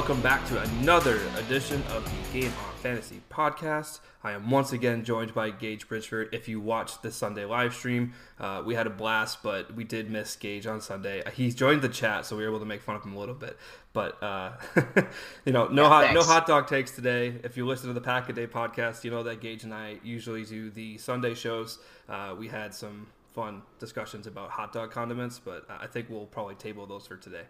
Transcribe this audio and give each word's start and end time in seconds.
welcome 0.00 0.22
back 0.22 0.46
to 0.46 0.58
another 0.58 1.20
edition 1.36 1.82
of 1.90 2.02
the 2.04 2.40
Game 2.40 2.50
On 2.66 2.74
Fantasy 2.76 3.20
podcast. 3.30 4.00
I 4.24 4.32
am 4.32 4.48
once 4.48 4.72
again 4.72 5.04
joined 5.04 5.34
by 5.34 5.50
Gage 5.50 5.86
Bridgeford. 5.86 6.32
If 6.32 6.48
you 6.48 6.58
watched 6.58 7.02
the 7.02 7.12
Sunday 7.12 7.44
live 7.44 7.74
stream, 7.74 8.14
uh, 8.38 8.62
we 8.64 8.74
had 8.74 8.86
a 8.86 8.90
blast, 8.90 9.42
but 9.42 9.74
we 9.74 9.84
did 9.84 10.10
miss 10.10 10.36
Gage 10.36 10.66
on 10.66 10.80
Sunday. 10.80 11.22
He 11.34 11.50
joined 11.50 11.82
the 11.82 11.90
chat, 11.90 12.24
so 12.24 12.34
we 12.34 12.44
were 12.44 12.48
able 12.48 12.60
to 12.60 12.64
make 12.64 12.80
fun 12.80 12.96
of 12.96 13.04
him 13.04 13.14
a 13.14 13.18
little 13.18 13.34
bit. 13.34 13.58
But 13.92 14.22
uh, 14.22 14.52
you 15.44 15.52
know, 15.52 15.68
no 15.68 15.82
Yeah, 15.82 15.88
hot 15.88 16.14
no 16.14 16.22
hot 16.22 16.46
dog 16.46 16.66
takes 16.66 16.92
today. 16.92 17.34
If 17.44 17.58
you 17.58 17.66
listen 17.66 17.88
to 17.88 17.92
the 17.92 18.00
Pack 18.00 18.30
a 18.30 18.32
Day 18.32 18.46
podcast, 18.46 19.04
you 19.04 19.10
know 19.10 19.22
that 19.24 19.42
Gage 19.42 19.64
and 19.64 19.74
I 19.74 19.98
usually 20.02 20.46
do 20.46 20.70
the 20.70 20.96
Sunday 20.96 21.34
shows. 21.34 21.78
Uh, 22.08 22.34
we 22.38 22.48
had 22.48 22.72
some 22.72 23.08
fun 23.34 23.60
discussions 23.78 24.26
about 24.26 24.48
hot 24.48 24.72
dog 24.72 24.92
condiments, 24.92 25.38
but 25.38 25.66
I 25.68 25.86
think 25.86 26.08
we'll 26.08 26.24
probably 26.24 26.54
table 26.54 26.86
those 26.86 27.06
for 27.06 27.18
today. 27.18 27.44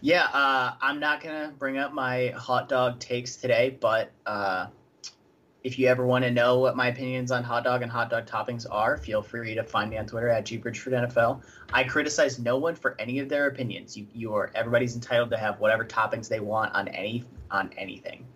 Yeah, 0.00 0.24
uh, 0.24 0.74
I'm 0.80 1.00
not 1.00 1.22
gonna 1.22 1.52
bring 1.58 1.78
up 1.78 1.92
my 1.92 2.28
hot 2.36 2.68
dog 2.68 2.98
takes 3.00 3.36
today, 3.36 3.76
but 3.80 4.12
uh, 4.26 4.66
if 5.64 5.78
you 5.78 5.88
ever 5.88 6.06
want 6.06 6.24
to 6.24 6.30
know 6.30 6.60
what 6.60 6.76
my 6.76 6.88
opinions 6.88 7.32
on 7.32 7.42
hot 7.42 7.64
dog 7.64 7.82
and 7.82 7.90
hot 7.90 8.10
dog 8.10 8.26
toppings 8.26 8.66
are, 8.70 8.96
feel 8.98 9.22
free 9.22 9.54
to 9.54 9.64
find 9.64 9.90
me 9.90 9.96
on 9.98 10.06
Twitter 10.06 10.28
at 10.28 10.44
gbridgefordnfl. 10.46 11.42
I 11.72 11.84
criticize 11.84 12.38
no 12.38 12.56
one 12.58 12.76
for 12.76 12.94
any 13.00 13.18
of 13.18 13.28
their 13.28 13.48
opinions. 13.48 13.96
You, 13.96 14.06
you 14.12 14.34
are 14.34 14.50
everybody's 14.54 14.94
entitled 14.94 15.30
to 15.30 15.36
have 15.38 15.58
whatever 15.58 15.84
toppings 15.84 16.28
they 16.28 16.40
want 16.40 16.74
on 16.74 16.88
any 16.88 17.24
on 17.50 17.70
anything. 17.76 18.26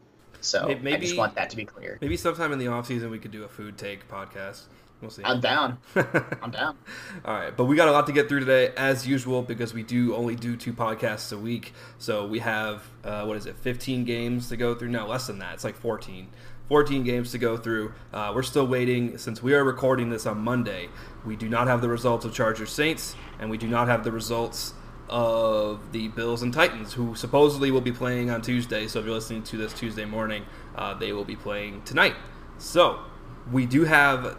So 0.41 0.67
May- 0.67 0.75
I 0.75 0.79
maybe- 0.79 1.07
just 1.07 1.19
want 1.19 1.35
that 1.35 1.51
to 1.51 1.57
be 1.57 1.65
clear. 1.67 1.99
Maybe 2.01 2.17
sometime 2.17 2.53
in 2.53 2.59
the 2.59 2.69
off 2.69 2.87
season 2.87 3.11
we 3.11 3.19
could 3.19 3.31
do 3.31 3.45
a 3.45 3.49
food 3.49 3.77
take 3.77 4.09
podcast. 4.09 4.63
We'll 5.01 5.11
see. 5.11 5.23
I'm 5.25 5.41
down. 5.41 5.79
I'm 6.43 6.51
down. 6.51 6.77
All 7.25 7.35
right, 7.35 7.57
but 7.57 7.65
we 7.65 7.77
got 7.77 7.89
a 7.89 7.93
lot 7.93 8.07
to 8.09 8.13
get 8.13 8.29
through 8.29 8.41
today, 8.41 8.73
as 8.77 9.07
usual, 9.07 9.41
because 9.43 9.73
we 9.73 9.83
do 9.83 10.15
only 10.15 10.37
do 10.37 10.57
two 10.57 10.75
podcasts 10.75 11.33
a 11.33 11.39
week. 11.39 11.73
So 11.99 12.27
we 12.27 12.41
have 12.41 12.83
uh, 13.03 13.25
what 13.25 13.37
is 13.37 13.47
it, 13.47 13.57
15 13.57 14.05
games 14.05 14.49
to 14.51 14.57
go 14.57 14.75
through? 14.75 14.91
No, 14.91 15.07
less 15.07 15.27
than 15.27 15.39
that. 15.39 15.55
It's 15.55 15.65
like 15.65 15.77
14. 15.77 16.29
14 16.69 17.03
games 17.03 17.33
to 17.33 17.39
go 17.39 17.57
through. 17.57 17.93
Uh, 18.13 18.31
we're 18.35 18.43
still 18.43 18.67
waiting 18.67 19.19
since 19.19 19.43
we 19.43 19.55
are 19.55 19.65
recording 19.65 20.11
this 20.11 20.27
on 20.27 20.39
Monday. 20.39 20.89
We 21.25 21.35
do 21.35 21.49
not 21.49 21.67
have 21.67 21.81
the 21.81 21.89
results 21.89 22.25
of 22.25 22.33
Chargers 22.33 22.71
Saints, 22.71 23.17
and 23.41 23.51
we 23.51 23.59
do 23.59 23.67
not 23.67 23.89
have 23.89 24.05
the 24.05 24.13
results 24.13 24.75
of 25.09 25.91
the 25.91 26.09
Bills 26.09 26.43
and 26.43 26.55
Titans, 26.55 26.93
who 26.93 27.17
supposedly 27.17 27.73
will 27.73 27.81
be 27.81 27.91
playing 27.91 28.31
on 28.31 28.41
Tuesday. 28.41 28.87
So 28.87 29.01
if 29.01 29.05
you're 29.05 29.15
listening 29.15 29.43
to 29.45 29.57
this 29.57 29.73
Tuesday 29.73 30.05
morning, 30.05 30.45
uh, 30.77 30.95
they 30.95 31.13
will 31.13 31.25
be 31.25 31.35
playing 31.35 31.83
tonight. 31.83 32.15
So 32.59 33.01
we 33.51 33.67
do 33.67 33.85
have 33.85 34.39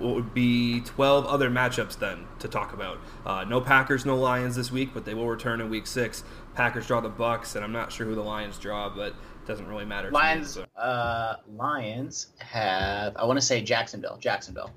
what 0.00 0.14
would 0.14 0.34
be 0.34 0.80
12 0.80 1.26
other 1.26 1.50
matchups 1.50 1.98
then 1.98 2.26
to 2.38 2.48
talk 2.48 2.72
about. 2.72 2.98
Uh, 3.24 3.44
no 3.44 3.60
Packers, 3.60 4.04
no 4.06 4.16
Lions 4.16 4.56
this 4.56 4.72
week, 4.72 4.90
but 4.94 5.04
they 5.04 5.14
will 5.14 5.28
return 5.28 5.60
in 5.60 5.68
week 5.70 5.86
six. 5.86 6.24
Packers 6.54 6.86
draw 6.86 7.00
the 7.00 7.08
Bucks, 7.08 7.54
and 7.54 7.64
I'm 7.64 7.72
not 7.72 7.92
sure 7.92 8.06
who 8.06 8.14
the 8.14 8.22
Lions 8.22 8.58
draw, 8.58 8.88
but 8.88 9.08
it 9.08 9.46
doesn't 9.46 9.66
really 9.66 9.84
matter. 9.84 10.08
to 10.08 10.12
me, 10.12 10.18
Lions. 10.18 10.50
so. 10.52 10.64
Uh, 10.76 11.36
Lions 11.54 12.28
have. 12.38 13.16
I 13.16 13.24
want 13.24 13.38
to 13.38 13.44
say 13.44 13.62
Jacksonville. 13.62 14.16
Jacksonville. 14.18 14.70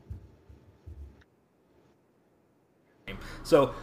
So 3.43 3.73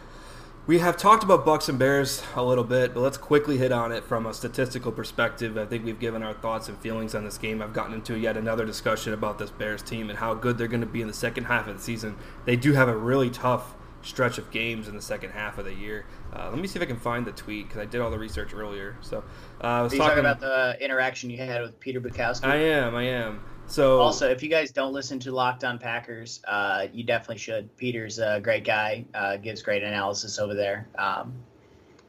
we 0.67 0.77
have 0.77 0.95
talked 0.95 1.23
about 1.23 1.43
Bucks 1.43 1.67
and 1.69 1.79
Bears 1.79 2.21
a 2.35 2.43
little 2.43 2.63
bit, 2.63 2.93
but 2.93 2.99
let's 2.99 3.17
quickly 3.17 3.57
hit 3.57 3.71
on 3.71 3.91
it 3.91 4.03
from 4.03 4.27
a 4.27 4.33
statistical 4.33 4.91
perspective. 4.91 5.57
I 5.57 5.65
think 5.65 5.83
we've 5.83 5.99
given 5.99 6.21
our 6.21 6.33
thoughts 6.33 6.69
and 6.69 6.77
feelings 6.77 7.15
on 7.15 7.23
this 7.23 7.37
game. 7.37 7.61
I've 7.61 7.73
gotten 7.73 7.93
into 7.93 8.17
yet 8.17 8.37
another 8.37 8.65
discussion 8.65 9.13
about 9.13 9.39
this 9.39 9.49
Bears 9.49 9.81
team 9.81 10.09
and 10.09 10.19
how 10.19 10.35
good 10.35 10.57
they're 10.57 10.67
going 10.67 10.81
to 10.81 10.87
be 10.87 11.01
in 11.01 11.07
the 11.07 11.13
second 11.13 11.45
half 11.45 11.67
of 11.67 11.77
the 11.77 11.81
season. 11.83 12.15
They 12.45 12.55
do 12.55 12.73
have 12.73 12.87
a 12.87 12.95
really 12.95 13.31
tough 13.31 13.73
stretch 14.03 14.37
of 14.37 14.49
games 14.51 14.87
in 14.87 14.95
the 14.95 15.01
second 15.01 15.31
half 15.31 15.57
of 15.57 15.65
the 15.65 15.73
year. 15.73 16.05
Uh, 16.33 16.49
let 16.49 16.59
me 16.59 16.67
see 16.67 16.77
if 16.77 16.83
I 16.83 16.85
can 16.85 16.97
find 16.97 17.25
the 17.25 17.31
tweet 17.31 17.67
because 17.67 17.81
I 17.81 17.85
did 17.85 17.99
all 18.01 18.11
the 18.11 18.19
research 18.19 18.53
earlier. 18.53 18.97
So 19.01 19.23
uh, 19.63 19.67
I 19.67 19.81
was 19.81 19.93
you 19.93 19.99
talking 19.99 20.19
about 20.19 20.39
the 20.39 20.77
interaction 20.79 21.29
you 21.29 21.37
had 21.37 21.61
with 21.61 21.79
Peter 21.79 21.99
Bukowski? 21.99 22.45
I 22.45 22.55
am, 22.57 22.95
I 22.95 23.03
am. 23.03 23.41
So 23.71 24.01
Also, 24.01 24.29
if 24.29 24.43
you 24.43 24.49
guys 24.49 24.71
don't 24.71 24.91
listen 24.91 25.17
to 25.19 25.31
Locked 25.31 25.63
On 25.63 25.79
Packers, 25.79 26.41
uh, 26.45 26.87
you 26.91 27.05
definitely 27.05 27.37
should. 27.37 27.75
Peter's 27.77 28.19
a 28.19 28.41
great 28.41 28.65
guy, 28.65 29.05
uh, 29.13 29.37
gives 29.37 29.61
great 29.61 29.81
analysis 29.81 30.39
over 30.39 30.53
there. 30.53 30.89
Um, 30.97 31.33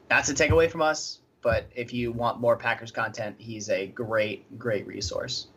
not 0.09 0.25
to 0.25 0.33
take 0.33 0.51
away 0.51 0.67
from 0.67 0.81
us, 0.81 1.19
but 1.41 1.69
if 1.73 1.93
you 1.93 2.11
want 2.11 2.41
more 2.41 2.57
Packers 2.57 2.91
content, 2.91 3.37
he's 3.39 3.69
a 3.69 3.87
great, 3.87 4.59
great 4.59 4.85
resource. 4.85 5.47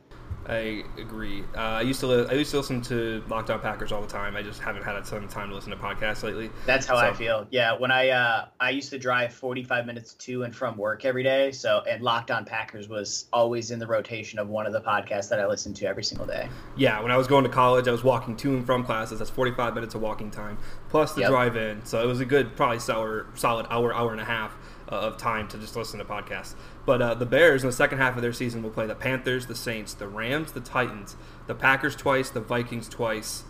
I 0.49 0.85
agree. 0.97 1.43
Uh, 1.57 1.61
I 1.61 1.81
used 1.81 1.99
to 2.01 2.07
li- 2.07 2.27
I 2.31 2.35
used 2.35 2.53
to 2.53 2.59
listen 2.59 2.81
to 2.83 3.23
Locked 3.29 3.51
On 3.51 3.59
Packers 3.59 3.91
all 3.91 4.01
the 4.01 4.07
time. 4.07 4.37
I 4.37 4.43
just 4.43 4.61
haven't 4.61 4.85
had 4.85 4.95
a 4.95 5.03
ton 5.03 5.25
of 5.25 5.31
time 5.31 5.49
to 5.49 5.55
listen 5.57 5.71
to 5.73 5.77
podcasts 5.77 6.23
lately. 6.23 6.51
That's 6.67 6.87
how 6.87 6.97
I 6.97 7.13
feel. 7.13 7.47
Yeah, 7.51 7.77
when 7.77 7.91
I 7.91 8.11
uh, 8.11 8.45
I 8.61 8.71
used 8.71 8.91
to 8.91 8.99
drive 8.99 9.35
45 9.35 9.87
minutes 9.87 10.15
to 10.15 10.45
and 10.45 10.55
from 10.55 10.77
work 10.77 11.05
every 11.05 11.25
day, 11.25 11.51
so 11.51 11.83
and 11.89 12.01
Locked 12.03 12.31
On 12.31 12.45
Packers 12.45 12.89
was 12.89 13.27
always 13.33 13.73
in 13.73 13.81
the 13.81 13.87
rotation 13.89 14.39
of 14.39 14.49
one 14.49 14.67
of 14.67 14.73
the 14.73 14.81
podcasts 14.81 15.29
that 15.31 15.41
I 15.41 15.47
listened 15.47 15.75
to 15.77 15.87
every 15.87 16.05
single 16.05 16.27
day. 16.27 16.49
Yeah, 16.77 17.01
when 17.03 17.11
I 17.11 17.17
was 17.17 17.27
going 17.27 17.43
to 17.45 17.51
college, 17.51 17.89
I 17.89 17.93
was 17.93 18.05
walking 18.05 18.37
to 18.37 18.55
and 18.57 18.65
from 18.65 18.85
classes. 18.85 19.19
That's 19.19 19.31
45 19.31 19.75
minutes 19.75 19.95
of 19.97 20.01
walking 20.01 20.31
time 20.31 20.59
plus 20.89 21.13
the 21.15 21.23
Yep. 21.23 21.31
drive 21.31 21.57
in. 21.57 21.85
So 21.85 22.01
it 22.03 22.07
was 22.07 22.21
a 22.21 22.25
good, 22.25 22.55
probably 22.55 22.79
solid, 22.79 23.27
solid 23.35 23.67
hour, 23.69 23.93
hour 23.93 24.13
and 24.13 24.21
a 24.21 24.25
half 24.25 24.57
uh, 24.91 24.95
of 24.95 25.17
time 25.17 25.49
to 25.49 25.59
just 25.59 25.77
listen 25.77 25.99
to 25.99 26.05
podcasts. 26.05 26.55
But 26.85 27.03
uh, 27.03 27.15
the 27.15 27.27
Bears 27.27 27.63
in 27.63 27.69
the 27.69 27.77
second 27.77 27.99
half 27.99 28.17
of 28.17 28.23
their 28.23 28.33
season 28.33 28.63
will 28.63 28.71
play 28.71 28.87
the 28.87 28.95
Panthers, 28.95 29.47
the 29.47 29.55
Saints, 29.55 29.95
the 29.95 30.09
Rams, 30.09 30.53
the 30.53 30.61
Titans, 30.61 31.17
the 31.47 31.55
Packers 31.55 31.97
twice, 31.97 32.31
the 32.31 32.41
Vikings 32.41 32.89
twice, 32.89 33.45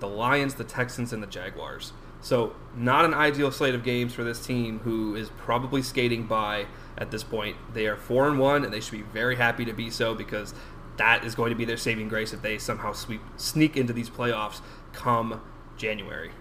the 0.00 0.08
Lions, 0.08 0.54
the 0.54 0.64
Texans, 0.64 1.12
and 1.12 1.22
the 1.22 1.26
Jaguars. 1.26 1.92
So 2.20 2.54
not 2.76 3.04
an 3.04 3.14
ideal 3.14 3.52
slate 3.52 3.74
of 3.74 3.84
games 3.84 4.12
for 4.12 4.24
this 4.24 4.44
team, 4.44 4.80
who 4.80 5.14
is 5.14 5.30
probably 5.30 5.82
skating 5.82 6.26
by 6.26 6.66
at 6.96 7.10
this 7.10 7.22
point. 7.22 7.56
They 7.72 7.86
are 7.86 7.96
four 7.96 8.28
and 8.28 8.38
one, 8.38 8.64
and 8.64 8.72
they 8.72 8.80
should 8.80 8.92
be 8.92 9.02
very 9.02 9.36
happy 9.36 9.64
to 9.64 9.72
be 9.72 9.90
so 9.90 10.14
because 10.14 10.52
that 10.96 11.24
is 11.24 11.34
going 11.34 11.50
to 11.50 11.56
be 11.56 11.64
their 11.64 11.76
saving 11.76 12.08
grace 12.08 12.32
if 12.32 12.42
they 12.42 12.58
somehow 12.58 12.92
sweep 12.92 13.20
sneak 13.36 13.76
into 13.76 13.92
these 13.92 14.10
playoffs 14.10 14.60
come 14.92 15.40
January. 15.76 16.32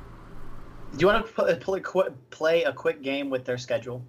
Do 0.93 0.99
you 0.99 1.07
want 1.07 1.27
to 1.27 1.33
play, 2.31 2.63
a 2.63 2.73
quick 2.73 3.03
game 3.03 3.29
with 3.29 3.45
their 3.45 3.57
schedule? 3.57 4.03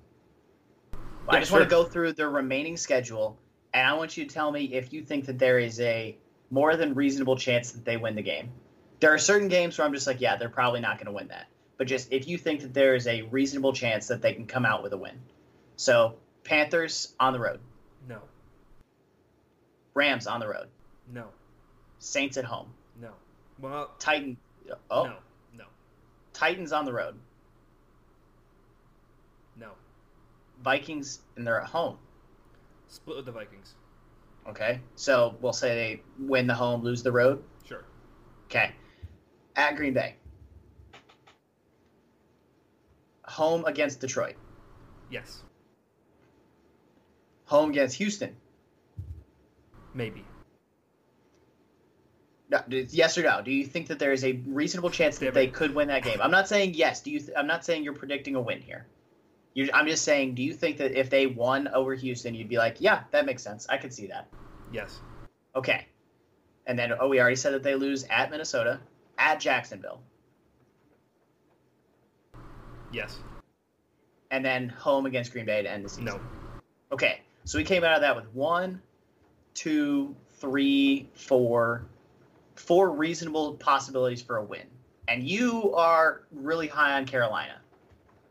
I 1.29 1.35
Yeah, 1.35 1.41
just 1.41 1.53
want 1.53 1.65
to 1.65 1.71
go 1.71 1.85
through 1.85 2.15
their 2.15 2.31
remaining 2.31 2.77
schedule, 2.77 3.39
and 3.75 3.87
I 3.87 3.95
want 3.95 4.17
you 4.17 4.25
to 4.25 4.33
tell 4.35 4.51
me 4.51 4.65
if 4.75 4.93
you 4.93 5.03
think 5.05 5.27
that 5.27 5.39
there 5.39 5.59
is 5.59 5.79
a 5.81 6.17
more 6.51 6.77
than 6.77 6.95
reasonable 6.95 7.37
chance 7.37 7.73
that 7.73 7.85
they 7.85 7.97
win 7.99 8.15
the 8.15 8.23
game. 8.23 8.51
There 9.01 9.13
are 9.13 9.19
certain 9.19 9.49
games 9.49 9.77
where 9.77 9.87
I'm 9.87 9.93
just 9.93 10.07
like, 10.07 10.21
yeah, 10.21 10.37
they're 10.37 10.49
probably 10.49 10.81
not 10.81 10.97
going 10.97 11.07
to 11.07 11.13
win 11.13 11.29
that. 11.29 11.47
But 11.77 11.87
just 11.87 12.13
if 12.13 12.27
you 12.27 12.39
think 12.39 12.63
that 12.63 12.75
there 12.75 12.95
is 12.95 13.07
a 13.07 13.23
reasonable 13.23 13.73
chance 13.73 14.09
that 14.09 14.23
they 14.23 14.33
can 14.33 14.47
come 14.47 14.65
out 14.65 14.83
with 14.83 14.93
a 14.93 14.97
win. 14.97 15.21
So, 15.77 16.17
Panthers 16.45 17.15
on 17.21 17.33
the 17.35 17.39
road, 17.39 17.61
No, 18.09 18.21
Rams 19.95 20.27
on 20.27 20.41
the 20.41 20.49
road, 20.49 20.69
no, 21.13 21.27
Saints 21.99 22.37
at 22.37 22.45
home, 22.45 22.73
no. 23.01 23.11
Well, 23.61 23.91
Titan. 23.99 24.39
Oh, 24.91 25.05
no, 25.05 25.17
no, 25.57 25.65
Titans 26.33 26.73
on 26.73 26.85
the 26.85 26.93
road, 26.93 27.15
no. 29.57 29.71
Vikings, 30.69 31.21
and 31.37 31.47
they're 31.47 31.63
at 31.63 31.67
home. 31.67 31.97
Split 32.89 33.17
with 33.17 33.25
the 33.25 33.33
Vikings. 33.33 33.75
Okay, 34.47 34.81
so 34.97 35.35
we'll 35.41 35.55
say 35.55 35.75
they 35.75 36.03
win 36.27 36.47
the 36.47 36.53
home, 36.55 36.83
lose 36.83 37.03
the 37.03 37.11
road. 37.11 37.43
Sure. 37.67 37.85
Okay, 38.51 38.73
at 39.57 39.77
Green 39.77 39.95
Bay, 39.95 40.17
home 43.25 43.65
against 43.65 44.01
Detroit, 44.01 44.35
Yes. 45.11 45.43
home 47.47 47.71
against 47.71 47.97
Houston. 47.97 48.37
Maybe. 49.95 50.23
No, 52.51 52.63
yes 52.69 53.17
or 53.17 53.23
no? 53.23 53.41
Do 53.43 53.51
you 53.53 53.65
think 53.65 53.87
that 53.89 53.99
there 53.99 54.13
is 54.13 54.23
a 54.23 54.33
reasonable 54.47 54.91
chance 54.91 55.17
that 55.19 55.33
they 55.33 55.47
could 55.47 55.75
win 55.75 55.89
that 55.89 56.03
game? 56.05 56.21
I'm 56.21 56.31
not 56.31 56.47
saying 56.47 56.75
yes. 56.75 57.01
Do 57.01 57.11
you? 57.11 57.21
Th- 57.21 57.33
I'm 57.37 57.47
not 57.47 57.65
saying 57.65 57.85
you're 57.85 57.95
predicting 57.95 58.35
a 58.37 58.41
win 58.41 58.61
here. 58.61 58.87
You're, 59.55 59.69
I'm 59.75 59.87
just 59.87 60.05
saying, 60.05 60.35
do 60.35 60.43
you 60.43 60.53
think 60.55 60.77
that 60.79 60.93
if 60.93 61.11
they 61.11 61.27
won 61.27 61.69
over 61.69 61.95
Houston, 61.95 62.35
you'd 62.35 62.49
be 62.49 62.59
like, 62.59 62.77
yeah, 62.81 63.03
that 63.11 63.27
makes 63.27 63.43
sense. 63.43 63.67
I 63.69 63.77
could 63.77 63.93
see 63.93 64.07
that. 64.07 64.29
Yes. 64.73 65.01
Okay. 65.57 65.87
And 66.67 66.79
then, 66.79 66.93
oh, 67.01 67.09
we 67.09 67.21
already 67.21 67.37
said 67.37 67.55
that 67.55 67.63
they 67.63 67.75
lose 67.75 68.05
at 68.11 68.31
Minnesota, 68.31 68.79
at 69.17 69.41
Jacksonville, 69.41 70.01
Yes. 72.93 73.19
and 74.31 74.45
then 74.45 74.69
home 74.69 75.07
against 75.07 75.33
Green 75.33 75.45
Bay 75.47 75.63
to 75.63 75.71
end 75.71 75.85
the 75.85 75.89
season. 75.89 76.05
No. 76.05 76.21
Okay, 76.93 77.21
so 77.45 77.59
we 77.59 77.65
came 77.65 77.85
out 77.85 77.95
of 77.95 78.01
that 78.01 78.17
with 78.17 78.27
one, 78.35 78.81
two, 79.55 80.15
three, 80.35 81.09
four, 81.15 81.87
four 82.55 82.91
reasonable 82.91 83.55
possibilities 83.55 84.23
for 84.23 84.37
a 84.37 84.45
win. 84.45 84.67
And 85.09 85.27
you 85.27 85.75
are 85.75 86.23
really 86.33 86.67
high 86.67 86.95
on 86.95 87.07
Carolina. 87.07 87.61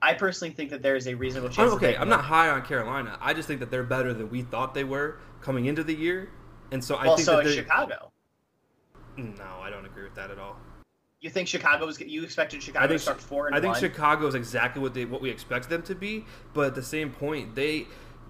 I 0.01 0.13
personally 0.13 0.53
think 0.53 0.69
that 0.69 0.81
there 0.81 0.95
is 0.95 1.07
a 1.07 1.13
reasonable 1.15 1.49
oh, 1.49 1.51
chance. 1.51 1.71
I'm 1.71 1.77
okay. 1.77 1.95
I'm 1.95 2.09
not 2.09 2.23
high 2.23 2.49
on 2.49 2.63
Carolina. 2.63 3.17
I 3.21 3.33
just 3.33 3.47
think 3.47 3.59
that 3.59 3.71
they're 3.71 3.83
better 3.83 4.13
than 4.13 4.29
we 4.29 4.44
thought 4.44 4.73
they 4.73 4.83
were 4.83 5.19
coming 5.41 5.65
into 5.65 5.83
the 5.83 5.94
year, 5.94 6.29
and 6.71 6.83
so 6.83 6.95
I 6.95 7.07
Well, 7.07 7.15
think 7.15 7.25
so 7.25 7.38
that 7.38 7.45
is 7.45 7.55
Chicago. 7.55 8.11
No, 9.17 9.59
I 9.61 9.69
don't 9.69 9.85
agree 9.85 10.03
with 10.03 10.15
that 10.15 10.29
at 10.29 10.38
all. 10.38 10.57
You 11.19 11.31
think 11.31 11.47
Chicago 11.47 11.88
was? 11.88 11.99
You 11.99 12.23
expected 12.23 12.61
Chicago 12.61 12.85
I 12.85 12.88
think 12.88 12.99
to 12.99 13.03
start 13.03 13.21
four 13.21 13.47
and 13.47 13.55
I 13.55 13.59
think 13.59 13.73
one? 13.73 13.81
Chicago 13.81 14.27
is 14.27 14.35
exactly 14.35 14.81
what 14.81 14.94
they 14.94 15.05
what 15.05 15.21
we 15.21 15.31
expected 15.31 15.69
them 15.69 15.81
to 15.83 15.95
be, 15.95 16.25
but 16.53 16.67
at 16.67 16.75
the 16.75 16.83
same 16.83 17.09
point, 17.09 17.55
they 17.55 17.88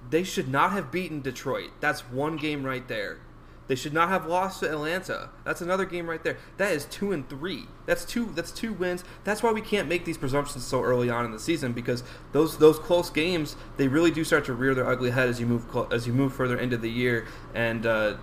they 0.10 0.24
should 0.24 0.48
not 0.48 0.72
have 0.72 0.90
beaten 0.90 1.22
Detroit. 1.22 1.72
That's 1.82 2.02
one 2.10 2.38
game 2.38 2.64
right 2.64 2.88
there. 2.88 3.20
They 3.68 3.76
should 3.76 3.94
not 3.94 4.10
have 4.10 4.26
lost 4.26 4.62
to 4.62 4.70
Atlanta. 4.70 5.30
That's 5.44 5.62
another 5.62 5.86
game 5.86 6.10
right 6.10 6.24
there. 6.24 6.38
That 6.58 6.72
is 6.72 6.86
two 6.86 7.12
and 7.12 7.28
three. 7.30 7.66
That's 7.86 8.06
two. 8.06 8.32
That's 8.34 8.52
two 8.52 8.74
wins. 8.74 9.04
That's 9.24 9.44
why 9.44 9.52
we 9.52 9.62
can't 9.62 9.88
make 9.88 10.06
these 10.06 10.18
presumptions 10.18 10.66
so 10.66 10.82
early 10.84 11.10
on 11.10 11.26
in 11.26 11.32
the 11.32 11.40
season 11.40 11.74
because 11.74 12.04
those 12.32 12.58
those 12.58 12.80
close 12.80 13.10
games 13.10 13.56
they 13.76 13.88
really 13.88 14.12
do 14.12 14.24
start 14.24 14.46
to 14.46 14.54
rear 14.54 14.74
their 14.74 14.88
ugly 14.88 15.12
head 15.12 15.28
as 15.28 15.40
you 15.40 15.46
move 15.46 15.66
as 15.92 16.08
you 16.08 16.14
move 16.14 16.34
further 16.34 16.58
into 16.58 16.78
the 16.78 16.90
year. 16.90 17.28
And 17.54 17.86
uh, 17.86 18.18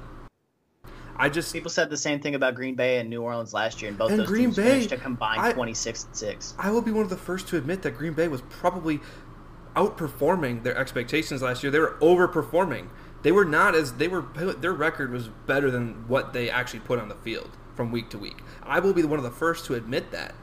I 1.17 1.29
just 1.29 1.53
people 1.53 1.71
said 1.71 1.91
the 1.91 1.97
same 1.97 2.21
thing 2.21 2.35
about 2.35 2.55
Green 2.55 2.75
Bay 2.75 2.99
and 2.99 3.11
New 3.11 3.23
Orleans 3.23 3.53
last 3.53 3.83
year, 3.83 3.91
and 3.91 3.99
both 3.99 4.11
and 4.11 4.21
those 4.21 4.27
Green 4.27 4.47
teams 4.47 4.57
Bay, 4.57 4.63
finished 4.63 4.93
a 4.93 4.97
combined 4.97 5.55
twenty 5.55 5.75
six 5.75 6.05
and 6.05 6.17
six. 6.17 6.55
I 6.59 6.71
will 6.71 6.83
be 6.83 6.91
one 6.91 7.05
of 7.05 7.11
the 7.11 7.17
first 7.17 7.49
to 7.49 7.57
admit 7.57 7.83
that 7.83 7.97
Green 7.97 8.15
Bay 8.15 8.29
was 8.29 8.41
probably 8.43 9.01
outperforming 9.77 10.63
their 10.63 10.77
expectations 10.77 11.43
last 11.43 11.63
year. 11.63 11.71
They 11.71 11.81
were 11.81 11.97
overperforming. 12.01 12.89
They 13.25 13.33
were 13.33 13.47
not 13.47 13.75
as 13.75 13.95
they 13.95 14.07
were. 14.07 14.21
Their 14.21 14.75
record 14.75 15.11
was 15.11 15.29
better 15.29 15.71
than 15.71 16.07
what 16.07 16.35
they 16.35 16.51
actually 16.51 16.81
put 16.81 17.01
on 17.01 17.09
the 17.09 17.15
field 17.17 17.57
from 17.75 17.91
week 17.91 18.11
to 18.11 18.19
week. 18.19 18.43
I 18.63 18.79
will 18.81 18.93
be 18.93 19.03
one 19.03 19.19
of 19.19 19.25
the 19.25 19.31
first 19.31 19.65
to 19.67 19.75
admit 19.75 20.11
that. 20.13 20.35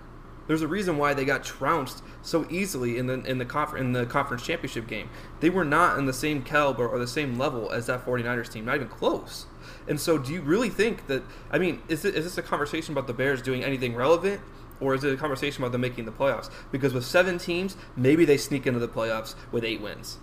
There's 0.48 0.64
a 0.64 0.68
reason 0.68 0.98
why 0.98 1.14
they 1.14 1.24
got 1.24 1.44
trounced 1.44 2.04
so 2.24 2.48
easily 2.50 2.98
in 2.98 3.06
the 3.06 3.24
in 3.24 3.38
the 3.38 3.46
confer- 3.46 3.78
in 3.78 3.94
the 3.94 4.08
conference 4.08 4.44
championship 4.44 4.88
game. 4.88 5.12
They 5.42 5.52
were 5.52 5.64
not 5.64 6.00
in 6.00 6.08
the 6.08 6.14
same 6.14 6.42
caliber 6.42 6.88
or 6.88 6.98
the 6.98 7.08
same 7.08 7.38
level 7.38 7.70
as 7.70 7.86
that 7.86 8.04
49ers 8.04 8.52
team, 8.52 8.66
not 8.66 8.76
even 8.76 8.90
close. 8.90 9.46
And 9.88 10.00
so, 10.00 10.18
do 10.18 10.34
you 10.34 10.42
really 10.42 10.70
think 10.70 11.06
that? 11.06 11.22
I 11.52 11.60
mean, 11.60 11.84
is, 11.88 12.04
it, 12.04 12.16
is 12.16 12.26
this 12.26 12.38
a 12.40 12.42
conversation 12.42 12.94
about 12.94 13.06
the 13.06 13.14
Bears 13.14 13.44
doing 13.44 13.64
anything 13.64 13.96
relevant? 13.96 14.42
or 14.80 14.96
is 14.96 15.04
it 15.04 15.14
a 15.14 15.18
conversation 15.18 15.62
about 15.62 15.72
them 15.72 15.82
making 15.82 16.06
the 16.06 16.12
playoffs? 16.12 16.50
Because 16.72 16.92
with 16.92 17.06
seven 17.06 17.38
teams, 17.38 17.78
maybe 17.96 18.26
they 18.26 18.36
sneak 18.36 18.66
into 18.66 18.80
the 18.80 18.88
playoffs 18.88 19.36
with 19.52 19.64
eight 19.64 19.80
wins. 19.80 20.18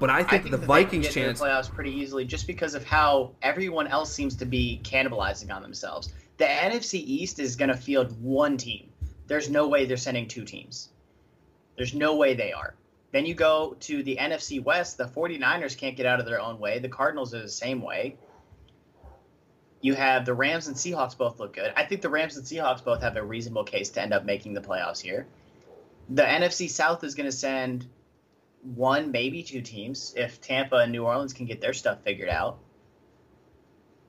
But 0.00 0.08
I 0.08 0.22
think, 0.22 0.32
I 0.32 0.38
think 0.38 0.50
the 0.52 0.66
Vikings 0.66 1.06
get 1.06 1.12
chance 1.12 1.38
the 1.38 1.44
playoffs 1.44 1.70
pretty 1.70 1.92
easily 1.92 2.24
just 2.24 2.46
because 2.46 2.74
of 2.74 2.84
how 2.84 3.32
everyone 3.42 3.86
else 3.86 4.10
seems 4.10 4.34
to 4.36 4.46
be 4.46 4.80
cannibalizing 4.82 5.54
on 5.54 5.60
themselves. 5.60 6.14
The 6.38 6.46
NFC 6.46 6.94
East 6.94 7.38
is 7.38 7.54
going 7.54 7.68
to 7.68 7.76
field 7.76 8.20
one 8.20 8.56
team. 8.56 8.88
There's 9.26 9.50
no 9.50 9.68
way 9.68 9.84
they're 9.84 9.98
sending 9.98 10.26
two 10.26 10.46
teams. 10.46 10.88
There's 11.76 11.94
no 11.94 12.16
way 12.16 12.34
they 12.34 12.50
are. 12.50 12.74
Then 13.12 13.26
you 13.26 13.34
go 13.34 13.76
to 13.80 14.02
the 14.02 14.16
NFC 14.16 14.62
West, 14.62 14.96
the 14.96 15.04
49ers 15.04 15.76
can't 15.76 15.96
get 15.96 16.06
out 16.06 16.18
of 16.18 16.24
their 16.24 16.40
own 16.40 16.58
way. 16.58 16.78
The 16.78 16.88
Cardinals 16.88 17.34
are 17.34 17.42
the 17.42 17.48
same 17.48 17.82
way. 17.82 18.16
You 19.82 19.94
have 19.94 20.24
the 20.24 20.34
Rams 20.34 20.66
and 20.66 20.76
Seahawks 20.76 21.16
both 21.16 21.38
look 21.38 21.54
good. 21.54 21.72
I 21.76 21.84
think 21.84 22.00
the 22.00 22.08
Rams 22.08 22.38
and 22.38 22.46
Seahawks 22.46 22.82
both 22.82 23.02
have 23.02 23.16
a 23.16 23.22
reasonable 23.22 23.64
case 23.64 23.90
to 23.90 24.02
end 24.02 24.14
up 24.14 24.24
making 24.24 24.54
the 24.54 24.60
playoffs 24.62 25.00
here. 25.00 25.26
The 26.08 26.22
NFC 26.22 26.70
South 26.70 27.04
is 27.04 27.14
going 27.14 27.28
to 27.28 27.36
send 27.36 27.86
one, 28.62 29.10
maybe 29.10 29.42
two 29.42 29.62
teams 29.62 30.14
if 30.16 30.40
Tampa 30.40 30.76
and 30.76 30.92
New 30.92 31.04
Orleans 31.04 31.32
can 31.32 31.46
get 31.46 31.60
their 31.60 31.72
stuff 31.72 32.02
figured 32.02 32.28
out. 32.28 32.58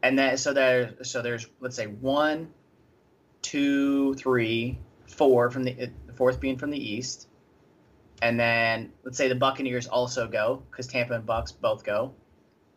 And 0.03 0.17
then 0.17 0.37
so 0.37 0.53
there 0.53 0.93
so 1.03 1.21
there's 1.21 1.47
let's 1.59 1.75
say 1.75 1.87
one, 1.87 2.53
two, 3.41 4.15
three, 4.15 4.77
four 5.07 5.49
from 5.51 5.63
the, 5.63 5.91
fourth 6.15 6.39
being 6.39 6.57
from 6.57 6.71
the 6.71 6.91
East. 6.91 7.27
And 8.21 8.39
then 8.39 8.91
let's 9.03 9.17
say 9.17 9.27
the 9.27 9.35
Buccaneers 9.35 9.87
also 9.87 10.27
go 10.27 10.63
because 10.69 10.87
Tampa 10.87 11.13
and 11.13 11.25
Bucks 11.25 11.51
both 11.51 11.83
go. 11.83 12.13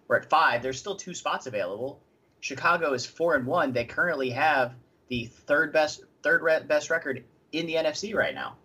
We're 0.08 0.16
at 0.16 0.30
five. 0.30 0.62
There's 0.62 0.78
still 0.78 0.96
two 0.96 1.14
spots 1.14 1.46
available. 1.46 2.00
Chicago 2.40 2.92
is 2.92 3.06
four 3.06 3.34
and 3.36 3.46
one. 3.46 3.72
They 3.72 3.84
currently 3.84 4.30
have 4.30 4.74
the 5.08 5.26
third 5.26 5.72
best 5.72 6.04
third 6.22 6.68
best 6.68 6.90
record 6.90 7.24
in 7.52 7.66
the 7.66 7.74
NFC 7.74 8.14
right 8.14 8.34
now. 8.34 8.56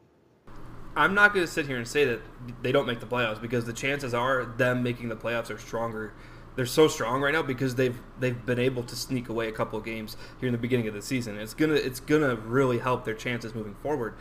I'm 0.99 1.13
not 1.13 1.33
going 1.33 1.45
to 1.45 1.51
sit 1.51 1.65
here 1.65 1.77
and 1.77 1.87
say 1.87 2.03
that 2.03 2.19
they 2.61 2.73
don't 2.73 2.85
make 2.85 2.99
the 2.99 3.05
playoffs 3.05 3.41
because 3.41 3.65
the 3.65 3.73
chances 3.73 4.13
are 4.13 4.43
them 4.45 4.83
making 4.83 5.07
the 5.07 5.15
playoffs 5.15 5.49
are 5.49 5.57
stronger. 5.57 6.13
They're 6.57 6.65
so 6.65 6.89
strong 6.89 7.21
right 7.21 7.33
now 7.33 7.41
because 7.41 7.75
they've 7.75 7.97
they've 8.19 8.45
been 8.45 8.59
able 8.59 8.83
to 8.83 8.95
sneak 8.95 9.29
away 9.29 9.47
a 9.47 9.51
couple 9.53 9.79
of 9.79 9.85
games 9.85 10.17
here 10.41 10.47
in 10.47 10.51
the 10.51 10.59
beginning 10.59 10.89
of 10.89 10.93
the 10.93 11.01
season. 11.01 11.39
It's 11.39 11.53
gonna 11.53 11.75
it's 11.75 12.01
gonna 12.01 12.35
really 12.35 12.79
help 12.79 13.05
their 13.05 13.13
chances 13.13 13.55
moving 13.55 13.75
forward. 13.75 14.15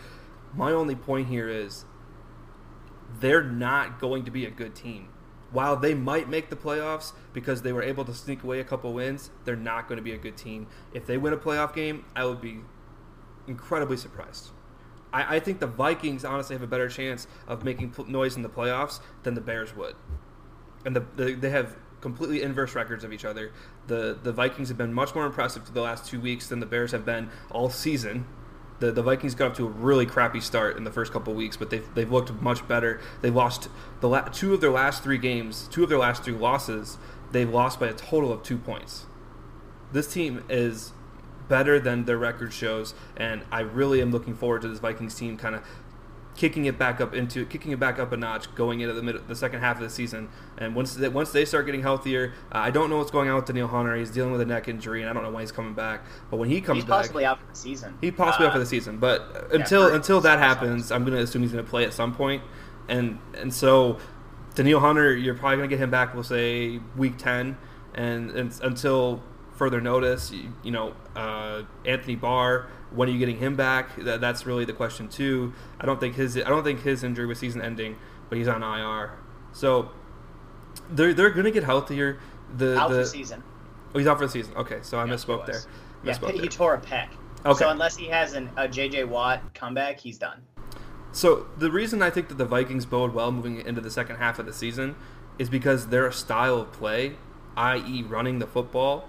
My 0.54 0.70
only 0.70 0.94
point 0.94 1.26
here 1.26 1.48
is 1.48 1.84
they're 3.18 3.42
not 3.42 3.98
going 3.98 4.24
to 4.24 4.30
be 4.30 4.44
a 4.44 4.50
good 4.50 4.76
team 4.76 5.08
while 5.50 5.76
they 5.76 5.94
might 5.94 6.28
make 6.28 6.50
the 6.50 6.56
playoffs 6.56 7.12
because 7.32 7.62
they 7.62 7.72
were 7.72 7.82
able 7.82 8.04
to 8.04 8.14
sneak 8.14 8.42
away 8.42 8.60
a 8.60 8.64
couple 8.64 8.92
wins, 8.92 9.30
they're 9.44 9.56
not 9.56 9.88
going 9.88 9.96
to 9.96 10.02
be 10.02 10.12
a 10.12 10.18
good 10.18 10.36
team. 10.36 10.66
If 10.92 11.06
they 11.06 11.16
win 11.16 11.32
a 11.32 11.38
playoff 11.38 11.74
game, 11.74 12.04
I 12.14 12.24
would 12.24 12.40
be 12.40 12.60
incredibly 13.46 13.96
surprised. 13.96 14.50
I, 15.12 15.36
I 15.36 15.40
think 15.40 15.60
the 15.60 15.66
Vikings 15.66 16.24
honestly 16.24 16.54
have 16.54 16.62
a 16.62 16.66
better 16.66 16.88
chance 16.88 17.26
of 17.46 17.64
making 17.64 17.94
noise 18.06 18.36
in 18.36 18.42
the 18.42 18.48
playoffs 18.48 19.00
than 19.22 19.34
the 19.34 19.40
Bears 19.40 19.74
would. 19.76 19.94
And 20.84 20.94
the, 20.94 21.04
the, 21.16 21.34
they 21.34 21.50
have 21.50 21.76
completely 22.00 22.42
inverse 22.42 22.74
records 22.74 23.04
of 23.04 23.12
each 23.12 23.24
other. 23.24 23.52
The 23.88 24.18
the 24.22 24.32
Vikings 24.32 24.68
have 24.68 24.78
been 24.78 24.92
much 24.92 25.14
more 25.14 25.26
impressive 25.26 25.66
for 25.66 25.72
the 25.72 25.80
last 25.80 26.06
two 26.06 26.20
weeks 26.20 26.48
than 26.48 26.60
the 26.60 26.66
Bears 26.66 26.92
have 26.92 27.04
been 27.04 27.30
all 27.50 27.70
season 27.70 28.26
the, 28.80 28.92
the 28.92 29.02
Vikings 29.02 29.34
got 29.34 29.52
up 29.52 29.56
to 29.56 29.66
a 29.66 29.70
really 29.70 30.06
crappy 30.06 30.40
start 30.40 30.76
in 30.76 30.84
the 30.84 30.90
first 30.90 31.12
couple 31.12 31.34
weeks, 31.34 31.56
but 31.56 31.70
they've, 31.70 31.86
they've 31.94 32.10
looked 32.10 32.32
much 32.40 32.66
better. 32.68 33.00
They 33.22 33.30
lost 33.30 33.68
the 34.00 34.08
la- 34.08 34.22
two 34.22 34.54
of 34.54 34.60
their 34.60 34.70
last 34.70 35.02
three 35.02 35.18
games, 35.18 35.68
two 35.68 35.82
of 35.82 35.88
their 35.88 35.98
last 35.98 36.22
three 36.22 36.34
losses, 36.34 36.98
they've 37.32 37.48
lost 37.48 37.80
by 37.80 37.88
a 37.88 37.92
total 37.92 38.32
of 38.32 38.42
two 38.42 38.58
points. 38.58 39.06
This 39.92 40.12
team 40.12 40.44
is 40.48 40.92
better 41.48 41.80
than 41.80 42.04
their 42.04 42.18
record 42.18 42.52
shows, 42.52 42.94
and 43.16 43.42
I 43.50 43.60
really 43.60 44.00
am 44.00 44.10
looking 44.10 44.34
forward 44.34 44.62
to 44.62 44.68
this 44.68 44.78
Vikings 44.78 45.14
team 45.14 45.36
kind 45.36 45.54
of 45.54 45.62
kicking 46.38 46.66
it 46.66 46.78
back 46.78 47.00
up 47.00 47.14
into 47.14 47.44
kicking 47.44 47.72
it 47.72 47.80
back 47.80 47.98
up 47.98 48.12
a 48.12 48.16
notch 48.16 48.54
going 48.54 48.80
into 48.80 48.94
the 48.94 49.02
mid, 49.02 49.26
the 49.26 49.34
second 49.34 49.60
half 49.60 49.76
of 49.76 49.82
the 49.82 49.90
season. 49.90 50.28
And 50.56 50.74
once 50.74 50.94
they, 50.94 51.08
once 51.08 51.32
they 51.32 51.44
start 51.44 51.66
getting 51.66 51.82
healthier, 51.82 52.32
uh, 52.52 52.58
I 52.58 52.70
don't 52.70 52.88
know 52.88 52.98
what's 52.98 53.10
going 53.10 53.28
on 53.28 53.36
with 53.36 53.46
Danielle 53.46 53.66
Hunter. 53.66 53.96
He's 53.96 54.10
dealing 54.10 54.30
with 54.30 54.40
a 54.40 54.46
neck 54.46 54.68
injury, 54.68 55.02
and 55.02 55.10
I 55.10 55.12
don't 55.12 55.24
know 55.24 55.30
why 55.30 55.40
he's 55.40 55.52
coming 55.52 55.74
back. 55.74 56.04
But 56.30 56.36
when 56.36 56.48
he 56.48 56.60
comes 56.60 56.76
he's 56.76 56.84
back, 56.84 56.98
possibly 56.98 57.24
out 57.24 57.40
for 57.40 57.46
the 57.46 57.56
season. 57.56 57.98
He's 58.00 58.12
possibly 58.12 58.46
uh, 58.46 58.50
out 58.50 58.52
for 58.52 58.60
the 58.60 58.64
uh, 58.64 58.68
season. 58.68 58.98
But 58.98 59.48
until 59.52 59.88
yeah, 59.88 59.96
until 59.96 60.20
that 60.20 60.38
happens, 60.38 60.92
I'm 60.92 61.04
going 61.04 61.16
to 61.16 61.22
assume 61.22 61.42
he's 61.42 61.52
going 61.52 61.64
to 61.64 61.68
play 61.68 61.84
at 61.84 61.92
some 61.92 62.14
point. 62.14 62.42
And 62.88 63.18
and 63.36 63.52
so 63.52 63.98
Danielle 64.54 64.80
Hunter, 64.80 65.16
you're 65.16 65.34
probably 65.34 65.56
going 65.56 65.68
to 65.68 65.76
get 65.76 65.82
him 65.82 65.90
back. 65.90 66.14
We'll 66.14 66.22
say 66.22 66.80
week 66.96 67.16
ten, 67.18 67.58
and, 67.94 68.30
and 68.30 68.60
until 68.62 69.24
further 69.58 69.80
notice, 69.80 70.30
you, 70.30 70.52
you 70.62 70.70
know, 70.70 70.94
uh, 71.14 71.62
Anthony 71.84 72.16
Barr 72.16 72.68
when 72.90 73.08
are 73.08 73.12
you 73.12 73.18
getting 73.18 73.38
him 73.38 73.56
back? 73.56 73.94
That, 73.96 74.20
that's 74.20 74.46
really 74.46 74.64
the 74.64 74.72
question 74.72 75.08
too. 75.08 75.52
I 75.80 75.86
don't 75.86 76.00
think 76.00 76.14
his 76.14 76.36
I 76.36 76.48
don't 76.48 76.64
think 76.64 76.82
his 76.82 77.04
injury 77.04 77.26
was 77.26 77.38
season 77.38 77.60
ending, 77.60 77.96
but 78.28 78.38
he's 78.38 78.48
on 78.48 78.62
IR. 78.62 79.12
So 79.52 79.90
they're 80.90 81.14
they're 81.14 81.30
gonna 81.30 81.50
get 81.50 81.64
healthier. 81.64 82.18
The 82.56 82.78
out 82.78 82.90
the, 82.90 83.02
for 83.02 83.04
season. 83.04 83.42
Oh, 83.94 83.98
he's 83.98 84.08
out 84.08 84.18
for 84.18 84.26
the 84.26 84.32
season. 84.32 84.54
Okay, 84.56 84.78
so 84.82 84.98
I 84.98 85.04
yeah, 85.04 85.12
misspoke 85.12 85.46
there. 85.46 85.62
Misspoke 86.04 86.36
yeah, 86.36 86.42
he 86.42 86.48
tore 86.48 86.74
a 86.74 86.80
pec. 86.80 87.08
Okay. 87.44 87.58
So 87.58 87.70
unless 87.70 87.96
he 87.96 88.06
has 88.06 88.34
an, 88.34 88.50
a 88.56 88.66
JJ 88.66 89.06
Watt 89.06 89.54
comeback, 89.54 90.00
he's 90.00 90.18
done. 90.18 90.42
So 91.12 91.46
the 91.56 91.70
reason 91.70 92.02
I 92.02 92.10
think 92.10 92.28
that 92.28 92.38
the 92.38 92.44
Vikings 92.44 92.84
bode 92.84 93.14
well 93.14 93.32
moving 93.32 93.60
into 93.60 93.80
the 93.80 93.90
second 93.90 94.16
half 94.16 94.38
of 94.38 94.46
the 94.46 94.52
season 94.52 94.96
is 95.38 95.48
because 95.48 95.88
their 95.88 96.10
style 96.10 96.56
of 96.60 96.72
play, 96.72 97.14
i.e., 97.56 98.02
running 98.02 98.38
the 98.38 98.46
football, 98.46 99.08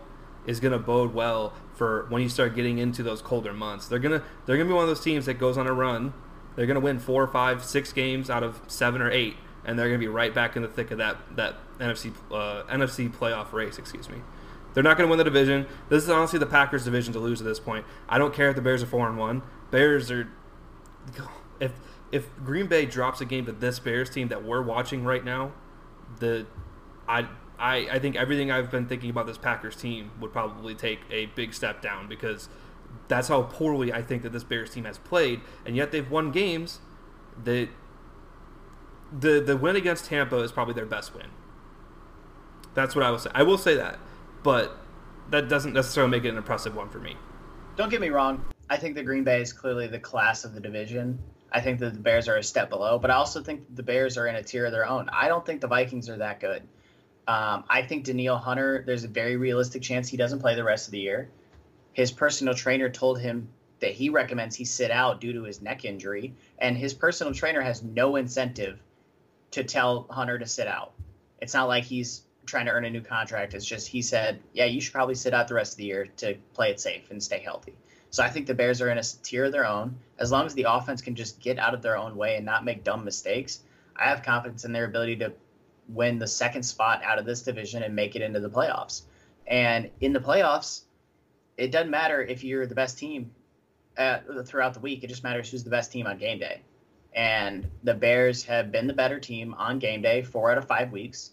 is 0.50 0.60
going 0.60 0.72
to 0.72 0.80
bode 0.80 1.14
well 1.14 1.54
for 1.76 2.08
when 2.10 2.24
you 2.24 2.28
start 2.28 2.56
getting 2.56 2.80
into 2.80 3.04
those 3.04 3.22
colder 3.22 3.54
months. 3.54 3.88
They're 3.88 4.00
gonna 4.00 4.24
they're 4.46 4.58
gonna 4.58 4.68
be 4.68 4.74
one 4.74 4.84
of 4.84 4.90
those 4.90 5.00
teams 5.00 5.28
that 5.28 5.36
goes 5.36 5.58
on 5.58 5.68
a 5.68 5.74
run. 5.74 6.12
They're 6.56 6.66
gonna 6.66 6.80
win 6.80 6.98
four 6.98 7.24
or 7.24 7.28
five, 7.28 7.64
six 7.64 7.94
games 7.94 8.32
out 8.32 8.42
of 8.42 8.60
seven 8.68 9.00
or 9.00 9.12
eight, 9.12 9.38
and 9.64 9.78
they're 9.78 9.88
gonna 9.88 10.00
be 10.00 10.08
right 10.08 10.34
back 10.34 10.56
in 10.56 10.64
the 10.64 10.68
thick 10.68 10.90
of 10.90 10.98
that 10.98 11.18
that 11.38 11.56
NFC 11.78 12.14
uh, 12.32 12.64
NFC 12.64 13.14
playoff 13.14 13.54
race. 13.54 13.78
Excuse 13.78 14.10
me. 14.10 14.18
They're 14.74 14.84
not 14.84 14.98
to 14.98 15.08
win 15.08 15.18
the 15.18 15.24
division. 15.24 15.68
This 15.90 16.04
is 16.04 16.10
honestly 16.10 16.40
the 16.40 16.46
Packers' 16.46 16.84
division 16.84 17.14
to 17.14 17.20
lose 17.20 17.42
at 17.42 17.48
this 17.48 17.60
point. 17.60 17.86
I 18.08 18.18
don't 18.18 18.34
care 18.34 18.50
if 18.50 18.56
the 18.56 18.62
Bears 18.62 18.84
are 18.84 18.88
four 18.88 19.08
and 19.08 19.18
one. 19.18 19.44
Bears 19.70 20.10
are 20.10 20.28
if 21.60 21.74
if 22.12 22.28
Green 22.44 22.66
Bay 22.66 22.88
drops 22.88 23.22
a 23.22 23.26
game 23.26 23.46
to 23.46 23.52
this 23.52 23.80
Bears 23.80 24.10
team 24.10 24.30
that 24.30 24.44
we're 24.44 24.64
watching 24.64 25.04
right 25.04 25.24
now, 25.24 25.52
the 26.20 26.48
I 27.08 27.28
I, 27.60 27.88
I 27.92 28.00
think 28.00 28.16
everything 28.16 28.52
I've 28.52 28.72
been 28.72 28.88
thinking 28.88 29.10
about 29.10 29.28
this 29.28 29.38
Packers 29.38 29.76
team 29.76 30.12
would 30.20 30.32
probably 30.32 30.76
take 30.76 31.00
a 31.12 31.28
big 31.28 31.54
step 31.54 31.82
down 31.82 32.08
because 32.08 32.50
that's 33.08 33.28
how 33.28 33.44
poorly 33.44 33.92
I 33.92 34.02
think 34.02 34.24
that 34.24 34.32
this 34.32 34.44
Bears 34.44 34.70
team 34.72 34.86
has 34.86 34.98
played, 34.98 35.42
and 35.66 35.76
yet 35.76 35.92
they've 35.92 36.10
won 36.10 36.32
games. 36.32 36.80
The 37.44 37.70
the 39.12 39.58
win 39.60 39.76
against 39.76 40.06
Tampa 40.06 40.38
is 40.38 40.52
probably 40.52 40.76
their 40.76 40.86
best 40.86 41.16
win. 41.16 41.28
That's 42.76 42.96
what 42.96 43.04
I 43.04 43.12
will 43.12 43.20
say. 43.20 43.32
I 43.34 43.44
will 43.44 43.58
say 43.58 43.76
that, 43.76 43.98
but 44.44 44.78
that 45.32 45.50
doesn't 45.50 45.74
necessarily 45.74 46.12
make 46.12 46.26
it 46.26 46.30
an 46.30 46.38
impressive 46.38 46.76
one 46.76 46.90
for 46.90 47.00
me. 47.00 47.16
Don't 47.76 47.90
get 47.90 48.02
me 48.02 48.10
wrong. 48.10 48.46
I 48.70 48.78
think 48.78 48.96
the 48.96 49.04
Green 49.04 49.24
Bay 49.24 49.42
is 49.42 49.52
clearly 49.52 49.88
the 49.88 50.00
class 50.00 50.46
of 50.46 50.54
the 50.54 50.60
division. 50.60 51.18
I 51.52 51.62
think 51.62 51.80
that 51.80 51.94
the 51.94 52.00
Bears 52.00 52.28
are 52.28 52.38
a 52.38 52.44
step 52.44 52.70
below, 52.70 53.00
but 53.00 53.10
I 53.10 53.16
also 53.16 53.42
think 53.42 53.64
the 53.76 53.82
Bears 53.82 54.18
are 54.18 54.28
in 54.28 54.36
a 54.36 54.44
tier 54.44 54.66
of 54.66 54.72
their 54.72 54.86
own. 54.86 55.10
I 55.12 55.28
don't 55.28 55.44
think 55.46 55.62
the 55.62 55.68
Vikings 55.68 56.08
are 56.10 56.18
that 56.18 56.40
good. 56.40 56.62
Um, 57.30 57.64
I 57.70 57.84
think 57.84 58.06
Danielle 58.06 58.40
Hunter, 58.40 58.82
there's 58.88 59.04
a 59.04 59.08
very 59.08 59.38
realistic 59.38 59.84
chance 59.84 60.10
he 60.10 60.18
doesn't 60.18 60.40
play 60.40 60.56
the 60.56 60.64
rest 60.64 60.88
of 60.88 60.94
the 60.94 61.00
year. 61.00 61.30
His 61.94 62.12
personal 62.12 62.56
trainer 62.56 62.90
told 62.90 63.20
him 63.20 63.50
that 63.82 63.92
he 63.92 64.10
recommends 64.10 64.56
he 64.56 64.66
sit 64.66 64.90
out 64.90 65.22
due 65.22 65.34
to 65.34 65.44
his 65.44 65.62
neck 65.62 65.86
injury, 65.86 66.34
and 66.58 66.76
his 66.76 66.96
personal 66.96 67.32
trainer 67.32 67.62
has 67.62 67.84
no 67.84 68.16
incentive 68.16 68.80
to 69.52 69.64
tell 69.64 70.08
Hunter 70.10 70.40
to 70.40 70.48
sit 70.48 70.66
out. 70.66 70.94
It's 71.40 71.54
not 71.54 71.68
like 71.68 71.84
he's 71.84 72.24
trying 72.48 72.66
to 72.66 72.72
earn 72.72 72.86
a 72.86 72.90
new 72.90 73.02
contract. 73.02 73.54
It's 73.54 73.64
just 73.64 73.88
he 73.88 74.02
said, 74.02 74.42
yeah, 74.54 74.66
you 74.66 74.82
should 74.82 74.94
probably 74.94 75.14
sit 75.14 75.36
out 75.36 75.48
the 75.48 75.54
rest 75.54 75.74
of 75.74 75.78
the 75.78 75.86
year 75.86 76.08
to 76.18 76.36
play 76.56 76.72
it 76.72 76.80
safe 76.80 77.12
and 77.12 77.22
stay 77.22 77.38
healthy. 77.38 77.76
So 78.10 78.24
I 78.24 78.30
think 78.30 78.48
the 78.48 78.56
Bears 78.56 78.82
are 78.82 78.90
in 78.90 78.98
a 78.98 79.04
tier 79.04 79.46
of 79.46 79.52
their 79.52 79.68
own. 79.68 80.00
As 80.18 80.32
long 80.32 80.48
as 80.48 80.56
the 80.56 80.66
offense 80.68 81.04
can 81.04 81.14
just 81.14 81.40
get 81.40 81.60
out 81.60 81.76
of 81.76 81.84
their 81.84 81.96
own 81.96 82.16
way 82.16 82.38
and 82.38 82.46
not 82.48 82.66
make 82.66 82.84
dumb 82.84 83.06
mistakes, 83.06 83.60
I 83.96 84.06
have 84.06 84.24
confidence 84.24 84.66
in 84.66 84.72
their 84.72 84.86
ability 84.86 85.18
to 85.18 85.34
win 85.90 86.20
the 86.20 86.28
second 86.28 86.64
spot 86.64 87.02
out 87.04 87.20
of 87.20 87.26
this 87.26 87.42
division 87.42 87.84
and 87.84 87.96
make 87.96 88.16
it 88.16 88.22
into 88.22 88.40
the 88.40 88.50
playoffs. 88.50 89.04
And 89.48 89.90
in 90.00 90.14
the 90.14 90.20
playoffs, 90.20 90.84
it 91.58 91.72
doesn't 91.72 91.90
matter 91.90 92.22
if 92.22 92.44
you're 92.44 92.66
the 92.66 92.76
best 92.76 92.98
team 92.98 93.32
at, 93.98 94.26
throughout 94.48 94.74
the 94.74 94.80
week. 94.80 95.04
It 95.04 95.08
just 95.08 95.24
matters 95.24 95.50
who's 95.50 95.64
the 95.64 95.70
best 95.70 95.92
team 95.92 96.08
on 96.08 96.18
game 96.18 96.40
day. 96.40 96.62
And 97.14 97.70
the 97.84 97.94
Bears 97.94 98.44
have 98.46 98.72
been 98.72 98.88
the 98.88 98.94
better 98.94 99.20
team 99.20 99.56
on 99.56 99.80
game 99.80 100.02
day 100.02 100.22
four 100.22 100.52
out 100.52 100.58
of 100.58 100.68
five 100.68 100.92
weeks. 100.92 101.32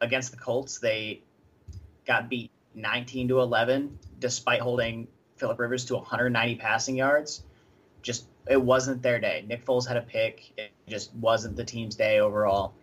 Against 0.00 0.30
the 0.30 0.36
Colts, 0.36 0.78
they 0.78 1.22
got 2.06 2.28
beat 2.28 2.50
19 2.74 3.28
to 3.28 3.40
11, 3.40 3.98
despite 4.20 4.60
holding 4.60 5.08
Philip 5.36 5.58
Rivers 5.58 5.86
to 5.86 5.94
190 5.94 6.56
passing 6.56 6.96
yards. 6.96 7.42
Just 8.02 8.26
it 8.48 8.60
wasn't 8.60 9.02
their 9.02 9.18
day. 9.18 9.44
Nick 9.48 9.64
Foles 9.64 9.86
had 9.88 9.96
a 9.96 10.02
pick. 10.02 10.52
It 10.56 10.70
just 10.86 11.14
wasn't 11.14 11.56
the 11.56 11.64
team's 11.64 11.96
day 11.96 12.20
overall. 12.20 12.74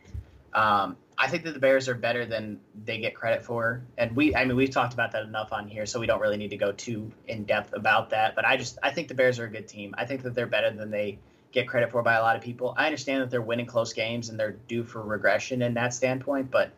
Um, 0.53 0.97
I 1.17 1.27
think 1.27 1.43
that 1.43 1.53
the 1.53 1.59
Bears 1.59 1.87
are 1.87 1.95
better 1.95 2.25
than 2.25 2.59
they 2.85 2.99
get 2.99 3.15
credit 3.15 3.43
for, 3.45 3.83
and 3.97 4.15
we 4.15 4.35
I 4.35 4.45
mean 4.45 4.55
we've 4.55 4.71
talked 4.71 4.93
about 4.93 5.11
that 5.11 5.23
enough 5.23 5.53
on 5.53 5.67
here, 5.67 5.85
so 5.85 5.99
we 5.99 6.07
don't 6.07 6.21
really 6.21 6.37
need 6.37 6.49
to 6.49 6.57
go 6.57 6.71
too 6.71 7.11
in 7.27 7.43
depth 7.43 7.73
about 7.73 8.09
that. 8.11 8.35
But 8.35 8.45
I 8.45 8.57
just 8.57 8.77
I 8.81 8.91
think 8.91 9.07
the 9.07 9.15
Bears 9.15 9.39
are 9.39 9.45
a 9.45 9.49
good 9.49 9.67
team. 9.67 9.93
I 9.97 10.05
think 10.05 10.23
that 10.23 10.33
they're 10.33 10.47
better 10.47 10.71
than 10.71 10.91
they 10.91 11.19
get 11.51 11.67
credit 11.67 11.91
for 11.91 12.01
by 12.01 12.15
a 12.15 12.21
lot 12.21 12.35
of 12.35 12.41
people. 12.41 12.73
I 12.75 12.85
understand 12.85 13.21
that 13.21 13.29
they're 13.29 13.41
winning 13.41 13.67
close 13.67 13.93
games 13.93 14.29
and 14.29 14.39
they're 14.39 14.57
due 14.67 14.83
for 14.83 15.01
regression 15.01 15.61
in 15.61 15.75
that 15.75 15.93
standpoint, 15.93 16.49
but 16.49 16.71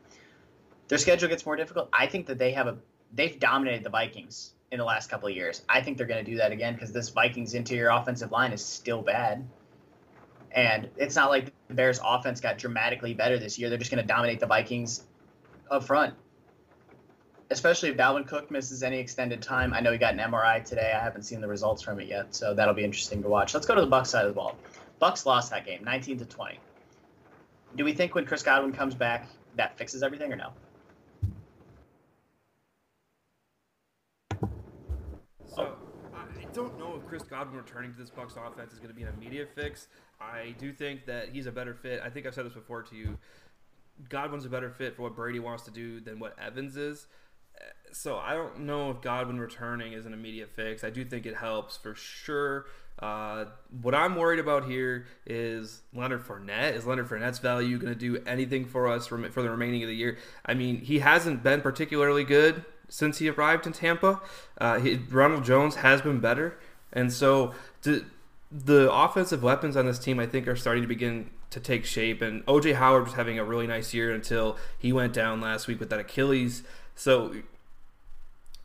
their 0.87 0.97
schedule 0.97 1.29
gets 1.29 1.45
more 1.45 1.55
difficult. 1.55 1.89
I 1.91 2.07
think 2.07 2.27
that 2.27 2.37
they 2.37 2.51
have 2.51 2.67
a 2.67 2.77
they've 3.13 3.39
dominated 3.39 3.83
the 3.83 3.89
Vikings 3.89 4.51
in 4.71 4.79
the 4.79 4.85
last 4.85 5.09
couple 5.09 5.29
of 5.29 5.35
years. 5.35 5.61
I 5.69 5.81
think 5.81 5.97
they're 5.97 6.07
going 6.07 6.23
to 6.23 6.29
do 6.29 6.37
that 6.37 6.51
again 6.51 6.73
because 6.73 6.91
this 6.91 7.09
Vikings 7.09 7.53
interior 7.53 7.89
offensive 7.89 8.31
line 8.31 8.51
is 8.51 8.63
still 8.63 9.01
bad. 9.01 9.47
And 10.55 10.89
it's 10.95 11.15
not 11.15 11.29
like 11.29 11.51
the 11.67 11.73
Bears 11.73 11.99
offense 12.03 12.39
got 12.39 12.57
dramatically 12.57 13.13
better 13.13 13.37
this 13.37 13.59
year. 13.59 13.69
They're 13.69 13.77
just 13.77 13.91
going 13.91 14.01
to 14.01 14.07
dominate 14.07 14.39
the 14.39 14.47
Vikings 14.47 15.03
up 15.69 15.83
front. 15.83 16.13
Especially 17.51 17.89
if 17.89 17.97
Dalvin 17.97 18.25
Cook 18.25 18.49
misses 18.49 18.81
any 18.81 18.97
extended 18.97 19.41
time. 19.41 19.73
I 19.73 19.81
know 19.81 19.91
he 19.91 19.97
got 19.97 20.13
an 20.13 20.19
MRI 20.19 20.63
today. 20.63 20.93
I 20.95 21.03
haven't 21.03 21.23
seen 21.23 21.41
the 21.41 21.47
results 21.47 21.81
from 21.81 21.99
it 21.99 22.07
yet, 22.07 22.33
so 22.33 22.53
that'll 22.53 22.73
be 22.73 22.85
interesting 22.85 23.21
to 23.21 23.27
watch. 23.27 23.53
Let's 23.53 23.67
go 23.67 23.75
to 23.75 23.81
the 23.81 23.87
Bucks 23.87 24.09
side 24.09 24.25
of 24.25 24.29
the 24.29 24.35
ball. 24.35 24.57
Bucks 24.97 25.25
lost 25.25 25.51
that 25.51 25.65
game, 25.65 25.83
19 25.83 26.19
to 26.19 26.25
20. 26.25 26.57
Do 27.75 27.83
we 27.83 27.93
think 27.93 28.15
when 28.15 28.25
Chris 28.25 28.41
Godwin 28.41 28.71
comes 28.71 28.95
back, 28.95 29.27
that 29.57 29.77
fixes 29.77 30.01
everything 30.01 30.31
or 30.31 30.37
no? 30.37 30.53
So 35.53 35.75
I 36.13 36.44
don't 36.55 36.79
know 36.79 36.95
if 36.95 37.05
Chris 37.05 37.23
Godwin 37.23 37.57
returning 37.57 37.91
to 37.91 37.99
this 37.99 38.09
Bucks 38.09 38.35
offense 38.37 38.71
is 38.71 38.79
going 38.79 38.89
to 38.89 38.95
be 38.95 39.03
an 39.03 39.09
immediate 39.17 39.49
fix. 39.53 39.87
I 40.21 40.55
do 40.57 40.71
think 40.71 41.05
that 41.05 41.29
he's 41.29 41.47
a 41.47 41.51
better 41.51 41.73
fit. 41.73 42.01
I 42.03 42.09
think 42.09 42.25
I've 42.25 42.33
said 42.33 42.45
this 42.45 42.53
before 42.53 42.81
to 42.83 42.95
you. 42.95 43.17
Godwin's 44.07 44.45
a 44.45 44.49
better 44.49 44.69
fit 44.69 44.95
for 44.95 45.03
what 45.03 45.15
Brady 45.15 45.39
wants 45.39 45.63
to 45.63 45.71
do 45.71 45.99
than 45.99 46.17
what 46.17 46.37
Evans 46.39 46.77
is. 46.77 47.07
So 47.91 48.17
I 48.17 48.33
don't 48.33 48.61
know 48.61 48.89
if 48.91 49.01
Godwin 49.01 49.37
returning 49.37 49.93
is 49.93 50.05
an 50.05 50.13
immediate 50.13 50.49
fix. 50.49 50.83
I 50.83 50.89
do 50.89 51.03
think 51.03 51.25
it 51.25 51.35
helps 51.35 51.75
for 51.75 51.93
sure. 51.93 52.67
Uh, 52.99 53.45
what 53.81 53.93
I'm 53.93 54.15
worried 54.15 54.39
about 54.39 54.65
here 54.65 55.07
is 55.25 55.81
Leonard 55.93 56.23
Fournette. 56.23 56.75
Is 56.75 56.85
Leonard 56.85 57.09
Fournette's 57.09 57.39
value 57.39 57.77
going 57.77 57.93
to 57.93 57.99
do 57.99 58.21
anything 58.25 58.65
for 58.65 58.87
us 58.87 59.07
for, 59.07 59.21
for 59.29 59.41
the 59.41 59.49
remaining 59.49 59.83
of 59.83 59.89
the 59.89 59.95
year? 59.95 60.17
I 60.45 60.53
mean, 60.53 60.79
he 60.79 60.99
hasn't 60.99 61.43
been 61.43 61.59
particularly 61.61 62.23
good 62.23 62.63
since 62.89 63.19
he 63.19 63.29
arrived 63.29 63.65
in 63.65 63.73
Tampa. 63.73 64.21
Uh, 64.57 64.79
he, 64.79 64.95
Ronald 65.09 65.43
Jones 65.43 65.75
has 65.75 66.01
been 66.01 66.19
better, 66.19 66.57
and 66.93 67.11
so 67.11 67.53
to, 67.83 68.05
the 68.51 68.91
offensive 68.91 69.43
weapons 69.43 69.75
on 69.75 69.85
this 69.85 69.99
team, 69.99 70.19
I 70.19 70.25
think, 70.25 70.47
are 70.47 70.55
starting 70.55 70.83
to 70.83 70.87
begin 70.87 71.29
to 71.49 71.59
take 71.59 71.85
shape. 71.85 72.21
And 72.21 72.45
OJ 72.45 72.75
Howard 72.75 73.03
was 73.03 73.13
having 73.13 73.39
a 73.39 73.43
really 73.43 73.67
nice 73.67 73.93
year 73.93 74.13
until 74.13 74.57
he 74.77 74.93
went 74.93 75.13
down 75.13 75.41
last 75.41 75.67
week 75.67 75.79
with 75.79 75.89
that 75.89 75.99
Achilles. 75.99 76.63
So 76.95 77.33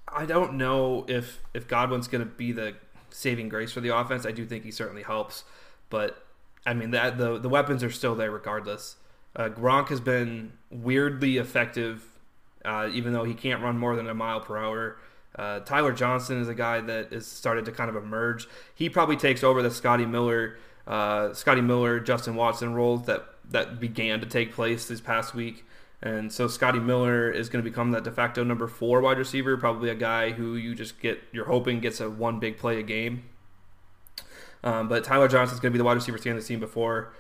I 0.08 0.26
don't 0.26 0.54
know 0.54 1.04
if 1.08 1.40
if 1.54 1.66
Godwin's 1.68 2.08
going 2.08 2.24
to 2.24 2.30
be 2.30 2.52
the 2.52 2.74
saving 3.10 3.48
grace 3.48 3.72
for 3.72 3.80
the 3.80 3.94
offense. 3.96 4.26
I 4.26 4.32
do 4.32 4.46
think 4.46 4.64
he 4.64 4.70
certainly 4.70 5.02
helps, 5.02 5.44
but 5.88 6.24
I 6.66 6.74
mean 6.74 6.90
that 6.90 7.18
the 7.18 7.38
the 7.38 7.48
weapons 7.48 7.82
are 7.82 7.90
still 7.90 8.14
there 8.14 8.30
regardless. 8.30 8.96
Uh, 9.34 9.48
Gronk 9.48 9.88
has 9.88 10.00
been 10.00 10.52
weirdly 10.70 11.36
effective, 11.36 12.09
uh, 12.64 12.88
even 12.92 13.12
though 13.12 13.24
he 13.24 13.34
can't 13.34 13.62
run 13.62 13.78
more 13.78 13.96
than 13.96 14.08
a 14.08 14.14
mile 14.14 14.40
per 14.40 14.56
hour. 14.56 14.98
Uh, 15.36 15.60
Tyler 15.60 15.92
Johnson 15.92 16.40
is 16.40 16.48
a 16.48 16.54
guy 16.54 16.80
that 16.80 17.12
has 17.12 17.26
started 17.26 17.64
to 17.66 17.72
kind 17.72 17.88
of 17.88 17.96
emerge. 17.96 18.48
He 18.74 18.88
probably 18.88 19.16
takes 19.16 19.44
over 19.44 19.62
the 19.62 19.70
Scotty 19.70 20.04
Miller, 20.04 20.58
uh, 20.86 21.32
Scotty 21.32 21.60
Miller, 21.60 22.00
Justin 22.00 22.34
Watson 22.34 22.74
roles 22.74 23.06
that 23.06 23.24
that 23.50 23.80
began 23.80 24.20
to 24.20 24.26
take 24.26 24.52
place 24.52 24.86
this 24.86 25.00
past 25.00 25.34
week. 25.34 25.64
And 26.02 26.32
so 26.32 26.48
Scotty 26.48 26.78
Miller 26.78 27.30
is 27.30 27.48
going 27.48 27.62
to 27.62 27.68
become 27.68 27.90
that 27.90 28.04
de 28.04 28.10
facto 28.10 28.42
number 28.42 28.66
four 28.66 29.00
wide 29.00 29.18
receiver, 29.18 29.56
probably 29.56 29.90
a 29.90 29.94
guy 29.94 30.30
who 30.30 30.56
you 30.56 30.74
just 30.74 31.00
get, 31.00 31.20
you're 31.30 31.44
hoping 31.44 31.80
gets 31.80 32.00
a 32.00 32.08
one 32.08 32.38
big 32.38 32.56
play 32.56 32.78
a 32.78 32.82
game. 32.82 33.24
Um, 34.62 34.88
but 34.88 35.04
Tyler 35.04 35.28
Johnson 35.28 35.54
is 35.54 35.60
going 35.60 35.72
to 35.72 35.74
be 35.74 35.78
the 35.78 35.84
wide 35.84 35.94
receiver 35.94 36.16
standing 36.16 36.40
the 36.40 36.46
team 36.46 36.60
before, 36.60 37.12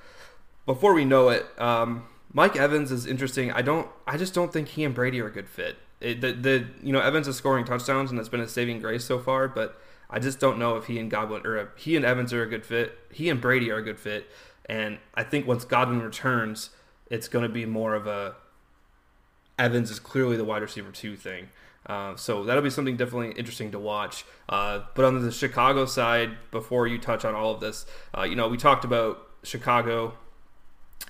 before 0.66 0.94
we 0.94 1.04
know 1.04 1.28
it. 1.28 1.46
Um, 1.60 2.04
Mike 2.32 2.56
Evans 2.56 2.92
is 2.92 3.06
interesting. 3.06 3.50
I 3.52 3.62
don't, 3.62 3.88
I 4.06 4.16
just 4.16 4.34
don't 4.34 4.52
think 4.52 4.68
he 4.68 4.84
and 4.84 4.94
Brady 4.94 5.20
are 5.20 5.26
a 5.26 5.32
good 5.32 5.48
fit. 5.48 5.76
It, 6.00 6.20
the, 6.20 6.32
the, 6.32 6.66
you 6.82 6.92
know, 6.92 7.00
Evans 7.00 7.28
is 7.28 7.36
scoring 7.36 7.64
touchdowns 7.64 8.10
and 8.10 8.18
that's 8.18 8.28
been 8.28 8.40
a 8.40 8.48
saving 8.48 8.80
grace 8.80 9.04
so 9.04 9.18
far, 9.18 9.48
but 9.48 9.80
I 10.08 10.18
just 10.18 10.40
don't 10.40 10.58
know 10.58 10.76
if 10.76 10.86
he 10.86 10.98
and 10.98 11.10
Godwin 11.10 11.46
or 11.46 11.58
uh, 11.58 11.66
he 11.76 11.96
and 11.96 12.04
Evans 12.04 12.32
are 12.32 12.42
a 12.42 12.46
good 12.46 12.66
fit. 12.66 12.98
He 13.12 13.28
and 13.28 13.40
Brady 13.40 13.70
are 13.70 13.78
a 13.78 13.82
good 13.82 13.98
fit, 13.98 14.28
and 14.66 14.98
I 15.14 15.22
think 15.22 15.46
once 15.46 15.64
Godwin 15.64 16.02
returns, 16.02 16.70
it's 17.08 17.28
going 17.28 17.44
to 17.44 17.48
be 17.48 17.64
more 17.64 17.94
of 17.94 18.06
a 18.06 18.34
Evans 19.58 19.90
is 19.90 20.00
clearly 20.00 20.36
the 20.36 20.44
wide 20.44 20.62
receiver 20.62 20.90
two 20.90 21.16
thing. 21.16 21.50
Uh, 21.86 22.16
so 22.16 22.44
that'll 22.44 22.62
be 22.62 22.70
something 22.70 22.96
definitely 22.96 23.32
interesting 23.32 23.70
to 23.70 23.78
watch. 23.78 24.24
Uh, 24.48 24.80
but 24.94 25.04
on 25.04 25.22
the 25.22 25.30
Chicago 25.30 25.86
side, 25.86 26.30
before 26.50 26.86
you 26.86 26.98
touch 26.98 27.24
on 27.24 27.34
all 27.34 27.54
of 27.54 27.60
this, 27.60 27.86
uh, 28.16 28.22
you 28.22 28.36
know, 28.36 28.48
we 28.48 28.56
talked 28.56 28.84
about 28.84 29.26
Chicago 29.42 30.14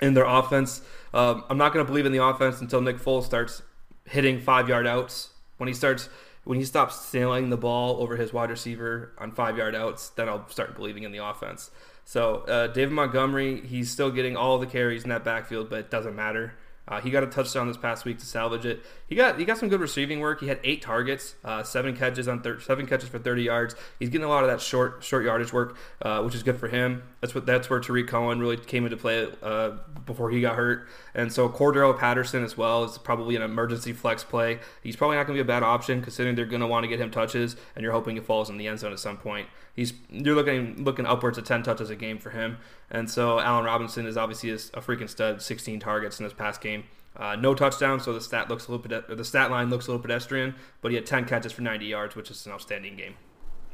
and 0.01 0.17
their 0.17 0.25
offense. 0.25 0.83
Um, 1.13 1.45
I'm 1.49 1.59
not 1.59 1.73
going 1.73 1.85
to 1.85 1.91
believe 1.91 2.07
in 2.07 2.13
the 2.13 2.23
offense 2.25 2.61
until 2.61 2.81
Nick 2.81 2.99
Foles 2.99 3.25
starts 3.25 3.63
hitting 4.05 4.41
five 4.41 4.69
yard 4.69 4.87
outs. 4.87 5.31
When 5.57 5.69
he 5.69 5.75
starts, 5.75 6.09
when 6.45 6.59
he 6.59 6.65
stops 6.65 7.01
sailing 7.01 7.51
the 7.51 7.57
ball 7.57 8.01
over 8.03 8.17
his 8.17 8.33
wide 8.33 8.51
receiver 8.51 9.13
on 9.19 9.33
five 9.33 9.57
yard 9.59 9.75
outs, 9.75 10.09
then 10.11 10.29
I'll 10.29 10.49
start 10.49 10.75
believing 10.75 11.03
in 11.03 11.13
the 11.13 11.25
offense. 11.25 11.71
So 12.05 12.37
uh, 12.49 12.67
David 12.69 12.93
Montgomery, 12.93 13.61
he's 13.61 13.91
still 13.91 14.11
getting 14.11 14.37
all 14.37 14.59
the 14.59 14.67
carries 14.67 15.05
in 15.05 15.11
that 15.11 15.25
backfield, 15.25 15.71
but 15.71 15.79
it 15.81 15.91
doesn't 15.91 16.17
matter. 16.17 16.55
Uh, 16.91 17.01
he 17.01 17.09
got 17.11 17.23
a 17.23 17.27
touchdown 17.27 17.69
this 17.69 17.77
past 17.77 18.05
week 18.05 18.19
to 18.19 18.27
salvage 18.27 18.67
it. 18.67 18.83
He 19.07 19.15
got 19.15 19.39
he 19.39 19.45
got 19.45 19.59
some 19.59 19.69
good 19.69 19.81
receiving 19.81 20.19
work. 20.19 20.41
He 20.41 20.49
had 20.49 20.59
eight 20.65 20.83
targets, 20.83 21.37
uh, 21.45 21.63
seven 21.63 21.97
catches 21.97 22.27
on 22.27 22.43
thir- 22.43 22.59
seven 22.61 22.87
catches 22.87 23.09
for 23.09 23.21
30 23.21 23.45
yards. 23.45 23.77
He's 24.01 24.09
getting 24.09 24.25
a 24.25 24.29
lot 24.29 24.43
of 24.43 24.51
that 24.51 24.61
short 24.61 25.05
short 25.05 25.25
yardage 25.25 25.53
work, 25.53 25.77
uh, 26.03 26.21
which 26.23 26.35
is 26.35 26.43
good 26.43 26.59
for 26.59 26.67
him. 26.67 27.05
That's 27.21 27.35
what 27.35 27.47
that's 27.47 27.71
where 27.71 27.79
Tarik 27.79 28.09
Cohen 28.09 28.41
really 28.41 28.57
came 28.57 28.85
into 28.85 28.97
play 28.97 29.29
uh, 29.43 29.71
before 30.05 30.31
he 30.31 30.41
got 30.41 30.57
hurt. 30.57 30.89
And 31.15 31.33
so 31.33 31.49
Cordarrelle 31.49 31.97
Patterson 31.97 32.43
as 32.43 32.57
well 32.57 32.85
is 32.85 32.99
probably 32.99 33.37
an 33.37 33.43
emergency 33.43 33.93
flex 33.93 34.25
play. 34.25 34.59
He's 34.83 34.97
probably 34.97 35.17
not 35.17 35.27
going 35.27 35.37
to 35.39 35.45
be 35.45 35.47
a 35.47 35.53
bad 35.53 35.63
option 35.63 36.03
considering 36.03 36.35
they're 36.35 36.45
going 36.45 36.61
to 36.61 36.67
want 36.67 36.85
to 36.85 36.89
get 36.89 36.99
him 36.99 37.11
touches, 37.11 37.55
and 37.77 37.85
you're 37.85 37.93
hoping 37.93 38.17
he 38.17 38.23
falls 38.23 38.51
in 38.51 38.57
the 38.59 38.67
end 38.67 38.81
zone 38.81 38.93
at 38.93 38.99
some 38.99 39.17
point. 39.17 39.49
He's 39.75 39.93
you're 40.11 40.35
looking 40.35 40.85
looking 40.85 41.07
upwards 41.07 41.39
of 41.39 41.45
10 41.45 41.63
touches 41.63 41.91
a 41.91 41.97
game 41.97 42.19
for 42.19 42.31
him. 42.31 42.59
And 42.91 43.09
so 43.09 43.39
Allen 43.39 43.65
Robinson 43.65 44.07
is 44.07 44.17
obviously 44.17 44.51
a 44.51 44.81
freaking 44.81 45.09
stud, 45.09 45.41
16 45.41 45.79
targets 45.79 46.19
in 46.19 46.25
this 46.25 46.33
past 46.33 46.61
game. 46.61 46.80
Uh, 47.17 47.37
no 47.37 47.55
touchdown, 47.55 48.01
so 48.01 48.13
the 48.13 48.21
stat 48.21 48.49
looks 48.49 48.69
a 48.69 48.73
little 48.73 49.17
the 49.17 49.25
stat 49.25 49.51
line 49.51 49.69
looks 49.69 49.87
a 49.87 49.91
little 49.91 50.03
pedestrian, 50.03 50.55
but 50.81 50.91
he 50.91 50.95
had 50.95 51.07
10 51.07 51.25
catches 51.25 51.53
for 51.53 51.63
90 51.63 51.87
yards, 51.87 52.15
which 52.15 52.31
is 52.31 52.47
an 52.47 52.53
outstanding 52.53 52.97
game. 52.97 53.15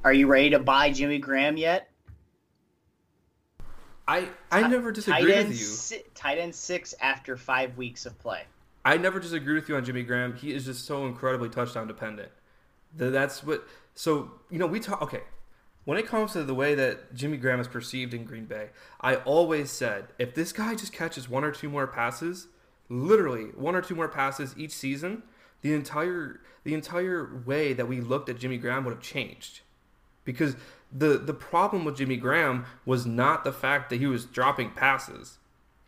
Are 0.04 0.12
you 0.12 0.26
ready 0.26 0.50
to 0.50 0.58
buy 0.58 0.90
Jimmy 0.90 1.18
Graham 1.18 1.56
yet? 1.56 1.90
I 4.08 4.28
I 4.50 4.68
never 4.68 4.92
disagree 4.92 5.34
with 5.34 5.48
you. 5.48 5.54
Si- 5.54 6.02
tight 6.14 6.38
end 6.38 6.54
six 6.54 6.94
after 7.00 7.36
five 7.36 7.76
weeks 7.76 8.06
of 8.06 8.18
play. 8.18 8.42
I 8.84 8.96
never 8.98 9.18
disagree 9.18 9.54
with 9.54 9.68
you 9.68 9.76
on 9.76 9.84
Jimmy 9.84 10.04
Graham. 10.04 10.34
He 10.34 10.52
is 10.52 10.64
just 10.64 10.84
so 10.84 11.06
incredibly 11.06 11.48
touchdown 11.48 11.88
dependent. 11.88 12.30
That's 12.94 13.42
what. 13.42 13.66
So 13.94 14.30
you 14.48 14.58
know 14.58 14.66
we 14.66 14.78
talk. 14.78 15.02
Okay, 15.02 15.22
when 15.84 15.98
it 15.98 16.06
comes 16.06 16.32
to 16.34 16.44
the 16.44 16.54
way 16.54 16.76
that 16.76 17.14
Jimmy 17.14 17.36
Graham 17.36 17.58
is 17.58 17.66
perceived 17.66 18.14
in 18.14 18.24
Green 18.24 18.44
Bay, 18.44 18.68
I 19.00 19.16
always 19.16 19.72
said 19.72 20.06
if 20.18 20.34
this 20.34 20.52
guy 20.52 20.76
just 20.76 20.92
catches 20.92 21.28
one 21.28 21.42
or 21.42 21.50
two 21.50 21.68
more 21.68 21.88
passes, 21.88 22.46
literally 22.88 23.46
one 23.54 23.74
or 23.74 23.82
two 23.82 23.94
more 23.94 24.08
passes 24.08 24.54
each 24.56 24.72
season, 24.72 25.22
the 25.62 25.74
entire 25.74 26.40
the 26.64 26.74
entire 26.74 27.42
way 27.44 27.72
that 27.72 27.88
we 27.88 28.00
looked 28.00 28.28
at 28.28 28.38
Jimmy 28.38 28.58
Graham 28.58 28.84
would 28.84 28.94
have 28.94 29.02
changed. 29.02 29.60
Because 30.24 30.56
the 30.92 31.18
the 31.18 31.34
problem 31.34 31.84
with 31.84 31.96
Jimmy 31.96 32.16
Graham 32.16 32.66
was 32.84 33.06
not 33.06 33.44
the 33.44 33.52
fact 33.52 33.90
that 33.90 34.00
he 34.00 34.06
was 34.06 34.24
dropping 34.24 34.70
passes. 34.70 35.38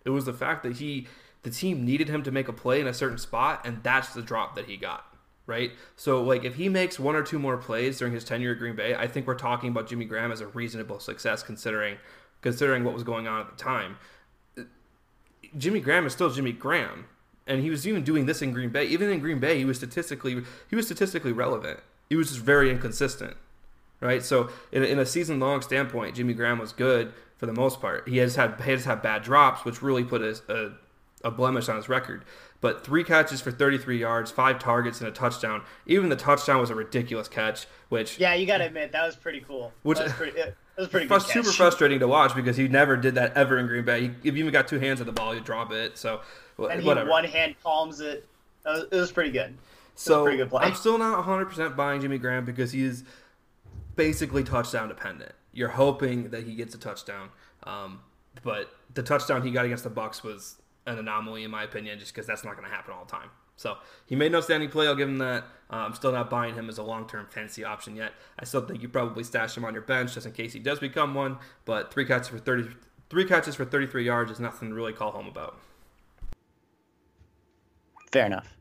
It 0.05 0.11
was 0.11 0.25
the 0.25 0.33
fact 0.33 0.62
that 0.62 0.76
he 0.76 1.07
the 1.43 1.50
team 1.50 1.85
needed 1.85 2.09
him 2.09 2.23
to 2.25 2.31
make 2.31 2.49
a 2.49 2.52
play 2.52 2.81
in 2.81 2.87
a 2.87 2.95
certain 2.95 3.19
spot, 3.19 3.62
and 3.64 3.83
that's 3.83 4.12
the 4.12 4.23
drop 4.23 4.55
that 4.57 4.67
he 4.67 4.76
got. 4.76 5.05
Right, 5.47 5.73
so 5.97 6.23
like 6.23 6.45
if 6.45 6.57
he 6.57 6.69
makes 6.69 6.99
one 6.99 7.17
or 7.17 7.23
two 7.23 7.38
more 7.38 7.57
plays 7.57 7.99
during 7.99 8.12
his 8.12 8.23
tenure 8.23 8.52
at 8.52 8.59
Green 8.59 8.76
Bay, 8.76 8.95
I 8.95 9.07
think 9.07 9.26
we're 9.26 9.35
talking 9.35 9.71
about 9.71 9.88
Jimmy 9.88 10.05
Graham 10.05 10.31
as 10.31 10.43
a 10.43 10.47
reasonable 10.47 11.00
success 11.00 11.43
considering 11.43 11.97
considering 12.43 12.85
what 12.85 12.95
was 12.95 13.02
going 13.02 13.26
on 13.26 13.40
at 13.40 13.49
the 13.49 13.57
time. 13.57 13.97
Jimmy 15.57 15.81
Graham 15.81 16.07
is 16.07 16.12
still 16.12 16.31
Jimmy 16.31 16.52
Graham, 16.52 17.07
and 17.47 17.62
he 17.62 17.71
was 17.71 17.87
even 17.87 18.05
doing 18.05 18.26
this 18.26 18.43
in 18.43 18.52
Green 18.52 18.71
Bay. 18.71 18.85
Even 18.87 19.11
in 19.11 19.21
Green 19.21 19.38
Bay, 19.38 19.59
he 19.59 19.64
was 19.64 19.76
statistically 19.78 20.43
he 20.69 20.76
was 20.76 20.87
statistically 20.87 21.33
relevant. 21.33 21.81
He 22.09 22.17
was 22.17 22.28
just 22.28 22.40
very 22.40 22.71
inconsistent, 22.71 23.37
right? 24.00 24.23
So 24.23 24.50
in, 24.73 24.83
in 24.83 24.99
a 24.99 25.07
season 25.07 25.40
long 25.40 25.62
standpoint, 25.62 26.17
Jimmy 26.17 26.35
Graham 26.35 26.59
was 26.59 26.73
good 26.73 27.12
for 27.37 27.47
the 27.47 27.52
most 27.52 27.81
part. 27.81 28.09
He 28.09 28.19
has 28.19 28.37
had 28.37 28.61
he 28.61 28.71
has 28.71 28.85
had 28.85 29.02
bad 29.02 29.23
drops, 29.23 29.64
which 29.64 29.83
really 29.83 30.05
put 30.05 30.23
a, 30.23 30.40
a, 30.49 30.71
a 31.25 31.31
blemish 31.31 31.69
on 31.69 31.77
his 31.77 31.89
record. 31.89 32.25
But 32.61 32.85
three 32.85 33.05
catches 33.05 33.41
for 33.41 33.53
33 33.53 33.99
yards, 33.99 34.31
five 34.31 34.59
targets, 34.59 35.01
and 35.01 35.09
a 35.09 35.13
touchdown. 35.13 35.63
Even 35.87 36.09
the 36.09 36.17
touchdown 36.17 36.61
was 36.61 36.71
a 36.71 36.75
ridiculous 36.75 37.29
catch. 37.29 37.67
Which 37.89 38.19
yeah, 38.19 38.35
you 38.35 38.47
got 38.47 38.59
to 38.59 38.67
admit 38.67 38.93
that 38.93 39.07
was 39.07 39.17
pretty 39.17 39.41
cool. 39.41 39.73
Which 39.83 39.99
that 39.99 40.05
was 40.05 40.13
pretty, 40.15 40.39
it 40.39 40.55
was 40.77 40.89
pretty 40.89 41.07
good 41.07 41.23
super 41.23 41.53
frustrating 41.53 42.01
to 42.01 42.09
watch 42.09 42.35
because 42.35 42.57
he 42.57 42.67
never 42.67 42.97
did 42.97 43.15
that 43.15 43.37
ever 43.37 43.59
in 43.59 43.67
Green 43.67 43.85
Bay. 43.85 44.01
He, 44.03 44.07
if 44.29 44.35
you 44.35 44.41
even 44.41 44.53
got 44.53 44.67
two 44.67 44.79
hands 44.79 45.01
at 45.01 45.07
the 45.07 45.13
ball, 45.13 45.35
you 45.35 45.41
drop 45.41 45.73
it. 45.73 45.97
So 45.97 46.21
and 46.59 46.85
whatever. 46.85 47.07
he 47.07 47.11
one 47.11 47.25
hand 47.25 47.55
palms 47.63 48.01
it. 48.01 48.27
It 48.67 48.69
was, 48.69 48.85
it 48.91 48.97
was 48.97 49.13
pretty 49.13 49.31
good. 49.31 49.57
So 49.95 50.25
pretty 50.25 50.39
good 50.39 50.51
I'm 50.55 50.75
still 50.75 50.99
not 50.99 51.17
100 51.19 51.47
percent 51.47 51.77
buying 51.77 52.01
Jimmy 52.01 52.19
Graham 52.19 52.45
because 52.45 52.73
he's 52.73 53.05
basically 53.97 54.45
touchdown 54.45 54.89
dependent. 54.89 55.33
You're 55.53 55.69
hoping 55.69 56.31
that 56.31 56.45
he 56.45 56.55
gets 56.55 56.75
a 56.75 56.79
touchdown, 56.79 57.31
um, 57.65 58.01
but 58.43 58.73
the 58.95 59.03
touchdown 59.03 59.43
he 59.43 59.51
got 59.51 59.65
against 59.65 59.85
the 59.85 59.91
Bucks 59.91 60.23
was 60.23 60.57
an 60.88 60.99
anomaly 60.99 61.45
in 61.45 61.50
my 61.50 61.62
opinion, 61.62 61.99
just 61.99 62.14
because 62.14 62.26
that's 62.26 62.45
not 62.45 62.57
going 62.57 62.68
to 62.68 62.75
happen 62.75 62.92
all 62.92 63.04
the 63.04 63.11
time. 63.11 63.30
So 63.57 63.76
he 64.07 64.14
made 64.14 64.30
no 64.30 64.40
standing 64.40 64.71
play. 64.71 64.87
I'll 64.87 64.95
give 64.95 65.09
him 65.09 65.18
that. 65.18 65.45
Uh, 65.71 65.76
I'm 65.76 65.95
still 65.95 66.12
not 66.12 66.30
buying 66.30 66.54
him 66.54 66.68
as 66.68 66.78
a 66.78 66.83
long-term 66.83 67.26
fantasy 67.28 67.64
option 67.64 67.97
yet. 67.97 68.12
I 68.38 68.45
still 68.45 68.64
think 68.64 68.83
you 68.83 68.88
probably 68.88 69.25
stash 69.25 69.57
him 69.57 69.64
on 69.64 69.75
your 69.75 69.83
bench 69.83 70.14
just 70.14 70.26
in 70.26 70.33
case 70.33 70.52
he 70.52 70.61
does 70.61 70.78
become 70.78 71.12
one. 71.12 71.38
But 71.64 71.92
three 71.92 72.04
catches 72.04 72.28
for 72.28 72.38
30, 72.38 72.68
three 73.11 73.25
catches 73.25 73.57
for 73.57 73.64
33 73.64 74.04
yards 74.04 74.30
is 74.30 74.38
nothing 74.38 74.68
to 74.68 74.75
really 74.75 74.92
call 74.92 75.11
home 75.11 75.26
about. 75.26 75.59
Fair 78.12 78.26
enough. 78.26 78.57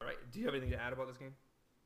All 0.00 0.08
right. 0.08 0.16
Do 0.32 0.40
you 0.40 0.46
have 0.46 0.54
anything 0.54 0.70
to 0.70 0.80
add 0.80 0.94
about 0.94 1.08
this 1.08 1.18
game? 1.18 1.34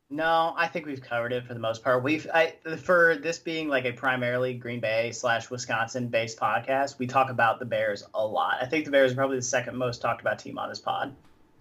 No, 0.08 0.54
I 0.56 0.68
think 0.68 0.86
we've 0.86 1.02
covered 1.02 1.32
it 1.32 1.44
for 1.46 1.54
the 1.54 1.60
most 1.60 1.82
part. 1.82 2.04
We've 2.04 2.28
I, 2.32 2.54
for 2.78 3.16
this 3.16 3.40
being 3.40 3.68
like 3.68 3.84
a 3.84 3.92
primarily 3.92 4.54
Green 4.54 4.78
Bay 4.78 5.10
slash 5.10 5.50
Wisconsin 5.50 6.08
based 6.08 6.38
podcast, 6.38 6.98
we 6.98 7.08
talk 7.08 7.28
about 7.28 7.58
the 7.58 7.64
Bears 7.64 8.04
a 8.14 8.24
lot. 8.24 8.58
I 8.60 8.66
think 8.66 8.84
the 8.84 8.92
Bears 8.92 9.12
are 9.12 9.16
probably 9.16 9.36
the 9.36 9.42
second 9.42 9.76
most 9.76 10.00
talked 10.00 10.20
about 10.20 10.38
team 10.38 10.58
on 10.58 10.68
this 10.68 10.78
pod. 10.78 11.14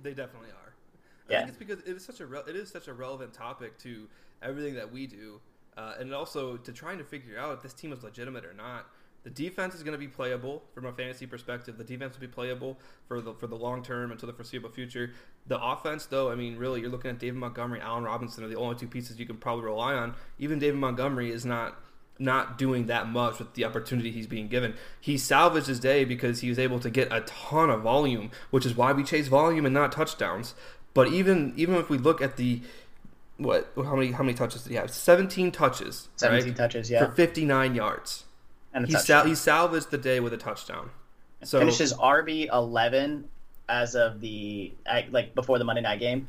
They 0.03 0.11
definitely 0.11 0.49
are. 0.49 0.73
I 1.27 1.31
yeah. 1.31 1.37
think 1.39 1.49
it's 1.49 1.57
because 1.57 1.79
it 1.79 1.95
is 1.95 2.05
such 2.05 2.19
a 2.19 2.27
re- 2.27 2.43
it 2.47 2.55
is 2.55 2.69
such 2.69 2.87
a 2.87 2.93
relevant 2.93 3.33
topic 3.33 3.79
to 3.79 4.07
everything 4.43 4.75
that 4.75 4.91
we 4.91 5.07
do, 5.07 5.41
uh, 5.75 5.95
and 5.99 6.13
also 6.13 6.55
to 6.55 6.71
trying 6.71 6.99
to 6.99 7.03
figure 7.03 7.39
out 7.39 7.53
if 7.53 7.63
this 7.63 7.73
team 7.73 7.91
is 7.93 8.03
legitimate 8.03 8.45
or 8.45 8.53
not. 8.53 8.85
The 9.25 9.31
defense 9.31 9.73
is 9.73 9.81
going 9.81 9.93
to 9.93 9.97
be 9.97 10.07
playable 10.07 10.61
from 10.75 10.85
a 10.85 10.93
fantasy 10.93 11.25
perspective. 11.25 11.79
The 11.79 11.83
defense 11.83 12.13
will 12.13 12.21
be 12.21 12.31
playable 12.31 12.77
for 13.07 13.21
the 13.21 13.33
for 13.33 13.47
the 13.47 13.55
long 13.55 13.81
term 13.81 14.11
until 14.11 14.27
the 14.27 14.33
foreseeable 14.33 14.69
future. 14.69 15.13
The 15.47 15.59
offense, 15.59 16.05
though, 16.05 16.29
I 16.31 16.35
mean, 16.35 16.57
really, 16.57 16.81
you're 16.81 16.91
looking 16.91 17.09
at 17.09 17.17
David 17.17 17.37
Montgomery, 17.37 17.81
Allen 17.81 18.03
Robinson 18.03 18.43
are 18.43 18.47
the 18.47 18.55
only 18.55 18.75
two 18.75 18.87
pieces 18.87 19.19
you 19.19 19.25
can 19.25 19.37
probably 19.37 19.65
rely 19.65 19.95
on. 19.95 20.13
Even 20.37 20.59
David 20.59 20.79
Montgomery 20.79 21.31
is 21.31 21.43
not 21.43 21.75
not 22.19 22.59
doing 22.59 22.85
that 22.85 23.09
much 23.09 23.39
with 23.39 23.55
the 23.55 23.65
opportunity 23.65 24.11
he's 24.11 24.27
being 24.27 24.47
given. 24.47 24.75
He 25.01 25.17
salvaged 25.17 25.65
his 25.65 25.79
day 25.79 26.05
because 26.05 26.41
he 26.41 26.49
was 26.49 26.59
able 26.59 26.79
to 26.81 26.91
get 26.91 27.11
a 27.11 27.21
ton 27.21 27.71
of 27.71 27.81
volume, 27.81 28.29
which 28.51 28.63
is 28.63 28.75
why 28.75 28.93
we 28.93 29.03
chase 29.03 29.27
volume 29.27 29.65
and 29.65 29.73
not 29.73 29.91
touchdowns. 29.91 30.53
But 30.93 31.07
even 31.07 31.51
even 31.57 31.73
if 31.77 31.89
we 31.89 31.97
look 31.97 32.21
at 32.21 32.37
the 32.37 32.61
what 33.37 33.71
how 33.75 33.95
many 33.95 34.11
how 34.11 34.23
many 34.23 34.37
touches 34.37 34.61
did 34.61 34.69
he 34.69 34.75
have? 34.75 34.91
Seventeen 34.91 35.51
touches. 35.51 36.09
Seventeen 36.15 36.49
right? 36.49 36.57
touches, 36.57 36.91
yeah. 36.91 37.07
For 37.07 37.11
fifty 37.11 37.43
nine 37.43 37.73
yards 37.73 38.24
and 38.75 38.85
he, 38.87 38.93
sal- 38.93 39.25
he 39.25 39.33
salvaged 39.33 39.89
the 39.89 39.97
day 39.97 40.19
with 40.19 40.33
a 40.33 40.37
touchdown. 40.37 40.91
So 41.43 41.59
finishes 41.59 41.93
RB 41.93 42.47
eleven 42.51 43.29
as 43.69 43.95
of 43.95 44.19
the 44.19 44.73
like 44.85 45.33
before 45.33 45.57
the 45.57 45.63
Monday 45.65 45.81
night 45.81 45.99
game, 45.99 46.27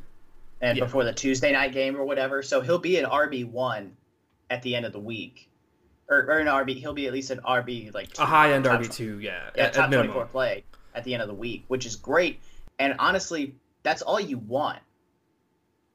and 0.61 0.77
yeah. 0.77 0.85
before 0.85 1.03
the 1.03 1.13
Tuesday 1.13 1.51
night 1.51 1.73
game 1.73 1.95
or 1.95 2.05
whatever. 2.05 2.41
So 2.41 2.61
he'll 2.61 2.79
be 2.79 2.97
an 2.97 3.05
RB 3.05 3.49
one 3.49 3.95
at 4.49 4.61
the 4.61 4.75
end 4.75 4.85
of 4.85 4.93
the 4.93 4.99
week, 4.99 5.49
or, 6.09 6.19
or 6.19 6.39
an 6.39 6.47
RB. 6.47 6.75
He'll 6.77 6.93
be 6.93 7.07
at 7.07 7.13
least 7.13 7.31
an 7.31 7.39
RB 7.45 7.93
like 7.93 8.13
two, 8.13 8.23
a 8.23 8.25
high 8.25 8.53
end 8.53 8.65
RB 8.65 8.91
two, 8.91 9.19
yeah, 9.19 9.49
yeah, 9.55 9.65
at, 9.65 9.73
top 9.73 9.91
twenty 9.91 10.11
four 10.11 10.25
play 10.25 10.63
at 10.95 11.03
the 11.03 11.13
end 11.13 11.21
of 11.21 11.27
the 11.27 11.35
week, 11.35 11.65
which 11.67 11.85
is 11.85 11.95
great. 11.95 12.39
And 12.79 12.95
honestly, 12.99 13.55
that's 13.83 14.01
all 14.01 14.19
you 14.19 14.37
want 14.37 14.79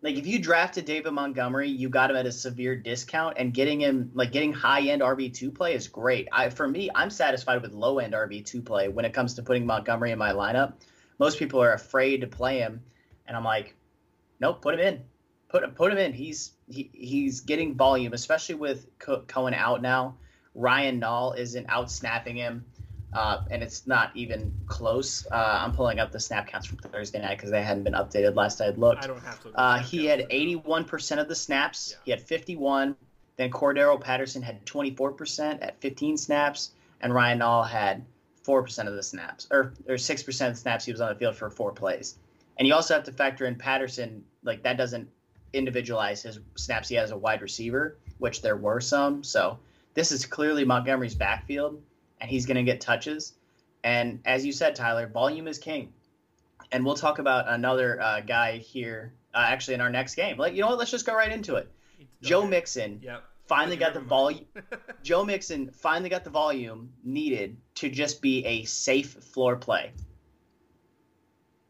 like 0.02 0.16
if 0.16 0.26
you 0.26 0.40
drafted 0.40 0.84
David 0.84 1.12
Montgomery, 1.12 1.68
you 1.68 1.88
got 1.88 2.10
him 2.10 2.16
at 2.16 2.26
a 2.26 2.32
severe 2.32 2.74
discount, 2.76 3.36
and 3.38 3.54
getting 3.54 3.80
him 3.80 4.10
like 4.14 4.32
getting 4.32 4.52
high 4.52 4.88
end 4.88 5.00
RB 5.00 5.32
two 5.32 5.50
play 5.50 5.74
is 5.74 5.86
great. 5.88 6.28
I 6.32 6.50
for 6.50 6.66
me, 6.66 6.90
I'm 6.94 7.08
satisfied 7.08 7.62
with 7.62 7.72
low 7.72 8.00
end 8.00 8.12
RB 8.12 8.44
two 8.44 8.62
play 8.62 8.88
when 8.88 9.04
it 9.04 9.14
comes 9.14 9.34
to 9.34 9.42
putting 9.42 9.64
Montgomery 9.64 10.10
in 10.10 10.18
my 10.18 10.32
lineup. 10.32 10.74
Most 11.18 11.38
people 11.38 11.62
are 11.62 11.72
afraid 11.72 12.22
to 12.22 12.26
play 12.26 12.58
him, 12.58 12.82
and 13.26 13.36
I'm 13.36 13.44
like, 13.44 13.76
nope, 14.40 14.60
put 14.60 14.74
him 14.74 14.80
in, 14.80 15.02
put 15.48 15.74
put 15.76 15.92
him 15.92 15.98
in. 15.98 16.12
He's 16.12 16.52
he, 16.68 16.90
he's 16.92 17.40
getting 17.40 17.76
volume, 17.76 18.12
especially 18.12 18.56
with 18.56 18.86
Cohen 18.98 19.54
out 19.54 19.82
now. 19.82 20.16
Ryan 20.54 21.00
Nall 21.00 21.38
isn't 21.38 21.66
out 21.68 21.90
snapping 21.90 22.36
him 22.36 22.64
uh, 23.12 23.42
and 23.50 23.62
it's 23.62 23.86
not 23.86 24.10
even 24.14 24.52
close. 24.66 25.26
Uh, 25.30 25.60
I'm 25.60 25.72
pulling 25.72 25.98
up 25.98 26.12
the 26.12 26.20
snap 26.20 26.46
counts 26.46 26.66
from 26.66 26.78
Thursday 26.78 27.20
night 27.20 27.36
because 27.36 27.50
they 27.50 27.62
hadn't 27.62 27.84
been 27.84 27.92
updated 27.92 28.36
last 28.36 28.60
I 28.60 28.70
looked. 28.70 29.04
I 29.04 29.06
don't 29.06 29.22
have 29.22 29.42
to. 29.42 29.50
Uh, 29.54 29.78
he 29.78 30.06
had 30.06 30.28
81% 30.30 31.20
of 31.20 31.28
the 31.28 31.34
snaps. 31.34 31.92
Yeah. 31.92 31.96
He 32.04 32.10
had 32.12 32.22
51. 32.22 32.96
Then 33.36 33.50
Cordarrelle 33.50 34.00
Patterson 34.00 34.42
had 34.42 34.64
24% 34.66 35.58
at 35.62 35.80
15 35.80 36.16
snaps, 36.16 36.72
and 37.00 37.14
Ryan 37.14 37.40
Nall 37.40 37.68
had 37.68 38.04
4% 38.44 38.86
of 38.86 38.94
the 38.94 39.02
snaps, 39.02 39.46
or 39.50 39.72
or 39.88 39.94
6% 39.94 40.46
of 40.46 40.54
the 40.54 40.58
snaps 40.58 40.84
he 40.84 40.92
was 40.92 41.00
on 41.00 41.08
the 41.08 41.14
field 41.14 41.36
for 41.36 41.50
four 41.50 41.72
plays. 41.72 42.16
And 42.58 42.68
you 42.68 42.74
also 42.74 42.94
have 42.94 43.04
to 43.04 43.12
factor 43.12 43.46
in 43.46 43.56
Patterson, 43.56 44.24
like 44.42 44.62
that 44.62 44.76
doesn't 44.76 45.08
individualize 45.52 46.22
his 46.22 46.38
snaps 46.56 46.88
he 46.88 46.94
has 46.96 47.10
a 47.10 47.16
wide 47.16 47.42
receiver, 47.42 47.96
which 48.18 48.42
there 48.42 48.56
were 48.56 48.80
some. 48.80 49.22
So 49.22 49.58
this 49.94 50.12
is 50.12 50.24
clearly 50.24 50.64
Montgomery's 50.64 51.14
backfield 51.14 51.82
and 52.22 52.30
he's 52.30 52.46
going 52.46 52.56
to 52.56 52.62
get 52.62 52.80
touches. 52.80 53.34
And 53.84 54.20
as 54.24 54.46
you 54.46 54.52
said, 54.52 54.76
Tyler, 54.76 55.08
volume 55.08 55.48
is 55.48 55.58
king. 55.58 55.92
And 56.70 56.86
we'll 56.86 56.94
talk 56.94 57.18
about 57.18 57.48
another 57.48 58.00
uh, 58.00 58.20
guy 58.20 58.58
here, 58.58 59.12
uh, 59.34 59.44
actually, 59.46 59.74
in 59.74 59.80
our 59.80 59.90
next 59.90 60.14
game. 60.14 60.38
Like, 60.38 60.54
you 60.54 60.62
know 60.62 60.68
what? 60.68 60.78
Let's 60.78 60.92
just 60.92 61.04
go 61.04 61.14
right 61.14 61.30
into 61.30 61.56
it. 61.56 61.70
Joe 62.22 62.46
Mixon 62.46 63.00
yep. 63.02 63.24
finally 63.46 63.76
got 63.76 63.92
the 63.92 64.00
volume. 64.00 64.46
Joe 65.02 65.24
Mixon 65.24 65.70
finally 65.72 66.08
got 66.08 66.22
the 66.22 66.30
volume 66.30 66.92
needed 67.04 67.56
to 67.74 67.90
just 67.90 68.22
be 68.22 68.46
a 68.46 68.64
safe 68.64 69.10
floor 69.10 69.56
play. 69.56 69.90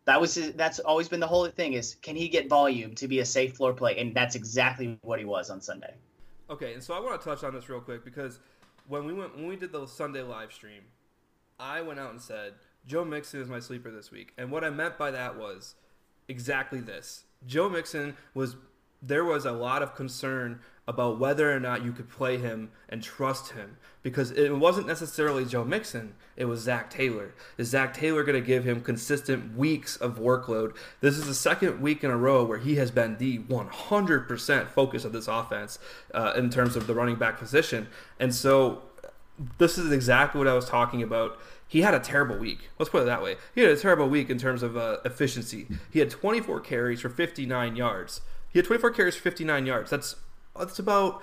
That 0.04 0.20
was 0.20 0.34
his, 0.34 0.52
that's 0.52 0.80
always 0.80 1.08
been 1.08 1.20
the 1.20 1.26
whole 1.26 1.46
thing 1.46 1.72
is 1.72 1.94
can 2.02 2.16
he 2.16 2.28
get 2.28 2.48
volume 2.48 2.94
to 2.96 3.08
be 3.08 3.20
a 3.20 3.24
safe 3.24 3.56
floor 3.56 3.72
play, 3.72 3.98
and 3.98 4.14
that's 4.14 4.34
exactly 4.34 4.98
what 5.02 5.18
he 5.18 5.24
was 5.24 5.48
on 5.48 5.60
Sunday. 5.60 5.94
Okay, 6.50 6.74
and 6.74 6.82
so 6.82 6.92
I 6.92 7.00
want 7.00 7.20
to 7.20 7.24
touch 7.26 7.44
on 7.44 7.54
this 7.54 7.68
real 7.68 7.80
quick 7.80 8.04
because 8.04 8.40
when 8.92 9.06
we 9.06 9.14
went 9.14 9.34
when 9.34 9.46
we 9.46 9.56
did 9.56 9.72
the 9.72 9.86
Sunday 9.86 10.20
live 10.20 10.52
stream, 10.52 10.82
I 11.58 11.80
went 11.80 11.98
out 11.98 12.10
and 12.10 12.20
said 12.20 12.52
Joe 12.86 13.06
Mixon 13.06 13.40
is 13.40 13.48
my 13.48 13.58
sleeper 13.58 13.90
this 13.90 14.10
week, 14.10 14.34
and 14.36 14.50
what 14.50 14.64
I 14.64 14.70
meant 14.70 14.98
by 14.98 15.10
that 15.12 15.38
was 15.38 15.76
exactly 16.28 16.80
this. 16.80 17.24
Joe 17.46 17.70
Mixon 17.70 18.18
was 18.34 18.56
there 19.02 19.24
was 19.24 19.44
a 19.44 19.52
lot 19.52 19.82
of 19.82 19.94
concern 19.94 20.60
about 20.86 21.18
whether 21.18 21.54
or 21.54 21.60
not 21.60 21.84
you 21.84 21.92
could 21.92 22.08
play 22.08 22.38
him 22.38 22.70
and 22.88 23.02
trust 23.02 23.52
him 23.52 23.76
because 24.02 24.32
it 24.32 24.56
wasn't 24.56 24.86
necessarily 24.86 25.44
Joe 25.44 25.64
Mixon, 25.64 26.14
it 26.36 26.46
was 26.46 26.60
Zac 26.60 26.90
Taylor. 26.90 27.34
Is 27.56 27.68
Zac 27.68 27.94
Taylor 27.94 28.24
going 28.24 28.40
to 28.40 28.46
give 28.46 28.64
him 28.64 28.80
consistent 28.80 29.56
weeks 29.56 29.96
of 29.96 30.18
workload? 30.18 30.76
This 31.00 31.16
is 31.16 31.26
the 31.26 31.34
second 31.34 31.80
week 31.80 32.02
in 32.02 32.10
a 32.10 32.16
row 32.16 32.44
where 32.44 32.58
he 32.58 32.76
has 32.76 32.90
been 32.90 33.16
the 33.18 33.38
100% 33.40 34.68
focus 34.68 35.04
of 35.04 35.12
this 35.12 35.28
offense 35.28 35.78
uh, 36.14 36.32
in 36.36 36.50
terms 36.50 36.74
of 36.74 36.88
the 36.88 36.94
running 36.94 37.16
back 37.16 37.38
position. 37.38 37.86
And 38.18 38.34
so 38.34 38.82
this 39.58 39.78
is 39.78 39.92
exactly 39.92 40.38
what 40.38 40.48
I 40.48 40.54
was 40.54 40.68
talking 40.68 41.02
about. 41.02 41.38
He 41.68 41.82
had 41.82 41.94
a 41.94 42.00
terrible 42.00 42.36
week. 42.36 42.70
Let's 42.78 42.90
put 42.90 43.02
it 43.02 43.06
that 43.06 43.22
way. 43.22 43.36
He 43.54 43.62
had 43.62 43.70
a 43.70 43.76
terrible 43.76 44.08
week 44.08 44.30
in 44.30 44.36
terms 44.36 44.62
of 44.62 44.76
uh, 44.76 44.98
efficiency. 45.04 45.68
He 45.90 46.00
had 46.00 46.10
24 46.10 46.60
carries 46.60 47.00
for 47.00 47.08
59 47.08 47.76
yards. 47.76 48.20
He 48.52 48.58
had 48.58 48.66
24 48.66 48.90
carries 48.90 49.16
for 49.16 49.22
59 49.22 49.66
yards. 49.66 49.90
That's 49.90 50.16
that's 50.58 50.78
about 50.78 51.22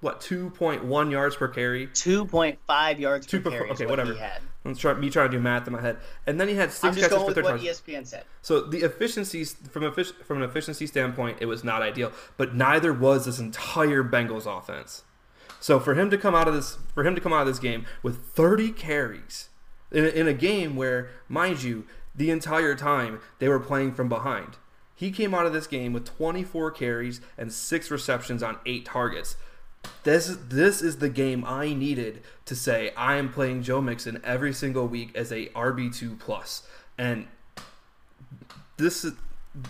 what 0.00 0.20
2.1 0.20 1.10
yards 1.10 1.36
per 1.36 1.48
carry. 1.48 1.86
2.5 1.88 2.98
yards 2.98 3.26
Two 3.26 3.40
per, 3.40 3.50
carry. 3.50 3.70
Okay, 3.70 3.86
what 3.86 3.98
whatever. 3.98 4.18
Let's 4.64 4.78
try 4.78 4.94
me 4.94 5.10
trying 5.10 5.30
to 5.30 5.36
do 5.36 5.42
math 5.42 5.66
in 5.66 5.72
my 5.72 5.80
head. 5.80 5.98
And 6.26 6.40
then 6.40 6.48
he 6.48 6.54
had 6.54 6.72
6 6.72 6.96
catches 6.96 7.10
for 7.10 7.32
30 7.32 7.48
yards. 7.48 7.64
ESPN 7.64 8.06
said. 8.06 8.24
So 8.42 8.60
the 8.60 8.78
efficiencies 8.78 9.56
from 9.70 9.84
a 9.84 9.92
from 9.92 10.42
an 10.42 10.48
efficiency 10.48 10.86
standpoint, 10.86 11.38
it 11.40 11.46
was 11.46 11.64
not 11.64 11.82
ideal, 11.82 12.12
but 12.36 12.54
neither 12.54 12.92
was 12.92 13.24
this 13.26 13.38
entire 13.38 14.02
Bengals 14.02 14.46
offense. 14.46 15.04
So 15.60 15.80
for 15.80 15.94
him 15.94 16.10
to 16.10 16.18
come 16.18 16.34
out 16.34 16.48
of 16.48 16.54
this 16.54 16.76
for 16.94 17.06
him 17.06 17.14
to 17.14 17.20
come 17.20 17.32
out 17.32 17.42
of 17.42 17.46
this 17.46 17.58
game 17.58 17.86
with 18.02 18.26
30 18.26 18.72
carries 18.72 19.48
in 19.90 20.04
a, 20.04 20.08
in 20.08 20.28
a 20.28 20.34
game 20.34 20.76
where, 20.76 21.08
mind 21.28 21.62
you, 21.62 21.86
the 22.14 22.30
entire 22.30 22.74
time 22.74 23.20
they 23.38 23.48
were 23.48 23.60
playing 23.60 23.94
from 23.94 24.08
behind. 24.08 24.58
He 24.94 25.10
came 25.10 25.34
out 25.34 25.46
of 25.46 25.52
this 25.52 25.66
game 25.66 25.92
with 25.92 26.04
24 26.04 26.70
carries 26.70 27.20
and 27.36 27.52
six 27.52 27.90
receptions 27.90 28.42
on 28.42 28.58
eight 28.64 28.84
targets. 28.84 29.36
This 30.04 30.36
this 30.48 30.80
is 30.80 30.98
the 30.98 31.10
game 31.10 31.44
I 31.46 31.74
needed 31.74 32.22
to 32.46 32.56
say 32.56 32.92
I 32.96 33.16
am 33.16 33.30
playing 33.30 33.62
Joe 33.62 33.82
Mixon 33.82 34.20
every 34.24 34.52
single 34.52 34.86
week 34.86 35.14
as 35.14 35.30
a 35.30 35.46
RB 35.48 35.94
two 35.94 36.16
plus, 36.16 36.66
and 36.96 37.26
this 38.78 39.04
is 39.04 39.12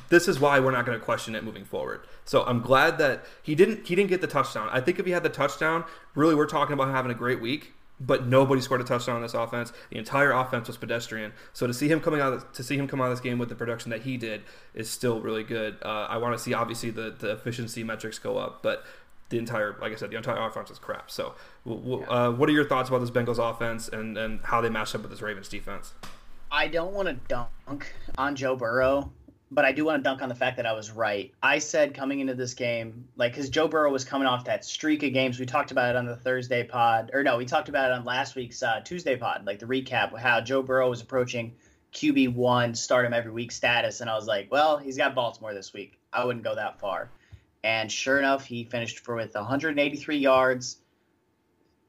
this 0.09 0.29
is 0.29 0.41
why 0.41 0.61
we're 0.61 0.71
not 0.71 0.87
going 0.87 0.99
to 0.99 1.05
question 1.05 1.35
it 1.35 1.45
moving 1.45 1.65
forward. 1.65 2.07
So 2.25 2.43
I'm 2.45 2.61
glad 2.61 2.99
that 2.99 3.25
he 3.43 3.55
didn't 3.55 3.87
he 3.87 3.95
didn't 3.95 4.11
get 4.11 4.21
the 4.21 4.27
touchdown. 4.27 4.69
I 4.71 4.81
think 4.81 4.99
if 4.99 5.07
he 5.07 5.13
had 5.13 5.23
the 5.23 5.29
touchdown, 5.29 5.85
really 6.15 6.35
we're 6.35 6.47
talking 6.47 6.73
about 6.73 6.89
having 6.89 7.11
a 7.11 7.15
great 7.15 7.41
week. 7.41 7.73
But 8.01 8.27
nobody 8.27 8.61
scored 8.61 8.81
a 8.81 8.85
touchdown 8.85 9.17
on 9.17 9.23
this 9.23 9.35
offense. 9.35 9.73
The 9.91 9.99
entire 9.99 10.33
offense 10.33 10.67
was 10.67 10.77
pedestrian. 10.77 11.33
So 11.53 11.67
to 11.67 11.73
see 11.73 11.89
him 11.89 12.01
coming 12.01 12.21
out 12.21 12.53
to 12.55 12.63
see 12.65 12.77
him 12.77 12.89
come 12.89 13.01
out 13.01 13.05
of 13.05 13.13
this 13.13 13.21
game 13.21 13.39
with 13.39 13.49
the 13.49 13.55
production 13.55 13.91
that 13.91 14.03
he 14.03 14.17
did 14.17 14.43
is 14.75 14.91
still 14.91 15.21
really 15.21 15.45
good. 15.45 15.77
Uh, 15.81 16.07
I 16.11 16.17
want 16.17 16.37
to 16.37 16.43
see 16.43 16.55
obviously 16.55 16.91
the 16.91 17.15
the 17.17 17.31
efficiency 17.33 17.85
metrics 17.85 18.19
go 18.19 18.37
up, 18.37 18.63
but 18.63 18.85
the 19.31 19.39
entire, 19.39 19.77
like 19.81 19.93
I 19.93 19.97
said, 19.97 20.11
the 20.11 20.17
entire 20.17 20.41
offense 20.47 20.71
is 20.71 20.79
crap. 20.79 21.11
So, 21.11 21.35
uh, 21.67 22.31
what 22.31 22.49
are 22.49 22.53
your 22.53 22.67
thoughts 22.69 22.89
about 22.89 23.01
this 23.01 23.11
Bengals 23.11 23.39
offense 23.39 23.89
and, 23.89 24.17
and 24.19 24.41
how 24.45 24.61
they 24.61 24.69
match 24.69 24.95
up 24.95 25.03
with 25.03 25.11
this 25.11 25.23
Ravens 25.23 25.49
defense? 25.49 25.95
I 26.51 26.69
don't 26.69 26.93
want 26.93 27.09
to 27.09 27.15
dunk 27.27 27.93
on 28.17 28.37
Joe 28.37 28.55
Burrow, 28.55 29.11
but 29.55 29.65
I 29.65 29.73
do 29.73 29.85
want 29.85 30.03
to 30.03 30.03
dunk 30.03 30.21
on 30.21 30.29
the 30.29 30.35
fact 30.35 30.57
that 30.57 30.67
I 30.67 30.73
was 30.73 30.91
right. 30.91 31.33
I 31.43 31.61
said 31.61 31.95
coming 31.95 32.19
into 32.19 32.35
this 32.35 32.55
game, 32.55 33.09
like, 33.17 33.33
because 33.33 33.49
Joe 33.51 33.69
Burrow 33.69 33.93
was 33.93 34.05
coming 34.05 34.27
off 34.27 34.45
that 34.47 34.65
streak 34.65 35.05
of 35.05 35.13
games. 35.13 35.39
We 35.39 35.47
talked 35.47 35.71
about 35.71 35.91
it 35.91 35.97
on 35.97 36.07
the 36.07 36.17
Thursday 36.17 36.65
pod, 36.65 37.13
or 37.15 37.23
no, 37.23 37.37
we 37.37 37.45
talked 37.45 37.69
about 37.69 37.91
it 37.91 37.95
on 37.95 38.05
last 38.05 38.35
week's 38.35 38.63
uh, 38.63 38.81
Tuesday 38.81 39.17
pod, 39.17 39.47
like 39.47 39.61
the 39.61 39.67
recap, 39.67 40.19
how 40.19 40.41
Joe 40.41 40.61
Burrow 40.63 40.91
was 40.91 41.03
approaching 41.03 41.55
QB 41.93 42.35
one, 42.35 42.75
start 42.75 43.07
him 43.07 43.15
every 43.15 43.31
week 43.31 43.53
status. 43.53 44.01
And 44.01 44.11
I 44.11 44.17
was 44.17 44.27
like, 44.27 44.51
well, 44.51 44.77
he's 44.77 44.97
got 44.97 45.15
Baltimore 45.15 45.55
this 45.55 45.73
week. 45.73 45.99
I 46.13 46.25
wouldn't 46.25 46.45
go 46.45 46.57
that 46.57 46.81
far. 46.81 47.11
And 47.63 47.91
sure 47.91 48.19
enough, 48.19 48.45
he 48.45 48.65
finished 48.65 48.99
for 48.99 49.15
with 49.15 49.35
183 49.35 50.19
yards, 50.19 50.79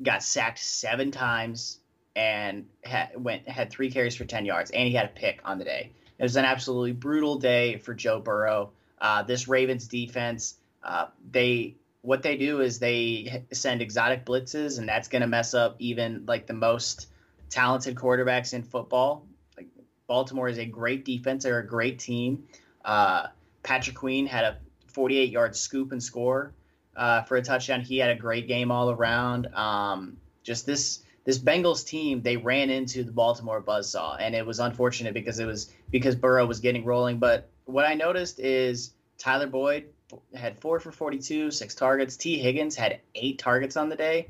got 0.02 0.22
sacked 0.24 0.60
seven 0.60 1.12
times, 1.12 1.80
and 2.16 2.68
had, 2.84 3.10
went 3.22 3.50
had 3.50 3.72
three 3.72 3.92
carries 3.92 4.16
for 4.16 4.24
10 4.24 4.46
yards, 4.46 4.72
and 4.72 4.88
he 4.88 4.94
had 4.94 5.06
a 5.06 5.10
pick 5.10 5.42
on 5.44 5.58
the 5.58 5.66
day. 5.66 5.92
It 6.18 6.24
was 6.24 6.36
an 6.36 6.46
absolutely 6.46 6.94
brutal 6.94 7.38
day 7.38 7.78
for 7.78 7.94
Joe 7.94 8.20
Burrow. 8.20 8.72
Uh, 9.00 9.24
this 9.24 9.48
Ravens 9.48 9.88
defense, 9.88 10.56
uh, 10.84 11.08
they 11.32 11.76
what 12.02 12.22
they 12.22 12.38
do 12.38 12.62
is 12.62 12.80
they 12.80 13.44
send 13.52 13.82
exotic 13.82 14.26
blitzes, 14.26 14.78
and 14.78 14.88
that's 14.88 15.08
going 15.08 15.22
to 15.22 15.28
mess 15.28 15.54
up 15.54 15.76
even 15.80 16.24
like 16.28 16.46
the 16.46 16.54
most 16.54 17.08
talented 17.50 17.96
quarterbacks 17.96 18.54
in 18.54 18.64
football. 18.64 19.26
Like 19.58 19.68
Baltimore 20.08 20.48
is 20.48 20.60
a 20.60 20.66
great 20.66 21.04
defense; 21.04 21.44
they're 21.44 21.60
a 21.60 21.68
great 21.68 22.00
team. 22.00 22.48
Uh, 22.84 23.28
Patrick 23.64 23.96
Queen 23.96 24.28
had 24.28 24.46
a 24.46 24.58
48 24.88 25.32
yard 25.32 25.56
scoop 25.56 25.92
and 25.92 26.02
score 26.02 26.54
uh, 26.96 27.24
for 27.24 27.38
a 27.38 27.42
touchdown. 27.42 27.82
He 27.82 27.98
had 27.98 28.12
a 28.12 28.16
great 28.16 28.48
game 28.48 28.72
all 28.72 28.92
around. 28.92 29.48
Um, 29.54 30.18
just 30.44 30.66
this 30.66 31.02
this 31.26 31.40
Bengals 31.40 31.86
team, 31.86 32.22
they 32.22 32.38
ran 32.38 32.70
into 32.70 33.04
the 33.04 33.12
Baltimore 33.12 33.62
buzzsaw, 33.62 34.18
and 34.20 34.34
it 34.34 34.46
was 34.46 34.60
unfortunate 34.60 35.14
because 35.14 35.40
it 35.40 35.46
was 35.46 35.72
because 35.92 36.16
Burrow 36.16 36.46
was 36.46 36.60
getting 36.60 36.86
rolling. 36.86 37.18
But 37.18 37.50
what 37.66 37.86
I 37.86 37.96
noticed 37.96 38.40
is 38.40 38.94
Tyler 39.18 39.48
Boyd 39.48 39.86
had 40.34 40.60
four 40.60 40.80
for 40.80 40.92
42, 40.92 41.52
six 41.52 41.76
targets. 41.76 42.16
Tee 42.16 42.38
Higgins 42.38 42.76
had 42.76 43.02
eight 43.16 43.40
targets 43.40 43.76
on 43.76 43.90
the 43.90 43.96
day. 43.96 44.28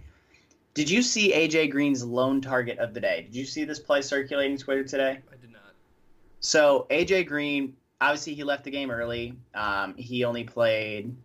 Did 0.74 0.90
you 0.90 1.02
see 1.02 1.34
AJ 1.34 1.72
Green's 1.72 2.04
lone 2.04 2.42
target 2.42 2.80
of 2.80 2.94
the 2.94 3.02
day? 3.02 3.24
Did 3.24 3.36
you 3.36 3.46
see 3.46 3.66
this 3.66 3.80
play 3.80 4.02
circulating 4.02 4.58
Twitter 4.58 4.84
today? 4.84 5.20
I 5.32 5.36
did 5.36 5.52
not. 5.52 5.74
So 6.40 6.88
AJ 6.90 7.28
Green 7.28 7.76
obviously 8.00 8.34
he 8.34 8.44
left 8.44 8.64
the 8.64 8.72
game 8.72 8.92
early. 8.92 9.36
Um, 9.54 9.96
he 9.96 10.24
only 10.24 10.44
played 10.44 11.16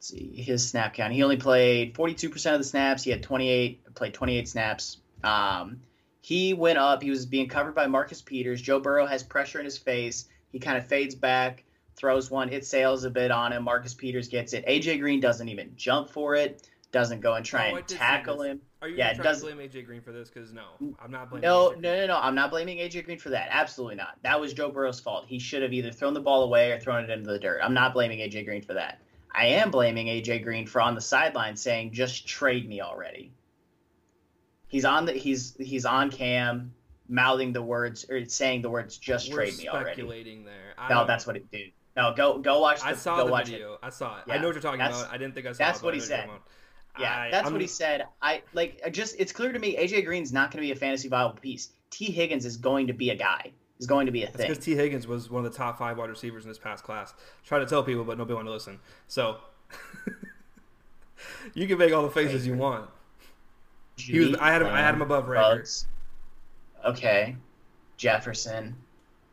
see 0.00 0.32
his 0.34 0.66
snap 0.66 0.94
count. 0.94 1.12
He 1.12 1.22
only 1.22 1.36
played 1.36 1.94
42% 1.94 2.52
of 2.52 2.58
the 2.58 2.64
snaps. 2.64 3.02
He 3.02 3.10
had 3.10 3.22
28 3.22 3.94
played 3.94 4.14
28 4.14 4.48
snaps. 4.48 4.98
Um, 5.24 5.80
he 6.20 6.54
went 6.54 6.78
up. 6.78 7.02
He 7.02 7.10
was 7.10 7.26
being 7.26 7.48
covered 7.48 7.74
by 7.74 7.86
Marcus 7.86 8.22
Peters. 8.22 8.60
Joe 8.60 8.80
Burrow 8.80 9.06
has 9.06 9.22
pressure 9.22 9.58
in 9.58 9.64
his 9.64 9.78
face. 9.78 10.28
He 10.52 10.58
kind 10.58 10.76
of 10.76 10.86
fades 10.86 11.14
back, 11.14 11.64
throws 11.96 12.30
one, 12.30 12.52
it 12.52 12.66
sails 12.66 13.04
a 13.04 13.10
bit 13.10 13.30
on 13.30 13.52
him. 13.52 13.64
Marcus 13.64 13.94
Peters 13.94 14.28
gets 14.28 14.52
it. 14.52 14.66
AJ 14.66 15.00
Green 15.00 15.20
doesn't 15.20 15.48
even 15.48 15.72
jump 15.76 16.10
for 16.10 16.34
it. 16.34 16.68
Doesn't 16.92 17.20
go 17.20 17.34
and 17.34 17.46
try 17.46 17.70
oh, 17.70 17.76
and 17.76 17.86
tackle 17.86 18.42
him. 18.42 18.60
Are 18.82 18.88
you 18.88 18.96
yeah, 18.96 19.12
trying 19.12 19.34
to 19.34 19.40
blame 19.40 19.58
AJ 19.58 19.86
Green 19.86 20.00
for 20.00 20.10
this? 20.10 20.28
Because 20.28 20.52
no, 20.52 20.94
I'm 21.00 21.10
not 21.10 21.30
blaming. 21.30 21.42
No, 21.42 21.70
no, 21.78 21.94
no, 21.94 22.06
no. 22.06 22.16
I'm 22.16 22.34
not 22.34 22.50
blaming 22.50 22.78
AJ 22.78 23.04
Green 23.04 23.18
for 23.18 23.30
that. 23.30 23.48
Absolutely 23.50 23.94
not. 23.94 24.18
That 24.22 24.40
was 24.40 24.54
Joe 24.54 24.70
Burrow's 24.70 24.98
fault. 24.98 25.26
He 25.28 25.38
should 25.38 25.62
have 25.62 25.72
either 25.72 25.92
thrown 25.92 26.14
the 26.14 26.20
ball 26.20 26.42
away 26.42 26.72
or 26.72 26.80
thrown 26.80 27.04
it 27.04 27.10
into 27.10 27.30
the 27.30 27.38
dirt. 27.38 27.60
I'm 27.62 27.74
not 27.74 27.92
blaming 27.92 28.18
AJ 28.18 28.44
Green 28.44 28.62
for 28.62 28.74
that. 28.74 29.00
I 29.32 29.46
am 29.46 29.70
blaming 29.70 30.08
AJ 30.08 30.42
Green 30.42 30.66
for 30.66 30.80
on 30.80 30.96
the 30.96 31.00
sideline 31.00 31.54
saying, 31.56 31.92
"Just 31.92 32.26
trade 32.26 32.68
me 32.68 32.80
already." 32.80 33.30
He's 34.70 34.84
on 34.84 35.04
the 35.04 35.12
he's 35.12 35.56
he's 35.58 35.84
on 35.84 36.10
cam 36.10 36.72
mouthing 37.08 37.52
the 37.52 37.60
words 37.60 38.06
or 38.08 38.24
saying 38.24 38.62
the 38.62 38.70
words 38.70 38.96
"Just 38.96 39.28
We're 39.28 39.34
trade 39.34 39.58
me 39.58 39.68
already." 39.68 39.86
Speculating 39.86 40.44
there. 40.44 40.74
I 40.78 40.88
no, 40.88 41.06
that's 41.06 41.26
what 41.26 41.36
it 41.36 41.50
did. 41.50 41.72
No, 41.96 42.14
go 42.16 42.38
go 42.38 42.60
watch. 42.60 42.80
The, 42.80 42.86
I 42.86 42.94
saw 42.94 43.16
go 43.16 43.26
the 43.26 43.32
watch 43.32 43.48
video. 43.48 43.74
It. 43.74 43.80
I 43.82 43.90
saw 43.90 44.18
it. 44.18 44.24
Yeah, 44.28 44.34
I 44.34 44.38
know 44.38 44.46
what 44.46 44.54
you're 44.54 44.62
talking 44.62 44.80
about. 44.80 45.12
I 45.12 45.18
didn't 45.18 45.34
think 45.34 45.48
I 45.48 45.52
saw. 45.52 45.64
That's 45.64 45.80
it, 45.80 45.84
what 45.84 45.94
he 45.94 46.00
said. 46.00 46.30
Yeah, 46.98 47.12
I, 47.12 47.30
that's 47.32 47.48
I'm, 47.48 47.52
what 47.52 47.60
he 47.60 47.66
said. 47.66 48.06
I 48.22 48.42
like 48.54 48.80
just 48.92 49.16
it's 49.18 49.32
clear 49.32 49.52
to 49.52 49.58
me 49.58 49.76
AJ 49.76 50.04
Green's 50.04 50.32
not 50.32 50.52
going 50.52 50.62
to 50.62 50.66
be 50.68 50.70
a 50.72 50.76
fantasy 50.76 51.08
viable 51.08 51.34
piece. 51.40 51.70
Tee 51.90 52.12
Higgins 52.12 52.44
is 52.44 52.56
going 52.56 52.86
to 52.86 52.92
be 52.92 53.10
a 53.10 53.16
guy. 53.16 53.50
Is 53.80 53.86
going 53.86 54.06
to 54.06 54.12
be 54.12 54.22
a 54.22 54.26
thing. 54.28 54.46
Because 54.46 54.62
Tee 54.62 54.76
Higgins 54.76 55.06
was 55.06 55.30
one 55.30 55.44
of 55.44 55.50
the 55.50 55.56
top 55.56 55.78
five 55.78 55.98
wide 55.98 56.10
receivers 56.10 56.44
in 56.44 56.50
this 56.50 56.58
past 56.58 56.84
class. 56.84 57.12
Try 57.44 57.58
to 57.58 57.66
tell 57.66 57.82
people, 57.82 58.04
but 58.04 58.18
nobody 58.18 58.34
want 58.34 58.46
to 58.46 58.52
listen. 58.52 58.78
So 59.08 59.38
you 61.54 61.66
can 61.66 61.78
make 61.78 61.92
all 61.92 62.02
the 62.02 62.10
faces 62.10 62.46
you 62.46 62.54
want. 62.54 62.88
He 64.00 64.18
was, 64.18 64.36
I 64.36 64.52
had 64.52 64.62
him. 64.62 64.68
I 64.68 64.80
had 64.80 64.94
him 64.94 65.02
above 65.02 65.26
Reagor. 65.26 65.86
Okay, 66.84 67.36
Jefferson. 67.96 68.76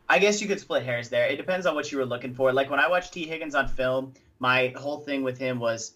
I 0.10 0.20
guess 0.20 0.42
you 0.42 0.48
could 0.48 0.60
split 0.60 0.84
hairs 0.84 1.10
there. 1.10 1.28
It 1.28 1.36
depends 1.36 1.66
on 1.66 1.76
what 1.76 1.92
you 1.92 1.98
were 1.98 2.06
looking 2.06 2.34
for. 2.34 2.54
Like 2.54 2.70
when 2.70 2.80
I 2.80 2.88
watched 2.88 3.14
Tee 3.14 3.28
Higgins 3.28 3.56
on 3.56 3.68
film, 3.68 4.14
my 4.40 4.74
whole 4.78 5.00
thing 5.00 5.24
with 5.24 5.38
him 5.38 5.60
was 5.60 5.94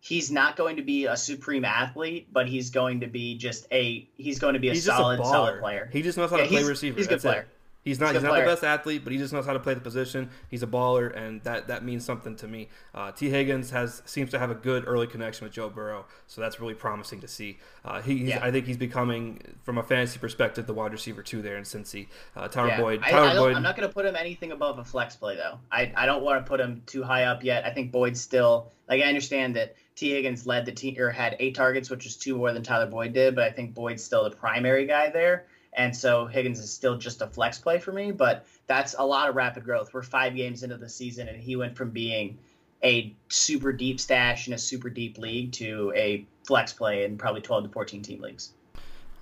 he's 0.00 0.30
not 0.30 0.56
going 0.56 0.76
to 0.76 0.82
be 0.82 1.06
a 1.06 1.16
supreme 1.16 1.64
athlete, 1.64 2.28
but 2.32 2.46
he's 2.46 2.70
going 2.70 3.00
to 3.00 3.06
be 3.06 3.36
just 3.36 3.66
a 3.72 4.06
he's 4.16 4.38
going 4.38 4.54
to 4.54 4.60
be 4.60 4.68
a 4.68 4.72
he's 4.72 4.84
solid 4.84 5.20
a 5.20 5.24
solid 5.24 5.60
player. 5.60 5.88
He 5.92 6.02
just 6.02 6.18
knows 6.18 6.30
how 6.30 6.36
yeah, 6.36 6.44
to 6.44 6.48
play 6.48 6.62
receiver. 6.64 6.96
He's 6.96 7.06
a 7.06 7.08
good 7.08 7.14
That's 7.16 7.24
player. 7.24 7.40
It. 7.42 7.48
He's 7.84 8.00
not. 8.00 8.12
He's, 8.12 8.22
he's 8.22 8.22
not 8.22 8.38
the 8.38 8.46
best 8.46 8.64
athlete, 8.64 9.04
but 9.04 9.12
he 9.12 9.18
just 9.18 9.32
knows 9.32 9.44
how 9.44 9.52
to 9.52 9.60
play 9.60 9.74
the 9.74 9.80
position. 9.80 10.30
He's 10.50 10.62
a 10.62 10.66
baller, 10.66 11.14
and 11.14 11.42
that 11.44 11.68
that 11.68 11.84
means 11.84 12.04
something 12.04 12.34
to 12.36 12.48
me. 12.48 12.68
Uh, 12.94 13.12
Tee 13.12 13.28
Higgins 13.28 13.70
has 13.70 14.02
seems 14.06 14.30
to 14.30 14.38
have 14.38 14.50
a 14.50 14.54
good 14.54 14.84
early 14.86 15.06
connection 15.06 15.44
with 15.44 15.52
Joe 15.52 15.68
Burrow, 15.68 16.06
so 16.26 16.40
that's 16.40 16.58
really 16.58 16.74
promising 16.74 17.20
to 17.20 17.28
see. 17.28 17.58
Uh, 17.84 18.00
he, 18.00 18.14
yeah. 18.14 18.42
I 18.42 18.50
think 18.50 18.66
he's 18.66 18.78
becoming, 18.78 19.42
from 19.64 19.76
a 19.76 19.82
fantasy 19.82 20.18
perspective, 20.18 20.66
the 20.66 20.72
wide 20.72 20.92
receiver 20.92 21.22
two 21.22 21.42
there 21.42 21.58
in 21.58 21.64
Cincy. 21.64 22.08
Uh, 22.34 22.48
Tyler 22.48 22.68
yeah. 22.68 22.80
Boyd. 22.80 23.02
Tyler 23.02 23.28
I, 23.28 23.32
I 23.32 23.36
Boyd. 23.36 23.56
I'm 23.56 23.62
not 23.62 23.76
going 23.76 23.88
to 23.88 23.94
put 23.94 24.06
him 24.06 24.16
anything 24.16 24.52
above 24.52 24.78
a 24.78 24.84
flex 24.84 25.14
play 25.14 25.36
though. 25.36 25.58
I 25.70 25.92
I 25.94 26.06
don't 26.06 26.24
want 26.24 26.44
to 26.44 26.48
put 26.48 26.60
him 26.60 26.82
too 26.86 27.02
high 27.02 27.24
up 27.24 27.44
yet. 27.44 27.66
I 27.66 27.70
think 27.70 27.92
Boyd's 27.92 28.20
still 28.20 28.72
like 28.88 29.02
I 29.02 29.04
understand 29.04 29.56
that 29.56 29.76
Tee 29.94 30.12
Higgins 30.12 30.46
led 30.46 30.64
the 30.64 30.72
team 30.72 30.98
or 30.98 31.10
had 31.10 31.36
eight 31.38 31.54
targets, 31.54 31.90
which 31.90 32.06
is 32.06 32.16
two 32.16 32.36
more 32.36 32.52
than 32.52 32.62
Tyler 32.62 32.86
Boyd 32.86 33.12
did, 33.12 33.34
but 33.34 33.44
I 33.44 33.50
think 33.50 33.74
Boyd's 33.74 34.02
still 34.02 34.24
the 34.24 34.34
primary 34.34 34.86
guy 34.86 35.10
there. 35.10 35.44
And 35.76 35.94
so 35.94 36.26
Higgins 36.26 36.60
is 36.60 36.72
still 36.72 36.96
just 36.96 37.20
a 37.20 37.26
flex 37.26 37.58
play 37.58 37.78
for 37.78 37.92
me, 37.92 38.12
but 38.12 38.46
that's 38.66 38.94
a 38.98 39.04
lot 39.04 39.28
of 39.28 39.34
rapid 39.34 39.64
growth. 39.64 39.92
We're 39.92 40.02
five 40.02 40.36
games 40.36 40.62
into 40.62 40.76
the 40.76 40.88
season, 40.88 41.28
and 41.28 41.40
he 41.40 41.56
went 41.56 41.76
from 41.76 41.90
being 41.90 42.38
a 42.84 43.14
super 43.28 43.72
deep 43.72 43.98
stash 43.98 44.46
in 44.46 44.52
a 44.52 44.58
super 44.58 44.90
deep 44.90 45.18
league 45.18 45.52
to 45.52 45.92
a 45.96 46.24
flex 46.46 46.72
play 46.72 47.04
in 47.04 47.16
probably 47.16 47.40
12 47.40 47.64
to 47.64 47.70
14 47.70 48.02
team 48.02 48.20
leagues. 48.20 48.52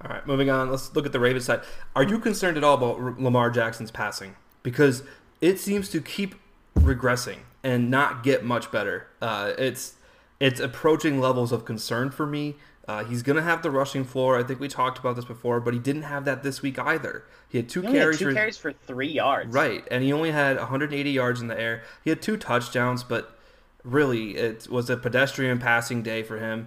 All 0.04 0.10
right, 0.10 0.26
moving 0.26 0.50
on. 0.50 0.70
Let's 0.70 0.94
look 0.94 1.06
at 1.06 1.12
the 1.12 1.20
Ravens 1.20 1.44
side. 1.44 1.60
Are 1.94 2.02
you 2.02 2.18
concerned 2.18 2.56
at 2.56 2.64
all 2.64 2.74
about 2.74 3.20
Lamar 3.20 3.50
Jackson's 3.50 3.92
passing? 3.92 4.34
Because 4.62 5.04
it 5.40 5.60
seems 5.60 5.88
to 5.90 6.00
keep 6.00 6.34
regressing 6.76 7.38
and 7.62 7.90
not 7.90 8.24
get 8.24 8.44
much 8.44 8.72
better. 8.72 9.06
Uh, 9.20 9.52
it's 9.56 9.94
it's 10.40 10.58
approaching 10.58 11.20
levels 11.20 11.52
of 11.52 11.64
concern 11.64 12.10
for 12.10 12.26
me. 12.26 12.56
Uh, 12.88 13.04
he's 13.04 13.22
going 13.22 13.36
to 13.36 13.42
have 13.42 13.62
the 13.62 13.70
rushing 13.70 14.04
floor. 14.04 14.36
I 14.36 14.42
think 14.42 14.58
we 14.58 14.66
talked 14.66 14.98
about 14.98 15.14
this 15.14 15.24
before, 15.24 15.60
but 15.60 15.72
he 15.72 15.78
didn't 15.78 16.02
have 16.02 16.24
that 16.24 16.42
this 16.42 16.62
week 16.62 16.78
either. 16.78 17.24
He 17.48 17.58
had 17.58 17.68
two 17.68 17.82
he 17.82 17.88
carries. 17.88 18.18
Had 18.18 18.24
two 18.24 18.30
for, 18.30 18.34
carries 18.34 18.58
for 18.58 18.72
three 18.72 19.12
yards. 19.12 19.54
Right, 19.54 19.86
and 19.90 20.02
he 20.02 20.12
only 20.12 20.32
had 20.32 20.56
180 20.56 21.10
yards 21.10 21.40
in 21.40 21.46
the 21.46 21.58
air. 21.58 21.82
He 22.02 22.10
had 22.10 22.20
two 22.20 22.36
touchdowns, 22.36 23.04
but 23.04 23.38
really, 23.84 24.36
it 24.36 24.68
was 24.68 24.90
a 24.90 24.96
pedestrian 24.96 25.58
passing 25.58 26.02
day 26.02 26.24
for 26.24 26.38
him. 26.38 26.66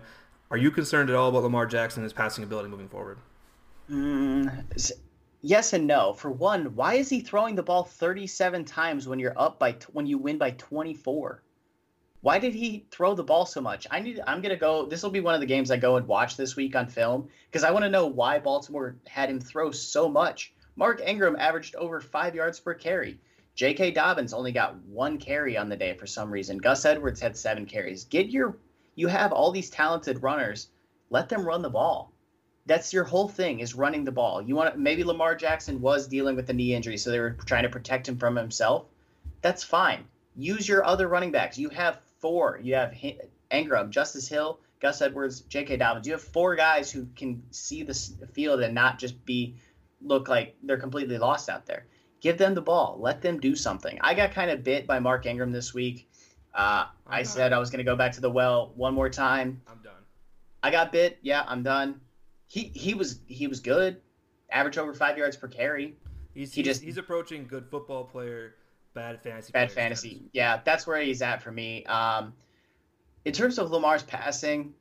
Are 0.52 0.58
you 0.58 0.72
concerned 0.72 1.10
at 1.10 1.16
all 1.16 1.30
about 1.30 1.44
Lamar 1.44 1.66
Jackson 1.66 2.02
and 2.02 2.06
his 2.06 2.14
passing 2.14 2.44
ability 2.44 2.70
moving 2.70 2.88
forward? 2.88 3.18
Mm, 3.90 4.92
yes 5.42 5.74
and 5.74 5.86
no. 5.86 6.14
For 6.14 6.32
one, 6.32 6.76
why 6.76 6.96
is 6.96 7.10
he 7.10 7.20
throwing 7.20 7.56
the 7.56 7.64
ball 7.64 7.84
37 7.84 8.64
times 8.64 9.08
when 9.08 9.20
you're 9.20 9.38
up 9.38 9.60
by 9.60 9.76
when 9.92 10.06
you 10.06 10.18
win 10.18 10.38
by 10.38 10.52
24? 10.52 11.42
Why 12.26 12.40
did 12.40 12.56
he 12.56 12.88
throw 12.90 13.14
the 13.14 13.24
ball 13.24 13.46
so 13.46 13.62
much? 13.62 13.86
I 13.92 14.00
need. 14.00 14.20
I'm 14.26 14.42
gonna 14.42 14.56
go. 14.56 14.88
This 14.88 15.04
will 15.04 15.12
be 15.12 15.20
one 15.20 15.36
of 15.36 15.42
the 15.42 15.46
games 15.46 15.70
I 15.70 15.78
go 15.78 15.98
and 15.98 16.08
watch 16.08 16.36
this 16.36 16.56
week 16.56 16.76
on 16.76 16.88
film 16.88 17.30
because 17.46 17.64
I 17.64 17.70
want 17.70 17.86
to 17.86 17.92
know 17.92 18.08
why 18.08 18.40
Baltimore 18.40 18.96
had 19.06 19.30
him 19.30 19.40
throw 19.40 19.70
so 19.70 20.10
much. 20.10 20.52
Mark 20.76 21.04
Ingram 21.06 21.36
averaged 21.36 21.76
over 21.76 22.02
five 22.02 22.34
yards 22.34 22.60
per 22.60 22.74
carry. 22.74 23.20
J.K. 23.54 23.92
Dobbins 23.92 24.34
only 24.34 24.52
got 24.52 24.76
one 24.86 25.20
carry 25.20 25.56
on 25.56 25.70
the 25.70 25.76
day 25.76 25.94
for 25.94 26.08
some 26.08 26.32
reason. 26.32 26.58
Gus 26.58 26.84
Edwards 26.84 27.22
had 27.22 27.38
seven 27.38 27.68
carries. 27.68 28.06
Get 28.06 28.32
your. 28.32 28.58
You 28.96 29.08
have 29.08 29.32
all 29.32 29.52
these 29.52 29.70
talented 29.70 30.24
runners. 30.24 30.70
Let 31.12 31.30
them 31.30 31.46
run 31.46 31.62
the 31.62 31.70
ball. 31.70 32.12
That's 32.66 32.92
your 32.92 33.04
whole 33.04 33.28
thing 33.28 33.60
is 33.60 33.76
running 33.76 34.04
the 34.04 34.12
ball. 34.12 34.42
You 34.42 34.56
want 34.56 34.80
maybe 34.80 35.04
Lamar 35.04 35.36
Jackson 35.36 35.80
was 35.80 36.08
dealing 36.08 36.36
with 36.36 36.50
a 36.50 36.54
knee 36.54 36.74
injury, 36.74 36.98
so 36.98 37.12
they 37.12 37.20
were 37.20 37.38
trying 37.46 37.66
to 37.66 37.70
protect 37.70 38.10
him 38.10 38.18
from 38.18 38.36
himself. 38.36 38.88
That's 39.44 39.64
fine. 39.64 40.06
Use 40.36 40.68
your 40.68 40.84
other 40.84 41.08
running 41.08 41.32
backs. 41.32 41.60
You 41.60 41.70
have 41.70 42.02
four. 42.20 42.60
You 42.62 42.76
have 42.76 42.94
Ingram, 43.52 43.92
Justice 43.92 44.28
Hill, 44.28 44.60
Gus 44.80 45.02
Edwards, 45.02 45.42
J.K. 45.42 45.78
Dobbins. 45.78 46.06
You 46.06 46.14
have 46.14 46.22
four 46.22 46.56
guys 46.56 46.92
who 46.92 47.08
can 47.16 47.44
see 47.52 47.84
the 47.84 47.94
field 48.34 48.62
and 48.62 48.76
not 48.76 49.00
just 49.00 49.24
be 49.26 49.56
look 50.02 50.28
like 50.28 50.56
they're 50.64 50.78
completely 50.78 51.18
lost 51.18 51.50
out 51.50 51.66
there. 51.66 51.88
Give 52.22 52.38
them 52.38 52.54
the 52.54 52.62
ball. 52.62 52.98
Let 53.00 53.22
them 53.22 53.40
do 53.40 53.56
something. 53.56 53.98
I 54.02 54.14
got 54.14 54.32
kind 54.32 54.52
of 54.52 54.64
bit 54.64 54.88
by 54.88 55.00
Mark 55.00 55.26
Ingram 55.26 55.52
this 55.52 55.74
week. 55.74 56.10
Uh, 56.54 56.86
I 57.06 57.18
done. 57.18 57.26
said 57.26 57.54
I 57.54 57.60
was 57.60 57.70
going 57.70 57.80
to 57.80 57.84
go 57.84 57.96
back 57.96 58.14
to 58.14 58.22
the 58.22 58.30
well 58.30 58.72
one 58.76 58.94
more 58.94 59.10
time. 59.10 59.62
I'm 59.68 59.80
done. 59.84 59.94
I 60.64 60.72
got 60.72 60.92
bit. 60.92 61.20
Yeah, 61.22 61.44
I'm 61.48 61.64
done. 61.64 62.02
He 62.48 62.72
he 62.74 62.94
was 62.94 63.20
he 63.28 63.48
was 63.48 63.60
good. 63.60 64.02
Average 64.50 64.78
over 64.78 64.94
five 64.94 65.18
yards 65.18 65.36
per 65.36 65.48
carry. 65.48 65.98
He's, 66.34 66.54
he 66.54 66.64
just 66.64 66.82
he's 66.82 66.98
approaching 66.98 67.48
good 67.48 67.68
football 67.70 68.04
player 68.06 68.56
bad 68.96 69.22
fantasy. 69.22 69.52
Bad 69.52 69.72
fantasy. 69.72 70.24
Yeah, 70.34 70.62
that's 70.64 70.88
where 70.88 71.00
he's 71.00 71.22
at 71.22 71.44
for 71.44 71.52
me. 71.52 71.86
Um, 71.86 72.34
in 73.26 73.34
terms 73.34 73.60
of 73.60 73.70
Lamar's 73.70 74.02
passing, 74.02 74.74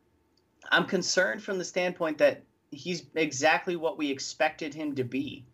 I'm 0.71 0.87
concerned 0.87 1.43
from 1.43 1.59
the 1.59 1.65
standpoint 1.65 2.19
that 2.19 2.43
he's 2.71 3.05
exactly 3.15 3.77
what 3.77 3.99
we 3.99 4.11
expected 4.11 4.73
him 4.73 4.95
to 4.95 5.05
be. 5.05 5.45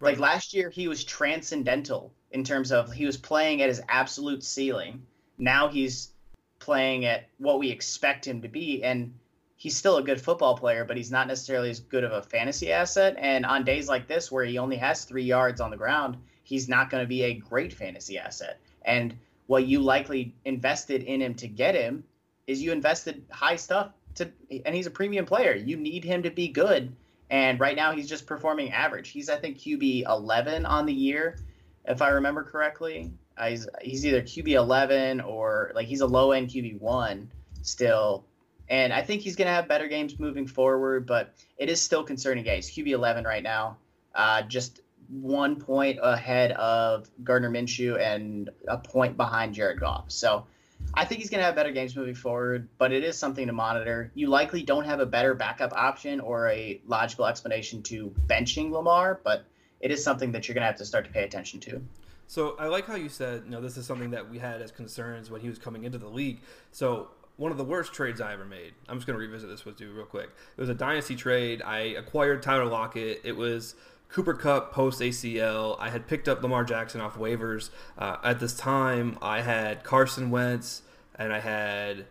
Right. 0.00 0.12
Like 0.12 0.20
last 0.20 0.54
year, 0.54 0.70
he 0.70 0.88
was 0.88 1.04
transcendental 1.04 2.12
in 2.30 2.44
terms 2.44 2.72
of 2.72 2.92
he 2.92 3.06
was 3.06 3.16
playing 3.16 3.62
at 3.62 3.68
his 3.68 3.82
absolute 3.88 4.42
ceiling. 4.42 5.06
Now 5.38 5.68
he's 5.68 6.12
playing 6.58 7.04
at 7.04 7.28
what 7.38 7.58
we 7.58 7.70
expect 7.70 8.26
him 8.26 8.42
to 8.42 8.48
be, 8.48 8.82
and 8.82 9.14
he's 9.56 9.76
still 9.76 9.96
a 9.96 10.02
good 10.02 10.20
football 10.20 10.56
player, 10.56 10.84
but 10.84 10.96
he's 10.96 11.10
not 11.10 11.28
necessarily 11.28 11.70
as 11.70 11.80
good 11.80 12.04
of 12.04 12.12
a 12.12 12.22
fantasy 12.22 12.72
asset. 12.72 13.16
And 13.18 13.46
on 13.46 13.64
days 13.64 13.88
like 13.88 14.06
this, 14.06 14.30
where 14.30 14.44
he 14.44 14.58
only 14.58 14.76
has 14.76 15.04
three 15.04 15.24
yards 15.24 15.60
on 15.60 15.70
the 15.70 15.76
ground, 15.76 16.18
he's 16.46 16.68
not 16.68 16.90
going 16.90 17.02
to 17.02 17.08
be 17.08 17.24
a 17.24 17.34
great 17.34 17.72
fantasy 17.72 18.18
asset. 18.18 18.60
And 18.84 19.16
what 19.48 19.66
you 19.66 19.80
likely 19.80 20.32
invested 20.44 21.02
in 21.02 21.20
him 21.20 21.34
to 21.34 21.48
get 21.48 21.74
him 21.74 22.04
is 22.46 22.62
you 22.62 22.70
invested 22.70 23.24
high 23.32 23.56
stuff 23.56 23.90
to, 24.14 24.30
and 24.64 24.72
he's 24.72 24.86
a 24.86 24.90
premium 24.90 25.26
player. 25.26 25.54
You 25.56 25.76
need 25.76 26.04
him 26.04 26.22
to 26.22 26.30
be 26.30 26.46
good. 26.46 26.94
And 27.30 27.58
right 27.58 27.74
now 27.74 27.90
he's 27.90 28.08
just 28.08 28.28
performing 28.28 28.70
average. 28.70 29.08
He's 29.08 29.28
I 29.28 29.36
think 29.36 29.58
QB 29.58 30.04
11 30.06 30.64
on 30.66 30.86
the 30.86 30.92
year, 30.92 31.36
if 31.84 32.00
I 32.00 32.10
remember 32.10 32.44
correctly. 32.44 33.10
Uh, 33.36 33.48
he's 33.48 33.68
he's 33.82 34.06
either 34.06 34.22
QB 34.22 34.50
11 34.50 35.20
or 35.20 35.72
like 35.74 35.88
he's 35.88 36.00
a 36.00 36.06
low 36.06 36.30
end 36.30 36.50
QB 36.50 36.80
one 36.80 37.28
still. 37.62 38.24
And 38.68 38.92
I 38.92 39.02
think 39.02 39.22
he's 39.22 39.34
going 39.34 39.46
to 39.46 39.52
have 39.52 39.66
better 39.66 39.88
games 39.88 40.20
moving 40.20 40.46
forward, 40.46 41.06
but 41.06 41.34
it 41.58 41.68
is 41.68 41.80
still 41.80 42.04
concerning. 42.04 42.44
Guys, 42.44 42.70
QB 42.70 42.88
11 42.88 43.24
right 43.24 43.42
now. 43.42 43.78
Uh, 44.14 44.42
just 44.42 44.80
one 45.08 45.56
point 45.56 45.98
ahead 46.02 46.52
of 46.52 47.08
Gardner 47.22 47.50
Minshew 47.50 48.00
and 48.00 48.50
a 48.68 48.78
point 48.78 49.16
behind 49.16 49.54
Jared 49.54 49.80
Goff. 49.80 50.06
So 50.08 50.46
I 50.94 51.04
think 51.04 51.20
he's 51.20 51.30
going 51.30 51.40
to 51.40 51.44
have 51.44 51.54
better 51.54 51.72
games 51.72 51.96
moving 51.96 52.14
forward, 52.14 52.68
but 52.78 52.92
it 52.92 53.02
is 53.02 53.16
something 53.16 53.46
to 53.46 53.52
monitor. 53.52 54.10
You 54.14 54.28
likely 54.28 54.62
don't 54.62 54.84
have 54.84 55.00
a 55.00 55.06
better 55.06 55.34
backup 55.34 55.72
option 55.72 56.20
or 56.20 56.48
a 56.48 56.80
logical 56.86 57.26
explanation 57.26 57.82
to 57.84 58.14
benching 58.26 58.70
Lamar, 58.70 59.20
but 59.24 59.44
it 59.80 59.90
is 59.90 60.02
something 60.02 60.32
that 60.32 60.48
you're 60.48 60.54
going 60.54 60.62
to 60.62 60.66
have 60.66 60.76
to 60.76 60.84
start 60.84 61.04
to 61.04 61.10
pay 61.10 61.24
attention 61.24 61.60
to. 61.60 61.82
So 62.28 62.56
I 62.58 62.66
like 62.66 62.86
how 62.86 62.96
you 62.96 63.08
said, 63.08 63.42
you 63.44 63.50
know, 63.50 63.60
this 63.60 63.76
is 63.76 63.86
something 63.86 64.10
that 64.10 64.28
we 64.28 64.38
had 64.38 64.60
as 64.60 64.72
concerns 64.72 65.30
when 65.30 65.40
he 65.40 65.48
was 65.48 65.58
coming 65.58 65.84
into 65.84 65.98
the 65.98 66.08
league. 66.08 66.40
So 66.72 67.08
one 67.36 67.52
of 67.52 67.58
the 67.58 67.64
worst 67.64 67.92
trades 67.92 68.20
I 68.20 68.32
ever 68.32 68.44
made. 68.44 68.72
I'm 68.88 68.96
just 68.96 69.06
going 69.06 69.18
to 69.18 69.24
revisit 69.24 69.48
this 69.48 69.64
with 69.64 69.80
you 69.80 69.92
real 69.92 70.06
quick. 70.06 70.30
It 70.56 70.60
was 70.60 70.70
a 70.70 70.74
dynasty 70.74 71.14
trade. 71.14 71.62
I 71.62 71.78
acquired 71.78 72.42
Tyler 72.42 72.64
Lockett. 72.64 73.20
It 73.24 73.36
was 73.36 73.74
Cooper 74.08 74.34
Kupp 74.34 74.72
post 74.72 75.00
ACL. 75.00 75.76
I 75.78 75.90
had 75.90 76.06
picked 76.06 76.28
up 76.28 76.42
Lamar 76.42 76.64
Jackson 76.64 77.00
off 77.00 77.16
waivers. 77.16 77.70
Uh, 77.98 78.16
at 78.22 78.40
this 78.40 78.54
time, 78.54 79.18
I 79.20 79.42
had 79.42 79.84
Carson 79.84 80.30
Wentz 80.30 80.82
and 81.18 81.32
I 81.32 81.40
had 81.40 82.06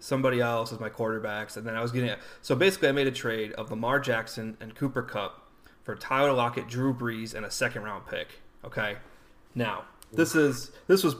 somebody 0.00 0.40
else 0.40 0.72
as 0.72 0.80
my 0.80 0.88
quarterbacks, 0.88 1.56
and 1.56 1.66
then 1.66 1.74
I 1.74 1.82
was 1.82 1.92
getting 1.92 2.14
so 2.40 2.54
basically 2.54 2.88
I 2.88 2.92
made 2.92 3.06
a 3.06 3.12
trade 3.12 3.52
of 3.52 3.70
Lamar 3.70 4.00
Jackson 4.00 4.56
and 4.60 4.74
Cooper 4.74 5.02
Kupp 5.02 5.42
for 5.82 5.94
Tyler 5.94 6.32
Lockett, 6.32 6.68
Drew 6.68 6.94
Brees, 6.94 7.34
and 7.34 7.44
a 7.44 7.50
second 7.50 7.82
round 7.82 8.06
pick. 8.06 8.40
Okay, 8.64 8.96
now 9.54 9.84
this 10.12 10.34
is 10.34 10.70
this 10.86 11.02
was 11.04 11.16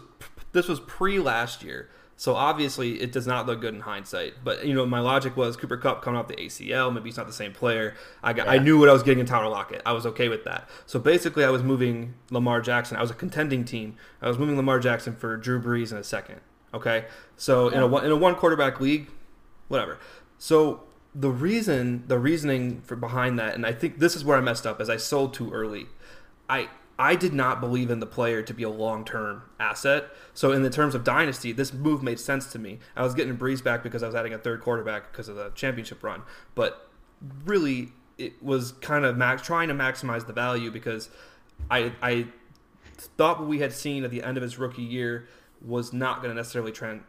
this 0.52 0.68
was 0.68 0.80
pre 0.80 1.18
last 1.18 1.62
year. 1.62 1.90
So 2.18 2.34
obviously, 2.34 3.00
it 3.00 3.12
does 3.12 3.28
not 3.28 3.46
look 3.46 3.60
good 3.60 3.74
in 3.74 3.80
hindsight. 3.80 4.34
But 4.42 4.66
you 4.66 4.74
know, 4.74 4.84
my 4.84 4.98
logic 4.98 5.36
was 5.36 5.56
Cooper 5.56 5.76
Kupp 5.76 6.02
coming 6.02 6.18
off 6.18 6.26
the 6.26 6.34
ACL. 6.34 6.92
Maybe 6.92 7.10
he's 7.10 7.16
not 7.16 7.28
the 7.28 7.32
same 7.32 7.52
player. 7.52 7.94
I 8.24 8.32
got, 8.32 8.46
yeah. 8.46 8.54
I 8.54 8.58
knew 8.58 8.76
what 8.76 8.88
I 8.88 8.92
was 8.92 9.04
getting 9.04 9.20
in 9.20 9.26
Tyler 9.26 9.48
Lockett. 9.48 9.82
I 9.86 9.92
was 9.92 10.04
okay 10.04 10.28
with 10.28 10.42
that. 10.42 10.68
So 10.84 10.98
basically, 10.98 11.44
I 11.44 11.50
was 11.50 11.62
moving 11.62 12.14
Lamar 12.32 12.60
Jackson. 12.60 12.96
I 12.96 13.02
was 13.02 13.12
a 13.12 13.14
contending 13.14 13.64
team. 13.64 13.94
I 14.20 14.26
was 14.26 14.36
moving 14.36 14.56
Lamar 14.56 14.80
Jackson 14.80 15.14
for 15.14 15.36
Drew 15.36 15.62
Brees 15.62 15.92
in 15.92 15.96
a 15.96 16.02
second. 16.02 16.40
Okay, 16.74 17.04
so 17.36 17.70
yeah. 17.70 17.76
in 17.76 17.82
a 17.84 17.96
in 17.98 18.10
a 18.10 18.16
one 18.16 18.34
quarterback 18.34 18.80
league, 18.80 19.08
whatever. 19.68 20.00
So 20.38 20.82
the 21.14 21.30
reason, 21.30 22.02
the 22.08 22.18
reasoning 22.18 22.80
for 22.80 22.96
behind 22.96 23.38
that, 23.38 23.54
and 23.54 23.64
I 23.64 23.72
think 23.72 24.00
this 24.00 24.16
is 24.16 24.24
where 24.24 24.36
I 24.36 24.40
messed 24.40 24.66
up, 24.66 24.80
is 24.80 24.90
I 24.90 24.96
sold 24.96 25.34
too 25.34 25.52
early. 25.52 25.86
I 26.48 26.68
I 26.98 27.14
did 27.14 27.32
not 27.32 27.60
believe 27.60 27.90
in 27.90 28.00
the 28.00 28.06
player 28.06 28.42
to 28.42 28.52
be 28.52 28.64
a 28.64 28.68
long 28.68 29.04
term 29.04 29.42
asset. 29.60 30.08
So 30.34 30.50
in 30.50 30.62
the 30.62 30.70
terms 30.70 30.94
of 30.94 31.04
dynasty, 31.04 31.52
this 31.52 31.72
move 31.72 32.02
made 32.02 32.18
sense 32.18 32.50
to 32.52 32.58
me. 32.58 32.80
I 32.96 33.02
was 33.02 33.14
getting 33.14 33.36
Brees 33.36 33.62
back 33.62 33.82
because 33.82 34.02
I 34.02 34.06
was 34.06 34.16
adding 34.16 34.34
a 34.34 34.38
third 34.38 34.60
quarterback 34.60 35.12
because 35.12 35.28
of 35.28 35.36
the 35.36 35.50
championship 35.50 36.02
run, 36.02 36.22
but 36.54 36.88
really 37.44 37.90
it 38.16 38.42
was 38.42 38.72
kind 38.72 39.04
of 39.04 39.16
max, 39.16 39.42
trying 39.42 39.68
to 39.68 39.74
maximize 39.74 40.26
the 40.26 40.32
value 40.32 40.70
because 40.70 41.08
I 41.70 41.92
I 42.02 42.26
thought 43.16 43.38
what 43.38 43.48
we 43.48 43.60
had 43.60 43.72
seen 43.72 44.02
at 44.02 44.10
the 44.10 44.24
end 44.24 44.36
of 44.36 44.42
his 44.42 44.58
rookie 44.58 44.82
year 44.82 45.28
was 45.64 45.92
not 45.92 46.20
going 46.20 46.30
to 46.30 46.34
necessarily 46.34 46.72
tran- 46.72 47.02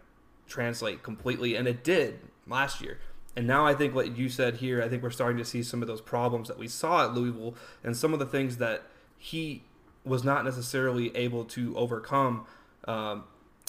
translate 0.48 1.02
completely, 1.02 1.56
and 1.56 1.68
it 1.68 1.84
did 1.84 2.20
last 2.48 2.80
year. 2.82 3.00
And 3.36 3.48
now 3.48 3.66
I 3.66 3.74
think 3.74 3.96
what 3.96 4.18
you 4.18 4.30
said 4.30 4.56
here, 4.56 4.84
I 4.84 4.90
think 4.90 5.02
we're 5.02 5.10
starting 5.12 5.38
to 5.38 5.46
see 5.46 5.64
some 5.64 5.82
of 5.82 5.88
those 5.88 6.02
problems 6.02 6.48
that 6.48 6.58
we 6.58 6.68
saw 6.68 7.06
at 7.06 7.14
Louisville 7.14 7.56
and 7.84 7.96
some 7.96 8.14
of 8.14 8.20
the 8.20 8.26
things 8.26 8.58
that 8.58 8.84
he 9.18 9.64
was 10.10 10.24
not 10.24 10.44
necessarily 10.44 11.16
able 11.16 11.46
to 11.46 11.76
overcome 11.78 12.46
um, 12.86 13.24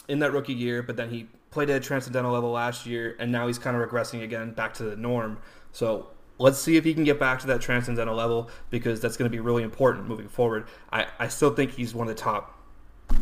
in 0.08 0.18
that 0.20 0.32
rookie 0.32 0.54
year, 0.54 0.82
but 0.82 0.96
then 0.96 1.10
he 1.10 1.28
played 1.50 1.70
at 1.70 1.76
a 1.76 1.80
transcendental 1.80 2.32
level 2.32 2.50
last 2.50 2.86
year, 2.86 3.16
and 3.18 3.30
now 3.30 3.46
he's 3.46 3.58
kind 3.58 3.76
of 3.76 3.88
regressing 3.88 4.22
again 4.22 4.52
back 4.52 4.74
to 4.74 4.84
the 4.84 4.96
norm. 4.96 5.38
So 5.72 6.08
let's 6.38 6.58
see 6.58 6.76
if 6.76 6.84
he 6.84 6.94
can 6.94 7.04
get 7.04 7.20
back 7.20 7.38
to 7.40 7.46
that 7.48 7.60
transcendental 7.60 8.16
level 8.16 8.50
because 8.70 9.00
that's 9.00 9.16
going 9.16 9.30
to 9.30 9.34
be 9.34 9.40
really 9.40 9.62
important 9.62 10.08
moving 10.08 10.28
forward. 10.28 10.66
I, 10.90 11.06
I 11.18 11.28
still 11.28 11.54
think 11.54 11.72
he's 11.72 11.94
one 11.94 12.08
of 12.08 12.16
the 12.16 12.20
top 12.20 12.56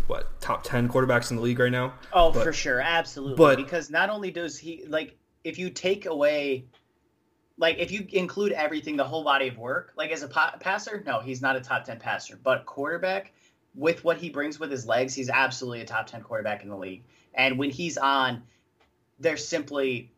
what 0.06 0.38
top 0.40 0.62
10 0.62 0.88
quarterbacks 0.88 1.30
in 1.30 1.36
the 1.38 1.42
league 1.42 1.58
right 1.58 1.72
now 1.72 1.94
oh 2.12 2.30
but, 2.30 2.44
for 2.44 2.52
sure 2.52 2.78
absolutely 2.78 3.36
but 3.36 3.56
because 3.56 3.88
not 3.88 4.10
only 4.10 4.30
does 4.30 4.58
he 4.58 4.84
like 4.86 5.16
if 5.44 5.58
you 5.58 5.70
take 5.70 6.04
away 6.04 6.62
like 7.58 7.78
if 7.78 7.90
you 7.90 8.06
include 8.12 8.52
everything, 8.52 8.96
the 8.96 9.04
whole 9.04 9.24
body 9.24 9.48
of 9.48 9.58
work, 9.58 9.92
like 9.96 10.10
as 10.10 10.22
a 10.22 10.28
pa- 10.28 10.56
passer, 10.60 11.02
no, 11.06 11.20
he's 11.20 11.42
not 11.42 11.56
a 11.56 11.60
top 11.60 11.84
10 11.84 11.98
passer, 11.98 12.38
but 12.42 12.64
quarterback 12.64 13.32
with 13.74 14.04
what 14.04 14.16
he 14.16 14.30
brings 14.30 14.58
with 14.58 14.70
his 14.70 14.86
legs, 14.86 15.14
he's 15.14 15.28
absolutely 15.28 15.80
a 15.80 15.84
top 15.84 16.06
10 16.06 16.22
quarterback 16.22 16.62
in 16.62 16.68
the 16.68 16.76
league. 16.76 17.02
And 17.34 17.58
when 17.58 17.70
he's 17.70 17.98
on, 17.98 18.42
there's 19.18 19.46
simply 19.46 20.10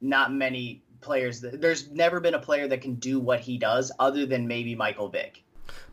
not 0.00 0.32
many 0.32 0.82
players. 1.00 1.40
That, 1.40 1.60
there's 1.60 1.90
never 1.90 2.20
been 2.20 2.34
a 2.34 2.38
player 2.38 2.66
that 2.68 2.80
can 2.80 2.94
do 2.94 3.20
what 3.20 3.40
he 3.40 3.58
does 3.58 3.92
other 3.98 4.26
than 4.26 4.46
maybe 4.46 4.74
Michael 4.74 5.08
Vick. 5.08 5.42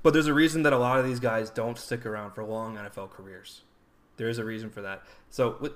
But 0.02 0.14
there's 0.14 0.28
a 0.28 0.34
reason 0.34 0.64
that 0.64 0.74
a 0.74 0.78
lot 0.78 1.00
of 1.00 1.06
these 1.06 1.20
guys 1.20 1.50
don't 1.50 1.78
stick 1.78 2.06
around 2.06 2.32
for 2.32 2.44
long 2.44 2.76
NFL 2.78 3.10
careers. 3.10 3.62
There 4.18 4.30
is 4.30 4.38
a 4.38 4.46
reason 4.46 4.70
for 4.70 4.82
that. 4.82 5.04
So 5.30 5.58
with 5.60 5.74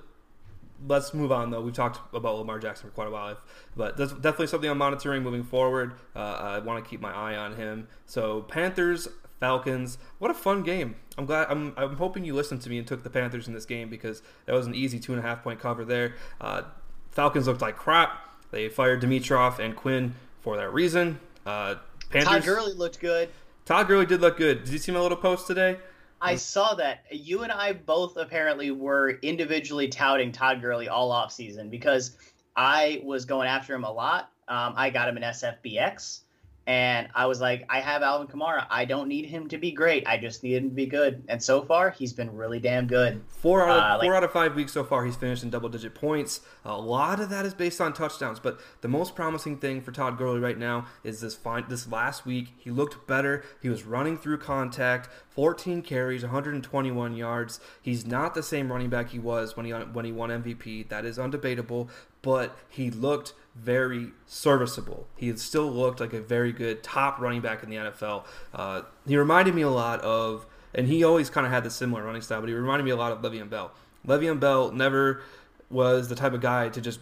let's 0.86 1.14
move 1.14 1.32
on 1.32 1.50
though. 1.50 1.60
We've 1.60 1.74
talked 1.74 2.00
about 2.14 2.36
Lamar 2.36 2.58
Jackson 2.58 2.88
for 2.88 2.94
quite 2.94 3.08
a 3.08 3.10
while, 3.10 3.38
but 3.76 3.96
that's 3.96 4.12
definitely 4.12 4.48
something 4.48 4.70
I'm 4.70 4.78
monitoring 4.78 5.22
moving 5.22 5.44
forward. 5.44 5.94
Uh, 6.14 6.18
I 6.18 6.58
want 6.60 6.82
to 6.84 6.88
keep 6.88 7.00
my 7.00 7.12
eye 7.12 7.36
on 7.36 7.56
him. 7.56 7.88
So 8.06 8.42
Panthers, 8.42 9.08
Falcons, 9.40 9.98
what 10.18 10.30
a 10.30 10.34
fun 10.34 10.62
game! 10.62 10.96
I'm 11.16 11.26
glad. 11.26 11.48
I'm, 11.50 11.74
I'm 11.76 11.96
hoping 11.96 12.24
you 12.24 12.34
listened 12.34 12.62
to 12.62 12.70
me 12.70 12.78
and 12.78 12.86
took 12.86 13.02
the 13.02 13.10
Panthers 13.10 13.48
in 13.48 13.54
this 13.54 13.66
game 13.66 13.88
because 13.88 14.22
that 14.46 14.52
was 14.52 14.66
an 14.66 14.74
easy 14.74 14.98
two 14.98 15.12
and 15.12 15.18
a 15.18 15.26
half 15.26 15.42
point 15.42 15.60
cover 15.60 15.84
there. 15.84 16.14
Uh, 16.40 16.62
Falcons 17.10 17.46
looked 17.46 17.60
like 17.60 17.76
crap. 17.76 18.24
They 18.50 18.68
fired 18.68 19.02
Dimitroff 19.02 19.58
and 19.58 19.76
Quinn 19.76 20.14
for 20.40 20.56
that 20.56 20.72
reason. 20.72 21.20
Uh, 21.44 21.76
Panthers, 22.10 22.32
Todd 22.32 22.44
Gurley 22.44 22.72
looked 22.72 23.00
good. 23.00 23.28
Todd 23.64 23.86
Gurley 23.88 24.06
did 24.06 24.20
look 24.20 24.36
good. 24.38 24.64
Did 24.64 24.72
you 24.72 24.78
see 24.78 24.92
my 24.92 25.00
little 25.00 25.18
post 25.18 25.46
today? 25.46 25.78
I 26.20 26.36
saw 26.36 26.74
that. 26.74 27.04
You 27.10 27.42
and 27.42 27.52
I 27.52 27.72
both 27.72 28.16
apparently 28.16 28.70
were 28.70 29.10
individually 29.22 29.88
touting 29.88 30.32
Todd 30.32 30.60
Gurley 30.60 30.88
all 30.88 31.12
off 31.12 31.32
season 31.32 31.70
because 31.70 32.16
I 32.56 33.00
was 33.04 33.24
going 33.24 33.48
after 33.48 33.74
him 33.74 33.84
a 33.84 33.92
lot. 33.92 34.32
Um, 34.48 34.74
I 34.76 34.90
got 34.90 35.08
him 35.08 35.16
in 35.16 35.22
SFBX. 35.22 36.20
And 36.68 37.08
I 37.14 37.24
was 37.24 37.40
like, 37.40 37.64
I 37.70 37.80
have 37.80 38.02
Alvin 38.02 38.28
Kamara. 38.28 38.66
I 38.68 38.84
don't 38.84 39.08
need 39.08 39.24
him 39.24 39.48
to 39.48 39.56
be 39.56 39.72
great. 39.72 40.06
I 40.06 40.18
just 40.18 40.42
need 40.42 40.56
him 40.56 40.68
to 40.68 40.74
be 40.74 40.84
good. 40.84 41.24
And 41.26 41.42
so 41.42 41.62
far, 41.62 41.88
he's 41.88 42.12
been 42.12 42.36
really 42.36 42.60
damn 42.60 42.86
good. 42.86 43.22
Four 43.26 43.66
out 43.66 43.70
of, 43.70 43.82
uh, 43.82 43.96
like, 43.96 44.06
four 44.06 44.14
out 44.14 44.22
of 44.22 44.32
five 44.32 44.54
weeks 44.54 44.72
so 44.72 44.84
far, 44.84 45.06
he's 45.06 45.16
finished 45.16 45.42
in 45.42 45.48
double 45.48 45.70
digit 45.70 45.94
points. 45.94 46.42
A 46.66 46.78
lot 46.78 47.20
of 47.20 47.30
that 47.30 47.46
is 47.46 47.54
based 47.54 47.80
on 47.80 47.94
touchdowns. 47.94 48.38
But 48.38 48.60
the 48.82 48.88
most 48.88 49.14
promising 49.14 49.56
thing 49.56 49.80
for 49.80 49.92
Todd 49.92 50.18
Gurley 50.18 50.40
right 50.40 50.58
now 50.58 50.84
is 51.02 51.22
this 51.22 51.34
fine, 51.34 51.64
this 51.70 51.90
last 51.90 52.26
week. 52.26 52.52
He 52.58 52.70
looked 52.70 53.06
better. 53.06 53.42
He 53.62 53.70
was 53.70 53.84
running 53.84 54.18
through 54.18 54.36
contact. 54.36 55.08
14 55.30 55.80
carries, 55.80 56.22
121 56.22 57.16
yards. 57.16 57.60
He's 57.80 58.04
not 58.04 58.34
the 58.34 58.42
same 58.42 58.70
running 58.70 58.90
back 58.90 59.08
he 59.08 59.18
was 59.18 59.56
when 59.56 59.64
he 59.64 59.72
when 59.72 60.04
he 60.04 60.12
won 60.12 60.28
MVP. 60.28 60.90
That 60.90 61.06
is 61.06 61.16
undebatable. 61.16 61.88
But 62.20 62.58
he 62.68 62.90
looked 62.90 63.32
very 63.62 64.12
serviceable. 64.26 65.06
He 65.16 65.28
had 65.28 65.38
still 65.38 65.70
looked 65.70 66.00
like 66.00 66.12
a 66.12 66.20
very 66.20 66.52
good 66.52 66.82
top 66.82 67.18
running 67.18 67.40
back 67.40 67.62
in 67.62 67.70
the 67.70 67.76
NFL. 67.76 68.24
Uh, 68.54 68.82
he 69.06 69.16
reminded 69.16 69.54
me 69.54 69.62
a 69.62 69.70
lot 69.70 70.00
of, 70.00 70.46
and 70.74 70.86
he 70.86 71.04
always 71.04 71.30
kind 71.30 71.46
of 71.46 71.52
had 71.52 71.64
the 71.64 71.70
similar 71.70 72.04
running 72.04 72.22
style, 72.22 72.40
but 72.40 72.48
he 72.48 72.54
reminded 72.54 72.84
me 72.84 72.90
a 72.90 72.96
lot 72.96 73.12
of 73.12 73.20
Le'Veon 73.20 73.50
Bell. 73.50 73.72
Le'Veon 74.06 74.38
Bell 74.38 74.70
never 74.72 75.22
was 75.70 76.08
the 76.08 76.14
type 76.14 76.32
of 76.32 76.40
guy 76.40 76.68
to 76.68 76.80
just 76.80 77.00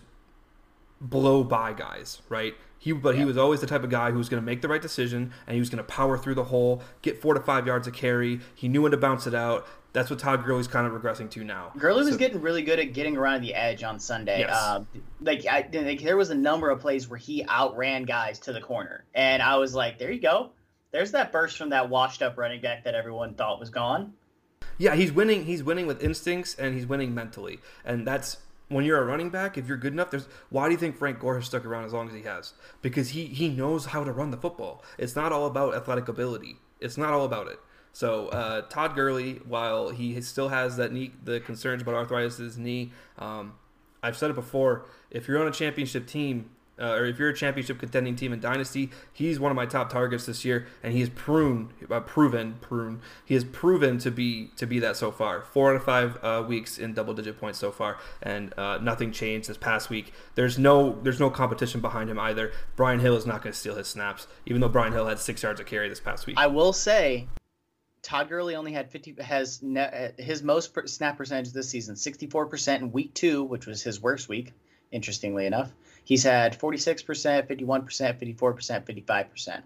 blow 1.00 1.44
by 1.44 1.72
guys, 1.72 2.22
right? 2.28 2.54
He, 2.78 2.92
but 2.92 3.14
yeah. 3.14 3.20
he 3.20 3.24
was 3.26 3.36
always 3.36 3.60
the 3.60 3.66
type 3.66 3.84
of 3.84 3.90
guy 3.90 4.10
who 4.10 4.18
was 4.18 4.28
going 4.28 4.42
to 4.42 4.46
make 4.46 4.62
the 4.62 4.68
right 4.68 4.82
decision 4.82 5.32
and 5.46 5.54
he 5.54 5.60
was 5.60 5.70
going 5.70 5.78
to 5.78 5.84
power 5.84 6.16
through 6.16 6.34
the 6.34 6.44
hole, 6.44 6.82
get 7.02 7.20
four 7.20 7.34
to 7.34 7.40
five 7.40 7.66
yards 7.66 7.86
of 7.86 7.94
carry. 7.94 8.40
He 8.54 8.68
knew 8.68 8.82
when 8.82 8.92
to 8.92 8.96
bounce 8.96 9.26
it 9.26 9.34
out. 9.34 9.66
That's 9.96 10.10
what 10.10 10.18
Todd 10.18 10.44
Gurley's 10.44 10.68
kind 10.68 10.86
of 10.86 10.92
regressing 10.92 11.30
to 11.30 11.42
now. 11.42 11.72
Gurley 11.78 12.04
was 12.04 12.18
getting 12.18 12.42
really 12.42 12.60
good 12.60 12.78
at 12.78 12.92
getting 12.92 13.16
around 13.16 13.40
the 13.40 13.54
edge 13.54 13.82
on 13.82 13.98
Sunday. 13.98 14.40
Yes. 14.40 14.50
Uh, 14.54 14.84
like, 15.22 15.46
I, 15.46 15.66
like 15.72 16.02
there 16.02 16.18
was 16.18 16.28
a 16.28 16.34
number 16.34 16.68
of 16.68 16.80
plays 16.80 17.08
where 17.08 17.18
he 17.18 17.42
outran 17.48 18.02
guys 18.02 18.40
to 18.40 18.52
the 18.52 18.60
corner, 18.60 19.04
and 19.14 19.42
I 19.42 19.56
was 19.56 19.74
like, 19.74 19.98
"There 19.98 20.12
you 20.12 20.20
go. 20.20 20.50
There's 20.90 21.12
that 21.12 21.32
burst 21.32 21.56
from 21.56 21.70
that 21.70 21.88
washed-up 21.88 22.36
running 22.36 22.60
back 22.60 22.84
that 22.84 22.94
everyone 22.94 23.36
thought 23.36 23.58
was 23.58 23.70
gone." 23.70 24.12
Yeah, 24.76 24.94
he's 24.94 25.12
winning. 25.12 25.46
He's 25.46 25.64
winning 25.64 25.86
with 25.86 26.02
instincts, 26.02 26.54
and 26.56 26.74
he's 26.74 26.86
winning 26.86 27.14
mentally, 27.14 27.60
and 27.82 28.06
that's 28.06 28.36
when 28.68 28.84
you're 28.84 29.00
a 29.00 29.04
running 29.06 29.30
back, 29.30 29.56
if 29.56 29.66
you're 29.66 29.78
good 29.78 29.94
enough, 29.94 30.10
there's 30.10 30.28
why 30.50 30.66
do 30.66 30.72
you 30.72 30.78
think 30.78 30.98
Frank 30.98 31.20
Gore 31.20 31.36
has 31.36 31.46
stuck 31.46 31.64
around 31.64 31.84
as 31.84 31.94
long 31.94 32.06
as 32.06 32.14
he 32.14 32.22
has? 32.22 32.52
Because 32.82 33.08
he 33.08 33.24
he 33.24 33.48
knows 33.48 33.86
how 33.86 34.04
to 34.04 34.12
run 34.12 34.30
the 34.30 34.36
football. 34.36 34.84
It's 34.98 35.16
not 35.16 35.32
all 35.32 35.46
about 35.46 35.74
athletic 35.74 36.08
ability. 36.08 36.56
It's 36.80 36.98
not 36.98 37.14
all 37.14 37.24
about 37.24 37.48
it. 37.48 37.58
So 37.96 38.28
uh, 38.28 38.60
Todd 38.68 38.94
Gurley, 38.94 39.40
while 39.48 39.88
he 39.88 40.20
still 40.20 40.50
has 40.50 40.76
that 40.76 40.92
knee, 40.92 41.12
the 41.24 41.40
concerns 41.40 41.80
about 41.80 41.94
arthritis 41.94 42.38
in 42.38 42.44
his 42.44 42.58
knee, 42.58 42.92
um, 43.18 43.54
I've 44.02 44.18
said 44.18 44.28
it 44.28 44.34
before. 44.34 44.84
If 45.10 45.26
you're 45.26 45.40
on 45.40 45.48
a 45.48 45.50
championship 45.50 46.06
team, 46.06 46.50
uh, 46.78 46.90
or 46.90 47.06
if 47.06 47.18
you're 47.18 47.30
a 47.30 47.34
championship 47.34 47.78
contending 47.78 48.14
team 48.14 48.34
in 48.34 48.40
Dynasty, 48.40 48.90
he's 49.14 49.40
one 49.40 49.50
of 49.50 49.56
my 49.56 49.64
top 49.64 49.88
targets 49.88 50.26
this 50.26 50.44
year, 50.44 50.66
and 50.82 50.92
he 50.92 51.00
has 51.00 51.08
proven, 51.08 51.70
uh, 51.90 52.00
proven, 52.00 52.56
prune, 52.60 53.00
he 53.24 53.32
has 53.32 53.44
proven 53.44 53.96
to 54.00 54.10
be 54.10 54.50
to 54.56 54.66
be 54.66 54.78
that 54.78 54.98
so 54.98 55.10
far. 55.10 55.40
Four 55.40 55.70
out 55.70 55.76
of 55.76 55.82
five 55.82 56.22
uh, 56.22 56.44
weeks 56.46 56.76
in 56.76 56.92
double 56.92 57.14
digit 57.14 57.40
points 57.40 57.58
so 57.58 57.72
far, 57.72 57.96
and 58.22 58.52
uh, 58.58 58.76
nothing 58.76 59.10
changed 59.10 59.48
this 59.48 59.56
past 59.56 59.88
week. 59.88 60.12
There's 60.34 60.58
no 60.58 61.00
there's 61.02 61.18
no 61.18 61.30
competition 61.30 61.80
behind 61.80 62.10
him 62.10 62.18
either. 62.18 62.52
Brian 62.76 63.00
Hill 63.00 63.16
is 63.16 63.24
not 63.24 63.42
going 63.42 63.54
to 63.54 63.58
steal 63.58 63.76
his 63.76 63.88
snaps, 63.88 64.26
even 64.44 64.60
though 64.60 64.68
Brian 64.68 64.92
Hill 64.92 65.06
had 65.06 65.18
six 65.18 65.42
yards 65.42 65.60
of 65.60 65.66
carry 65.66 65.88
this 65.88 65.98
past 65.98 66.26
week. 66.26 66.36
I 66.36 66.46
will 66.46 66.74
say 66.74 67.28
Todd 68.06 68.28
Gurley 68.28 68.54
only 68.54 68.72
had 68.72 68.88
50 68.88 69.16
has 69.20 69.60
ne- 69.64 69.80
uh, 70.16 70.22
his 70.22 70.40
most 70.40 70.72
per- 70.72 70.86
snap 70.86 71.16
percentage 71.16 71.52
this 71.52 71.68
season, 71.68 71.96
64% 71.96 72.76
in 72.76 72.92
week 72.92 73.12
2, 73.14 73.42
which 73.42 73.66
was 73.66 73.82
his 73.82 74.00
worst 74.00 74.28
week, 74.28 74.52
interestingly 74.92 75.44
enough. 75.44 75.72
He's 76.04 76.22
had 76.22 76.56
46%, 76.56 77.48
51%, 77.48 78.36
54%, 78.38 78.84
55%. 78.86 79.62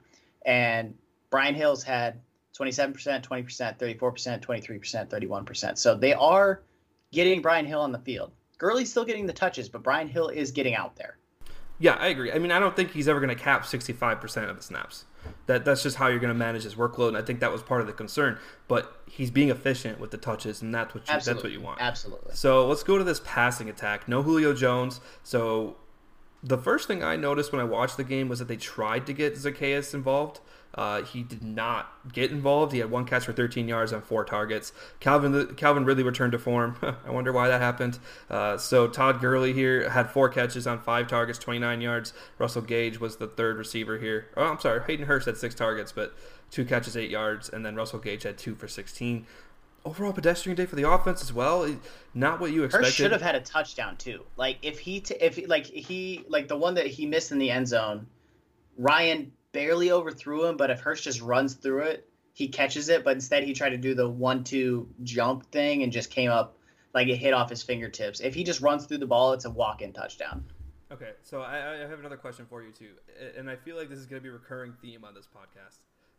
And 0.46 0.96
Brian 1.28 1.54
Hill's 1.54 1.82
had 1.82 2.18
27%, 2.58 3.22
20%, 3.22 3.78
34%, 3.78 4.40
23%, 4.40 5.08
31%. 5.10 5.76
So 5.76 5.94
they 5.94 6.14
are 6.14 6.62
getting 7.12 7.42
Brian 7.42 7.66
Hill 7.66 7.82
on 7.82 7.92
the 7.92 7.98
field. 7.98 8.32
Gurley's 8.56 8.90
still 8.90 9.04
getting 9.04 9.26
the 9.26 9.34
touches, 9.34 9.68
but 9.68 9.82
Brian 9.82 10.08
Hill 10.08 10.28
is 10.28 10.52
getting 10.52 10.74
out 10.74 10.96
there. 10.96 11.18
Yeah, 11.78 11.96
I 11.96 12.06
agree. 12.06 12.32
I 12.32 12.38
mean, 12.38 12.52
I 12.52 12.58
don't 12.58 12.74
think 12.74 12.92
he's 12.92 13.06
ever 13.06 13.20
going 13.20 13.36
to 13.36 13.42
cap 13.42 13.64
65% 13.64 14.48
of 14.48 14.56
the 14.56 14.62
snaps. 14.62 15.04
That 15.46 15.64
that's 15.64 15.82
just 15.82 15.96
how 15.96 16.08
you're 16.08 16.20
going 16.20 16.32
to 16.32 16.38
manage 16.38 16.62
his 16.62 16.74
workload, 16.74 17.08
and 17.08 17.16
I 17.16 17.22
think 17.22 17.40
that 17.40 17.52
was 17.52 17.62
part 17.62 17.80
of 17.80 17.86
the 17.86 17.92
concern. 17.92 18.38
But 18.68 19.00
he's 19.06 19.30
being 19.30 19.50
efficient 19.50 19.98
with 19.98 20.10
the 20.10 20.18
touches, 20.18 20.62
and 20.62 20.74
that's 20.74 20.94
what 20.94 21.08
you, 21.08 21.14
that's 21.14 21.42
what 21.42 21.52
you 21.52 21.60
want. 21.60 21.80
Absolutely. 21.80 22.34
So 22.34 22.66
let's 22.66 22.82
go 22.82 22.98
to 22.98 23.04
this 23.04 23.20
passing 23.24 23.68
attack. 23.68 24.08
No 24.08 24.22
Julio 24.22 24.54
Jones. 24.54 25.00
So 25.22 25.76
the 26.42 26.58
first 26.58 26.86
thing 26.88 27.02
I 27.02 27.16
noticed 27.16 27.52
when 27.52 27.60
I 27.60 27.64
watched 27.64 27.96
the 27.96 28.04
game 28.04 28.28
was 28.28 28.38
that 28.38 28.48
they 28.48 28.56
tried 28.56 29.06
to 29.06 29.12
get 29.12 29.34
Zaccheaus 29.34 29.94
involved. 29.94 30.40
Uh, 30.74 31.02
he 31.02 31.22
did 31.22 31.42
not 31.42 31.92
get 32.12 32.30
involved. 32.30 32.72
He 32.72 32.78
had 32.78 32.90
one 32.90 33.04
catch 33.04 33.24
for 33.24 33.32
13 33.32 33.66
yards 33.66 33.92
on 33.92 34.02
four 34.02 34.24
targets. 34.24 34.72
Calvin 35.00 35.54
Calvin 35.56 35.84
Ridley 35.84 36.04
returned 36.04 36.32
to 36.32 36.38
form. 36.38 36.76
I 36.82 37.10
wonder 37.10 37.32
why 37.32 37.48
that 37.48 37.60
happened. 37.60 37.98
Uh, 38.28 38.56
so 38.56 38.86
Todd 38.86 39.20
Gurley 39.20 39.52
here 39.52 39.90
had 39.90 40.10
four 40.10 40.28
catches 40.28 40.66
on 40.66 40.80
five 40.80 41.08
targets, 41.08 41.38
29 41.38 41.80
yards. 41.80 42.12
Russell 42.38 42.62
Gage 42.62 43.00
was 43.00 43.16
the 43.16 43.26
third 43.26 43.56
receiver 43.56 43.98
here. 43.98 44.28
Oh, 44.36 44.44
I'm 44.44 44.60
sorry. 44.60 44.80
Hayden 44.86 45.06
Hurst 45.06 45.26
had 45.26 45.36
six 45.36 45.54
targets, 45.54 45.90
but 45.92 46.14
two 46.50 46.64
catches, 46.64 46.96
eight 46.96 47.10
yards, 47.10 47.48
and 47.48 47.66
then 47.66 47.74
Russell 47.74 47.98
Gage 47.98 48.22
had 48.22 48.38
two 48.38 48.54
for 48.54 48.68
16 48.68 49.26
overall 49.84 50.12
pedestrian 50.12 50.56
day 50.56 50.66
for 50.66 50.76
the 50.76 50.88
offense 50.88 51.22
as 51.22 51.32
well. 51.32 51.74
Not 52.14 52.40
what 52.40 52.52
you 52.52 52.64
expected. 52.64 52.86
Hurst 52.86 52.96
should 52.96 53.12
have 53.12 53.22
had 53.22 53.34
a 53.34 53.40
touchdown 53.40 53.96
too. 53.96 54.24
Like 54.36 54.58
if 54.62 54.78
he 54.78 55.00
t- 55.00 55.16
if 55.20 55.38
like 55.48 55.66
he 55.66 56.24
like 56.28 56.48
the 56.48 56.56
one 56.56 56.74
that 56.74 56.86
he 56.86 57.06
missed 57.06 57.32
in 57.32 57.38
the 57.38 57.50
end 57.50 57.66
zone, 57.68 58.06
Ryan 58.76 59.32
barely 59.52 59.90
overthrew 59.90 60.46
him, 60.46 60.56
but 60.56 60.70
if 60.70 60.80
Hurst 60.80 61.04
just 61.04 61.20
runs 61.20 61.54
through 61.54 61.82
it, 61.82 62.08
he 62.32 62.48
catches 62.48 62.88
it. 62.88 63.04
But 63.04 63.14
instead, 63.14 63.44
he 63.44 63.52
tried 63.52 63.70
to 63.70 63.78
do 63.78 63.94
the 63.94 64.08
one-two 64.08 64.88
jump 65.02 65.50
thing 65.50 65.82
and 65.82 65.92
just 65.92 66.10
came 66.10 66.30
up 66.30 66.56
like 66.94 67.08
it 67.08 67.16
hit 67.16 67.34
off 67.34 67.50
his 67.50 67.62
fingertips. 67.62 68.20
If 68.20 68.34
he 68.34 68.44
just 68.44 68.60
runs 68.60 68.86
through 68.86 68.98
the 68.98 69.06
ball, 69.06 69.32
it's 69.32 69.44
a 69.44 69.50
walk-in 69.50 69.92
touchdown. 69.92 70.44
Okay, 70.92 71.12
so 71.22 71.40
I, 71.40 71.74
I 71.74 71.88
have 71.88 72.00
another 72.00 72.16
question 72.16 72.46
for 72.48 72.62
you 72.62 72.72
too, 72.72 72.90
and 73.38 73.48
I 73.48 73.54
feel 73.54 73.76
like 73.76 73.88
this 73.88 73.98
is 73.98 74.06
going 74.06 74.20
to 74.20 74.22
be 74.22 74.28
a 74.28 74.32
recurring 74.32 74.74
theme 74.82 75.04
on 75.04 75.14
this 75.14 75.26
podcast. 75.26 75.78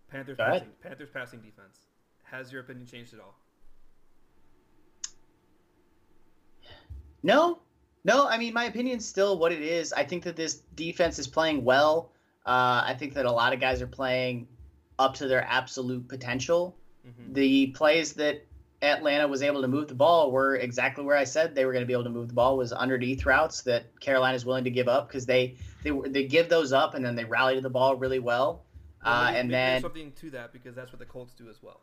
Panthers 0.09 0.37
passing, 0.37 0.69
Panthers 0.81 1.09
passing 1.09 1.39
defense. 1.41 1.79
Has 2.23 2.51
your 2.53 2.61
opinion 2.61 2.87
changed 2.87 3.13
at 3.13 3.19
all? 3.19 3.35
No, 7.21 7.59
no. 8.05 8.27
I 8.27 8.37
mean, 8.37 8.53
my 8.53 8.65
opinion's 8.65 9.05
still 9.05 9.37
what 9.37 9.51
it 9.51 9.61
is. 9.61 9.91
I 9.91 10.05
think 10.05 10.23
that 10.23 10.37
this 10.37 10.61
defense 10.75 11.19
is 11.19 11.27
playing 11.27 11.65
well. 11.65 12.11
Uh, 12.45 12.83
I 12.85 12.95
think 12.97 13.13
that 13.13 13.25
a 13.25 13.31
lot 13.31 13.53
of 13.53 13.59
guys 13.59 13.81
are 13.81 13.87
playing 13.87 14.47
up 14.97 15.13
to 15.15 15.27
their 15.27 15.43
absolute 15.43 16.07
potential. 16.07 16.75
Mm-hmm. 17.05 17.33
The 17.33 17.67
plays 17.67 18.13
that 18.13 18.45
Atlanta 18.81 19.27
was 19.27 19.43
able 19.43 19.61
to 19.61 19.67
move 19.67 19.87
the 19.87 19.95
ball 19.95 20.31
were 20.31 20.55
exactly 20.55 21.03
where 21.03 21.15
I 21.15 21.23
said 21.23 21.53
they 21.53 21.65
were 21.65 21.71
going 21.71 21.83
to 21.83 21.87
be 21.87 21.93
able 21.93 22.05
to 22.05 22.09
move 22.09 22.27
the 22.29 22.33
ball 22.33 22.57
was 22.57 22.71
underneath 22.71 23.25
routes 23.25 23.61
that 23.63 23.99
Carolina 23.99 24.35
is 24.35 24.45
willing 24.45 24.63
to 24.63 24.71
give 24.71 24.87
up 24.87 25.07
because 25.07 25.25
they 25.25 25.55
they 25.83 25.91
they 26.07 26.25
give 26.25 26.49
those 26.49 26.73
up 26.73 26.95
and 26.95 27.05
then 27.05 27.15
they 27.15 27.25
rally 27.25 27.55
to 27.55 27.61
the 27.61 27.69
ball 27.69 27.95
really 27.95 28.19
well. 28.19 28.63
well 29.05 29.13
uh, 29.13 29.31
and 29.35 29.51
then 29.51 29.81
something 29.81 30.11
to 30.13 30.31
that 30.31 30.51
because 30.51 30.75
that's 30.75 30.91
what 30.91 30.99
the 30.99 31.05
Colts 31.05 31.33
do 31.33 31.47
as 31.47 31.61
well. 31.61 31.81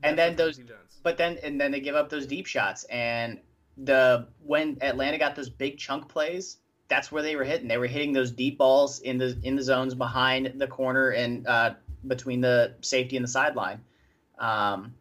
That's 0.00 0.10
and 0.10 0.18
then 0.18 0.36
those, 0.36 0.58
but 1.02 1.18
then 1.18 1.38
and 1.42 1.60
then 1.60 1.72
they 1.72 1.80
give 1.80 1.94
up 1.94 2.08
those 2.08 2.26
deep 2.26 2.46
shots 2.46 2.84
and 2.84 3.38
the 3.76 4.26
when 4.42 4.78
Atlanta 4.80 5.18
got 5.18 5.36
those 5.36 5.50
big 5.50 5.76
chunk 5.76 6.08
plays, 6.08 6.58
that's 6.90 7.10
where 7.10 7.22
they 7.22 7.36
were 7.36 7.44
hitting. 7.44 7.68
They 7.68 7.78
were 7.78 7.86
hitting 7.86 8.12
those 8.12 8.32
deep 8.32 8.58
balls 8.58 8.98
in 8.98 9.16
the 9.16 9.38
in 9.42 9.56
the 9.56 9.62
zones 9.62 9.94
behind 9.94 10.54
the 10.56 10.66
corner 10.66 11.10
and 11.10 11.46
uh, 11.46 11.74
between 12.06 12.42
the 12.42 12.74
safety 12.82 13.16
and 13.16 13.24
the 13.24 13.28
sideline. 13.30 13.80
Um, 14.38 14.94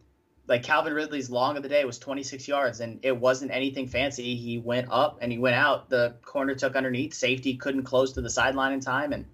like 0.47 0.63
Calvin 0.63 0.93
Ridley's 0.93 1.29
long 1.29 1.57
of 1.57 1.63
the 1.63 1.69
day 1.69 1.83
was 1.85 1.99
26 1.99 2.47
yards, 2.47 2.79
and 2.79 2.99
it 3.03 3.15
wasn't 3.17 3.51
anything 3.51 3.87
fancy. 3.87 4.35
He 4.35 4.57
went 4.57 4.87
up 4.91 5.17
and 5.21 5.31
he 5.31 5.37
went 5.37 5.55
out. 5.55 5.89
The 5.89 6.15
corner 6.23 6.55
took 6.55 6.75
underneath. 6.75 7.13
Safety 7.13 7.55
couldn't 7.55 7.83
close 7.83 8.13
to 8.13 8.21
the 8.21 8.29
sideline 8.29 8.73
in 8.73 8.79
time, 8.79 9.11
and 9.11 9.25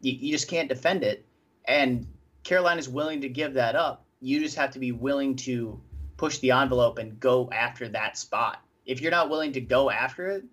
you, 0.00 0.12
you 0.12 0.32
just 0.32 0.48
can't 0.48 0.68
defend 0.68 1.04
it. 1.04 1.24
And 1.66 2.06
Carolina's 2.44 2.88
willing 2.88 3.20
to 3.20 3.28
give 3.28 3.54
that 3.54 3.76
up. 3.76 4.06
You 4.20 4.40
just 4.40 4.56
have 4.56 4.70
to 4.72 4.78
be 4.78 4.92
willing 4.92 5.36
to 5.36 5.80
push 6.16 6.38
the 6.38 6.50
envelope 6.50 6.98
and 6.98 7.20
go 7.20 7.50
after 7.50 7.88
that 7.88 8.16
spot. 8.16 8.62
If 8.86 9.00
you're 9.00 9.10
not 9.10 9.30
willing 9.30 9.52
to 9.52 9.60
go 9.60 9.90
after 9.90 10.28
it, 10.28 10.44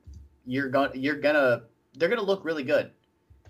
you're 0.48 0.70
going 0.70 0.92
you're 0.96 1.20
gonna 1.20 1.64
they're 1.96 2.10
gonna 2.10 2.22
look 2.24 2.44
really 2.46 2.64
good, 2.64 2.92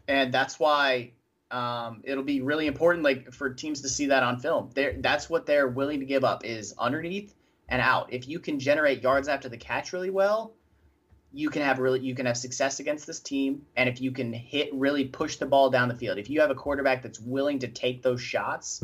and 0.07 0.33
that's 0.33 0.59
why 0.59 1.11
um, 1.51 2.01
it'll 2.03 2.23
be 2.23 2.41
really 2.41 2.67
important 2.67 3.03
like 3.03 3.31
for 3.31 3.53
teams 3.53 3.81
to 3.81 3.89
see 3.89 4.07
that 4.07 4.23
on 4.23 4.39
film. 4.39 4.71
They're, 4.73 4.95
that's 4.99 5.29
what 5.29 5.45
they're 5.45 5.67
willing 5.67 5.99
to 6.01 6.05
give 6.05 6.23
up 6.23 6.43
is 6.43 6.73
underneath 6.77 7.33
and 7.69 7.81
out. 7.81 8.11
If 8.11 8.27
you 8.27 8.39
can 8.39 8.59
generate 8.59 9.01
yards 9.01 9.27
after 9.27 9.47
the 9.47 9.57
catch 9.57 9.93
really 9.93 10.09
well, 10.09 10.53
you 11.31 11.49
can 11.49 11.61
have 11.61 11.79
really 11.79 11.99
you 11.99 12.15
can 12.15 12.25
have 12.25 12.37
success 12.37 12.79
against 12.79 13.05
this 13.05 13.19
team. 13.19 13.61
And 13.75 13.87
if 13.87 14.01
you 14.01 14.11
can 14.11 14.33
hit 14.33 14.73
really 14.73 15.05
push 15.05 15.37
the 15.37 15.45
ball 15.45 15.69
down 15.69 15.87
the 15.87 15.95
field, 15.95 16.17
if 16.17 16.29
you 16.29 16.41
have 16.41 16.49
a 16.49 16.55
quarterback 16.55 17.03
that's 17.03 17.19
willing 17.19 17.59
to 17.59 17.67
take 17.67 18.01
those 18.01 18.21
shots, 18.21 18.83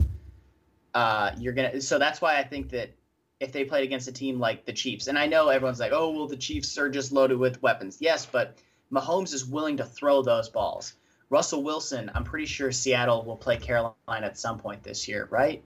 uh, 0.93 1.31
you're 1.39 1.53
gonna. 1.53 1.81
So 1.81 1.97
that's 1.97 2.21
why 2.21 2.37
I 2.37 2.43
think 2.43 2.69
that 2.69 2.95
if 3.39 3.51
they 3.51 3.65
played 3.65 3.83
against 3.83 4.07
a 4.07 4.11
team 4.11 4.39
like 4.39 4.65
the 4.65 4.73
Chiefs. 4.73 5.07
And 5.07 5.17
I 5.17 5.27
know 5.27 5.49
everyone's 5.49 5.79
like, 5.79 5.91
oh, 5.93 6.11
well, 6.11 6.27
the 6.27 6.37
Chiefs 6.37 6.77
are 6.77 6.89
just 6.89 7.11
loaded 7.11 7.37
with 7.37 7.61
weapons. 7.61 7.97
Yes, 7.99 8.25
but 8.25 8.57
Mahomes 8.91 9.33
is 9.33 9.45
willing 9.45 9.77
to 9.77 9.85
throw 9.85 10.21
those 10.21 10.49
balls. 10.49 10.93
Russell 11.29 11.63
Wilson, 11.63 12.11
I'm 12.13 12.23
pretty 12.23 12.45
sure 12.45 12.71
Seattle 12.71 13.23
will 13.25 13.37
play 13.37 13.57
Carolina 13.57 13.95
at 14.07 14.37
some 14.37 14.59
point 14.59 14.83
this 14.83 15.07
year, 15.07 15.27
right? 15.31 15.63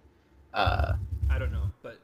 Uh, 0.53 0.93
I 1.30 1.38
don't 1.38 1.51
know, 1.51 1.72
but 1.82 1.99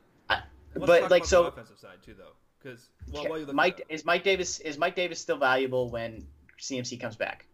but 0.76 1.12
like 1.12 1.26
so, 1.26 1.46
offensive 1.46 1.80
side 1.80 1.98
too, 2.04 2.16
though, 2.18 2.34
because 2.62 2.90
well, 3.12 3.54
Mike 3.54 3.86
is 3.90 4.06
Mike 4.06 4.24
Davis 4.24 4.60
is 4.60 4.78
Mike 4.78 4.96
Davis 4.96 5.20
still 5.20 5.38
valuable 5.38 5.90
when 5.90 6.26
CMC 6.60 7.00
comes 7.00 7.16
back? 7.16 7.46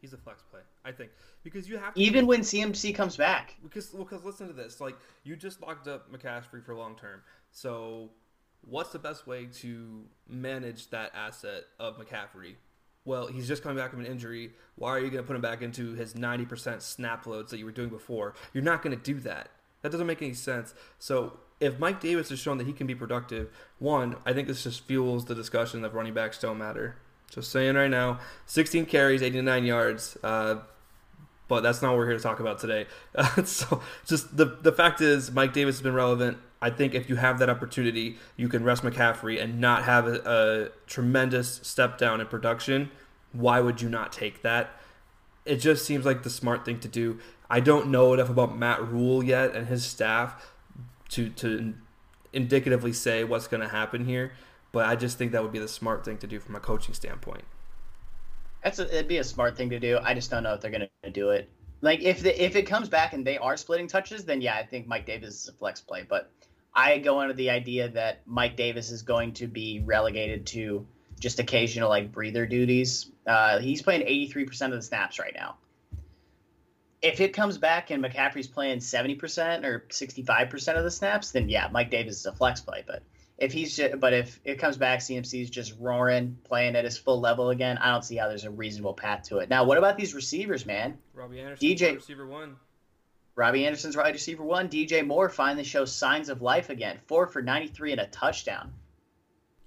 He's 0.00 0.12
a 0.12 0.18
flex 0.18 0.42
play, 0.50 0.60
I 0.84 0.92
think, 0.92 1.10
because 1.42 1.68
you 1.68 1.76
have 1.78 1.94
to 1.94 2.00
even 2.00 2.26
when 2.26 2.40
CMC 2.40 2.94
comes 2.94 3.16
back. 3.16 3.56
Because 3.62 3.92
well, 3.92 4.04
because 4.04 4.24
listen 4.24 4.46
to 4.46 4.52
this, 4.52 4.80
like 4.80 4.96
you 5.24 5.36
just 5.36 5.60
locked 5.60 5.88
up 5.88 6.10
McCaffrey 6.12 6.64
for 6.64 6.74
long 6.74 6.96
term, 6.96 7.22
so 7.50 8.10
what's 8.62 8.90
the 8.90 8.98
best 8.98 9.26
way 9.26 9.46
to 9.46 10.04
manage 10.28 10.90
that 10.90 11.12
asset 11.14 11.64
of 11.78 11.98
McCaffrey? 11.98 12.54
Well, 13.04 13.28
he's 13.28 13.48
just 13.48 13.62
coming 13.62 13.78
back 13.78 13.90
from 13.90 14.00
an 14.00 14.06
injury. 14.06 14.52
Why 14.76 14.90
are 14.90 15.00
you 15.00 15.10
going 15.10 15.22
to 15.22 15.26
put 15.26 15.34
him 15.34 15.42
back 15.42 15.62
into 15.62 15.94
his 15.94 16.14
90% 16.14 16.82
snap 16.82 17.26
loads 17.26 17.50
that 17.50 17.58
you 17.58 17.64
were 17.64 17.72
doing 17.72 17.88
before? 17.88 18.34
You're 18.52 18.62
not 18.62 18.82
going 18.82 18.96
to 18.96 19.02
do 19.02 19.18
that. 19.20 19.48
That 19.82 19.90
doesn't 19.90 20.06
make 20.06 20.20
any 20.20 20.34
sense. 20.34 20.74
So 20.98 21.38
if 21.60 21.78
Mike 21.78 22.00
Davis 22.00 22.28
has 22.28 22.38
shown 22.38 22.58
that 22.58 22.66
he 22.66 22.74
can 22.74 22.86
be 22.86 22.94
productive, 22.94 23.50
one, 23.78 24.16
I 24.26 24.34
think 24.34 24.48
this 24.48 24.64
just 24.64 24.86
fuels 24.86 25.24
the 25.24 25.34
discussion 25.34 25.80
that 25.82 25.94
running 25.94 26.12
backs 26.12 26.38
don't 26.38 26.58
matter. 26.58 26.96
Just 27.30 27.50
saying 27.50 27.76
right 27.76 27.90
now, 27.90 28.18
16 28.46 28.86
carries, 28.86 29.22
89 29.22 29.64
yards. 29.64 30.18
Uh, 30.22 30.56
but 31.50 31.64
that's 31.64 31.82
not 31.82 31.90
what 31.90 31.98
we're 31.98 32.06
here 32.06 32.16
to 32.16 32.22
talk 32.22 32.38
about 32.38 32.60
today. 32.60 32.86
Uh, 33.14 33.42
so 33.44 33.82
just 34.06 34.36
the 34.36 34.46
the 34.46 34.72
fact 34.72 35.02
is, 35.02 35.32
Mike 35.32 35.52
Davis 35.52 35.74
has 35.74 35.82
been 35.82 35.94
relevant. 35.94 36.38
I 36.62 36.70
think 36.70 36.94
if 36.94 37.10
you 37.10 37.16
have 37.16 37.40
that 37.40 37.50
opportunity, 37.50 38.18
you 38.36 38.48
can 38.48 38.62
rest 38.62 38.84
McCaffrey 38.84 39.42
and 39.42 39.60
not 39.60 39.82
have 39.82 40.06
a, 40.06 40.20
a 40.24 40.86
tremendous 40.86 41.60
step 41.64 41.98
down 41.98 42.20
in 42.20 42.26
production. 42.28 42.90
Why 43.32 43.60
would 43.60 43.82
you 43.82 43.88
not 43.88 44.12
take 44.12 44.42
that? 44.42 44.70
It 45.44 45.56
just 45.56 45.84
seems 45.84 46.04
like 46.04 46.22
the 46.22 46.30
smart 46.30 46.64
thing 46.64 46.78
to 46.80 46.88
do. 46.88 47.18
I 47.50 47.58
don't 47.58 47.88
know 47.88 48.14
enough 48.14 48.30
about 48.30 48.56
Matt 48.56 48.86
Rhule 48.86 49.24
yet 49.24 49.56
and 49.56 49.66
his 49.66 49.84
staff 49.84 50.52
to 51.10 51.30
to 51.30 51.74
indicatively 52.32 52.92
say 52.92 53.24
what's 53.24 53.48
going 53.48 53.62
to 53.62 53.68
happen 53.68 54.04
here. 54.04 54.32
But 54.70 54.86
I 54.86 54.94
just 54.94 55.18
think 55.18 55.32
that 55.32 55.42
would 55.42 55.50
be 55.50 55.58
the 55.58 55.66
smart 55.66 56.04
thing 56.04 56.18
to 56.18 56.28
do 56.28 56.38
from 56.38 56.54
a 56.54 56.60
coaching 56.60 56.94
standpoint. 56.94 57.42
That's 58.62 58.78
a, 58.78 58.86
it'd 58.86 59.08
be 59.08 59.18
a 59.18 59.24
smart 59.24 59.56
thing 59.56 59.70
to 59.70 59.80
do. 59.80 59.98
I 60.02 60.14
just 60.14 60.30
don't 60.30 60.42
know 60.42 60.54
if 60.54 60.60
they're 60.60 60.70
going 60.70 60.88
to 61.02 61.10
do 61.10 61.30
it. 61.30 61.48
Like 61.80 62.02
if 62.02 62.22
the, 62.22 62.44
if 62.44 62.56
it 62.56 62.62
comes 62.64 62.88
back 62.88 63.14
and 63.14 63.26
they 63.26 63.38
are 63.38 63.56
splitting 63.56 63.88
touches, 63.88 64.24
then 64.24 64.40
yeah, 64.40 64.56
I 64.56 64.64
think 64.64 64.86
Mike 64.86 65.06
Davis 65.06 65.42
is 65.42 65.48
a 65.48 65.52
flex 65.52 65.80
play. 65.80 66.04
But 66.06 66.30
I 66.74 66.98
go 66.98 67.20
under 67.20 67.34
the 67.34 67.50
idea 67.50 67.88
that 67.88 68.20
Mike 68.26 68.56
Davis 68.56 68.90
is 68.90 69.02
going 69.02 69.32
to 69.34 69.46
be 69.46 69.80
relegated 69.84 70.46
to 70.48 70.86
just 71.18 71.38
occasional 71.38 71.88
like 71.88 72.12
breather 72.12 72.46
duties. 72.46 73.10
Uh, 73.26 73.58
he's 73.60 73.82
playing 73.82 74.02
83% 74.02 74.66
of 74.66 74.72
the 74.72 74.82
snaps 74.82 75.18
right 75.18 75.34
now. 75.34 75.56
If 77.02 77.20
it 77.20 77.32
comes 77.32 77.56
back 77.56 77.90
and 77.90 78.04
McCaffrey's 78.04 78.46
playing 78.46 78.78
70% 78.78 79.64
or 79.64 79.86
65% 79.88 80.76
of 80.76 80.84
the 80.84 80.90
snaps, 80.90 81.30
then 81.30 81.48
yeah, 81.48 81.68
Mike 81.72 81.90
Davis 81.90 82.18
is 82.20 82.26
a 82.26 82.32
flex 82.32 82.60
play. 82.60 82.84
But 82.86 83.02
if 83.40 83.52
he's 83.52 83.74
just, 83.74 83.98
but 83.98 84.12
if 84.12 84.38
it 84.44 84.58
comes 84.58 84.76
back, 84.76 85.00
CMC's 85.00 85.48
just 85.48 85.74
roaring, 85.80 86.36
playing 86.44 86.76
at 86.76 86.84
his 86.84 86.98
full 86.98 87.20
level 87.20 87.48
again. 87.48 87.78
I 87.78 87.90
don't 87.90 88.04
see 88.04 88.16
how 88.16 88.28
there's 88.28 88.44
a 88.44 88.50
reasonable 88.50 88.92
path 88.92 89.24
to 89.24 89.38
it. 89.38 89.48
Now, 89.48 89.64
what 89.64 89.78
about 89.78 89.96
these 89.96 90.14
receivers, 90.14 90.66
man? 90.66 90.98
Robbie 91.14 91.40
Anderson, 91.40 91.66
DJ 91.66 91.94
receiver 91.94 92.26
one. 92.26 92.56
Robbie 93.34 93.64
Anderson's 93.64 93.96
wide 93.96 94.12
receiver 94.12 94.44
one. 94.44 94.68
DJ 94.68 95.06
Moore 95.06 95.30
finally 95.30 95.64
shows 95.64 95.90
signs 95.90 96.28
of 96.28 96.42
life 96.42 96.68
again. 96.68 96.98
Four 97.06 97.26
for 97.26 97.40
93 97.40 97.92
and 97.92 98.00
a 98.02 98.06
touchdown. 98.08 98.74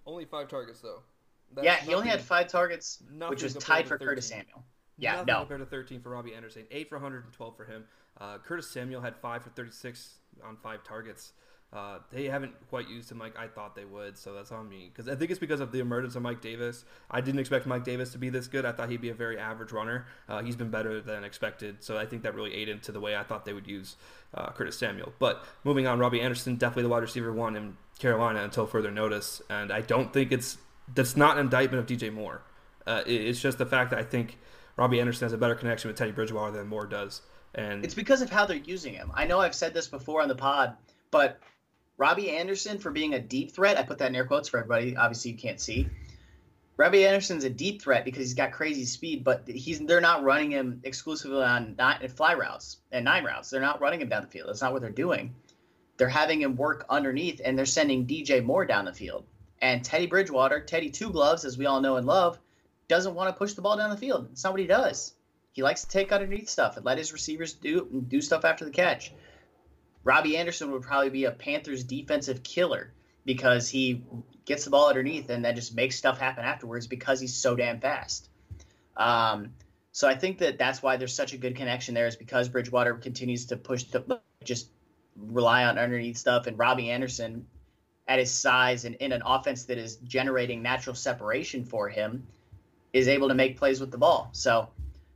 Only 0.06 0.26
five 0.26 0.48
targets 0.50 0.80
though. 0.80 1.02
That's 1.56 1.66
yeah, 1.66 1.76
he 1.78 1.96
only 1.96 2.10
had 2.10 2.22
five 2.22 2.48
targets, 2.48 3.02
which 3.28 3.42
was 3.42 3.56
tied 3.56 3.88
for 3.88 3.98
Curtis 3.98 4.28
Samuel. 4.28 4.64
Yeah, 4.98 5.14
nothing 5.14 5.26
no. 5.28 5.40
compared 5.40 5.60
to 5.62 5.66
13 5.66 6.02
for 6.02 6.10
Robbie 6.10 6.36
Anderson. 6.36 6.64
Eight 6.70 6.90
for 6.90 6.98
112 6.98 7.58
for 7.58 7.66
him. 7.66 7.86
Uh, 8.20 8.38
Curtis 8.38 8.70
Samuel 8.70 9.02
had 9.02 9.16
five 9.16 9.44
for 9.44 9.50
36 9.50 10.20
on 10.46 10.58
five 10.58 10.84
targets. 10.84 11.34
Uh, 11.74 11.98
they 12.12 12.26
haven't 12.26 12.54
quite 12.70 12.88
used 12.88 13.12
him 13.12 13.18
like 13.18 13.36
I 13.36 13.48
thought 13.48 13.76
they 13.76 13.86
would, 13.86 14.16
so 14.16 14.34
that's 14.34 14.52
on 14.52 14.70
me. 14.70 14.92
Because 14.94 15.10
I 15.10 15.16
think 15.16 15.32
it's 15.32 15.40
because 15.40 15.60
of 15.60 15.72
the 15.72 15.80
emergence 15.80 16.16
of 16.16 16.22
Mike 16.22 16.40
Davis. 16.40 16.86
I 17.10 17.20
didn't 17.20 17.40
expect 17.40 17.66
Mike 17.66 17.84
Davis 17.84 18.12
to 18.12 18.20
be 18.20 18.30
this 18.30 18.48
good. 18.48 18.64
I 18.64 18.72
thought 18.72 18.90
he'd 18.90 19.02
be 19.02 19.10
a 19.10 19.16
very 19.16 19.40
average 19.40 19.72
runner. 19.72 20.06
Uh, 20.30 20.44
he's 20.44 20.56
been 20.56 20.70
better 20.70 21.02
than 21.02 21.24
expected, 21.24 21.84
so 21.84 21.98
I 21.98 22.06
think 22.06 22.22
that 22.24 22.36
really 22.36 22.54
aided 22.54 22.76
into 22.76 22.92
the 22.92 23.00
way 23.00 23.16
I 23.16 23.24
thought 23.24 23.46
they 23.46 23.54
would 23.54 23.68
use 23.68 23.96
uh, 24.36 24.52
Curtis 24.52 24.78
Samuel. 24.78 25.14
But 25.18 25.44
moving 25.64 25.88
on, 25.88 25.98
Robbie 25.98 26.22
Anderson 26.22 26.58
definitely 26.58 26.84
the 26.84 26.90
wide 26.90 27.02
receiver 27.02 27.34
one 27.34 27.56
in 27.56 27.76
Carolina 27.98 28.44
until 28.44 28.68
further 28.68 28.92
notice, 28.92 29.42
and 29.50 29.72
I 29.72 29.82
don't 29.82 30.14
think 30.14 30.32
it's 30.32 30.58
that's 30.94 31.18
not 31.18 31.38
an 31.38 31.46
indictment 31.46 31.80
of 31.80 31.98
DJ 31.98 32.14
Moore. 32.14 32.44
Uh, 32.86 33.02
it's 33.08 33.42
just 33.42 33.58
the 33.58 33.66
fact 33.66 33.90
that 33.92 34.00
I 34.00 34.04
think 34.04 34.38
Robbie 34.76 35.00
Anderson 35.00 35.26
has 35.26 35.34
a 35.34 35.38
better 35.38 35.56
connection 35.56 35.88
with 35.88 35.98
Teddy 35.98 36.12
Bridgewater 36.12 36.52
than 36.52 36.68
Moore 36.68 36.86
does, 36.86 37.24
and 37.56 37.84
it's 37.84 37.96
because 37.96 38.22
of 38.22 38.30
how 38.30 38.46
they're 38.46 38.58
using 38.58 38.94
him. 38.94 39.12
I 39.16 39.26
know 39.26 39.40
I've 39.40 39.56
said 39.56 39.74
this 39.74 39.88
before 39.88 40.22
on 40.22 40.28
the 40.28 40.36
pod, 40.36 40.76
but 41.10 41.40
Robbie 41.98 42.32
Anderson 42.32 42.80
for 42.80 42.92
being 42.92 43.14
a 43.14 43.20
deep 43.20 43.52
threat. 43.52 43.78
I 43.78 43.84
put 43.84 44.00
that 44.00 44.10
in 44.10 44.16
air 44.16 44.26
quotes 44.26 44.50
for 44.50 44.58
everybody. 44.58 44.98
Obviously, 44.98 45.32
you 45.32 45.38
can't 45.38 45.60
see. 45.60 45.88
Robbie 46.76 47.06
Anderson's 47.06 47.44
a 47.44 47.50
deep 47.52 47.82
threat 47.84 48.04
because 48.04 48.22
he's 48.22 48.34
got 48.34 48.52
crazy 48.52 48.86
speed, 48.86 49.24
but 49.24 49.48
he's 49.48 49.80
they're 49.80 50.02
not 50.02 50.24
running 50.24 50.52
him 50.52 50.82
exclusively 50.84 51.44
on 51.44 51.76
nine, 51.78 52.08
fly 52.10 52.34
routes 52.34 52.78
and 52.92 53.06
nine 53.06 53.24
routes. 53.24 53.52
They're 53.52 53.62
not 53.62 53.80
running 53.80 54.02
him 54.02 54.10
down 54.10 54.24
the 54.24 54.28
field. 54.28 54.50
That's 54.50 54.62
not 54.62 54.74
what 54.74 54.82
they're 54.82 54.90
doing. 54.90 55.36
They're 55.98 56.10
having 56.10 56.42
him 56.42 56.56
work 56.56 56.86
underneath, 56.90 57.42
and 57.46 57.58
they're 57.58 57.68
sending 57.68 58.08
DJ 58.08 58.44
Moore 58.44 58.66
down 58.66 58.86
the 58.86 58.94
field. 58.94 59.26
And 59.62 59.86
Teddy 59.86 60.08
Bridgewater, 60.08 60.62
Teddy 60.62 60.90
Two 60.90 61.12
Gloves, 61.12 61.46
as 61.46 61.60
we 61.60 61.68
all 61.68 61.80
know 61.80 61.98
and 61.98 62.08
love, 62.08 62.40
doesn't 62.88 63.14
want 63.14 63.30
to 63.30 63.38
push 63.38 63.54
the 63.54 63.62
ball 63.62 63.78
down 63.78 63.92
the 63.92 63.98
field. 63.98 64.30
It's 64.32 64.44
not 64.44 64.54
what 64.54 64.60
he 64.60 64.68
does. 64.68 65.14
He 65.52 65.62
likes 65.62 65.82
to 65.84 65.88
take 65.88 66.12
underneath 66.12 66.50
stuff 66.50 66.76
and 66.76 66.86
let 66.86 66.98
his 66.98 67.14
receivers 67.14 67.54
do 67.54 68.04
do 68.08 68.20
stuff 68.20 68.46
after 68.46 68.66
the 68.66 68.72
catch. 68.72 69.14
Robbie 70.04 70.38
Anderson 70.38 70.72
would 70.72 70.82
probably 70.82 71.10
be 71.10 71.26
a 71.26 71.32
Panthers 71.32 71.84
defensive 71.84 72.44
killer 72.44 72.94
because 73.26 73.70
he 73.70 74.04
gets 74.46 74.66
the 74.66 74.70
ball 74.70 74.90
underneath 74.90 75.30
and 75.30 75.44
then 75.44 75.56
just 75.56 75.76
makes 75.76 75.96
stuff 75.96 76.20
happen 76.20 76.44
afterwards 76.44 76.88
because 76.88 77.20
he's 77.20 77.34
so 77.34 77.56
damn 77.56 77.80
fast. 77.80 78.30
Um, 78.98 79.54
so 79.92 80.08
I 80.08 80.16
think 80.16 80.40
that 80.40 80.58
that's 80.58 80.82
why 80.82 80.98
there's 80.98 81.14
such 81.14 81.34
a 81.34 81.38
good 81.38 81.56
connection 81.56 81.94
there 81.94 82.08
is 82.08 82.16
because 82.16 82.50
Bridgewater 82.50 82.96
continues 82.96 83.46
to 83.48 83.58
push 83.58 83.84
the 83.86 84.20
just 84.44 84.70
rely 85.16 85.66
on 85.66 85.78
underneath 85.78 86.18
stuff 86.18 86.48
and 86.48 86.58
Robbie 86.58 86.90
Anderson 86.90 87.46
at 88.08 88.20
his 88.20 88.32
size 88.32 88.86
and 88.86 88.96
in 88.96 89.12
an 89.12 89.22
offense 89.26 89.66
that 89.66 89.78
is 89.78 89.98
generating 89.98 90.62
natural 90.62 90.96
separation 90.96 91.64
for 91.64 91.88
him 91.88 92.28
is 92.92 93.08
able 93.08 93.30
to 93.30 93.34
make 93.34 93.58
plays 93.58 93.80
with 93.80 93.92
the 93.92 93.98
ball. 93.98 94.30
So 94.34 94.70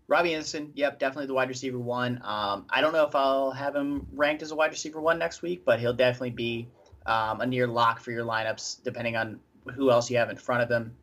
Robbie 0.08 0.34
Anderson, 0.34 0.72
yep, 0.74 1.00
definitely 1.00 1.28
the 1.28 1.34
wide 1.34 1.50
receiver 1.50 1.80
one. 1.80 2.22
Um, 2.24 2.66
I 2.70 2.80
don't 2.80 2.94
know 2.94 3.06
if 3.06 3.14
I'll 3.14 3.52
have 3.52 3.76
him 3.76 4.08
ranked 4.14 4.42
as 4.42 4.52
a 4.52 4.56
wide 4.56 4.72
receiver 4.72 5.02
one 5.02 5.20
next 5.20 5.42
week, 5.42 5.64
but 5.66 5.80
he'll 5.80 5.94
definitely 5.94 6.30
be 6.32 6.68
um, 7.06 7.42
a 7.42 7.46
near 7.46 7.68
lock 7.68 8.00
for 8.00 8.12
your 8.12 8.24
lineups, 8.24 8.84
depending 8.84 9.18
on 9.18 9.40
who 9.76 9.92
else 9.92 10.10
you 10.10 10.18
have 10.18 10.30
in 10.30 10.38
front 10.38 10.64
of 10.64 10.70
him. 10.70 10.96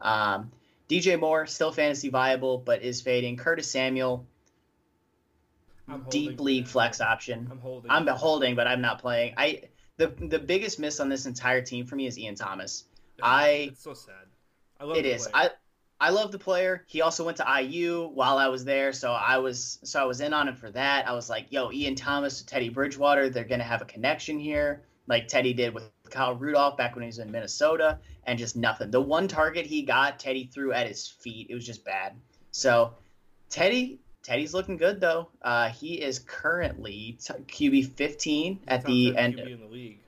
Um, 0.00 0.50
DJ 0.88 1.20
Moore, 1.20 1.46
still 1.46 1.70
fantasy 1.70 2.08
viable, 2.08 2.58
but 2.58 2.82
is 2.82 3.00
fading. 3.00 3.36
Curtis 3.36 3.70
Samuel, 3.70 4.26
deep 6.08 6.40
league 6.40 6.66
flex 6.66 7.00
option. 7.00 7.48
I'm 7.50 7.58
holding. 7.58 7.90
I'm 7.90 8.06
holding, 8.06 8.54
but 8.56 8.66
I'm 8.66 8.80
not 8.80 9.00
playing. 9.00 9.34
I 9.36 9.62
the 9.98 10.08
the 10.08 10.38
biggest 10.38 10.78
miss 10.78 10.98
on 10.98 11.08
this 11.08 11.26
entire 11.26 11.62
team 11.62 11.86
for 11.86 11.94
me 11.94 12.06
is 12.06 12.18
Ian 12.18 12.34
Thomas. 12.34 12.84
I 13.22 13.68
it's 13.70 13.82
so 13.82 13.94
sad. 13.94 14.14
I 14.80 14.84
love 14.84 14.96
it. 14.96 15.04
it 15.04 15.14
is. 15.14 15.28
I 15.32 15.50
I 16.00 16.10
love 16.10 16.30
the 16.30 16.38
player. 16.38 16.84
He 16.86 17.00
also 17.00 17.24
went 17.24 17.38
to 17.38 17.60
IU 17.60 18.08
while 18.14 18.38
I 18.38 18.48
was 18.48 18.64
there, 18.64 18.92
so 18.92 19.12
I 19.12 19.38
was 19.38 19.80
so 19.82 20.00
I 20.00 20.04
was 20.04 20.20
in 20.20 20.32
on 20.32 20.48
him 20.48 20.54
for 20.54 20.70
that. 20.70 21.08
I 21.08 21.12
was 21.12 21.28
like, 21.28 21.50
"Yo, 21.50 21.72
Ian 21.72 21.96
Thomas 21.96 22.42
Teddy 22.42 22.68
Bridgewater, 22.68 23.28
they're 23.28 23.44
gonna 23.44 23.64
have 23.64 23.82
a 23.82 23.86
connection 23.86 24.38
here, 24.38 24.84
like 25.08 25.26
Teddy 25.26 25.52
did 25.52 25.74
with 25.74 25.90
Kyle 26.10 26.34
Rudolph 26.34 26.76
back 26.76 26.94
when 26.94 27.02
he 27.02 27.08
was 27.08 27.18
in 27.18 27.32
Minnesota, 27.32 27.98
and 28.24 28.38
just 28.38 28.54
nothing. 28.54 28.90
The 28.90 29.00
one 29.00 29.26
target 29.26 29.66
he 29.66 29.82
got, 29.82 30.20
Teddy 30.20 30.44
threw 30.52 30.72
at 30.72 30.86
his 30.86 31.08
feet. 31.08 31.48
It 31.50 31.54
was 31.54 31.66
just 31.66 31.84
bad. 31.84 32.14
So, 32.52 32.94
Teddy, 33.50 33.98
Teddy's 34.22 34.54
looking 34.54 34.76
good 34.76 35.00
though. 35.00 35.28
Uh, 35.42 35.70
he 35.70 35.94
is 35.94 36.20
currently 36.20 37.18
t- 37.20 37.70
QB 37.70 37.96
15 37.96 38.60
at 38.68 38.84
the 38.84 39.16
end. 39.16 39.34
QB 39.34 39.52
in 39.52 39.60
the 39.60 39.66
league. 39.66 39.98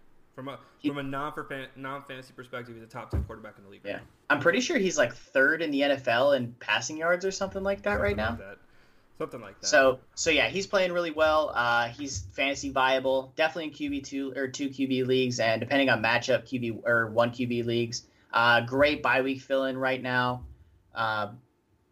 From 0.40 0.48
a 0.48 0.58
from 0.86 0.96
a 0.96 1.02
non 1.02 1.34
non 1.76 2.02
fantasy 2.04 2.32
perspective, 2.32 2.74
he's 2.74 2.82
a 2.82 2.86
top 2.86 3.10
ten 3.10 3.22
quarterback 3.24 3.58
in 3.58 3.64
the 3.64 3.68
league. 3.68 3.82
Yeah, 3.84 3.98
I'm 4.30 4.40
pretty 4.40 4.62
sure 4.62 4.78
he's 4.78 4.96
like 4.96 5.14
third 5.14 5.60
in 5.60 5.70
the 5.70 5.82
NFL 5.82 6.34
in 6.34 6.54
passing 6.58 6.96
yards 6.96 7.26
or 7.26 7.30
something 7.30 7.62
like 7.62 7.82
that 7.82 7.98
something 7.98 8.02
right 8.02 8.16
like 8.16 8.38
now. 8.38 8.46
That. 8.46 8.56
Something 9.18 9.42
like 9.42 9.60
that. 9.60 9.66
So 9.66 9.98
so 10.14 10.30
yeah, 10.30 10.48
he's 10.48 10.66
playing 10.66 10.94
really 10.94 11.10
well. 11.10 11.52
Uh, 11.54 11.88
he's 11.88 12.20
fantasy 12.32 12.70
viable, 12.70 13.34
definitely 13.36 13.64
in 13.64 13.92
QB 13.92 14.04
two 14.04 14.32
or 14.34 14.48
two 14.48 14.70
QB 14.70 15.06
leagues, 15.06 15.40
and 15.40 15.60
depending 15.60 15.90
on 15.90 16.02
matchup, 16.02 16.48
QB 16.48 16.86
or 16.86 17.08
one 17.08 17.32
QB 17.32 17.66
leagues. 17.66 18.04
Uh, 18.32 18.62
great 18.62 19.02
bye 19.02 19.20
week 19.20 19.42
fill 19.42 19.64
in 19.64 19.76
right 19.76 20.02
now. 20.02 20.46
Uh, 20.94 21.32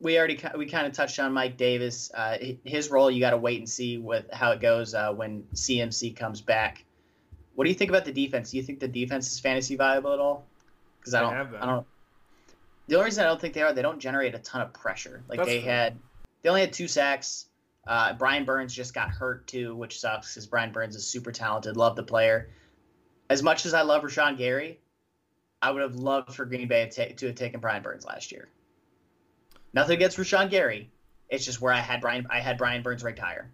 we 0.01 0.17
already 0.17 0.41
we 0.57 0.65
kind 0.65 0.87
of 0.87 0.95
touched 0.95 1.19
on 1.19 1.35
Mike 1.35 1.59
Davis. 1.59 2.11
Uh, 2.15 2.39
his 2.65 2.91
role, 2.91 3.11
you 3.11 3.21
got 3.21 3.33
to 3.33 3.37
wait 3.37 3.59
and 3.59 3.69
see 3.69 3.99
with 3.99 4.25
how 4.33 4.53
it 4.53 4.61
goes 4.61 4.95
uh, 4.95 5.13
when 5.13 5.43
CMC 5.53 6.17
comes 6.17 6.41
back 6.41 6.87
What 7.59 7.65
do 7.65 7.71
you 7.71 7.75
think 7.75 7.91
about 7.91 8.05
the 8.05 8.13
defense? 8.13 8.53
Do 8.53 8.57
you 8.57 8.63
think 8.63 8.79
the 8.79 8.87
defense 8.87 9.33
is 9.33 9.41
fantasy 9.41 9.75
viable 9.75 10.13
at 10.13 10.21
all? 10.21 10.47
Because 11.01 11.13
I 11.13 11.23
don't. 11.23 11.33
have 11.33 11.51
been. 11.51 11.61
I 11.61 11.67
don't. 11.67 11.87
The 12.87 12.95
only 12.95 13.07
reason 13.07 13.25
I 13.25 13.27
don't 13.27 13.41
think 13.41 13.53
they 13.53 13.63
are, 13.63 13.73
they 13.73 13.83
don't 13.83 13.99
generate 13.99 14.33
a 14.37 14.39
ton 14.39 14.61
of 14.61 14.73
pressure. 14.73 15.25
Like 15.27 15.39
That's 15.39 15.49
they 15.49 15.63
fair. 15.63 15.73
had, 15.73 15.99
they 16.41 16.51
only 16.51 16.61
had 16.61 16.73
two 16.73 16.87
sacks. 16.87 17.47
Uh, 17.85 18.13
Brian 18.13 18.45
Burns 18.45 18.73
just 18.73 18.95
got 18.95 19.09
hurt 19.09 19.49
too, 19.49 19.75
which 19.75 19.99
sucks 19.99 20.33
because 20.33 20.47
Brian 20.47 20.71
Burns 20.71 20.95
is 20.95 21.05
super 21.05 21.33
talented. 21.33 21.77
Love 21.77 21.97
the 21.97 22.05
player. 22.05 22.49
As 23.29 23.43
much 23.43 23.67
as 23.67 23.75
I 23.75 23.83
love 23.83 24.05
Rashan 24.05 24.39
Gary, 24.39 24.79
I 25.61 25.73
would 25.73 25.83
have 25.83 25.97
loved 25.97 26.35
for 26.35 26.45
Green 26.45 26.69
Bay 26.69 26.89
to, 26.91 27.13
to 27.13 27.27
have 27.27 27.35
taken 27.35 27.59
Brian 27.59 27.83
Burns 27.83 28.07
last 28.07 28.31
year. 28.31 28.47
Nothing 29.73 29.97
against 29.97 30.17
Rashan 30.17 30.49
Gary. 30.49 30.93
It's 31.29 31.45
just 31.45 31.61
where 31.61 31.73
I 31.73 31.81
had 31.81 32.03
Brian. 32.03 32.25
I 32.31 32.39
had 32.39 32.57
Brian 32.57 32.83
Burns 32.83 33.03
ranked 33.03 33.19
higher. 33.19 33.51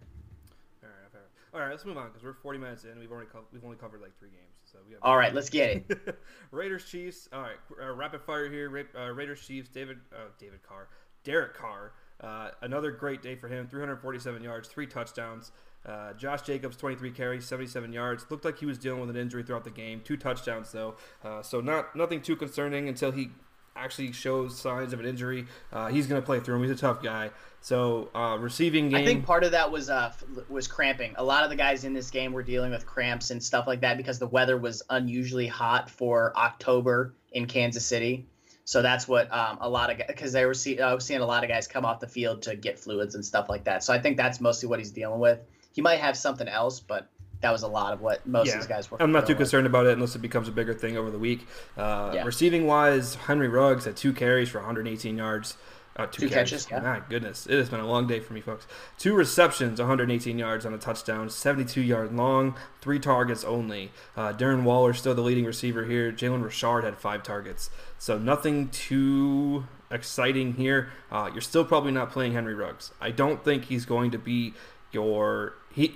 All 1.55 1.61
right, 1.61 1.63
fair. 1.63 1.63
All 1.63 1.67
right, 1.69 1.71
let's 1.71 1.85
move 1.85 1.97
on 1.97 2.07
because 2.07 2.23
we're 2.23 2.33
40 2.33 2.59
minutes 2.59 2.83
in. 2.83 2.99
We've 2.99 3.11
already 3.11 3.29
co- 3.31 3.45
we've 3.51 3.63
only 3.63 3.77
covered 3.77 4.01
like 4.01 4.17
three 4.19 4.29
games, 4.29 4.55
so 4.65 4.79
we 4.85 4.93
have. 4.93 5.01
All 5.03 5.17
right, 5.17 5.33
let's 5.33 5.49
get 5.49 5.85
it. 5.89 6.19
Raiders 6.51 6.85
Chiefs. 6.85 7.29
All 7.33 7.41
right, 7.41 7.57
uh, 7.81 7.93
rapid 7.93 8.21
fire 8.21 8.49
here. 8.49 8.69
Ra- 8.69 8.83
uh, 9.07 9.11
Raiders 9.11 9.45
Chiefs. 9.45 9.69
David 9.69 9.97
uh, 10.13 10.29
David 10.39 10.61
Carr, 10.63 10.89
Derek 11.23 11.55
Carr. 11.55 11.93
Uh, 12.21 12.49
another 12.61 12.91
great 12.91 13.21
day 13.21 13.35
for 13.35 13.47
him. 13.47 13.67
347 13.67 14.41
yards, 14.43 14.67
three 14.69 14.87
touchdowns. 14.87 15.51
Uh, 15.85 16.13
Josh 16.13 16.41
Jacobs, 16.41 16.77
23 16.77 17.11
carries, 17.11 17.45
77 17.45 17.93
yards. 17.93 18.25
Looked 18.29 18.45
like 18.45 18.57
he 18.57 18.65
was 18.65 18.77
dealing 18.79 19.01
with 19.01 19.09
an 19.09 19.17
injury 19.17 19.43
throughout 19.43 19.63
the 19.65 19.69
game. 19.69 20.01
Two 20.03 20.17
touchdowns 20.17 20.71
though, 20.71 20.95
uh, 21.23 21.43
so 21.43 21.61
not 21.61 21.95
nothing 21.95 22.21
too 22.21 22.35
concerning 22.35 22.87
until 22.87 23.11
he 23.11 23.29
actually 23.75 24.11
shows 24.11 24.57
signs 24.57 24.93
of 24.93 24.99
an 24.99 25.05
injury. 25.05 25.45
Uh, 25.71 25.87
he's 25.87 26.07
going 26.07 26.21
to 26.21 26.25
play 26.25 26.39
through 26.39 26.55
him. 26.55 26.61
He's 26.63 26.71
a 26.71 26.75
tough 26.75 27.03
guy. 27.03 27.29
So 27.61 28.09
uh, 28.13 28.37
receiving 28.39 28.89
game. 28.89 29.01
I 29.01 29.05
think 29.05 29.25
part 29.25 29.43
of 29.43 29.51
that 29.51 29.71
was 29.71 29.89
uh 29.89 30.13
was 30.49 30.67
cramping. 30.67 31.15
A 31.17 31.23
lot 31.23 31.43
of 31.43 31.49
the 31.49 31.55
guys 31.55 31.83
in 31.83 31.93
this 31.93 32.11
game 32.11 32.31
were 32.31 32.43
dealing 32.43 32.71
with 32.71 32.85
cramps 32.85 33.31
and 33.31 33.43
stuff 33.43 33.65
like 33.65 33.81
that 33.81 33.97
because 33.97 34.19
the 34.19 34.27
weather 34.27 34.55
was 34.55 34.83
unusually 34.89 35.47
hot 35.47 35.89
for 35.89 36.31
October 36.37 37.15
in 37.31 37.47
Kansas 37.47 37.85
City. 37.85 38.27
So 38.65 38.81
that's 38.81 39.07
what 39.07 39.31
um, 39.33 39.57
a 39.61 39.69
lot 39.69 39.89
of 39.91 39.97
because 40.07 40.31
they 40.31 40.45
were 40.45 40.53
see, 40.53 40.79
I 40.79 40.93
was 40.93 41.05
seeing 41.05 41.21
a 41.21 41.25
lot 41.25 41.43
of 41.43 41.49
guys 41.49 41.67
come 41.67 41.85
off 41.85 41.99
the 41.99 42.07
field 42.07 42.43
to 42.43 42.55
get 42.55 42.79
fluids 42.79 43.15
and 43.15 43.25
stuff 43.25 43.49
like 43.49 43.63
that. 43.65 43.83
So 43.83 43.93
I 43.93 43.99
think 43.99 44.17
that's 44.17 44.39
mostly 44.39 44.69
what 44.69 44.79
he's 44.79 44.91
dealing 44.91 45.19
with. 45.19 45.39
He 45.73 45.81
might 45.81 45.99
have 45.99 46.15
something 46.15 46.47
else, 46.47 46.79
but 46.79 47.09
that 47.41 47.51
was 47.51 47.63
a 47.63 47.67
lot 47.67 47.93
of 47.93 48.01
what 48.01 48.25
most 48.25 48.47
Yeah. 48.47 48.53
of 48.55 48.59
these 48.61 48.67
guys 48.67 48.89
were. 48.89 49.01
I'm 49.01 49.11
not 49.11 49.25
too 49.27 49.33
with. 49.33 49.37
concerned 49.39 49.67
about 49.67 49.85
it 49.85 49.93
unless 49.93 50.15
it 50.15 50.19
becomes 50.19 50.47
a 50.47 50.51
bigger 50.51 50.73
thing 50.73 50.97
over 50.97 51.11
the 51.11 51.19
week. 51.19 51.47
Uh, 51.77 52.11
Yeah. 52.15 52.23
Receiving 52.23 52.65
wise, 52.65 53.15
Henry 53.15 53.47
Ruggs 53.47 53.85
had 53.85 53.95
two 53.95 54.13
carries 54.13 54.49
for 54.49 54.59
118 54.59 55.17
yards. 55.17 55.57
Uh, 55.97 56.05
two, 56.07 56.23
Two 56.23 56.29
carries. 56.29 56.49
catches, 56.49 56.67
yeah. 56.69 56.81
My 56.81 57.01
goodness, 57.07 57.47
it 57.47 57.57
has 57.57 57.69
been 57.69 57.79
a 57.79 57.87
long 57.87 58.05
day 58.05 58.19
for 58.19 58.33
me, 58.33 58.41
folks. 58.41 58.67
Two 58.97 59.13
receptions, 59.13 59.79
118 59.79 60.37
yards 60.37 60.65
on 60.65 60.73
a 60.73 60.77
touchdown, 60.77 61.29
72 61.29 61.79
yard 61.79 62.13
long, 62.13 62.55
three 62.81 62.99
targets 62.99 63.45
only. 63.45 63.93
Uh, 64.17 64.33
Darren 64.33 64.63
Waller 64.63 64.93
still 64.93 65.15
the 65.15 65.21
leading 65.21 65.45
receiver 65.45 65.85
here. 65.85 66.11
Jalen 66.11 66.43
Richard 66.43 66.83
had 66.83 66.97
five 66.97 67.23
targets, 67.23 67.69
so 67.97 68.17
nothing 68.17 68.67
too 68.69 69.67
exciting 69.89 70.55
here. 70.55 70.89
Uh, 71.09 71.29
you're 71.31 71.39
still 71.41 71.63
probably 71.63 71.93
not 71.93 72.11
playing 72.11 72.33
Henry 72.33 72.53
Ruggs. 72.55 72.91
I 72.99 73.11
don't 73.11 73.41
think 73.45 73.65
he's 73.65 73.85
going 73.85 74.11
to 74.11 74.17
be 74.17 74.53
your 74.91 75.53
he. 75.71 75.95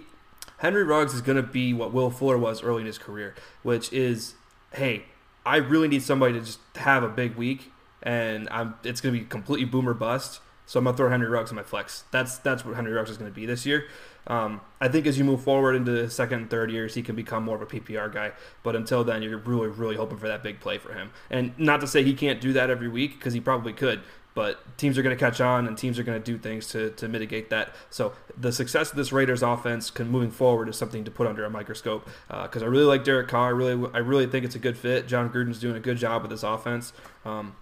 Henry 0.60 0.84
Ruggs 0.84 1.14
is 1.14 1.22
going 1.22 1.38
to 1.38 1.44
be 1.44 1.74
what 1.74 1.94
Will 1.94 2.10
Fuller 2.10 2.38
was 2.38 2.62
early 2.62 2.82
in 2.82 2.86
his 2.86 2.98
career, 2.98 3.34
which 3.64 3.92
is, 3.92 4.36
hey, 4.74 5.06
I 5.46 5.58
really 5.58 5.88
need 5.88 6.04
somebody 6.04 6.34
to 6.34 6.42
just 6.42 6.60
have 6.76 7.02
a 7.02 7.10
big 7.10 7.36
week, 7.36 7.72
and 8.04 8.48
I'm 8.52 8.76
it's 8.84 9.02
going 9.02 9.16
to 9.16 9.20
be 9.20 9.26
completely 9.26 9.66
boomer 9.66 9.94
bust. 9.94 10.42
So 10.66 10.78
I'm 10.78 10.86
to 10.86 10.94
throw 10.94 11.10
Henry 11.10 11.28
Ruggs 11.28 11.50
in 11.50 11.56
my 11.56 11.64
flex. 11.64 12.04
That's 12.12 12.38
that's 12.38 12.64
what 12.64 12.76
Henry 12.76 12.92
Ruggs 12.92 13.10
is 13.10 13.18
going 13.18 13.32
to 13.32 13.36
be 13.36 13.48
this 13.48 13.66
year. 13.66 13.88
Um, 14.28 14.62
I 14.80 14.88
think 14.88 15.08
as 15.08 15.18
you 15.18 15.24
move 15.24 15.42
forward 15.42 15.76
into 15.76 15.92
the 15.92 16.10
second 16.12 16.42
and 16.42 16.50
third 16.50 16.70
years, 16.70 16.94
he 16.94 17.02
can 17.02 17.16
become 17.16 17.44
more 17.44 17.56
of 17.56 17.62
a 17.64 17.66
PPR 17.66 18.14
guy. 18.14 18.34
But 18.62 18.76
until 18.76 19.04
then, 19.04 19.24
you're 19.24 19.40
really, 19.40 19.70
really 19.70 19.96
hoping 19.96 20.20
for 20.20 20.28
that 20.28 20.44
big 20.44 20.60
play 20.60 20.78
for 20.78 20.94
him. 20.94 21.10
And 21.32 21.58
not 21.58 21.82
to 21.82 21.88
say 21.88 22.04
he 22.04 22.14
can't 22.14 22.40
do 22.40 22.54
that 22.54 22.70
every 22.70 22.88
week, 22.88 23.14
because 23.18 23.34
he 23.34 23.40
probably 23.40 23.74
could. 23.74 24.02
But 24.36 24.78
teams 24.78 24.98
are 24.98 25.02
going 25.02 25.16
to 25.16 25.20
catch 25.20 25.42
on, 25.42 25.68
and 25.68 25.78
teams 25.78 26.00
are 26.00 26.04
going 26.04 26.22
to 26.22 26.24
do 26.24 26.38
things 26.38 26.68
to, 26.68 26.92
to 26.92 27.08
mitigate 27.10 27.50
that. 27.50 27.74
So 27.90 28.14
the 28.38 28.52
success 28.52 28.92
of 28.92 28.96
this 28.96 29.12
Raiders 29.12 29.42
offense, 29.44 29.90
can 29.90 30.08
moving 30.10 30.32
forward, 30.32 30.70
is 30.70 30.78
something 30.78 31.04
to 31.04 31.12
put 31.12 31.28
under 31.28 31.44
a 31.44 31.50
microscope. 31.50 32.08
Because 32.30 32.64
I 32.64 32.68
really 32.68 32.86
like 32.86 33.04
Derek 33.04 33.28
Carr. 33.28 33.48
I 33.48 33.50
really, 33.50 33.90
I 33.94 33.98
really 33.98 34.28
think 34.28 34.46
it's 34.46 34.56
a 34.56 34.60
good 34.60 34.78
fit. 34.78 35.08
Jon 35.08 35.30
Gruden's 35.30 35.60
doing 35.60 35.76
a 35.76 35.80
good 35.80 35.98
job 35.98 36.22
with 36.22 36.32
this 36.32 36.44
offense. 36.44 36.94
Um, 37.26 37.56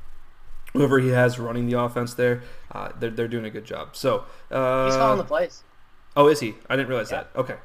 whoever 0.73 0.99
he 0.99 1.09
has 1.09 1.39
running 1.39 1.67
the 1.67 1.79
offense 1.79 2.13
there, 2.13 2.43
uh, 2.71 2.91
they're, 2.99 3.09
they're 3.11 3.27
doing 3.27 3.45
a 3.45 3.49
good 3.49 3.65
job. 3.65 3.95
So 3.95 4.25
uh, 4.51 4.85
He's 4.87 4.95
calling 4.97 5.17
the 5.17 5.23
plays. 5.23 5.63
Oh, 6.15 6.27
is 6.27 6.41
he? 6.41 6.53
I 6.69 6.75
didn't 6.75 6.89
realize 6.89 7.11
Yeah. 7.11 7.23
that. 7.33 7.39
Okay. 7.39 7.55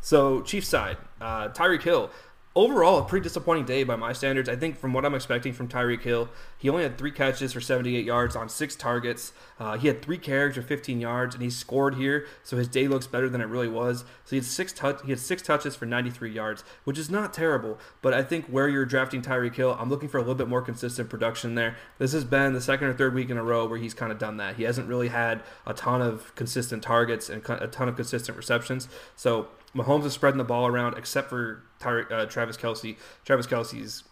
So, 0.00 0.42
Chiefs 0.42 0.68
side, 0.68 0.98
uh, 1.20 1.48
Tyreek 1.48 1.82
Hill. 1.82 2.10
Overall, 2.56 2.98
a 2.98 3.04
pretty 3.04 3.24
disappointing 3.24 3.64
day 3.64 3.82
by 3.82 3.96
my 3.96 4.12
standards. 4.12 4.48
I 4.48 4.54
think 4.54 4.78
from 4.78 4.92
what 4.92 5.04
I'm 5.04 5.16
expecting 5.16 5.52
from 5.52 5.66
Tyreek 5.66 6.02
Hill, 6.02 6.28
he 6.56 6.68
only 6.68 6.84
had 6.84 6.96
three 6.96 7.10
catches 7.10 7.52
for 7.52 7.60
78 7.60 8.04
yards 8.04 8.36
on 8.36 8.48
six 8.48 8.76
targets. 8.76 9.32
Uh, 9.58 9.76
he 9.76 9.88
had 9.88 10.00
three 10.00 10.18
carries 10.18 10.54
for 10.54 10.62
15 10.62 11.00
yards, 11.00 11.34
and 11.34 11.42
he 11.42 11.50
scored 11.50 11.96
here, 11.96 12.28
so 12.44 12.56
his 12.56 12.68
day 12.68 12.86
looks 12.86 13.08
better 13.08 13.28
than 13.28 13.40
it 13.40 13.46
really 13.46 13.66
was. 13.66 14.02
So 14.24 14.30
he 14.30 14.36
had 14.36 14.44
six 14.44 14.72
touch, 14.72 15.00
he 15.04 15.10
had 15.10 15.18
six 15.18 15.42
touches 15.42 15.74
for 15.74 15.84
93 15.84 16.30
yards, 16.30 16.62
which 16.84 16.96
is 16.96 17.10
not 17.10 17.32
terrible. 17.32 17.76
But 18.00 18.14
I 18.14 18.22
think 18.22 18.46
where 18.46 18.68
you're 18.68 18.86
drafting 18.86 19.20
Tyreek 19.20 19.56
Hill, 19.56 19.76
I'm 19.76 19.90
looking 19.90 20.08
for 20.08 20.18
a 20.18 20.20
little 20.20 20.36
bit 20.36 20.46
more 20.46 20.62
consistent 20.62 21.10
production 21.10 21.56
there. 21.56 21.76
This 21.98 22.12
has 22.12 22.22
been 22.22 22.52
the 22.52 22.60
second 22.60 22.86
or 22.86 22.92
third 22.92 23.14
week 23.14 23.30
in 23.30 23.36
a 23.36 23.42
row 23.42 23.66
where 23.66 23.80
he's 23.80 23.94
kind 23.94 24.12
of 24.12 24.18
done 24.20 24.36
that. 24.36 24.54
He 24.54 24.62
hasn't 24.62 24.86
really 24.86 25.08
had 25.08 25.42
a 25.66 25.74
ton 25.74 26.00
of 26.00 26.32
consistent 26.36 26.84
targets 26.84 27.28
and 27.28 27.42
a 27.48 27.66
ton 27.66 27.88
of 27.88 27.96
consistent 27.96 28.36
receptions. 28.36 28.86
So 29.16 29.48
Mahomes 29.74 30.04
is 30.04 30.12
spreading 30.12 30.38
the 30.38 30.44
ball 30.44 30.66
around, 30.66 30.96
except 30.96 31.28
for 31.28 31.62
Tyre, 31.80 32.06
uh, 32.12 32.26
Travis 32.26 32.56
Kelce. 32.56 32.96
Travis 33.24 33.46
Kelce's 33.46 34.04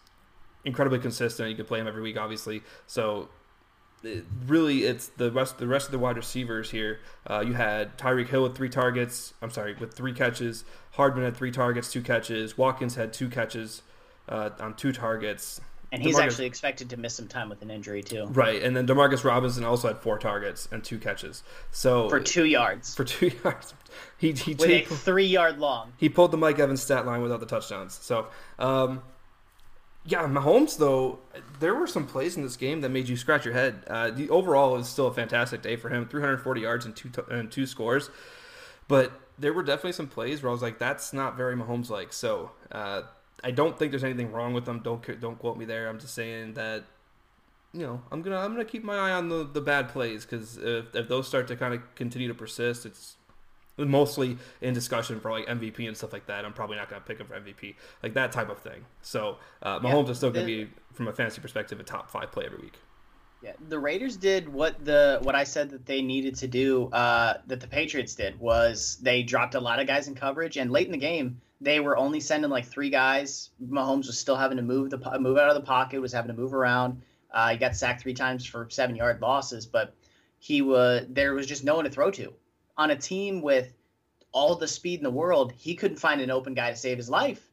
incredibly 0.65 0.99
consistent. 0.99 1.49
You 1.49 1.55
can 1.55 1.65
play 1.65 1.79
him 1.79 1.87
every 1.87 2.01
week, 2.01 2.17
obviously. 2.17 2.63
So 2.87 3.29
it- 4.03 4.25
really, 4.45 4.83
it's 4.83 5.07
the 5.07 5.31
rest. 5.31 5.57
The 5.59 5.67
rest 5.67 5.87
of 5.87 5.91
the 5.93 5.99
wide 5.99 6.17
receivers 6.17 6.71
here. 6.71 6.99
Uh, 7.29 7.43
you 7.45 7.53
had 7.53 7.97
Tyreek 7.97 8.27
Hill 8.27 8.43
with 8.43 8.55
three 8.55 8.69
targets. 8.69 9.33
I'm 9.41 9.49
sorry, 9.51 9.73
with 9.79 9.93
three 9.93 10.13
catches. 10.13 10.65
Hardman 10.91 11.23
had 11.23 11.35
three 11.37 11.51
targets, 11.51 11.91
two 11.91 12.01
catches. 12.01 12.57
Watkins 12.57 12.95
had 12.95 13.13
two 13.13 13.29
catches 13.29 13.81
uh, 14.27 14.49
on 14.59 14.75
two 14.75 14.91
targets. 14.91 15.61
And 15.93 16.01
he's 16.01 16.15
DeMarcus- 16.17 16.21
actually 16.23 16.45
expected 16.47 16.89
to 16.89 16.97
miss 16.97 17.13
some 17.15 17.27
time 17.27 17.49
with 17.49 17.61
an 17.61 17.69
injury 17.69 18.01
too. 18.01 18.25
Right, 18.25 18.61
and 18.63 18.75
then 18.75 18.87
Demarcus 18.87 19.23
Robinson 19.23 19.63
also 19.63 19.87
had 19.89 19.99
four 19.99 20.17
targets 20.17 20.67
and 20.71 20.83
two 20.83 20.97
catches. 20.97 21.43
So 21.71 22.09
For 22.09 22.19
two 22.19 22.45
yards. 22.45 22.95
for 22.95 23.03
two 23.03 23.29
yards, 23.43 23.73
he 24.17 24.31
he, 24.33 24.55
with 24.55 24.69
he, 24.69 24.81
three 24.81 25.25
yard 25.27 25.59
long. 25.59 25.93
he 25.97 26.09
pulled 26.09 26.31
the 26.31 26.37
Mike 26.37 26.57
Evans 26.59 26.81
stat 26.81 27.05
line 27.05 27.21
without 27.21 27.39
the 27.39 27.45
touchdowns. 27.45 27.93
So, 28.01 28.27
um, 28.57 29.03
yeah, 30.05 30.23
Mahomes 30.25 30.77
though, 30.77 31.19
there 31.59 31.75
were 31.75 31.87
some 31.87 32.07
plays 32.07 32.35
in 32.35 32.43
this 32.43 32.57
game 32.57 32.81
that 32.81 32.89
made 32.89 33.07
you 33.07 33.15
scratch 33.15 33.45
your 33.45 33.53
head. 33.53 33.83
Uh, 33.87 34.09
the 34.09 34.29
overall 34.31 34.75
is 34.77 34.89
still 34.89 35.07
a 35.07 35.13
fantastic 35.13 35.61
day 35.61 35.75
for 35.75 35.89
him, 35.89 36.07
340 36.07 36.59
yards 36.59 36.85
and 36.85 36.95
two 36.95 37.09
t- 37.09 37.21
and 37.29 37.51
two 37.51 37.65
scores, 37.67 38.09
but 38.87 39.11
there 39.37 39.53
were 39.53 39.63
definitely 39.63 39.93
some 39.93 40.07
plays 40.07 40.41
where 40.43 40.49
I 40.49 40.53
was 40.53 40.61
like, 40.63 40.79
that's 40.79 41.13
not 41.13 41.37
very 41.37 41.55
Mahomes 41.55 41.89
like. 41.89 42.11
So, 42.13 42.51
uh, 42.71 43.03
I 43.43 43.51
don't 43.51 43.77
think 43.77 43.91
there's 43.91 44.03
anything 44.03 44.31
wrong 44.31 44.53
with 44.53 44.65
them. 44.65 44.79
Don't 44.79 45.19
don't 45.19 45.37
quote 45.37 45.57
me 45.57 45.65
there. 45.65 45.89
I'm 45.89 45.99
just 45.99 46.13
saying 46.13 46.53
that 46.53 46.83
you 47.73 47.81
know, 47.81 48.01
I'm 48.11 48.21
gonna 48.21 48.37
I'm 48.37 48.51
gonna 48.51 48.65
keep 48.65 48.83
my 48.83 48.95
eye 48.95 49.11
on 49.11 49.29
the, 49.29 49.43
the 49.51 49.61
bad 49.61 49.89
plays 49.89 50.25
because 50.25 50.57
if, 50.57 50.95
if 50.95 51.07
those 51.07 51.27
start 51.27 51.47
to 51.47 51.55
kind 51.55 51.73
of 51.73 51.95
continue 51.95 52.27
to 52.27 52.33
persist, 52.33 52.85
it's 52.85 53.17
mostly 53.77 54.37
in 54.61 54.75
discussion 54.75 55.19
for 55.19 55.31
like 55.31 55.47
MVP 55.47 55.87
and 55.87 55.97
stuff 55.97 56.13
like 56.13 56.27
that. 56.27 56.45
I'm 56.45 56.53
probably 56.53 56.77
not 56.77 56.89
gonna 56.89 57.01
pick 57.01 57.19
him 57.19 57.25
for 57.25 57.33
MVP, 57.33 57.75
like 58.03 58.13
that 58.13 58.31
type 58.31 58.49
of 58.49 58.59
thing. 58.59 58.85
So 59.01 59.37
uh, 59.63 59.79
Mahomes 59.79 60.09
is 60.09 60.17
still 60.17 60.29
gonna 60.29 60.45
the- 60.45 60.65
be, 60.65 60.71
from 60.93 61.07
a 61.07 61.13
fantasy 61.13 61.41
perspective, 61.41 61.79
a 61.79 61.83
top 61.83 62.09
five 62.11 62.31
play 62.31 62.45
every 62.45 62.59
week. 62.59 62.75
Yeah, 63.41 63.53
the 63.67 63.77
Raiders 63.77 64.15
did 64.15 64.47
what 64.47 64.85
the 64.85 65.19
what 65.23 65.35
I 65.35 65.43
said 65.43 65.69
that 65.71 65.85
they 65.85 66.01
needed 66.01 66.35
to 66.35 66.47
do. 66.47 66.85
Uh, 66.93 67.39
that 67.47 67.59
the 67.59 67.67
Patriots 67.67 68.15
did 68.15 68.39
was 68.39 68.97
they 69.01 69.21
dropped 69.21 69.55
a 69.55 69.59
lot 69.59 69.79
of 69.79 69.87
guys 69.87 70.07
in 70.07 70.15
coverage, 70.15 70.55
and 70.57 70.71
late 70.71 70.85
in 70.85 70.93
the 70.93 70.97
game 70.97 71.41
they 71.61 71.79
were 71.79 71.97
only 71.97 72.19
sending 72.19 72.49
like 72.49 72.65
three 72.65 72.89
guys. 72.89 73.51
Mahomes 73.63 74.07
was 74.07 74.17
still 74.17 74.35
having 74.35 74.57
to 74.57 74.63
move 74.63 74.89
the 74.89 75.19
move 75.19 75.37
out 75.37 75.49
of 75.49 75.55
the 75.55 75.61
pocket, 75.61 76.01
was 76.01 76.13
having 76.13 76.33
to 76.33 76.39
move 76.39 76.53
around. 76.53 77.01
Uh, 77.31 77.49
he 77.49 77.57
got 77.57 77.75
sacked 77.75 78.01
three 78.01 78.13
times 78.13 78.45
for 78.45 78.67
seven 78.69 78.95
yard 78.95 79.21
losses, 79.21 79.65
but 79.65 79.95
he 80.39 80.61
was 80.61 81.05
there 81.09 81.33
was 81.33 81.47
just 81.47 81.63
no 81.63 81.75
one 81.75 81.85
to 81.85 81.89
throw 81.89 82.11
to 82.11 82.33
on 82.77 82.91
a 82.91 82.95
team 82.95 83.41
with 83.41 83.73
all 84.31 84.55
the 84.55 84.67
speed 84.67 84.99
in 84.99 85.03
the 85.03 85.11
world. 85.11 85.53
He 85.55 85.75
couldn't 85.75 85.97
find 85.97 86.21
an 86.21 86.31
open 86.31 86.53
guy 86.53 86.71
to 86.71 86.75
save 86.75 86.97
his 86.97 87.09
life. 87.09 87.49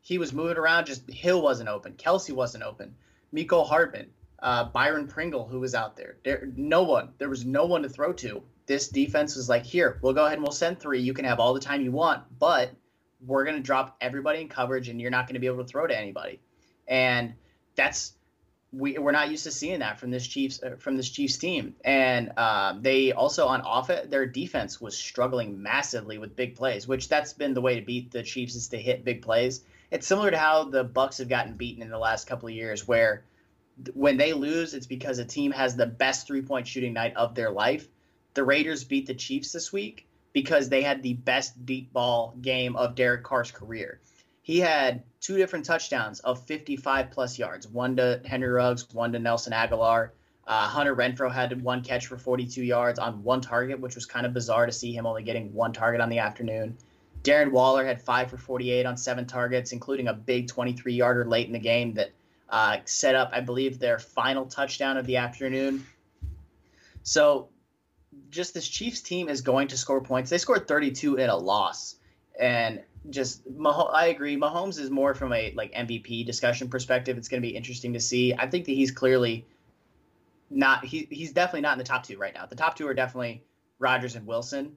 He 0.00 0.18
was 0.18 0.32
moving 0.32 0.56
around. 0.56 0.86
Just 0.86 1.08
Hill 1.10 1.42
wasn't 1.42 1.68
open. 1.68 1.92
Kelce 1.94 2.32
wasn't 2.32 2.64
open. 2.64 2.94
Mecole 3.32 3.66
Hardman 3.66 4.10
uh, 4.40 4.64
Byron 4.64 5.06
Pringle, 5.06 5.46
who 5.46 5.60
was 5.60 5.74
out 5.74 5.96
there. 5.96 6.16
There, 6.24 6.48
no 6.56 6.82
one. 6.82 7.10
There 7.18 7.28
was 7.28 7.44
no 7.44 7.66
one 7.66 7.82
to 7.82 7.88
throw 7.88 8.12
to. 8.14 8.42
This 8.66 8.88
defense 8.88 9.36
was 9.36 9.48
like, 9.48 9.64
here, 9.64 9.98
we'll 10.02 10.12
go 10.12 10.26
ahead 10.26 10.38
and 10.38 10.42
we'll 10.42 10.52
send 10.52 10.78
three. 10.78 11.00
You 11.00 11.14
can 11.14 11.24
have 11.24 11.40
all 11.40 11.54
the 11.54 11.60
time 11.60 11.80
you 11.80 11.92
want, 11.92 12.22
but 12.38 12.70
we're 13.24 13.44
going 13.44 13.56
to 13.56 13.62
drop 13.62 13.96
everybody 14.00 14.40
in 14.40 14.48
coverage, 14.48 14.88
and 14.88 15.00
you're 15.00 15.10
not 15.10 15.26
going 15.26 15.34
to 15.34 15.40
be 15.40 15.46
able 15.46 15.64
to 15.64 15.68
throw 15.68 15.86
to 15.86 15.98
anybody. 15.98 16.40
And 16.86 17.34
that's 17.74 18.14
we 18.72 18.98
we're 18.98 19.12
not 19.12 19.30
used 19.30 19.44
to 19.44 19.50
seeing 19.50 19.78
that 19.80 19.98
from 19.98 20.10
this 20.10 20.26
Chiefs 20.26 20.62
uh, 20.62 20.76
from 20.78 20.96
this 20.96 21.08
Chiefs 21.08 21.38
team, 21.38 21.74
and 21.84 22.32
uh, 22.36 22.74
they 22.80 23.12
also 23.12 23.46
on 23.46 23.62
offense 23.64 24.08
their 24.10 24.26
defense 24.26 24.80
was 24.80 24.96
struggling 24.96 25.62
massively 25.62 26.18
with 26.18 26.36
big 26.36 26.54
plays, 26.54 26.86
which 26.86 27.08
that's 27.08 27.32
been 27.32 27.54
the 27.54 27.60
way 27.60 27.76
to 27.76 27.84
beat 27.84 28.10
the 28.10 28.22
Chiefs 28.22 28.54
is 28.54 28.68
to 28.68 28.78
hit 28.78 29.04
big 29.04 29.22
plays. 29.22 29.64
It's 29.90 30.06
similar 30.06 30.30
to 30.30 30.38
how 30.38 30.64
the 30.64 30.84
Bucks 30.84 31.18
have 31.18 31.30
gotten 31.30 31.54
beaten 31.54 31.82
in 31.82 31.88
the 31.88 31.98
last 31.98 32.26
couple 32.26 32.48
of 32.48 32.54
years, 32.54 32.86
where 32.86 33.24
when 33.94 34.16
they 34.18 34.34
lose, 34.34 34.74
it's 34.74 34.86
because 34.86 35.18
a 35.18 35.24
team 35.24 35.52
has 35.52 35.76
the 35.76 35.86
best 35.86 36.26
three 36.26 36.42
point 36.42 36.66
shooting 36.66 36.92
night 36.92 37.16
of 37.16 37.34
their 37.34 37.50
life. 37.50 37.88
The 38.34 38.44
Raiders 38.44 38.84
beat 38.84 39.06
the 39.06 39.14
Chiefs 39.14 39.52
this 39.52 39.72
week 39.72 40.07
because 40.32 40.68
they 40.68 40.82
had 40.82 41.02
the 41.02 41.14
best 41.14 41.64
deep 41.66 41.92
ball 41.92 42.34
game 42.40 42.76
of 42.76 42.94
Derek 42.94 43.24
Carr's 43.24 43.50
career 43.50 44.00
he 44.48 44.60
had 44.60 45.02
two 45.20 45.36
different 45.36 45.66
touchdowns 45.66 46.20
of 46.20 46.42
55 46.46 47.10
plus 47.10 47.38
yards 47.38 47.68
one 47.68 47.96
to 47.96 48.22
Henry 48.24 48.48
Ruggs, 48.48 48.88
one 48.94 49.12
to 49.12 49.18
Nelson 49.18 49.52
Agholor. 49.52 50.08
Uh, 50.46 50.66
Hunter 50.66 50.96
Renfrow 50.96 51.30
had 51.30 51.60
one 51.62 51.82
catch 51.84 52.06
for 52.06 52.16
42 52.16 52.62
yards 52.62 52.98
on 52.98 53.22
one 53.22 53.42
target, 53.42 53.78
which 53.78 53.94
was 53.94 54.06
kind 54.06 54.24
of 54.24 54.32
bizarre 54.32 54.64
to 54.64 54.72
see 54.72 54.90
him 54.90 55.04
only 55.04 55.22
getting 55.22 55.52
one 55.52 55.74
target 55.74 56.00
on 56.00 56.08
the 56.08 56.20
afternoon. 56.20 56.78
Darren 57.22 57.50
Waller 57.50 57.84
had 57.84 58.00
five 58.00 58.30
for 58.30 58.38
48 58.38 58.86
on 58.86 58.96
seven 58.96 59.26
targets, 59.26 59.72
including 59.72 60.08
a 60.08 60.14
big 60.14 60.48
23 60.48 60.94
yarder 60.94 61.26
late 61.26 61.46
in 61.46 61.52
the 61.52 61.58
game 61.58 61.92
that 61.92 62.12
uh, 62.48 62.78
set 62.86 63.14
up, 63.14 63.28
I 63.34 63.42
believe, 63.42 63.78
their 63.78 63.98
final 63.98 64.46
touchdown 64.46 64.96
of 64.96 65.04
the 65.04 65.18
afternoon. 65.18 65.86
So, 67.02 67.50
just 68.30 68.54
this 68.54 68.68
Chiefs 68.68 69.00
team 69.00 69.28
is 69.28 69.40
going 69.40 69.68
to 69.68 69.76
score 69.76 70.00
points. 70.00 70.30
They 70.30 70.38
scored 70.38 70.68
32 70.68 71.16
in 71.16 71.30
a 71.30 71.36
loss. 71.36 71.96
And 72.38 72.82
just 73.10 73.48
Mah- 73.50 73.90
I 73.92 74.06
agree. 74.06 74.36
Mahomes 74.36 74.78
is 74.78 74.90
more 74.90 75.14
from 75.14 75.32
a 75.32 75.52
like 75.56 75.72
MVP 75.72 76.26
discussion 76.26 76.68
perspective. 76.68 77.16
It's 77.16 77.28
going 77.28 77.42
to 77.42 77.46
be 77.48 77.56
interesting 77.56 77.92
to 77.94 78.00
see. 78.00 78.34
I 78.34 78.48
think 78.48 78.66
that 78.66 78.72
he's 78.72 78.90
clearly 78.90 79.46
not. 80.50 80.84
He 80.84 81.08
he's 81.10 81.32
definitely 81.32 81.62
not 81.62 81.72
in 81.72 81.78
the 81.78 81.84
top 81.84 82.04
two 82.04 82.18
right 82.18 82.34
now. 82.34 82.46
The 82.46 82.56
top 82.56 82.76
two 82.76 82.86
are 82.86 82.94
definitely 82.94 83.42
Rodgers 83.78 84.16
and 84.16 84.26
Wilson, 84.26 84.76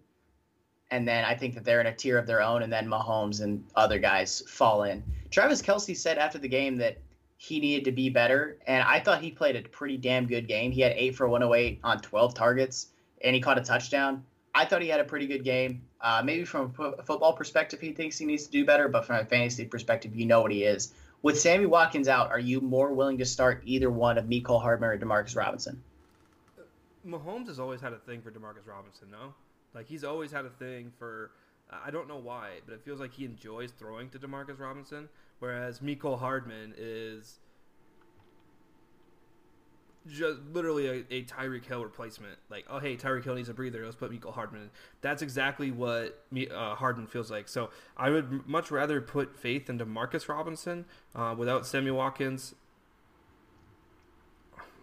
and 0.90 1.08
then 1.08 1.26
I 1.26 1.36
think 1.36 1.56
that 1.56 1.64
they're 1.64 1.82
in 1.82 1.88
a 1.88 1.96
tier 1.96 2.18
of 2.18 2.28
their 2.28 2.42
own. 2.42 2.64
And 2.64 2.72
then 2.72 2.88
Mahomes 2.88 3.42
and 3.42 3.64
other 3.76 4.00
guys 4.00 4.42
fall 4.48 4.84
in. 4.84 5.04
Travis 5.30 5.62
Kelce 5.62 5.96
said 5.96 6.18
after 6.18 6.38
the 6.38 6.50
game 6.50 6.78
that 6.78 6.98
he 7.38 7.60
needed 7.60 7.86
to 7.86 7.92
be 7.92 8.10
better, 8.10 8.60
and 8.68 8.84
I 8.84 9.00
thought 9.00 9.22
he 9.22 9.32
played 9.32 9.56
a 9.56 9.62
pretty 9.62 9.98
damn 9.98 10.28
good 10.28 10.48
game. 10.48 10.72
He 10.72 10.82
had 10.82 10.94
eight 10.96 11.16
for 11.16 11.28
108 11.28 11.80
on 11.84 12.00
12 12.00 12.36
targets, 12.36 12.91
and 13.24 13.36
he 13.36 13.42
caught 13.42 13.58
a 13.58 13.62
touchdown. 13.62 14.24
I 14.54 14.66
thought 14.66 14.82
he 14.82 14.90
had 14.90 15.00
a 15.00 15.06
pretty 15.06 15.28
good 15.28 15.44
game. 15.44 15.84
Uh, 16.02 16.22
maybe 16.26 16.44
from 16.44 16.74
a 16.78 17.04
football 17.04 17.34
perspective, 17.34 17.80
he 17.80 17.94
thinks 17.94 18.18
he 18.18 18.26
needs 18.26 18.46
to 18.46 18.52
do 18.52 18.66
better, 18.66 18.88
but 18.90 19.06
from 19.06 19.18
a 19.18 19.26
fantasy 19.26 19.66
perspective, 19.66 20.16
you 20.16 20.26
know 20.26 20.42
what 20.42 20.52
he 20.52 20.64
is. 20.64 20.94
With 21.22 21.40
Sammy 21.40 21.68
Watkins 21.68 22.08
out, 22.08 22.32
are 22.32 22.40
you 22.40 22.60
more 22.60 22.92
willing 22.94 23.20
to 23.20 23.26
start 23.26 23.62
either 23.66 23.90
one 23.90 24.18
of 24.18 24.26
Mecole 24.26 24.62
Hardman 24.62 24.90
or 24.90 24.98
Demarcus 24.98 25.36
Robinson? 25.36 25.84
Mahomes 27.08 27.48
has 27.48 27.60
always 27.60 27.82
had 27.82 27.94
a 27.94 28.00
thing 28.00 28.22
for 28.22 28.32
Demarcus 28.32 28.68
Robinson, 28.68 29.10
no? 29.12 29.34
Like 29.74 29.88
he's 29.88 30.04
always 30.04 30.32
had 30.32 30.46
a 30.46 30.50
thing 30.50 30.92
for. 30.98 31.32
I 31.72 31.90
don't 31.90 32.08
know 32.10 32.18
why, 32.18 32.60
but 32.66 32.74
it 32.74 32.82
feels 32.84 33.00
like 33.00 33.14
he 33.14 33.24
enjoys 33.24 33.72
throwing 33.72 34.10
to 34.10 34.20
Demarcus 34.20 34.60
Robinson, 34.60 35.08
whereas 35.40 35.80
Mecole 35.80 36.20
Hardman 36.20 36.74
is 36.78 37.40
just 40.08 40.40
literally 40.52 40.88
a, 40.88 41.14
a 41.14 41.24
Tyreek 41.24 41.66
Hill 41.66 41.84
replacement. 41.84 42.38
Like, 42.50 42.66
oh 42.70 42.80
hey, 42.80 42.98
Tyreek 42.98 43.24
Hill 43.24 43.36
needs 43.36 43.50
a 43.50 43.54
breather. 43.54 43.84
Let's 43.84 43.96
put 43.96 44.12
Mecole 44.12 44.34
Hardman. 44.34 44.64
In. 44.64 44.70
That's 45.02 45.22
exactly 45.22 45.72
what 45.72 46.24
uh, 46.54 46.76
Hardman 46.76 47.08
feels 47.08 47.30
like. 47.30 47.48
So 47.48 47.70
I 47.96 48.10
would 48.10 48.48
much 48.48 48.72
rather 48.72 49.00
put 49.02 49.38
faith 49.38 49.70
into 49.70 49.86
Marcus 49.86 50.28
Robinson 50.28 50.86
uh, 51.16 51.36
without 51.38 51.66
Sammy 51.66 51.92
Watkins. 51.92 52.56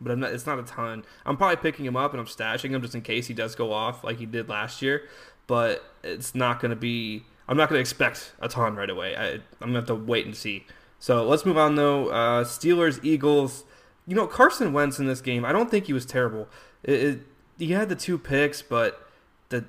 But 0.01 0.13
I'm 0.13 0.21
not, 0.21 0.33
it's 0.33 0.47
not 0.47 0.61
a 0.61 0.63
ton. 0.63 1.05
I'm 1.27 1.37
probably 1.37 1.57
picking 1.57 1.85
him 1.85 1.97
up 1.97 2.13
and 2.13 2.21
I'm 2.21 2.27
stashing 2.27 2.71
him 2.71 2.81
just 2.83 2.95
in 2.95 3.03
case 3.03 3.27
he 3.27 3.35
does 3.35 3.57
go 3.57 3.73
off 3.73 4.05
like 4.05 4.19
he 4.19 4.27
did 4.27 4.49
last 4.49 4.81
year. 4.81 5.09
But 5.49 5.83
it's 6.05 6.35
not 6.35 6.61
going 6.61 6.71
to 6.71 6.77
be. 6.77 7.25
I'm 7.49 7.57
not 7.57 7.69
going 7.69 7.79
to 7.79 7.81
expect 7.81 8.33
a 8.41 8.49
ton 8.49 8.77
right 8.77 8.91
away. 8.91 9.17
I, 9.17 9.27
am 9.31 9.43
going 9.61 9.73
to 9.73 9.79
have 9.79 9.87
to 9.87 9.95
wait 9.95 10.27
and 10.27 10.37
see. 10.37 10.67
So 11.01 11.27
let's 11.27 11.47
move 11.47 11.57
on 11.57 11.75
though. 11.75 12.09
Uh, 12.09 12.45
Steelers, 12.45 13.03
Eagles 13.03 13.65
you 14.09 14.15
know, 14.15 14.27
Carson 14.27 14.73
Wentz 14.73 14.99
in 14.99 15.07
this 15.07 15.21
game, 15.21 15.45
I 15.45 15.53
don't 15.53 15.71
think 15.71 15.85
he 15.87 15.93
was 15.93 16.07
terrible. 16.07 16.49
It, 16.83 17.03
it, 17.03 17.21
he 17.59 17.73
had 17.73 17.91
the 17.91 17.95
two 17.95 18.17
picks, 18.17 18.63
but 18.63 19.07
the 19.51 19.67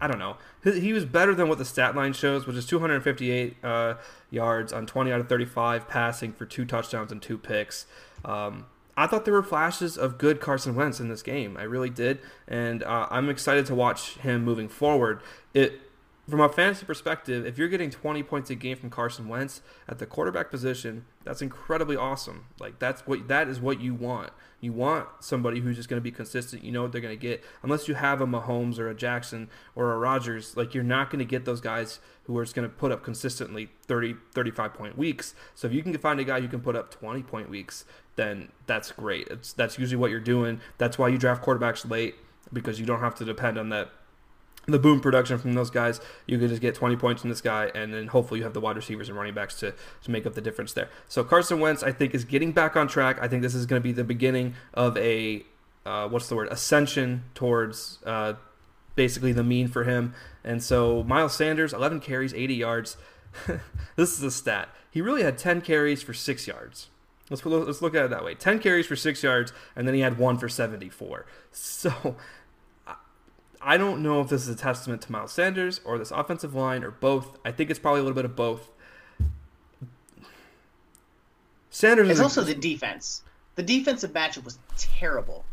I 0.00 0.06
don't 0.06 0.20
know. 0.20 0.36
He, 0.62 0.78
he, 0.78 0.92
was 0.92 1.04
better 1.04 1.34
than 1.34 1.48
what 1.48 1.58
the 1.58 1.64
stat 1.64 1.96
line 1.96 2.12
shows, 2.12 2.46
which 2.46 2.54
is 2.54 2.64
258 2.64 3.56
uh, 3.64 3.94
yards 4.30 4.72
on 4.72 4.86
20 4.86 5.12
out 5.12 5.20
of 5.20 5.28
35 5.28 5.88
passing 5.88 6.32
for 6.32 6.46
two 6.46 6.64
touchdowns 6.64 7.10
and 7.10 7.20
two 7.20 7.36
picks. 7.36 7.86
Um, 8.24 8.66
I 8.96 9.08
thought 9.08 9.24
there 9.24 9.34
were 9.34 9.42
flashes 9.42 9.98
of 9.98 10.16
good 10.16 10.40
Carson 10.40 10.76
Wentz 10.76 11.00
in 11.00 11.08
this 11.08 11.22
game. 11.22 11.56
I 11.56 11.64
really 11.64 11.90
did, 11.90 12.20
and 12.46 12.84
uh, 12.84 13.08
I'm 13.10 13.28
excited 13.28 13.66
to 13.66 13.74
watch 13.74 14.14
him 14.18 14.44
moving 14.44 14.68
forward. 14.68 15.20
It 15.52 15.80
from 16.28 16.40
a 16.40 16.48
fantasy 16.48 16.86
perspective, 16.86 17.46
if 17.46 17.58
you're 17.58 17.68
getting 17.68 17.90
20 17.90 18.22
points 18.22 18.48
a 18.48 18.54
game 18.54 18.76
from 18.78 18.88
Carson 18.88 19.28
Wentz 19.28 19.60
at 19.86 19.98
the 19.98 20.06
quarterback 20.06 20.50
position, 20.50 21.04
that's 21.22 21.42
incredibly 21.42 21.96
awesome. 21.96 22.46
Like 22.58 22.78
that's 22.78 23.06
what 23.06 23.28
that 23.28 23.48
is 23.48 23.60
what 23.60 23.80
you 23.80 23.94
want. 23.94 24.30
You 24.60 24.72
want 24.72 25.06
somebody 25.20 25.60
who's 25.60 25.76
just 25.76 25.90
going 25.90 26.00
to 26.00 26.04
be 26.04 26.10
consistent. 26.10 26.64
You 26.64 26.72
know 26.72 26.82
what 26.82 26.92
they're 26.92 27.02
going 27.02 27.16
to 27.16 27.20
get. 27.20 27.44
Unless 27.62 27.88
you 27.88 27.94
have 27.94 28.22
a 28.22 28.26
Mahomes 28.26 28.78
or 28.78 28.88
a 28.88 28.94
Jackson 28.94 29.50
or 29.74 29.92
a 29.92 29.98
Rodgers, 29.98 30.56
like 30.56 30.72
you're 30.72 30.82
not 30.82 31.10
going 31.10 31.18
to 31.18 31.26
get 31.26 31.44
those 31.44 31.60
guys 31.60 32.00
who 32.22 32.38
are 32.38 32.44
just 32.44 32.56
going 32.56 32.68
to 32.68 32.74
put 32.74 32.90
up 32.90 33.02
consistently 33.02 33.68
30 33.86 34.14
35 34.32 34.72
point 34.72 34.96
weeks. 34.96 35.34
So 35.54 35.66
if 35.66 35.74
you 35.74 35.82
can 35.82 35.96
find 35.98 36.18
a 36.20 36.24
guy 36.24 36.40
who 36.40 36.48
can 36.48 36.60
put 36.60 36.74
up 36.74 36.90
20 36.90 37.22
point 37.22 37.50
weeks, 37.50 37.84
then 38.16 38.50
that's 38.66 38.92
great. 38.92 39.28
It's 39.28 39.52
that's 39.52 39.78
usually 39.78 39.98
what 39.98 40.10
you're 40.10 40.20
doing. 40.20 40.60
That's 40.78 40.96
why 40.96 41.08
you 41.08 41.18
draft 41.18 41.44
quarterbacks 41.44 41.88
late 41.88 42.14
because 42.52 42.80
you 42.80 42.86
don't 42.86 43.00
have 43.00 43.14
to 43.16 43.24
depend 43.24 43.58
on 43.58 43.68
that 43.70 43.90
the 44.66 44.78
boom 44.78 45.00
production 45.00 45.38
from 45.38 45.52
those 45.52 45.70
guys, 45.70 46.00
you 46.26 46.38
could 46.38 46.48
just 46.48 46.62
get 46.62 46.74
20 46.74 46.96
points 46.96 47.20
from 47.20 47.30
this 47.30 47.40
guy, 47.40 47.70
and 47.74 47.92
then 47.92 48.06
hopefully 48.08 48.40
you 48.40 48.44
have 48.44 48.54
the 48.54 48.60
wide 48.60 48.76
receivers 48.76 49.08
and 49.08 49.16
running 49.16 49.34
backs 49.34 49.58
to, 49.60 49.74
to 50.02 50.10
make 50.10 50.26
up 50.26 50.34
the 50.34 50.40
difference 50.40 50.72
there. 50.72 50.88
So 51.08 51.22
Carson 51.22 51.60
Wentz, 51.60 51.82
I 51.82 51.92
think, 51.92 52.14
is 52.14 52.24
getting 52.24 52.52
back 52.52 52.76
on 52.76 52.88
track. 52.88 53.18
I 53.20 53.28
think 53.28 53.42
this 53.42 53.54
is 53.54 53.66
going 53.66 53.80
to 53.80 53.84
be 53.84 53.92
the 53.92 54.04
beginning 54.04 54.54
of 54.72 54.96
a 54.96 55.44
uh, 55.86 56.08
what's 56.08 56.28
the 56.28 56.34
word 56.34 56.48
ascension 56.48 57.24
towards 57.34 57.98
uh, 58.06 58.34
basically 58.94 59.32
the 59.32 59.44
mean 59.44 59.68
for 59.68 59.84
him. 59.84 60.14
And 60.42 60.62
so 60.62 61.02
Miles 61.02 61.34
Sanders, 61.34 61.72
11 61.72 62.00
carries, 62.00 62.32
80 62.32 62.54
yards. 62.54 62.96
this 63.96 64.16
is 64.16 64.22
a 64.22 64.30
stat. 64.30 64.68
He 64.90 65.00
really 65.00 65.22
had 65.22 65.36
10 65.36 65.60
carries 65.60 66.02
for 66.02 66.14
six 66.14 66.46
yards. 66.46 66.88
Let's, 67.30 67.44
let's 67.44 67.80
look 67.80 67.94
at 67.94 68.04
it 68.04 68.10
that 68.10 68.24
way 68.24 68.34
10 68.34 68.58
carries 68.58 68.86
for 68.86 68.96
six 68.96 69.22
yards, 69.22 69.52
and 69.74 69.88
then 69.88 69.94
he 69.94 70.02
had 70.02 70.18
one 70.18 70.38
for 70.38 70.48
74. 70.48 71.26
So 71.56 72.16
I 73.64 73.78
don't 73.78 74.02
know 74.02 74.20
if 74.20 74.28
this 74.28 74.42
is 74.42 74.48
a 74.48 74.56
testament 74.56 75.00
to 75.02 75.12
Miles 75.12 75.32
Sanders 75.32 75.80
or 75.84 75.98
this 75.98 76.10
offensive 76.10 76.54
line 76.54 76.84
or 76.84 76.90
both. 76.90 77.38
I 77.44 77.50
think 77.50 77.70
it's 77.70 77.78
probably 77.78 78.00
a 78.00 78.02
little 78.02 78.14
bit 78.14 78.26
of 78.26 78.36
both. 78.36 78.70
Sanders. 81.70 82.10
It's 82.10 82.20
also 82.20 82.42
the 82.42 82.54
defense. 82.54 83.22
The 83.54 83.62
defensive 83.62 84.12
matchup 84.12 84.44
was 84.44 84.58
terrible. 84.76 85.44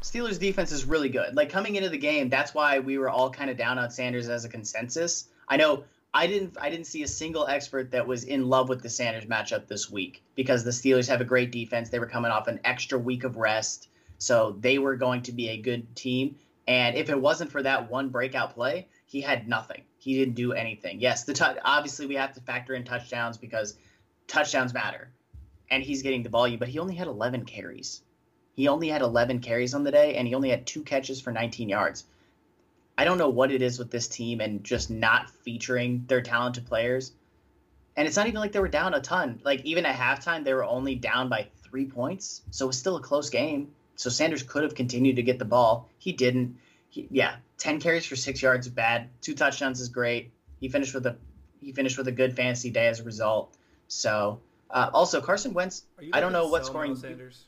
Steelers 0.00 0.38
defense 0.38 0.72
is 0.72 0.84
really 0.84 1.08
good. 1.08 1.34
Like 1.34 1.50
coming 1.50 1.76
into 1.76 1.88
the 1.88 1.98
game, 1.98 2.28
that's 2.28 2.54
why 2.54 2.78
we 2.78 2.98
were 2.98 3.10
all 3.10 3.30
kind 3.30 3.50
of 3.50 3.56
down 3.56 3.78
on 3.78 3.90
Sanders 3.90 4.28
as 4.28 4.44
a 4.44 4.48
consensus. 4.48 5.28
I 5.48 5.56
know 5.56 5.84
I 6.14 6.26
didn't 6.26 6.56
I 6.60 6.70
didn't 6.70 6.86
see 6.86 7.02
a 7.02 7.08
single 7.08 7.46
expert 7.46 7.90
that 7.90 8.06
was 8.06 8.24
in 8.24 8.48
love 8.48 8.68
with 8.68 8.82
the 8.82 8.88
Sanders 8.88 9.26
matchup 9.26 9.66
this 9.66 9.90
week 9.90 10.22
because 10.36 10.64
the 10.64 10.70
Steelers 10.70 11.08
have 11.08 11.20
a 11.20 11.24
great 11.24 11.50
defense. 11.50 11.90
They 11.90 11.98
were 11.98 12.06
coming 12.06 12.30
off 12.30 12.46
an 12.46 12.60
extra 12.64 12.98
week 12.98 13.24
of 13.24 13.36
rest, 13.36 13.88
so 14.18 14.56
they 14.60 14.78
were 14.78 14.96
going 14.96 15.22
to 15.22 15.32
be 15.32 15.50
a 15.50 15.56
good 15.56 15.94
team. 15.94 16.36
And 16.70 16.96
if 16.96 17.10
it 17.10 17.20
wasn't 17.20 17.50
for 17.50 17.64
that 17.64 17.90
one 17.90 18.10
breakout 18.10 18.54
play, 18.54 18.86
he 19.04 19.20
had 19.20 19.48
nothing. 19.48 19.82
He 19.98 20.14
didn't 20.14 20.36
do 20.36 20.52
anything. 20.52 21.00
Yes, 21.00 21.24
the 21.24 21.34
t- 21.34 21.44
obviously 21.64 22.06
we 22.06 22.14
have 22.14 22.32
to 22.34 22.40
factor 22.40 22.74
in 22.74 22.84
touchdowns 22.84 23.38
because 23.38 23.76
touchdowns 24.28 24.72
matter, 24.72 25.10
and 25.68 25.82
he's 25.82 26.02
getting 26.02 26.22
the 26.22 26.28
volume. 26.28 26.60
But 26.60 26.68
he 26.68 26.78
only 26.78 26.94
had 26.94 27.08
11 27.08 27.44
carries. 27.44 28.02
He 28.54 28.68
only 28.68 28.86
had 28.86 29.02
11 29.02 29.40
carries 29.40 29.74
on 29.74 29.82
the 29.82 29.90
day, 29.90 30.14
and 30.14 30.28
he 30.28 30.34
only 30.36 30.50
had 30.50 30.64
two 30.64 30.84
catches 30.84 31.20
for 31.20 31.32
19 31.32 31.68
yards. 31.68 32.04
I 32.96 33.04
don't 33.04 33.18
know 33.18 33.30
what 33.30 33.50
it 33.50 33.62
is 33.62 33.80
with 33.80 33.90
this 33.90 34.06
team 34.06 34.40
and 34.40 34.62
just 34.62 34.90
not 34.90 35.28
featuring 35.28 36.04
their 36.06 36.22
talented 36.22 36.66
players. 36.66 37.10
And 37.96 38.06
it's 38.06 38.16
not 38.16 38.28
even 38.28 38.38
like 38.38 38.52
they 38.52 38.60
were 38.60 38.68
down 38.68 38.94
a 38.94 39.00
ton. 39.00 39.40
Like 39.42 39.64
even 39.64 39.86
at 39.86 39.96
halftime, 39.96 40.44
they 40.44 40.54
were 40.54 40.62
only 40.62 40.94
down 40.94 41.28
by 41.28 41.48
three 41.64 41.86
points, 41.86 42.42
so 42.52 42.66
it 42.66 42.68
was 42.68 42.78
still 42.78 42.94
a 42.94 43.02
close 43.02 43.28
game. 43.28 43.72
So 44.00 44.08
Sanders 44.08 44.42
could 44.42 44.62
have 44.62 44.74
continued 44.74 45.16
to 45.16 45.22
get 45.22 45.38
the 45.38 45.44
ball. 45.44 45.86
He 45.98 46.12
didn't. 46.12 46.56
He, 46.88 47.06
yeah, 47.10 47.36
ten 47.58 47.80
carries 47.80 48.06
for 48.06 48.16
six 48.16 48.40
yards 48.40 48.66
is 48.66 48.72
bad. 48.72 49.10
Two 49.20 49.34
touchdowns 49.34 49.78
is 49.78 49.90
great. 49.90 50.32
He 50.58 50.70
finished 50.70 50.94
with 50.94 51.04
a 51.04 51.16
he 51.60 51.72
finished 51.72 51.98
with 51.98 52.08
a 52.08 52.12
good 52.12 52.34
fantasy 52.34 52.70
day 52.70 52.86
as 52.88 53.00
a 53.00 53.04
result. 53.04 53.54
So 53.88 54.40
uh, 54.70 54.88
also 54.94 55.20
Carson 55.20 55.52
Wentz. 55.52 55.84
I 56.14 56.20
don't 56.20 56.32
know 56.32 56.48
what 56.48 56.64
scoring. 56.64 56.96
Sanders? 56.96 57.44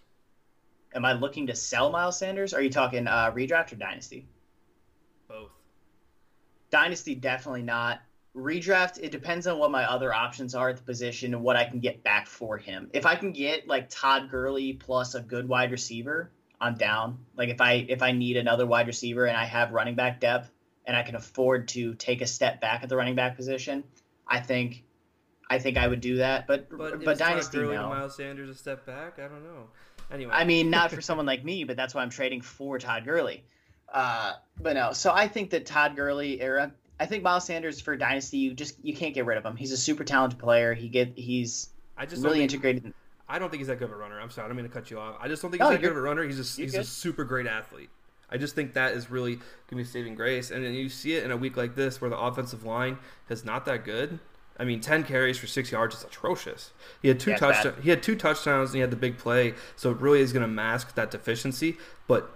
Am 0.95 1.07
I 1.07 1.15
looking 1.15 1.47
to 1.47 1.55
sell 1.55 1.91
Miles 1.91 2.19
Sanders? 2.19 2.53
Are 2.53 2.61
you 2.61 2.69
talking 2.69 3.07
uh, 3.07 3.33
redraft 3.33 3.73
or 3.73 3.77
dynasty? 3.77 4.27
Both. 5.29 5.53
Dynasty 6.71 7.15
definitely 7.15 7.63
not. 7.63 8.03
redraft 8.37 8.99
it 9.03 9.11
depends 9.11 9.47
on 9.47 9.59
what 9.59 9.71
my 9.71 9.85
other 9.85 10.13
options 10.13 10.55
are 10.55 10.69
at 10.69 10.77
the 10.77 10.83
position 10.83 11.33
and 11.33 11.43
what 11.43 11.57
I 11.57 11.65
can 11.65 11.81
get 11.81 12.03
back 12.03 12.27
for 12.27 12.59
him. 12.59 12.91
If 12.93 13.07
I 13.07 13.15
can 13.15 13.33
get 13.33 13.67
like 13.67 13.89
Todd 13.89 14.29
Gurley 14.31 14.75
plus 14.75 15.15
a 15.15 15.21
good 15.21 15.49
wide 15.49 15.71
receiver, 15.71 16.31
I'm 16.63 16.77
down. 16.77 17.19
Like 17.37 17.49
if 17.49 17.61
I 17.61 17.85
if 17.89 18.03
I 18.03 18.13
need 18.13 18.37
another 18.37 18.65
wide 18.65 18.87
receiver 18.87 19.27
and 19.27 19.37
I 19.37 19.45
have 19.45 19.73
running 19.73 19.97
back 19.97 20.21
depth 20.21 20.51
and 20.87 20.97
I 20.97 21.03
can 21.03 21.17
afford 21.17 21.69
to 21.69 21.95
take 21.95 22.23
a 22.23 22.27
step 22.27 22.61
back 22.61 22.85
at 22.85 22.89
the 22.89 22.97
running 22.97 23.17
back 23.17 23.37
position, 23.37 23.83
I 24.29 24.41
think 24.41 24.85
I 25.51 25.59
think 25.59 25.77
I 25.77 25.89
would 25.89 26.01
do 26.01 26.17
that. 26.17 26.47
But 26.47 26.71
But, 26.71 27.05
but, 27.05 27.19
dynasty 27.19 27.59
Todd 27.59 27.65
Gurley 27.65 27.77
no. 27.77 27.89
Miles 27.89 28.17
Sanders 28.17 28.49
a 28.49 28.55
step 28.55 28.87
back? 28.87 29.19
I 29.19 29.23
don't 29.23 29.43
know. 29.43 29.65
Anyway, 30.13 30.33
I 30.33 30.45
mean, 30.45 30.71
not 30.71 30.93
for 30.93 31.01
someone 31.09 31.27
like 31.27 31.45
me, 31.45 31.65
but 31.65 31.77
that's 31.77 31.95
why 31.95 32.03
I'm 32.03 32.11
trading 32.11 32.41
for 32.41 32.79
Todd 32.79 33.05
Gurley. 33.05 33.45
Uh, 33.93 34.35
but 34.61 34.75
no, 34.75 34.93
so 34.93 35.13
I 35.13 35.27
think 35.27 35.51
that 35.51 35.67
Todd 35.67 35.97
Gurley 35.97 36.41
era. 36.41 36.73
I 37.01 37.07
think 37.07 37.25
Miles 37.25 37.45
Sanders 37.45 37.81
for 37.81 37.97
dynasty, 37.97 38.39
you 38.39 38.55
just 38.55 38.83
you 38.85 38.95
can't 38.95 39.15
get 39.15 39.27
rid 39.27 39.37
of 39.37 39.45
him. 39.45 39.57
He's 39.57 39.73
a 39.73 39.77
super 39.77 40.05
talented 40.05 40.39
player. 40.39 40.75
He 40.75 40.89
get 40.89 41.13
he's 41.17 41.71
I 41.97 42.07
just 42.07 42.23
really 42.23 42.39
think, 42.39 42.53
integrated. 42.53 42.95
I 43.33 43.39
don't 43.39 43.49
think 43.49 43.61
he's 43.61 43.69
that 43.69 43.79
good 43.79 43.87
of 43.87 43.93
a 43.93 43.97
runner. 43.97 44.21
I'm 44.21 44.31
sorry, 44.31 44.45
I 44.45 44.49
don't 44.49 44.57
mean 44.59 44.67
to 44.67 44.73
cut 44.73 44.91
you 44.91 45.01
off. 45.01 45.17
I 45.19 45.27
just 45.27 45.41
don't 45.41 45.51
think 45.51 45.63
he's 45.63 45.69
No, 45.69 45.73
that 45.73 45.81
good 45.81 45.93
of 45.93 45.97
a 45.97 46.03
runner. 46.03 46.23
He's 46.23 46.39
a 46.39 46.61
he's 46.61 46.75
a 46.75 46.85
super 46.85 47.25
great 47.25 47.47
athlete. 47.47 47.89
I 48.31 48.37
just 48.37 48.55
think 48.55 48.75
that 48.75 48.93
is 48.93 49.11
really 49.11 49.37
gonna 49.69 49.83
be 49.83 49.85
saving 49.85 50.15
grace. 50.15 50.51
And 50.51 50.63
then 50.63 50.75
you 50.75 50.91
see 50.91 51.15
it 51.15 51.25
in 51.25 51.31
a 51.31 51.37
week 51.37 51.57
like 51.57 51.75
this 51.75 52.01
where 52.01 52.11
the 52.11 52.19
offensive 52.19 52.63
line 52.65 52.99
is 53.31 53.43
not 53.43 53.65
that 53.65 53.85
good. 53.85 54.21
I 54.59 54.65
mean, 54.65 54.81
ten 54.81 55.03
carries 55.03 55.39
for 55.39 55.47
six 55.47 55.73
yards 55.73 55.97
is 55.97 56.05
atrocious. 56.05 56.73
He 57.01 57.09
had 57.09 57.19
two 57.19 57.31
Yeah, 57.31 57.39
touchdowns. 57.39 57.83
He 57.83 57.89
had 57.89 58.03
two 58.03 58.15
touchdowns, 58.15 58.69
and 58.71 58.77
he 58.77 58.81
had 58.83 58.91
the 58.91 58.97
big 58.97 59.17
play. 59.17 59.55
So 59.77 59.91
it 59.93 59.97
really 59.99 60.21
is 60.21 60.33
going 60.33 60.43
to 60.43 60.49
mask 60.49 60.95
that 60.95 61.11
deficiency. 61.11 61.79
But 62.07 62.31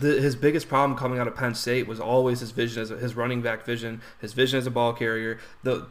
the, 0.00 0.20
his 0.20 0.36
biggest 0.36 0.68
problem 0.68 0.98
coming 0.98 1.18
out 1.18 1.28
of 1.28 1.34
Penn 1.36 1.54
State 1.54 1.86
was 1.86 2.00
always 2.00 2.40
his 2.40 2.50
vision 2.50 2.82
as 2.82 2.90
a, 2.90 2.96
his 2.96 3.14
running 3.14 3.42
back 3.42 3.66
vision, 3.66 4.00
his 4.20 4.32
vision 4.32 4.58
as 4.58 4.66
a 4.66 4.70
ball 4.70 4.94
carrier, 4.94 5.38
the 5.62 5.86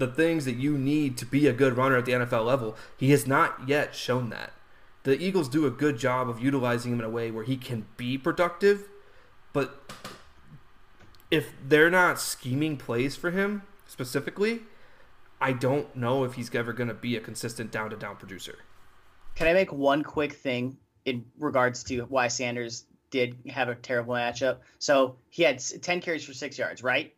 the 0.00 0.08
things 0.08 0.46
that 0.46 0.56
you 0.56 0.76
need 0.76 1.16
to 1.18 1.26
be 1.26 1.46
a 1.46 1.52
good 1.52 1.76
runner 1.76 1.96
at 1.96 2.06
the 2.06 2.12
NFL 2.12 2.44
level. 2.44 2.74
He 2.96 3.10
has 3.10 3.26
not 3.26 3.68
yet 3.68 3.94
shown 3.94 4.30
that. 4.30 4.52
The 5.02 5.22
Eagles 5.22 5.48
do 5.48 5.66
a 5.66 5.70
good 5.70 5.98
job 5.98 6.28
of 6.28 6.42
utilizing 6.42 6.92
him 6.92 6.98
in 6.98 7.04
a 7.04 7.10
way 7.10 7.30
where 7.30 7.44
he 7.44 7.56
can 7.56 7.86
be 7.96 8.18
productive, 8.18 8.88
but 9.52 9.92
if 11.30 11.52
they're 11.66 11.90
not 11.90 12.18
scheming 12.18 12.76
plays 12.76 13.14
for 13.14 13.30
him 13.30 13.62
specifically, 13.86 14.60
I 15.40 15.52
don't 15.52 15.94
know 15.94 16.24
if 16.24 16.34
he's 16.34 16.54
ever 16.54 16.72
going 16.72 16.88
to 16.88 16.94
be 16.94 17.16
a 17.16 17.20
consistent 17.20 17.70
down 17.70 17.90
to 17.90 17.96
down 17.96 18.16
producer. 18.16 18.58
Can 19.34 19.46
I 19.46 19.52
make 19.52 19.72
one 19.72 20.02
quick 20.02 20.34
thing 20.34 20.76
in 21.04 21.24
regards 21.38 21.84
to 21.84 22.02
why 22.02 22.28
Sanders 22.28 22.84
did 23.10 23.36
have 23.48 23.68
a 23.68 23.74
terrible 23.74 24.14
matchup? 24.14 24.58
So 24.78 25.16
he 25.30 25.42
had 25.42 25.58
10 25.58 26.00
carries 26.00 26.24
for 26.24 26.34
six 26.34 26.58
yards, 26.58 26.82
right? 26.82 27.14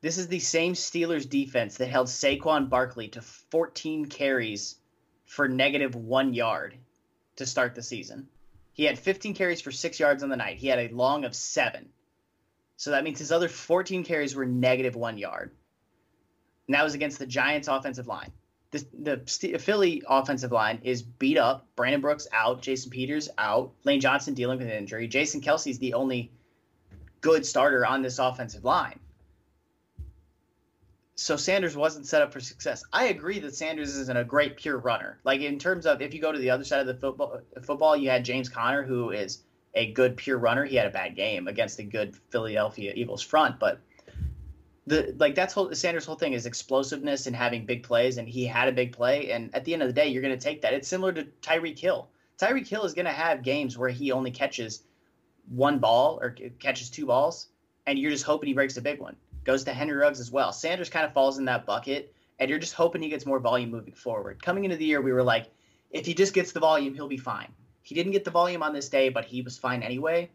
This 0.00 0.18
is 0.18 0.28
the 0.28 0.38
same 0.38 0.74
Steelers 0.74 1.28
defense 1.28 1.76
that 1.76 1.88
held 1.88 2.06
Saquon 2.06 2.68
Barkley 2.68 3.08
to 3.08 3.22
14 3.22 4.06
carries 4.06 4.76
for 5.26 5.48
negative 5.48 5.94
one 5.94 6.34
yard 6.34 6.76
to 7.36 7.46
start 7.46 7.74
the 7.74 7.82
season. 7.82 8.28
He 8.72 8.84
had 8.84 8.98
15 8.98 9.34
carries 9.34 9.60
for 9.60 9.72
six 9.72 9.98
yards 9.98 10.22
on 10.22 10.28
the 10.28 10.36
night. 10.36 10.58
He 10.58 10.68
had 10.68 10.78
a 10.78 10.94
long 10.94 11.24
of 11.24 11.34
seven. 11.34 11.88
So 12.76 12.92
that 12.92 13.02
means 13.02 13.18
his 13.18 13.32
other 13.32 13.48
14 13.48 14.04
carries 14.04 14.36
were 14.36 14.46
negative 14.46 14.94
one 14.94 15.18
yard. 15.18 15.50
And 16.66 16.74
that 16.74 16.84
was 16.84 16.94
against 16.94 17.18
the 17.18 17.26
Giants' 17.26 17.66
offensive 17.66 18.06
line 18.06 18.32
the 18.70 18.86
the 18.98 19.58
Philly 19.58 20.02
offensive 20.08 20.52
line 20.52 20.80
is 20.82 21.02
beat 21.02 21.38
up. 21.38 21.66
Brandon 21.74 22.00
Brooks 22.00 22.26
out, 22.32 22.60
Jason 22.62 22.90
Peters 22.90 23.28
out, 23.38 23.72
Lane 23.84 24.00
Johnson 24.00 24.34
dealing 24.34 24.58
with 24.58 24.66
an 24.66 24.74
injury. 24.74 25.08
Jason 25.08 25.40
Kelce's 25.40 25.78
the 25.78 25.94
only 25.94 26.30
good 27.20 27.46
starter 27.46 27.86
on 27.86 28.02
this 28.02 28.18
offensive 28.18 28.64
line. 28.64 28.98
So 31.20 31.36
Sanders 31.36 31.76
wasn't 31.76 32.06
set 32.06 32.22
up 32.22 32.32
for 32.32 32.38
success. 32.38 32.84
I 32.92 33.06
agree 33.06 33.40
that 33.40 33.52
Sanders 33.52 33.96
isn't 33.96 34.16
a 34.16 34.22
great 34.22 34.56
pure 34.56 34.78
runner. 34.78 35.18
Like 35.24 35.40
in 35.40 35.58
terms 35.58 35.84
of 35.84 36.00
if 36.00 36.14
you 36.14 36.20
go 36.20 36.30
to 36.30 36.38
the 36.38 36.50
other 36.50 36.62
side 36.62 36.78
of 36.78 36.86
the 36.86 36.94
football, 36.94 37.40
football 37.60 37.96
you 37.96 38.08
had 38.08 38.24
James 38.24 38.48
Conner, 38.48 38.84
who 38.84 39.10
is 39.10 39.42
a 39.74 39.90
good 39.92 40.16
pure 40.16 40.38
runner. 40.38 40.64
He 40.64 40.76
had 40.76 40.86
a 40.86 40.90
bad 40.90 41.16
game 41.16 41.48
against 41.48 41.80
a 41.80 41.82
good 41.82 42.14
Philadelphia 42.30 42.92
Eagles 42.94 43.20
front, 43.20 43.58
but 43.58 43.80
the 44.86 45.12
like 45.18 45.34
that's 45.34 45.52
whole 45.52 45.74
Sanders' 45.74 46.04
whole 46.04 46.14
thing 46.14 46.34
is 46.34 46.46
explosiveness 46.46 47.26
and 47.26 47.34
having 47.34 47.66
big 47.66 47.82
plays, 47.82 48.18
and 48.18 48.28
he 48.28 48.46
had 48.46 48.68
a 48.68 48.72
big 48.72 48.92
play. 48.92 49.32
And 49.32 49.52
at 49.56 49.64
the 49.64 49.72
end 49.72 49.82
of 49.82 49.88
the 49.88 49.94
day, 49.94 50.06
you're 50.06 50.22
going 50.22 50.38
to 50.38 50.40
take 50.40 50.62
that. 50.62 50.72
It's 50.72 50.86
similar 50.86 51.12
to 51.14 51.24
Tyreek 51.42 51.80
Hill. 51.80 52.08
Tyreek 52.40 52.68
Hill 52.68 52.84
is 52.84 52.94
going 52.94 53.06
to 53.06 53.10
have 53.10 53.42
games 53.42 53.76
where 53.76 53.90
he 53.90 54.12
only 54.12 54.30
catches 54.30 54.84
one 55.48 55.80
ball 55.80 56.20
or 56.22 56.36
catches 56.60 56.90
two 56.90 57.06
balls, 57.06 57.48
and 57.88 57.98
you're 57.98 58.12
just 58.12 58.24
hoping 58.24 58.46
he 58.46 58.54
breaks 58.54 58.76
a 58.76 58.82
big 58.82 59.00
one. 59.00 59.16
Goes 59.48 59.64
to 59.64 59.72
Henry 59.72 59.96
Ruggs 59.96 60.20
as 60.20 60.30
well. 60.30 60.52
Sanders 60.52 60.88
kind 60.88 61.04
of 61.04 61.12
falls 61.12 61.38
in 61.38 61.46
that 61.46 61.66
bucket, 61.66 62.14
and 62.38 62.48
you're 62.48 62.60
just 62.60 62.74
hoping 62.74 63.02
he 63.02 63.08
gets 63.08 63.26
more 63.26 63.40
volume 63.40 63.70
moving 63.70 63.94
forward. 63.94 64.40
Coming 64.40 64.64
into 64.64 64.76
the 64.76 64.84
year, 64.84 65.00
we 65.00 65.12
were 65.12 65.24
like, 65.24 65.50
if 65.90 66.06
he 66.06 66.14
just 66.14 66.34
gets 66.34 66.52
the 66.52 66.60
volume, 66.60 66.94
he'll 66.94 67.08
be 67.08 67.16
fine. 67.16 67.48
He 67.82 67.96
didn't 67.96 68.12
get 68.12 68.24
the 68.24 68.30
volume 68.30 68.62
on 68.62 68.72
this 68.72 68.88
day, 68.88 69.08
but 69.08 69.24
he 69.24 69.42
was 69.42 69.58
fine 69.58 69.82
anyway 69.82 70.30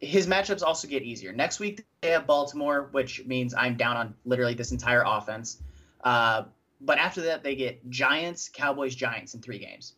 his 0.00 0.26
matchups 0.26 0.62
also 0.62 0.88
get 0.88 1.02
easier. 1.02 1.32
Next 1.32 1.58
week 1.58 1.84
they 2.00 2.10
have 2.10 2.26
Baltimore, 2.26 2.88
which 2.92 3.24
means 3.24 3.54
I'm 3.54 3.76
down 3.76 3.96
on 3.96 4.14
literally 4.24 4.54
this 4.54 4.72
entire 4.72 5.02
offense. 5.06 5.62
Uh, 6.02 6.44
but 6.80 6.98
after 6.98 7.22
that 7.22 7.42
they 7.42 7.54
get 7.54 7.88
Giants, 7.88 8.50
Cowboys, 8.52 8.94
Giants 8.94 9.34
in 9.34 9.40
three 9.40 9.58
games. 9.58 9.94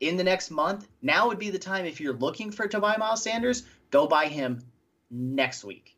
In 0.00 0.16
the 0.16 0.24
next 0.24 0.50
month, 0.50 0.88
now 1.02 1.28
would 1.28 1.38
be 1.38 1.50
the 1.50 1.58
time 1.58 1.84
if 1.86 2.00
you're 2.00 2.14
looking 2.14 2.50
for 2.50 2.66
to 2.66 2.80
buy 2.80 2.96
Miles 2.96 3.22
Sanders, 3.22 3.64
go 3.90 4.06
buy 4.06 4.26
him 4.26 4.60
next 5.10 5.64
week. 5.64 5.96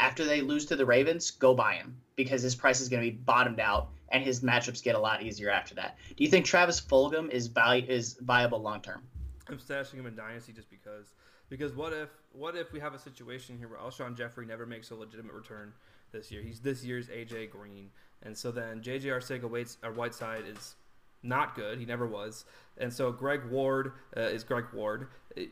After 0.00 0.24
they 0.24 0.40
lose 0.40 0.66
to 0.66 0.76
the 0.76 0.86
Ravens, 0.86 1.30
go 1.30 1.54
buy 1.54 1.74
him 1.74 1.96
because 2.16 2.42
his 2.42 2.54
price 2.54 2.80
is 2.80 2.88
going 2.88 3.02
to 3.02 3.10
be 3.10 3.16
bottomed 3.16 3.60
out 3.60 3.88
and 4.10 4.22
his 4.22 4.40
matchups 4.40 4.82
get 4.82 4.94
a 4.94 4.98
lot 4.98 5.22
easier 5.22 5.50
after 5.50 5.74
that. 5.74 5.98
Do 6.16 6.24
you 6.24 6.30
think 6.30 6.46
Travis 6.46 6.80
Fulgham 6.80 7.30
is 7.30 7.48
value 7.48 7.84
is 7.88 8.14
viable 8.20 8.60
long 8.60 8.80
term? 8.80 9.02
I'm 9.48 9.58
stashing 9.58 9.94
him 9.94 10.06
in 10.06 10.14
dynasty 10.14 10.52
just 10.52 10.70
because. 10.70 11.14
Because 11.48 11.72
what 11.72 11.92
if 11.92 12.10
what 12.32 12.56
if 12.56 12.72
we 12.72 12.80
have 12.80 12.94
a 12.94 12.98
situation 12.98 13.56
here 13.58 13.68
where 13.68 13.78
Alshon 13.78 14.16
Jeffery 14.16 14.46
never 14.46 14.66
makes 14.66 14.90
a 14.90 14.94
legitimate 14.94 15.32
return 15.32 15.72
this 16.12 16.30
year? 16.30 16.42
He's 16.42 16.60
this 16.60 16.84
year's 16.84 17.08
AJ 17.08 17.50
Green, 17.50 17.90
and 18.22 18.36
so 18.36 18.50
then 18.50 18.82
JJ 18.82 19.04
Arcega 19.04 19.48
Waits 19.48 19.78
or 19.82 19.92
Whiteside 19.92 20.44
is 20.46 20.74
not 21.22 21.54
good. 21.56 21.78
He 21.78 21.86
never 21.86 22.06
was, 22.06 22.44
and 22.76 22.92
so 22.92 23.10
Greg 23.10 23.46
Ward 23.46 23.92
uh, 24.16 24.20
is 24.20 24.44
Greg 24.44 24.66
Ward. 24.74 25.08
It- 25.36 25.50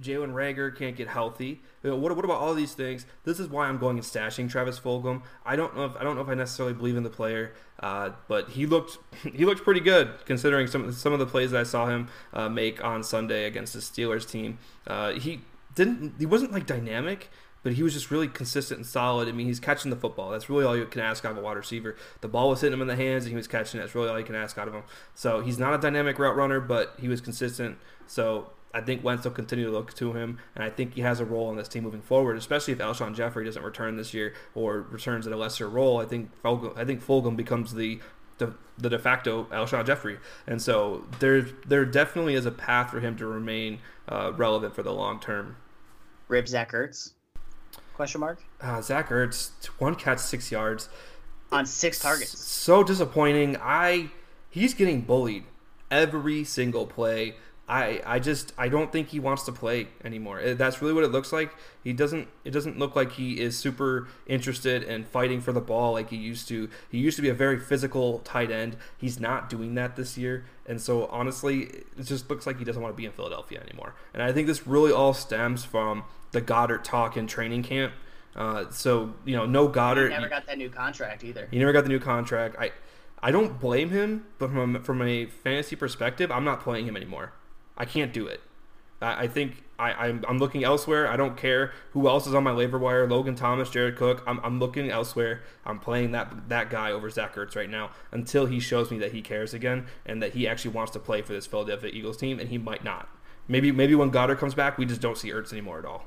Jalen 0.00 0.32
Reagor 0.32 0.76
can't 0.76 0.96
get 0.96 1.08
healthy. 1.08 1.60
You 1.82 1.90
know, 1.90 1.96
what, 1.96 2.14
what 2.16 2.24
about 2.24 2.40
all 2.40 2.54
these 2.54 2.74
things? 2.74 3.06
This 3.24 3.38
is 3.38 3.48
why 3.48 3.68
I'm 3.68 3.78
going 3.78 3.96
and 3.96 4.04
stashing 4.04 4.50
Travis 4.50 4.78
Fulgham. 4.80 5.22
I 5.44 5.54
don't 5.54 5.76
know 5.76 5.84
if 5.84 5.96
I 5.96 6.02
don't 6.02 6.16
know 6.16 6.22
if 6.22 6.28
I 6.28 6.34
necessarily 6.34 6.74
believe 6.74 6.96
in 6.96 7.04
the 7.04 7.10
player, 7.10 7.54
uh, 7.80 8.10
but 8.26 8.50
he 8.50 8.66
looked 8.66 8.98
he 9.34 9.44
looked 9.44 9.62
pretty 9.62 9.80
good 9.80 10.10
considering 10.24 10.66
some 10.66 10.90
some 10.92 11.12
of 11.12 11.20
the 11.20 11.26
plays 11.26 11.52
that 11.52 11.60
I 11.60 11.64
saw 11.64 11.86
him 11.86 12.08
uh, 12.32 12.48
make 12.48 12.82
on 12.82 13.04
Sunday 13.04 13.44
against 13.44 13.72
the 13.72 13.80
Steelers 13.80 14.28
team. 14.28 14.58
Uh, 14.86 15.12
he 15.12 15.42
didn't 15.74 16.14
he 16.18 16.26
wasn't 16.26 16.50
like 16.50 16.66
dynamic, 16.66 17.30
but 17.62 17.74
he 17.74 17.82
was 17.82 17.92
just 17.92 18.10
really 18.10 18.28
consistent 18.28 18.78
and 18.78 18.86
solid. 18.86 19.28
I 19.28 19.32
mean, 19.32 19.46
he's 19.46 19.60
catching 19.60 19.90
the 19.90 19.96
football. 19.96 20.30
That's 20.30 20.50
really 20.50 20.64
all 20.64 20.76
you 20.76 20.86
can 20.86 21.00
ask 21.00 21.24
out 21.24 21.32
of 21.32 21.38
a 21.38 21.40
wide 21.40 21.56
receiver. 21.56 21.96
The 22.20 22.28
ball 22.28 22.50
was 22.50 22.60
hitting 22.60 22.74
him 22.74 22.82
in 22.82 22.88
the 22.88 22.96
hands, 22.96 23.24
and 23.24 23.30
he 23.30 23.36
was 23.36 23.46
catching 23.46 23.78
it. 23.78 23.84
That's 23.84 23.94
really 23.94 24.08
all 24.08 24.18
you 24.18 24.24
can 24.24 24.34
ask 24.34 24.58
out 24.58 24.66
of 24.66 24.74
him. 24.74 24.82
So 25.14 25.40
he's 25.40 25.58
not 25.58 25.72
a 25.72 25.78
dynamic 25.78 26.18
route 26.18 26.36
runner, 26.36 26.60
but 26.60 26.94
he 27.00 27.08
was 27.08 27.20
consistent. 27.20 27.78
So 28.06 28.50
I 28.74 28.80
think 28.80 29.04
Wentz 29.04 29.24
will 29.24 29.30
continue 29.30 29.66
to 29.66 29.70
look 29.70 29.94
to 29.94 30.12
him, 30.12 30.38
and 30.54 30.64
I 30.64 30.68
think 30.68 30.94
he 30.94 31.00
has 31.02 31.20
a 31.20 31.24
role 31.24 31.48
in 31.50 31.56
this 31.56 31.68
team 31.68 31.84
moving 31.84 32.02
forward, 32.02 32.36
especially 32.36 32.72
if 32.72 32.80
Alshon 32.80 33.14
Jeffery 33.14 33.44
doesn't 33.44 33.62
return 33.62 33.96
this 33.96 34.12
year 34.12 34.34
or 34.54 34.80
returns 34.80 35.26
at 35.26 35.32
a 35.32 35.36
lesser 35.36 35.68
role. 35.68 35.98
I 36.00 36.06
think 36.06 36.30
Fulgham, 36.42 36.76
I 36.76 36.84
think 36.84 37.02
Fulgham 37.04 37.36
becomes 37.36 37.74
the 37.74 38.00
the, 38.38 38.52
the 38.78 38.90
de 38.90 38.98
facto 38.98 39.44
Alshon 39.52 39.86
Jeffery, 39.86 40.18
and 40.46 40.60
so 40.60 41.04
there 41.20 41.42
there 41.66 41.84
definitely 41.84 42.34
is 42.34 42.46
a 42.46 42.50
path 42.50 42.90
for 42.90 42.98
him 43.00 43.16
to 43.18 43.26
remain 43.26 43.78
uh, 44.08 44.32
relevant 44.34 44.74
for 44.74 44.82
the 44.82 44.92
long 44.92 45.20
term. 45.20 45.56
Rib 46.26 46.48
Zach 46.48 46.72
Ertz? 46.72 47.12
Question 47.94 48.20
mark 48.22 48.42
Uh, 48.60 48.80
Zach 48.82 49.08
Ertz, 49.10 49.50
one 49.78 49.94
catch, 49.94 50.18
six 50.18 50.50
yards. 50.50 50.88
on 51.52 51.64
six 51.64 52.00
targets. 52.00 52.36
So 52.36 52.82
disappointing. 52.82 53.56
I 53.60 54.10
he's 54.50 54.74
getting 54.74 55.02
bullied 55.02 55.44
every 55.92 56.42
single 56.42 56.86
play. 56.88 57.36
I 57.66 58.02
I 58.04 58.18
just 58.18 58.52
I 58.58 58.68
don't 58.68 58.92
think 58.92 59.08
he 59.08 59.18
wants 59.18 59.44
to 59.44 59.52
play 59.52 59.88
anymore. 60.04 60.38
Uh, 60.40 60.52
That's 60.54 60.82
really 60.82 60.92
what 60.92 61.02
it 61.04 61.10
looks 61.12 61.32
like. 61.32 61.50
He 61.82 61.94
doesn't 61.94 62.28
it 62.44 62.50
doesn't 62.50 62.78
look 62.78 62.94
like 62.94 63.12
he 63.12 63.40
is 63.40 63.56
super 63.56 64.08
interested 64.26 64.82
in 64.82 65.04
fighting 65.04 65.40
for 65.40 65.52
the 65.52 65.62
ball 65.62 65.92
like 65.92 66.10
he 66.10 66.16
used 66.16 66.46
to. 66.48 66.68
He 66.90 66.98
used 66.98 67.16
to 67.16 67.22
be 67.22 67.30
a 67.30 67.34
very 67.34 67.58
physical 67.58 68.18
tight 68.18 68.50
end. 68.50 68.76
He's 68.98 69.18
not 69.18 69.48
doing 69.48 69.74
that 69.76 69.96
this 69.96 70.18
year. 70.18 70.44
And 70.66 70.78
so 70.80 71.06
honestly, 71.06 71.62
it 71.96 72.02
just 72.04 72.28
looks 72.28 72.46
like 72.46 72.58
he 72.58 72.64
doesn't 72.64 72.82
want 72.82 72.92
to 72.94 72.96
be 72.96 73.06
in 73.06 73.12
Philadelphia 73.12 73.60
anymore. 73.66 73.94
And 74.12 74.22
I 74.22 74.30
think 74.32 74.46
this 74.46 74.66
really 74.66 74.92
all 74.92 75.14
stems 75.14 75.64
from 75.64 76.04
the 76.32 76.42
Goedert 76.42 76.84
talk 76.84 77.16
in 77.16 77.26
training 77.26 77.62
camp. 77.62 77.94
Uh, 78.36 78.68
so 78.70 79.14
you 79.24 79.36
know, 79.36 79.46
no 79.46 79.68
He 79.68 79.72
Goedert. 79.72 80.10
never 80.10 80.28
got 80.28 80.46
that 80.46 80.58
new 80.58 80.68
contract 80.68 81.24
either. 81.24 81.48
He 81.50 81.58
never 81.58 81.72
got 81.72 81.84
the 81.84 81.88
new 81.88 82.00
contract. 82.00 82.56
I 82.58 82.72
I 83.22 83.30
don't 83.30 83.58
blame 83.58 83.88
him, 83.88 84.26
but 84.38 84.50
from 84.50 84.76
a, 84.76 84.80
from 84.80 85.00
a 85.00 85.24
fantasy 85.24 85.76
perspective, 85.76 86.30
I'm 86.30 86.44
not 86.44 86.60
playing 86.60 86.86
him 86.86 86.94
anymore. 86.94 87.32
I 87.76 87.84
can't 87.84 88.12
do 88.12 88.26
it. 88.26 88.40
I, 89.00 89.24
I 89.24 89.28
think 89.28 89.64
I, 89.78 89.92
I'm, 89.92 90.24
I'm 90.28 90.38
looking 90.38 90.64
elsewhere. 90.64 91.08
I 91.08 91.16
don't 91.16 91.36
care 91.36 91.72
who 91.92 92.08
else 92.08 92.26
is 92.26 92.34
on 92.34 92.44
my 92.44 92.52
waiver 92.52 92.78
wire. 92.78 93.08
Logan 93.08 93.34
Thomas, 93.34 93.70
Jared 93.70 93.96
Cook. 93.96 94.22
I'm, 94.26 94.40
I'm 94.42 94.58
looking 94.58 94.90
elsewhere. 94.90 95.42
I'm 95.64 95.78
playing 95.78 96.12
that 96.12 96.48
that 96.48 96.70
guy 96.70 96.92
over 96.92 97.10
Zach 97.10 97.34
Ertz 97.34 97.56
right 97.56 97.70
now 97.70 97.90
until 98.12 98.46
he 98.46 98.60
shows 98.60 98.90
me 98.90 98.98
that 98.98 99.12
he 99.12 99.22
cares 99.22 99.52
again 99.52 99.86
and 100.06 100.22
that 100.22 100.34
he 100.34 100.46
actually 100.46 100.72
wants 100.72 100.92
to 100.92 100.98
play 101.00 101.22
for 101.22 101.32
this 101.32 101.46
Philadelphia 101.46 101.90
Eagles 101.92 102.16
team, 102.16 102.38
and 102.38 102.48
he 102.48 102.58
might 102.58 102.84
not. 102.84 103.08
Maybe 103.48 103.72
maybe 103.72 103.94
when 103.94 104.10
Goedert 104.10 104.38
comes 104.38 104.54
back, 104.54 104.78
we 104.78 104.86
just 104.86 105.00
don't 105.00 105.18
see 105.18 105.30
Ertz 105.30 105.52
anymore 105.52 105.78
at 105.78 105.84
all. 105.84 106.06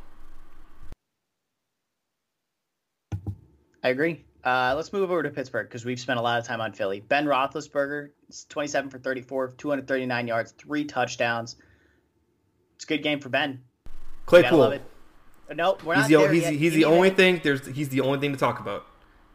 I 3.84 3.90
agree. 3.90 4.26
Uh, 4.48 4.74
let's 4.78 4.94
move 4.94 5.12
over 5.12 5.22
to 5.24 5.30
Pittsburgh 5.30 5.68
because 5.68 5.84
we've 5.84 6.00
spent 6.00 6.18
a 6.18 6.22
lot 6.22 6.40
of 6.40 6.46
time 6.46 6.62
on 6.62 6.72
Philly. 6.72 7.02
Ben 7.02 7.26
Roethlisberger, 7.26 8.12
27 8.48 8.90
for 8.90 8.98
34, 8.98 9.50
239 9.58 10.26
yards, 10.26 10.54
three 10.54 10.86
touchdowns. 10.86 11.58
It's 12.78 12.86
a 12.86 12.88
good 12.88 13.04
game 13.04 13.20
for 13.20 13.28
Ben. 13.28 13.62
Claypool. 14.26 14.80
No, 15.54 15.78
we're 15.84 15.96
he's 15.96 16.10
not 16.10 16.28
the, 16.28 16.34
he's, 16.34 16.44
yet. 16.44 16.54
he's 16.54 16.74
the 16.74 16.86
only 16.86 17.10
thing. 17.10 17.42
There's 17.44 17.68
he's 17.68 17.90
the 17.90 18.00
only 18.00 18.20
thing 18.20 18.32
to 18.32 18.38
talk 18.38 18.62
about. 18.62 18.86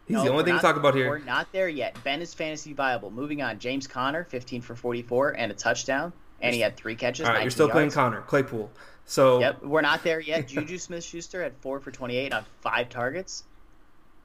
He's 0.07 0.15
No, 0.15 0.25
the 0.25 0.31
only 0.31 0.45
thing 0.45 0.55
not- 0.55 0.63
to 0.63 0.67
talk 0.67 0.77
about 0.77 0.95
here. 0.95 1.11
We're 1.11 1.19
not 1.19 1.53
there 1.53 1.69
yet. 1.69 1.95
Ben 2.05 2.23
is 2.23 2.33
fantasy 2.33 2.73
viable. 2.73 3.11
Moving 3.11 3.43
on. 3.43 3.59
James 3.59 3.87
Conner, 3.87 4.25
15 4.25 4.63
for 4.63 4.75
44 4.75 5.37
and 5.37 5.53
a 5.53 5.55
touchdown, 5.55 6.15
and 6.41 6.55
he 6.55 6.63
had 6.63 6.75
three 6.75 6.95
catches. 6.95 7.27
All 7.27 7.33
right, 7.35 7.41
you're 7.41 7.51
19 7.51 7.51
still 7.51 7.69
playing 7.69 7.85
yards. 7.89 7.97
Connor 7.97 8.23
Claypool. 8.23 8.71
So 9.05 9.41
Yep, 9.41 9.65
we're 9.65 9.83
not 9.83 10.05
there 10.05 10.21
yet. 10.21 10.49
Juju 10.49 10.79
Smith-Schuster 10.79 11.43
had 11.43 11.55
four 11.59 11.81
for 11.81 11.91
28 11.91 12.33
on 12.33 12.47
five 12.63 12.89
targets. 12.89 13.45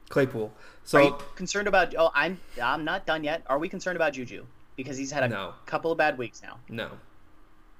Claypool. 0.08 0.52
Are 0.94 1.02
you 1.02 1.10
So 1.10 1.12
concerned 1.36 1.68
about? 1.68 1.94
Oh, 1.96 2.10
I'm 2.14 2.40
I'm 2.62 2.84
not 2.84 3.06
done 3.06 3.24
yet. 3.24 3.42
Are 3.46 3.58
we 3.58 3.68
concerned 3.68 3.96
about 3.96 4.14
Juju 4.14 4.44
because 4.76 4.96
he's 4.96 5.10
had 5.10 5.22
a 5.22 5.28
No. 5.28 5.54
couple 5.66 5.92
of 5.92 5.98
bad 5.98 6.16
weeks 6.18 6.42
now? 6.42 6.58
no, 6.68 6.90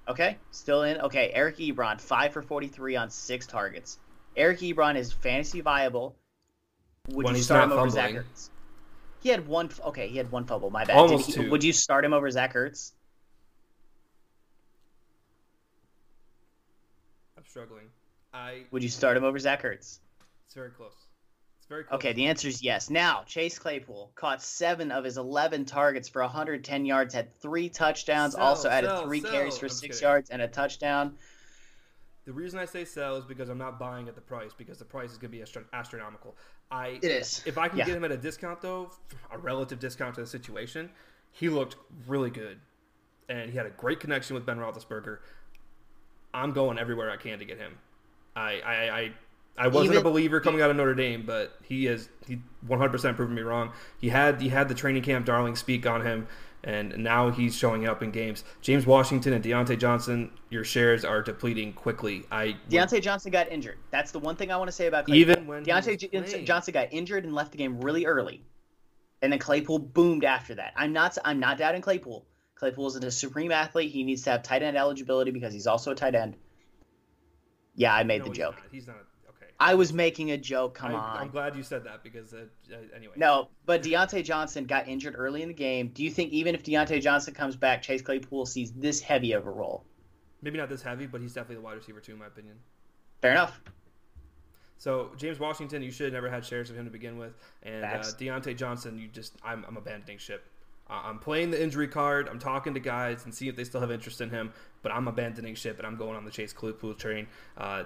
Okay, 0.09 0.39
still 0.53 0.83
in. 0.85 1.01
Okay, 1.03 1.31
Eric 1.35 1.59
Ebron, 1.59 2.01
five 2.01 2.33
for 2.33 2.41
43 2.43 2.97
on 2.97 3.11
six 3.11 3.47
targets. 3.47 3.99
Eric 4.37 4.61
Ebron 4.61 4.97
is 4.97 5.13
fantasy 5.13 5.61
viable. 5.61 6.17
Would 7.09 7.25
When 7.25 7.35
you 7.37 7.43
start 7.43 7.65
him 7.65 7.71
not 7.71 7.79
over 7.79 7.91
Zach 7.91 8.05
fumbling. 8.07 8.25
Ertz? 8.25 8.51
He 9.21 9.29
had 9.31 9.47
one. 9.47 9.71
Okay, 9.85 10.09
he 10.09 10.17
had 10.17 10.31
one 10.31 10.45
fumble. 10.45 10.71
My 10.71 10.85
bad. 10.85 10.97
Almost 10.97 11.27
he- 11.27 11.33
two. 11.33 11.51
Would 11.51 11.65
you 11.65 11.73
start 11.73 12.05
him 12.05 12.13
over 12.13 12.31
Zach 12.31 12.55
Ertz? 12.55 12.93
I'm 17.37 17.45
struggling. 17.47 17.87
I 18.33 18.65
Would 18.71 18.83
you 18.83 18.89
start 18.89 19.17
him 19.17 19.25
over 19.25 19.39
Zach 19.39 19.63
Ertz? 19.63 19.99
it's 20.47 20.55
very 20.55 20.71
close. 20.71 20.93
Very 21.69 21.85
close. 21.85 21.97
Okay, 21.99 22.13
the 22.15 22.27
answer 22.27 22.49
is 22.49 22.63
yes. 22.63 22.89
Now, 22.89 23.25
Chase 23.27 23.59
Claypool 23.59 24.11
caught 24.15 24.43
seven 24.43 24.91
of 24.91 25.05
his 25.05 25.19
11 25.19 25.67
targets 25.67 26.09
for 26.09 26.23
110 26.23 26.85
yards, 26.87 27.13
had 27.13 27.35
three 27.41 27.69
touchdowns, 27.69 28.35
Sell, 28.35 28.43
also 28.43 28.69
added 28.71 28.89
sell, 28.89 29.03
three 29.05 29.21
sell. 29.21 29.31
carries 29.31 29.59
for 29.59 29.67
I'm 29.67 29.71
six 29.71 29.97
kidding. 29.99 30.09
yards 30.09 30.31
and 30.31 30.41
a 30.41 30.49
touchdown. 30.49 31.17
The 32.25 32.33
reason 32.33 32.59
I 32.59 32.65
say 32.65 32.85
sell 32.85 33.17
is 33.17 33.25
because 33.25 33.49
I'm 33.49 33.59
not 33.59 33.79
buying 33.79 34.09
at 34.09 34.15
the 34.15 34.21
price 34.21 34.53
because 34.57 34.79
the 34.79 34.85
price 34.85 35.11
is 35.13 35.19
going 35.19 35.31
to 35.31 35.37
be 35.37 35.43
astro- 35.43 35.65
astronomical. 35.73 36.37
I 36.71 36.99
It 37.03 37.05
is. 37.05 37.43
if 37.47 37.57
I 37.59 37.69
can 37.69 37.79
Yeah. 37.79 37.87
get 37.87 37.97
him 37.97 38.05
at 38.05 38.13
a 38.13 38.17
discount 38.19 38.61
though, 38.61 38.91
a 39.31 39.39
relative 39.39 39.79
discount 39.79 40.15
to 40.17 40.21
the 40.23 40.27
situation, 40.27 40.91
he 41.33 41.49
looked 41.49 41.77
really 42.07 42.31
good, 42.31 42.61
and 43.29 43.51
he 43.51 43.57
had 43.57 43.67
a 43.67 43.71
great 43.71 44.01
connection 44.01 44.35
with 44.35 44.45
Ben 44.47 44.59
Roethlisberger. 44.59 45.19
I'm 46.35 46.53
going 46.53 46.79
everywhere 46.79 47.11
I 47.11 47.17
can 47.17 47.39
to 47.39 47.45
get 47.45 47.59
him. 47.59 47.79
I 48.37 48.61
I 48.61 48.91
I, 49.01 49.13
I 49.59 49.69
wasn't 49.69 49.97
a 49.99 50.01
believer 50.03 50.41
coming 50.41 50.61
out 50.61 50.71
of 50.71 50.77
Notre 50.77 50.95
Dame, 50.95 51.25
but 51.27 51.57
he 51.63 51.87
is 51.87 52.09
he 52.27 52.41
100% 52.67 53.17
proven 53.17 53.35
me 53.35 53.43
wrong. 53.43 53.73
He 54.01 54.09
had 54.09 54.41
he 54.41 54.49
had 54.49 54.69
the 54.69 54.75
training 54.75 55.03
camp 55.03 55.27
darling 55.27 55.57
speak 55.57 55.87
on 55.87 56.03
him, 56.05 56.27
and 56.65 56.97
now 56.99 57.31
he's 57.31 57.57
showing 57.57 57.87
up 57.87 58.03
in 58.03 58.11
games. 58.11 58.45
James 58.61 58.87
Washington 58.87 59.33
and 59.33 59.45
Diontae 59.45 59.79
Johnson, 59.79 60.31
your 60.51 60.65
shares 60.65 61.05
are 61.05 61.23
depleting 61.23 61.73
quickly. 61.73 62.25
I 62.31 62.57
Diontae 62.71 63.03
Johnson 63.03 63.31
got 63.33 63.51
injured. 63.51 63.79
That's 63.91 64.13
the 64.13 64.19
one 64.21 64.37
thing 64.37 64.51
I 64.53 64.57
want 64.57 64.69
to 64.69 64.73
say 64.73 64.87
about 64.87 65.07
Claypool. 65.07 65.21
even 65.21 65.47
when 65.47 65.65
he 65.65 65.71
Diontae 65.71 65.99
J- 65.99 66.45
Johnson 66.45 66.73
got 66.73 66.93
injured 66.93 67.25
and 67.25 67.35
left 67.35 67.53
the 67.53 67.59
game 67.59 67.81
really 67.81 68.07
early, 68.07 68.43
and 69.23 69.33
then 69.33 69.39
Claypool 69.41 69.81
boomed 69.81 70.25
after 70.25 70.55
that. 70.55 70.73
I'm 70.77 70.93
not 70.93 71.19
I'm 71.25 71.41
not 71.41 71.59
doubting 71.59 71.83
Claypool. 71.83 72.25
Claypool 72.55 72.89
is 72.89 72.97
a 72.97 73.11
supreme 73.11 73.53
athlete. 73.53 73.91
He 73.93 74.03
needs 74.03 74.23
to 74.23 74.31
have 74.31 74.43
tight 74.43 74.63
end 74.63 74.77
eligibility 74.77 75.31
because 75.31 75.53
he's 75.53 75.67
also 75.69 75.93
a 75.93 75.95
tight 75.95 76.15
end. 76.17 76.37
Yeah, 77.77 77.95
I 77.95 78.03
made 78.03 78.19
No, 78.19 78.25
the 78.25 78.31
he's 78.31 78.39
joke. 78.39 78.57
not. 78.57 78.65
He's 78.73 78.87
not. 78.89 78.97
I 79.61 79.75
was 79.75 79.93
making 79.93 80.31
a 80.31 80.37
joke. 80.37 80.75
Come 80.75 80.93
I, 80.93 80.99
on. 80.99 81.17
I'm 81.19 81.31
glad 81.31 81.57
you 81.57 81.63
said 81.63 81.85
that 81.85 82.05
because 82.05 82.33
uh, 82.33 82.45
uh, 82.73 82.77
anyway. 82.95 83.15
No, 83.17 83.49
but 83.67 83.83
Diontae 83.83 84.25
Johnson 84.25 84.65
got 84.65 84.87
injured 84.87 85.15
early 85.17 85.43
in 85.43 85.49
the 85.49 85.55
game. 85.55 85.89
Do 85.89 86.05
you 86.05 86.11
think 86.11 86.33
even 86.33 86.55
if 86.55 86.63
Diontae 86.63 87.01
Johnson 87.03 87.35
comes 87.35 87.57
back, 87.57 87.83
Chase 87.83 88.03
Claypool 88.03 88.47
sees 88.47 88.73
this 88.73 89.01
heavy 89.01 89.33
of 89.33 89.47
a 89.47 89.51
role? 89.51 89.85
maybe 90.43 90.59
not 90.59 90.69
this 90.69 90.83
heavy, 90.83 91.07
but 91.07 91.21
he's 91.21 91.33
definitely 91.33 91.57
the 91.57 91.63
wide 91.63 91.77
receiver 91.77 92.01
too, 92.01 92.13
in 92.13 92.19
my 92.19 92.27
opinion. 92.27 92.57
Fair 93.21 93.33
enough. 93.33 93.61
So 94.79 95.11
James 95.17 95.41
Washington, 95.41 95.83
you 95.83 95.91
should 95.91 96.05
have 96.05 96.13
never 96.13 96.31
had 96.31 96.45
shares 96.45 96.71
of 96.71 96.77
him 96.77 96.85
to 96.85 96.91
begin 96.91 97.19
with, 97.19 97.33
and 97.65 97.85
uh, 97.85 97.99
Diontae 97.99 98.57
Johnson, 98.57 98.99
you 98.99 99.09
just 99.09 99.35
I'm, 99.43 99.65
I'm 99.67 99.77
abandoning 99.77 100.19
ship. 100.19 100.45
Uh, 100.89 101.03
I'm 101.05 101.19
playing 101.19 101.51
the 101.51 101.63
injury 101.63 101.89
card. 101.89 102.29
I'm 102.29 102.39
talking 102.39 102.75
to 102.75 102.81
guys 102.81 103.25
and 103.25 103.35
seeing 103.35 103.51
if 103.51 103.57
they 103.57 103.65
still 103.65 103.81
have 103.81 103.91
interest 103.91 104.21
in 104.21 104.31
him, 104.31 104.53
but 104.83 104.93
I'm 104.93 105.09
abandoning 105.09 105.55
ship 105.55 105.79
and 105.79 105.87
I'm 105.87 105.97
going 105.97 106.17
on 106.17 106.25
the 106.25 106.31
Chase 106.31 106.53
Claypool 106.53 106.95
train. 106.95 107.27
Uh, 107.57 107.85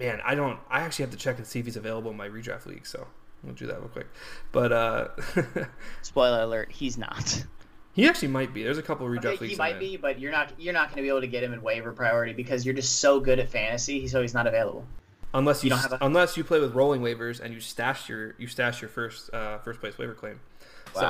man, 0.00 0.20
I 0.24 0.34
don't. 0.34 0.58
I 0.68 0.80
actually 0.80 1.04
have 1.04 1.12
to 1.12 1.16
check 1.18 1.38
and 1.38 1.46
see 1.46 1.60
if 1.60 1.66
he's 1.66 1.76
available 1.76 2.10
in 2.10 2.16
my 2.16 2.28
redraft 2.28 2.66
league. 2.66 2.86
So 2.86 3.06
we'll 3.44 3.54
do 3.54 3.66
that 3.68 3.78
real 3.78 3.88
quick. 3.88 4.08
But 4.50 4.72
uh, 4.72 5.08
Spoiler 6.02 6.42
alert: 6.42 6.72
he's 6.72 6.98
not. 6.98 7.44
he 7.92 8.08
actually 8.08 8.28
might 8.28 8.52
be. 8.54 8.62
There's 8.64 8.78
a 8.78 8.82
couple 8.82 9.06
of 9.06 9.12
redraft 9.12 9.34
Okay, 9.34 9.40
leagues. 9.42 9.52
he 9.52 9.58
might 9.58 9.78
be, 9.78 9.96
but 9.96 10.18
you're 10.18 10.32
not. 10.32 10.52
You're 10.58 10.74
not 10.74 10.88
going 10.88 10.96
to 10.96 11.02
be 11.02 11.08
able 11.08 11.20
to 11.20 11.26
get 11.28 11.42
him 11.44 11.52
in 11.52 11.62
waiver 11.62 11.92
priority 11.92 12.32
because 12.32 12.64
you're 12.64 12.74
just 12.74 12.98
so 13.00 13.20
good 13.20 13.38
at 13.38 13.48
fantasy. 13.48 14.08
So 14.08 14.20
he's 14.22 14.34
not 14.34 14.46
available. 14.46 14.84
unless 15.34 15.62
you, 15.62 15.68
You 15.68 15.76
don't 15.76 15.82
have 15.82 15.92
a- 15.92 16.04
unless 16.04 16.36
you 16.36 16.44
play 16.44 16.58
with 16.60 16.74
rolling 16.74 17.02
waivers 17.02 17.40
and 17.40 17.52
you 17.54 17.60
stash 17.60 18.08
your 18.08 18.34
you 18.38 18.46
stash 18.46 18.80
your 18.82 18.88
first 18.88 19.32
uh, 19.34 19.58
first 19.58 19.80
place 19.80 19.96
waiver 19.98 20.14
claim. 20.14 20.40
Wow. 20.94 21.00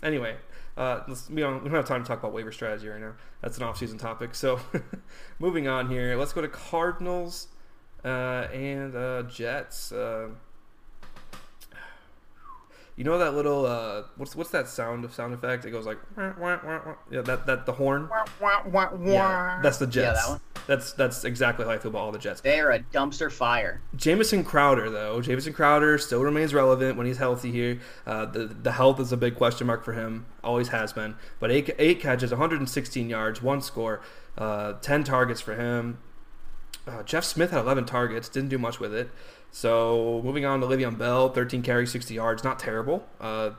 So 0.00 0.06
anyway, 0.06 0.36
uh, 0.78 1.00
let's, 1.08 1.28
we, 1.28 1.42
don't, 1.42 1.62
we 1.62 1.68
don't 1.68 1.76
have 1.76 1.84
time 1.86 2.02
to 2.02 2.08
talk 2.08 2.20
about 2.20 2.32
waiver 2.32 2.52
strategy 2.52 2.88
right 2.88 3.00
now. 3.00 3.12
That's 3.42 3.58
an 3.58 3.64
off-season 3.64 3.98
topic. 3.98 4.34
So 4.34 4.60
moving 5.38 5.68
on 5.68 5.90
here, 5.90 6.16
let's 6.16 6.32
go 6.32 6.40
to 6.40 6.48
Cardinals 6.48 7.48
and 8.08 8.94
uh, 8.94 9.22
Jets. 9.24 9.92
Uh, 9.92 10.28
you 12.96 13.04
know 13.04 13.16
that 13.16 13.34
little 13.34 13.64
uh, 13.64 14.02
what's 14.16 14.36
what's 14.36 14.50
that 14.50 14.68
sound 14.68 15.06
of 15.06 15.14
sound 15.14 15.32
effect? 15.32 15.64
It 15.64 15.70
goes 15.70 15.86
like 15.86 15.98
wah, 16.16 16.34
wah, 16.38 16.58
wah, 16.62 16.80
wah. 16.84 16.94
yeah 17.10 17.22
that 17.22 17.46
that 17.46 17.64
the 17.64 17.72
horn. 17.72 18.10
Yeah, 18.42 19.60
that's 19.62 19.78
the 19.78 19.86
Jets. 19.86 19.96
Yeah, 19.96 20.12
that 20.12 20.28
one. 20.28 20.40
That's 20.66 20.92
that's 20.92 21.24
exactly 21.24 21.64
how 21.64 21.70
I 21.70 21.78
feel 21.78 21.90
about 21.90 22.00
all 22.00 22.12
the 22.12 22.18
Jets. 22.18 22.42
They're 22.42 22.72
a 22.72 22.80
dumpster 22.80 23.32
fire. 23.32 23.80
Jamison 23.96 24.44
Crowder, 24.44 24.90
though, 24.90 25.22
Jamison 25.22 25.52
Crowder 25.52 25.96
still 25.96 26.22
remains 26.22 26.52
relevant 26.52 26.98
when 26.98 27.06
he's 27.06 27.16
healthy 27.16 27.50
here. 27.50 27.80
Uh, 28.06 28.26
the 28.26 28.44
the 28.44 28.72
health 28.72 29.00
is 29.00 29.12
a 29.12 29.16
big 29.16 29.34
question 29.34 29.66
mark 29.66 29.82
for 29.82 29.94
him, 29.94 30.26
always 30.44 30.68
has 30.68 30.92
been. 30.92 31.16
But 31.38 31.50
eight, 31.50 31.70
eight 31.78 32.00
catches, 32.00 32.30
116 32.30 33.08
yards, 33.08 33.40
one 33.40 33.62
score, 33.62 34.02
uh, 34.36 34.74
10 34.74 35.04
targets 35.04 35.40
for 35.40 35.56
him. 35.56 35.98
Uh, 36.90 37.02
Jeff 37.04 37.24
Smith 37.24 37.50
had 37.50 37.60
11 37.60 37.84
targets, 37.86 38.28
didn't 38.28 38.48
do 38.48 38.58
much 38.58 38.80
with 38.80 38.92
it. 38.94 39.10
So 39.52 40.20
moving 40.24 40.44
on 40.44 40.60
to 40.60 40.66
Le'Veon 40.66 40.98
Bell, 40.98 41.28
13 41.28 41.62
carries, 41.62 41.90
60 41.90 42.14
yards, 42.14 42.44
not 42.44 42.58
terrible. 42.58 43.06
Uh, 43.20 43.50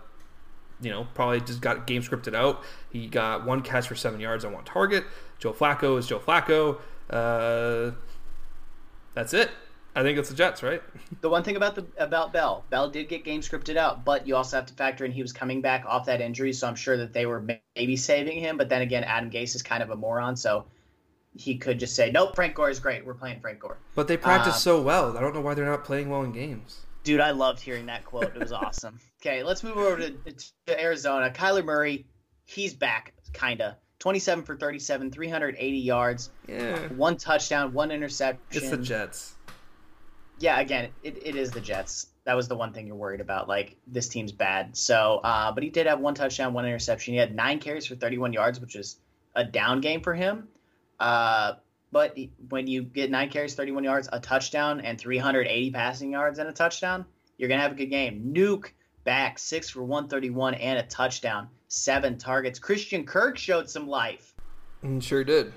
you 0.81 0.89
know, 0.89 1.07
probably 1.13 1.39
just 1.41 1.61
got 1.61 1.87
game 1.87 2.01
scripted 2.01 2.35
out. 2.35 2.63
He 2.91 3.07
got 3.07 3.45
one 3.45 3.61
catch 3.61 3.87
for 3.87 3.95
seven 3.95 4.19
yards 4.19 4.43
on 4.43 4.53
one 4.53 4.63
target. 4.63 5.05
Joe 5.39 5.53
Flacco 5.53 5.97
is 5.97 6.07
Joe 6.07 6.19
Flacco. 6.19 6.79
Uh, 7.09 7.95
that's 9.13 9.33
it. 9.33 9.51
I 9.93 10.03
think 10.03 10.17
it's 10.17 10.29
the 10.29 10.35
Jets, 10.35 10.63
right? 10.63 10.81
The 11.21 11.29
one 11.29 11.43
thing 11.43 11.55
about 11.55 11.75
the 11.75 11.85
about 11.97 12.33
Bell, 12.33 12.65
Bell 12.69 12.89
did 12.89 13.07
get 13.09 13.23
game 13.23 13.41
scripted 13.41 13.75
out, 13.75 14.03
but 14.05 14.25
you 14.25 14.35
also 14.35 14.55
have 14.55 14.65
to 14.67 14.73
factor 14.73 15.05
in 15.05 15.11
he 15.11 15.21
was 15.21 15.33
coming 15.33 15.61
back 15.61 15.85
off 15.85 16.05
that 16.07 16.19
injury, 16.19 16.51
so 16.53 16.67
I'm 16.67 16.75
sure 16.75 16.97
that 16.97 17.13
they 17.13 17.27
were 17.27 17.45
maybe 17.75 17.95
saving 17.95 18.39
him. 18.39 18.57
But 18.57 18.69
then 18.69 18.81
again, 18.81 19.03
Adam 19.03 19.29
Gase 19.29 19.53
is 19.53 19.61
kind 19.61 19.83
of 19.83 19.91
a 19.91 19.95
moron, 19.95 20.35
so 20.35 20.65
he 21.35 21.57
could 21.57 21.79
just 21.79 21.95
say, 21.95 22.11
"Nope, 22.11 22.35
Frank 22.35 22.55
Gore 22.55 22.69
is 22.69 22.79
great. 22.79 23.05
We're 23.05 23.13
playing 23.13 23.39
Frank 23.39 23.59
Gore." 23.59 23.77
But 23.95 24.07
they 24.07 24.17
practice 24.17 24.53
Um, 24.55 24.59
so 24.59 24.81
well. 24.81 25.17
I 25.17 25.21
don't 25.21 25.33
know 25.33 25.41
why 25.41 25.53
they're 25.53 25.65
not 25.65 25.83
playing 25.85 26.09
well 26.09 26.23
in 26.23 26.31
games. 26.31 26.81
Dude, 27.03 27.19
I 27.21 27.31
loved 27.31 27.59
hearing 27.61 27.87
that 27.87 28.05
quote. 28.05 28.35
It 28.35 28.39
was 28.39 28.51
awesome. 28.51 28.99
Okay, 29.21 29.43
let's 29.43 29.61
move 29.63 29.77
over 29.77 29.97
to, 29.97 30.15
to 30.65 30.81
Arizona. 30.81 31.29
Kyler 31.29 31.63
Murray, 31.63 32.07
he's 32.45 32.73
back, 32.73 33.13
kinda. 33.33 33.77
27 33.99 34.43
for 34.43 34.55
37, 34.57 35.11
380 35.11 35.77
yards, 35.77 36.31
Yeah, 36.47 36.87
one 36.87 37.17
touchdown, 37.17 37.71
one 37.71 37.91
interception. 37.91 38.39
it's 38.49 38.71
the 38.71 38.77
Jets. 38.77 39.35
yeah, 40.39 40.59
again, 40.59 40.89
it, 41.03 41.19
it 41.23 41.35
is 41.35 41.51
the 41.51 41.61
Jets. 41.61 42.07
That 42.23 42.35
was 42.35 42.47
the 42.47 42.55
one 42.55 42.73
thing 42.73 42.87
you're 42.87 42.95
worried 42.95 43.21
about. 43.21 43.47
Like 43.47 43.75
this 43.85 44.07
team's 44.09 44.31
bad. 44.31 44.75
So, 44.75 45.19
uh, 45.23 45.51
but 45.51 45.61
he 45.61 45.69
did 45.69 45.85
have 45.85 45.99
one 45.99 46.15
touchdown, 46.15 46.53
one 46.53 46.65
interception. 46.65 47.13
He 47.13 47.19
had 47.19 47.35
nine 47.35 47.59
carries 47.59 47.85
for 47.85 47.93
31 47.95 48.33
yards, 48.33 48.59
which 48.59 48.75
is 48.75 48.97
a 49.35 49.43
down 49.43 49.81
game 49.81 50.01
for 50.01 50.15
him. 50.15 50.47
Uh, 51.01 51.55
but 51.91 52.15
when 52.49 52.67
you 52.67 52.83
get 52.83 53.09
nine 53.09 53.29
carries, 53.29 53.55
31 53.55 53.83
yards, 53.83 54.07
a 54.13 54.19
touchdown, 54.19 54.81
and 54.81 54.99
380 54.99 55.71
passing 55.71 56.11
yards 56.11 56.37
and 56.37 56.47
a 56.47 56.53
touchdown, 56.53 57.05
you're 57.37 57.49
gonna 57.49 57.61
have 57.63 57.71
a 57.71 57.75
good 57.75 57.89
game. 57.89 58.31
Nuk 58.35 58.71
back 59.03 59.39
six 59.39 59.67
for 59.67 59.81
131 59.81 60.53
and 60.53 60.77
a 60.77 60.83
touchdown, 60.83 61.49
seven 61.69 62.19
targets. 62.19 62.59
Christian 62.59 63.03
Kirk 63.03 63.39
showed 63.39 63.67
some 63.67 63.87
life. 63.87 64.35
Mm, 64.83 65.01
Sure 65.01 65.23
did. 65.23 65.51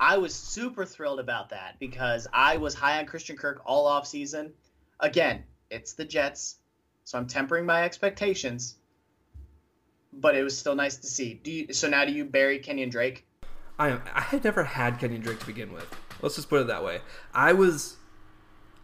I 0.00 0.18
was 0.18 0.34
super 0.34 0.84
thrilled 0.84 1.20
about 1.20 1.50
that 1.50 1.76
because 1.78 2.26
I 2.32 2.56
was 2.56 2.74
high 2.74 2.98
on 2.98 3.06
Christian 3.06 3.36
Kirk 3.36 3.62
all 3.64 3.86
off 3.86 4.06
season. 4.06 4.52
Again, 4.98 5.44
it's 5.70 5.92
the 5.92 6.04
Jets, 6.04 6.56
so 7.04 7.18
I'm 7.18 7.26
tempering 7.28 7.66
my 7.66 7.84
expectations. 7.84 8.74
But 10.12 10.34
it 10.34 10.42
was 10.42 10.58
still 10.58 10.74
nice 10.74 10.96
to 10.96 11.06
see. 11.06 11.34
Do 11.34 11.52
you, 11.52 11.72
so 11.72 11.88
now 11.88 12.04
do 12.04 12.12
you 12.12 12.24
bury 12.24 12.58
Kenyan 12.58 12.90
Drake? 12.90 13.27
I 13.78 13.90
am. 13.90 14.02
I 14.14 14.20
had 14.20 14.44
never 14.44 14.64
had 14.64 14.98
Kenyan 14.98 15.22
Drake 15.22 15.38
to 15.40 15.46
begin 15.46 15.72
with. 15.72 15.86
Let's 16.20 16.34
just 16.34 16.48
put 16.48 16.60
it 16.60 16.66
that 16.66 16.84
way. 16.84 17.00
I 17.32 17.52
was 17.52 17.96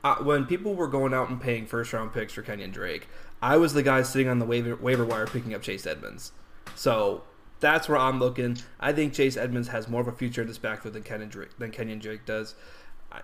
uh, 0.04 0.16
when 0.16 0.44
people 0.44 0.74
were 0.74 0.86
going 0.86 1.12
out 1.12 1.30
and 1.30 1.40
paying 1.40 1.66
first 1.66 1.92
round 1.92 2.12
picks 2.12 2.34
for 2.34 2.42
Kenyan 2.42 2.72
Drake. 2.72 3.08
I 3.42 3.56
was 3.56 3.74
the 3.74 3.82
guy 3.82 4.02
sitting 4.02 4.28
on 4.28 4.38
the 4.38 4.44
waiver, 4.44 4.76
waiver 4.76 5.04
wire 5.04 5.26
picking 5.26 5.54
up 5.54 5.62
Chase 5.62 5.86
Edmonds. 5.86 6.32
So 6.74 7.24
that's 7.60 7.88
where 7.88 7.98
I'm 7.98 8.18
looking. 8.18 8.58
I 8.78 8.92
think 8.92 9.12
Chase 9.14 9.36
Edmonds 9.36 9.68
has 9.68 9.88
more 9.88 10.00
of 10.00 10.08
a 10.08 10.12
future 10.12 10.42
in 10.42 10.48
this 10.48 10.58
backfield 10.58 10.94
than 10.94 11.02
Kenyan 11.02 11.30
Drake, 11.30 11.58
than 11.58 11.70
Kenyan 11.70 12.00
Drake 12.00 12.24
does. 12.24 12.54
I, 13.10 13.20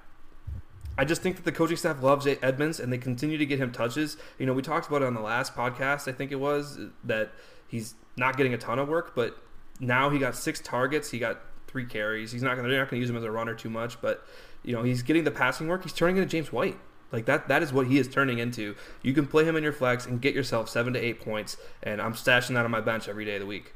I 0.99 1.05
just 1.05 1.23
think 1.23 1.37
that 1.37 1.45
the 1.45 1.53
coaching 1.53 1.77
staff 1.77 2.03
loves 2.03 2.27
Edmonds 2.27 2.81
and 2.81 2.93
they 2.93 2.99
continue 2.99 3.39
to 3.39 3.47
get 3.47 3.59
him 3.59 3.73
touches. 3.73 4.17
You 4.39 4.47
know, 4.47 4.53
we 4.53 4.63
talked 4.63 4.89
about 4.89 5.03
it 5.03 5.07
on 5.07 5.15
the 5.15 5.21
last 5.21 5.55
podcast, 5.55 6.09
I 6.09 6.13
think 6.13 6.33
it 6.33 6.41
was, 6.41 6.79
that 7.05 7.33
he's 7.69 7.95
not 8.17 8.37
getting 8.37 8.55
a 8.55 8.59
ton 8.59 8.79
of 8.79 8.89
work, 8.89 9.15
but 9.15 9.39
now 9.79 10.11
he 10.11 10.19
got 10.19 10.35
six 10.35 10.61
targets. 10.61 11.11
He 11.11 11.19
got 11.19 11.41
three 11.71 11.87
carries. 11.87 12.33
He's 12.33 12.43
not 12.43 12.57
going 12.57 12.65
to 12.65 12.71
they're 12.71 12.81
not 12.81 12.91
going 12.91 12.99
to 12.99 13.01
use 13.01 13.11
him 13.11 13.17
as 13.17 13.25
a 13.25 13.31
runner 13.31 13.55
too 13.55 13.71
much, 13.71 14.01
but 14.01 14.27
you 14.63 14.75
know 14.75 14.83
he's 14.83 15.03
getting 15.03 15.25
the 15.25 15.31
passing 15.31 15.69
work. 15.69 15.83
He's 15.83 15.93
turning 15.93 16.17
into 16.17 16.29
James 16.29 16.53
White. 16.53 16.77
Like 17.13 17.27
that 17.27 17.49
that 17.49 17.63
is 17.63 17.73
what 17.73 17.87
he 17.87 17.99
is 17.99 18.09
turning 18.09 18.39
into. 18.39 18.77
You 19.03 19.13
can 19.13 19.27
play 19.27 19.45
him 19.45 19.57
in 19.57 19.63
your 19.63 19.73
flex 19.73 20.07
and 20.07 20.21
get 20.21 20.35
yourself 20.35 20.69
seven 20.69 20.93
to 20.95 20.99
eight 20.99 21.21
points, 21.21 21.57
and 21.83 22.01
I'm 22.01 22.15
stashing 22.15 22.55
that 22.55 22.65
on 22.65 22.71
my 22.71 22.81
bench 22.81 23.09
every 23.09 23.25
day 23.25 23.35
of 23.35 23.41
the 23.41 23.47
week. 23.47 23.73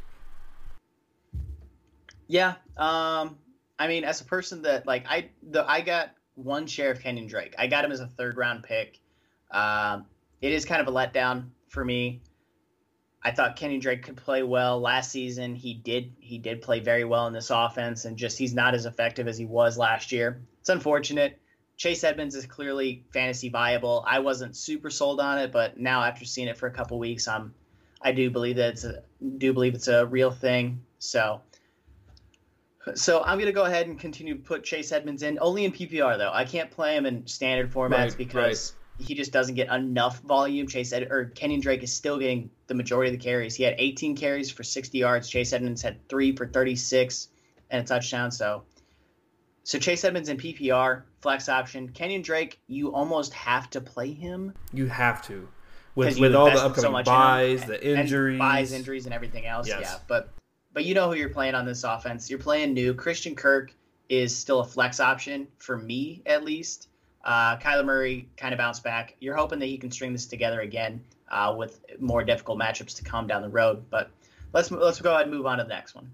Yeah, 2.26 2.54
um, 2.76 3.38
I 3.78 3.86
mean, 3.86 4.04
as 4.04 4.20
a 4.20 4.24
person 4.24 4.62
that 4.62 4.86
like 4.86 5.04
I 5.08 5.30
the 5.42 5.68
I 5.68 5.80
got 5.80 6.10
one 6.34 6.66
share 6.66 6.90
of 6.90 7.00
Kenyan 7.00 7.28
Drake. 7.28 7.54
I 7.58 7.66
got 7.66 7.84
him 7.84 7.92
as 7.92 8.00
a 8.00 8.06
third 8.06 8.36
round 8.36 8.64
pick. 8.64 9.00
Um, 9.50 10.06
it 10.40 10.52
is 10.52 10.64
kind 10.64 10.80
of 10.80 10.88
a 10.88 10.92
letdown 10.92 11.50
for 11.68 11.84
me. 11.84 12.20
I 13.24 13.30
thought 13.30 13.56
Kenny 13.56 13.78
Drake 13.78 14.02
could 14.02 14.16
play 14.16 14.42
well 14.42 14.78
last 14.80 15.10
season. 15.10 15.54
He 15.54 15.72
did 15.72 16.12
he 16.20 16.36
did 16.36 16.60
play 16.60 16.80
very 16.80 17.04
well 17.04 17.26
in 17.26 17.32
this 17.32 17.50
offense, 17.50 18.04
and 18.04 18.18
just 18.18 18.36
he's 18.36 18.52
not 18.52 18.74
as 18.74 18.84
effective 18.84 19.26
as 19.26 19.38
he 19.38 19.46
was 19.46 19.78
last 19.78 20.12
year. 20.12 20.42
It's 20.60 20.68
unfortunate. 20.68 21.38
Chase 21.76 22.04
Edmonds 22.04 22.34
is 22.34 22.46
clearly 22.46 23.02
fantasy 23.12 23.48
viable. 23.48 24.04
I 24.06 24.20
wasn't 24.20 24.54
super 24.54 24.90
sold 24.90 25.20
on 25.20 25.38
it, 25.38 25.52
but 25.52 25.78
now 25.80 26.04
after 26.04 26.24
seeing 26.24 26.48
it 26.48 26.58
for 26.58 26.66
a 26.66 26.70
couple 26.70 26.98
weeks, 26.98 27.26
I'm 27.26 27.54
I 28.02 28.12
do 28.12 28.30
believe 28.30 28.56
that 28.56 28.74
it's 28.74 28.84
a 28.84 29.02
do 29.38 29.54
believe 29.54 29.74
it's 29.74 29.88
a 29.88 30.04
real 30.04 30.30
thing. 30.30 30.82
So 30.98 31.40
so 32.94 33.22
I'm 33.24 33.38
gonna 33.38 33.52
go 33.52 33.64
ahead 33.64 33.86
and 33.86 33.98
continue 33.98 34.34
to 34.36 34.42
put 34.42 34.64
Chase 34.64 34.92
Edmonds 34.92 35.22
in 35.22 35.38
only 35.40 35.64
in 35.64 35.72
PPR 35.72 36.18
though. 36.18 36.30
I 36.30 36.44
can't 36.44 36.70
play 36.70 36.94
him 36.94 37.06
in 37.06 37.26
standard 37.26 37.72
formats 37.72 37.90
right, 37.90 38.16
because. 38.18 38.74
He 38.98 39.14
just 39.14 39.32
doesn't 39.32 39.54
get 39.54 39.68
enough 39.72 40.20
volume. 40.20 40.68
Chase 40.68 40.92
Ed- 40.92 41.10
or 41.10 41.32
Kenyan 41.34 41.60
Drake 41.60 41.82
is 41.82 41.92
still 41.92 42.18
getting 42.18 42.50
the 42.68 42.74
majority 42.74 43.12
of 43.12 43.18
the 43.18 43.24
carries. 43.24 43.54
He 43.54 43.64
had 43.64 43.74
18 43.78 44.16
carries 44.16 44.50
for 44.50 44.62
60 44.62 44.98
yards. 44.98 45.28
Chase 45.28 45.52
Edmonds 45.52 45.82
had 45.82 46.08
three 46.08 46.34
for 46.34 46.46
36 46.46 47.28
and 47.70 47.82
a 47.82 47.86
touchdown. 47.86 48.30
So, 48.30 48.62
so 49.64 49.78
Chase 49.78 50.04
Edmonds 50.04 50.28
in 50.28 50.36
PPR 50.36 51.02
flex 51.22 51.48
option. 51.48 51.88
Kenyan 51.88 52.22
Drake, 52.22 52.60
you 52.66 52.94
almost 52.94 53.32
have 53.32 53.68
to 53.70 53.80
play 53.80 54.12
him. 54.12 54.52
You 54.72 54.86
have 54.86 55.26
to, 55.26 55.48
with 55.94 56.18
with 56.18 56.34
all 56.34 56.50
the 56.50 56.62
upcoming 56.62 57.04
so 57.04 57.10
byes, 57.10 57.62
in 57.62 57.68
the 57.68 57.98
injuries, 57.98 58.38
byes, 58.38 58.72
injuries, 58.72 59.06
and 59.06 59.14
everything 59.14 59.46
else. 59.46 59.66
Yes. 59.66 59.80
Yeah, 59.82 59.98
but 60.06 60.32
but 60.72 60.84
you 60.84 60.94
know 60.94 61.08
who 61.08 61.16
you're 61.16 61.30
playing 61.30 61.54
on 61.54 61.64
this 61.64 61.82
offense. 61.82 62.28
You're 62.28 62.38
playing 62.38 62.76
Nuk. 62.76 62.98
Christian 62.98 63.34
Kirk 63.34 63.72
is 64.08 64.36
still 64.36 64.60
a 64.60 64.64
flex 64.64 65.00
option 65.00 65.48
for 65.58 65.76
me 65.76 66.22
at 66.26 66.44
least. 66.44 66.88
Uh, 67.24 67.56
Kyler 67.56 67.84
Murray 67.84 68.28
kind 68.36 68.52
of 68.52 68.58
bounced 68.58 68.84
back. 68.84 69.16
You're 69.18 69.36
hoping 69.36 69.58
that 69.60 69.66
he 69.66 69.78
can 69.78 69.90
string 69.90 70.12
this 70.12 70.26
together 70.26 70.60
again 70.60 71.02
uh, 71.30 71.54
with 71.56 71.80
more 71.98 72.22
difficult 72.22 72.58
matchups 72.58 72.96
to 72.96 73.04
come 73.04 73.26
down 73.26 73.42
the 73.42 73.48
road. 73.48 73.84
But 73.90 74.10
let's 74.52 74.70
let's 74.70 75.00
go 75.00 75.14
ahead 75.14 75.26
and 75.26 75.34
move 75.34 75.46
on 75.46 75.58
to 75.58 75.64
the 75.64 75.70
next 75.70 75.94
one. 75.94 76.10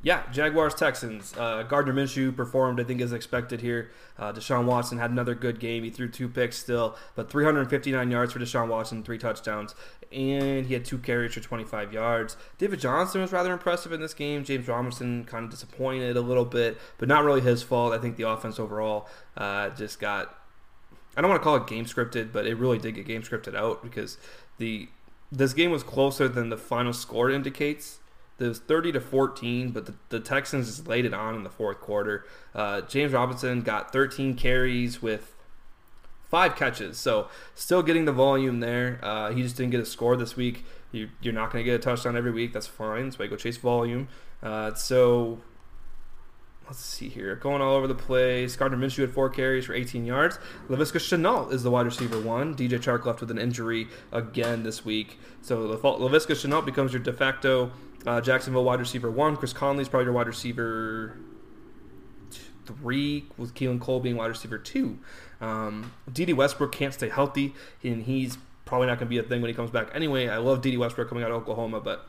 Yeah, 0.00 0.22
Jaguars 0.30 0.74
Texans. 0.74 1.36
Uh, 1.36 1.64
Gardner 1.64 1.92
Minshew 1.92 2.34
performed, 2.34 2.78
I 2.80 2.84
think, 2.84 3.00
as 3.00 3.12
expected 3.12 3.60
here. 3.60 3.90
Uh, 4.16 4.32
Deshaun 4.32 4.64
Watson 4.64 4.98
had 4.98 5.10
another 5.10 5.34
good 5.34 5.58
game. 5.58 5.82
He 5.82 5.90
threw 5.90 6.08
two 6.08 6.28
picks 6.28 6.56
still, 6.56 6.96
but 7.16 7.28
359 7.28 8.10
yards 8.10 8.32
for 8.32 8.38
Deshaun 8.38 8.68
Watson, 8.68 9.02
three 9.02 9.18
touchdowns, 9.18 9.74
and 10.12 10.66
he 10.66 10.74
had 10.74 10.84
two 10.84 10.98
carries 10.98 11.34
for 11.34 11.40
25 11.40 11.92
yards. 11.92 12.36
David 12.58 12.78
Johnson 12.78 13.20
was 13.20 13.32
rather 13.32 13.52
impressive 13.52 13.90
in 13.90 14.00
this 14.00 14.14
game. 14.14 14.44
James 14.44 14.68
Robinson 14.68 15.24
kind 15.24 15.44
of 15.44 15.50
disappointed 15.50 16.16
a 16.16 16.20
little 16.20 16.44
bit, 16.44 16.78
but 16.98 17.08
not 17.08 17.24
really 17.24 17.40
his 17.40 17.64
fault. 17.64 17.92
I 17.92 17.98
think 17.98 18.16
the 18.16 18.28
offense 18.28 18.60
overall 18.60 19.08
uh, 19.36 19.70
just 19.70 19.98
got 19.98 20.38
I 21.18 21.20
don't 21.20 21.30
want 21.30 21.42
to 21.42 21.44
call 21.44 21.56
it 21.56 21.66
game 21.66 21.84
scripted, 21.84 22.32
but 22.32 22.46
it 22.46 22.54
really 22.54 22.78
did 22.78 22.94
get 22.94 23.04
game 23.04 23.22
scripted 23.22 23.56
out 23.56 23.82
because 23.82 24.18
the 24.58 24.88
this 25.32 25.52
game 25.52 25.72
was 25.72 25.82
closer 25.82 26.28
than 26.28 26.48
the 26.48 26.56
final 26.56 26.92
score 26.92 27.28
indicates. 27.28 27.98
It 28.38 28.44
was 28.44 28.60
30 28.60 28.92
to 28.92 29.00
14, 29.00 29.70
but 29.70 29.86
the, 29.86 29.94
the 30.10 30.20
Texans 30.20 30.66
just 30.66 30.86
laid 30.86 31.04
it 31.04 31.12
on 31.12 31.34
in 31.34 31.42
the 31.42 31.50
fourth 31.50 31.80
quarter. 31.80 32.24
Uh, 32.54 32.82
James 32.82 33.12
Robinson 33.12 33.62
got 33.62 33.92
13 33.92 34.34
carries 34.36 35.02
with 35.02 35.34
five 36.30 36.54
catches, 36.54 36.98
so 36.98 37.28
still 37.54 37.82
getting 37.82 38.04
the 38.04 38.12
volume 38.12 38.60
there. 38.60 39.00
Uh, 39.02 39.32
he 39.32 39.42
just 39.42 39.56
didn't 39.56 39.72
get 39.72 39.80
a 39.80 39.86
score 39.86 40.16
this 40.16 40.36
week. 40.36 40.64
You, 40.92 41.08
are 41.26 41.32
not 41.32 41.50
going 41.52 41.64
to 41.64 41.70
get 41.70 41.74
a 41.74 41.82
touchdown 41.82 42.16
every 42.16 42.30
week. 42.30 42.52
That's 42.52 42.68
fine. 42.68 43.10
So 43.10 43.24
I 43.24 43.26
go 43.26 43.36
chase 43.36 43.56
volume. 43.56 44.08
Uh, 44.40 44.72
so 44.74 45.40
let's 46.68 46.78
see 46.78 47.08
here, 47.08 47.34
going 47.34 47.60
all 47.60 47.74
over 47.74 47.86
the 47.86 47.94
place. 47.94 48.54
Gardner 48.54 48.78
Minshew 48.78 49.00
had 49.00 49.10
four 49.10 49.30
carries 49.30 49.64
for 49.64 49.74
18 49.74 50.04
yards. 50.04 50.38
Laviska 50.68 50.98
Shenault 50.98 51.52
is 51.52 51.62
the 51.62 51.70
wide 51.70 51.86
receiver 51.86 52.20
one. 52.20 52.54
DJ 52.54 52.78
Chark 52.78 53.04
left 53.04 53.20
with 53.20 53.30
an 53.30 53.38
injury 53.38 53.88
again 54.12 54.62
this 54.62 54.84
week. 54.84 55.18
So 55.42 55.66
Laviska 55.66 56.36
Shenault 56.36 56.64
becomes 56.64 56.92
your 56.92 57.02
de 57.02 57.12
facto 57.12 57.72
uh, 58.06 58.20
Jacksonville 58.20 58.64
wide 58.64 58.80
receiver 58.80 59.10
one. 59.10 59.36
Chris 59.36 59.52
Conley 59.52 59.82
is 59.82 59.88
probably 59.88 60.04
your 60.04 60.14
wide 60.14 60.26
receiver 60.26 61.16
three, 62.66 63.24
with 63.36 63.54
Keelan 63.54 63.80
Cole 63.80 64.00
being 64.00 64.16
wide 64.16 64.26
receiver 64.26 64.58
two. 64.58 64.98
Um, 65.40 65.92
Dede 66.12 66.34
Westbrook 66.34 66.72
can't 66.72 66.92
stay 66.92 67.08
healthy, 67.08 67.54
and 67.82 68.02
he's 68.02 68.38
probably 68.64 68.86
not 68.86 68.98
going 68.98 69.06
to 69.06 69.10
be 69.10 69.18
a 69.18 69.22
thing 69.22 69.40
when 69.40 69.48
he 69.48 69.54
comes 69.54 69.70
back 69.70 69.88
anyway. 69.94 70.28
I 70.28 70.38
love 70.38 70.60
Dede 70.60 70.78
Westbrook 70.78 71.08
coming 71.08 71.24
out 71.24 71.30
of 71.30 71.38
Oklahoma, 71.42 71.80
but 71.80 72.06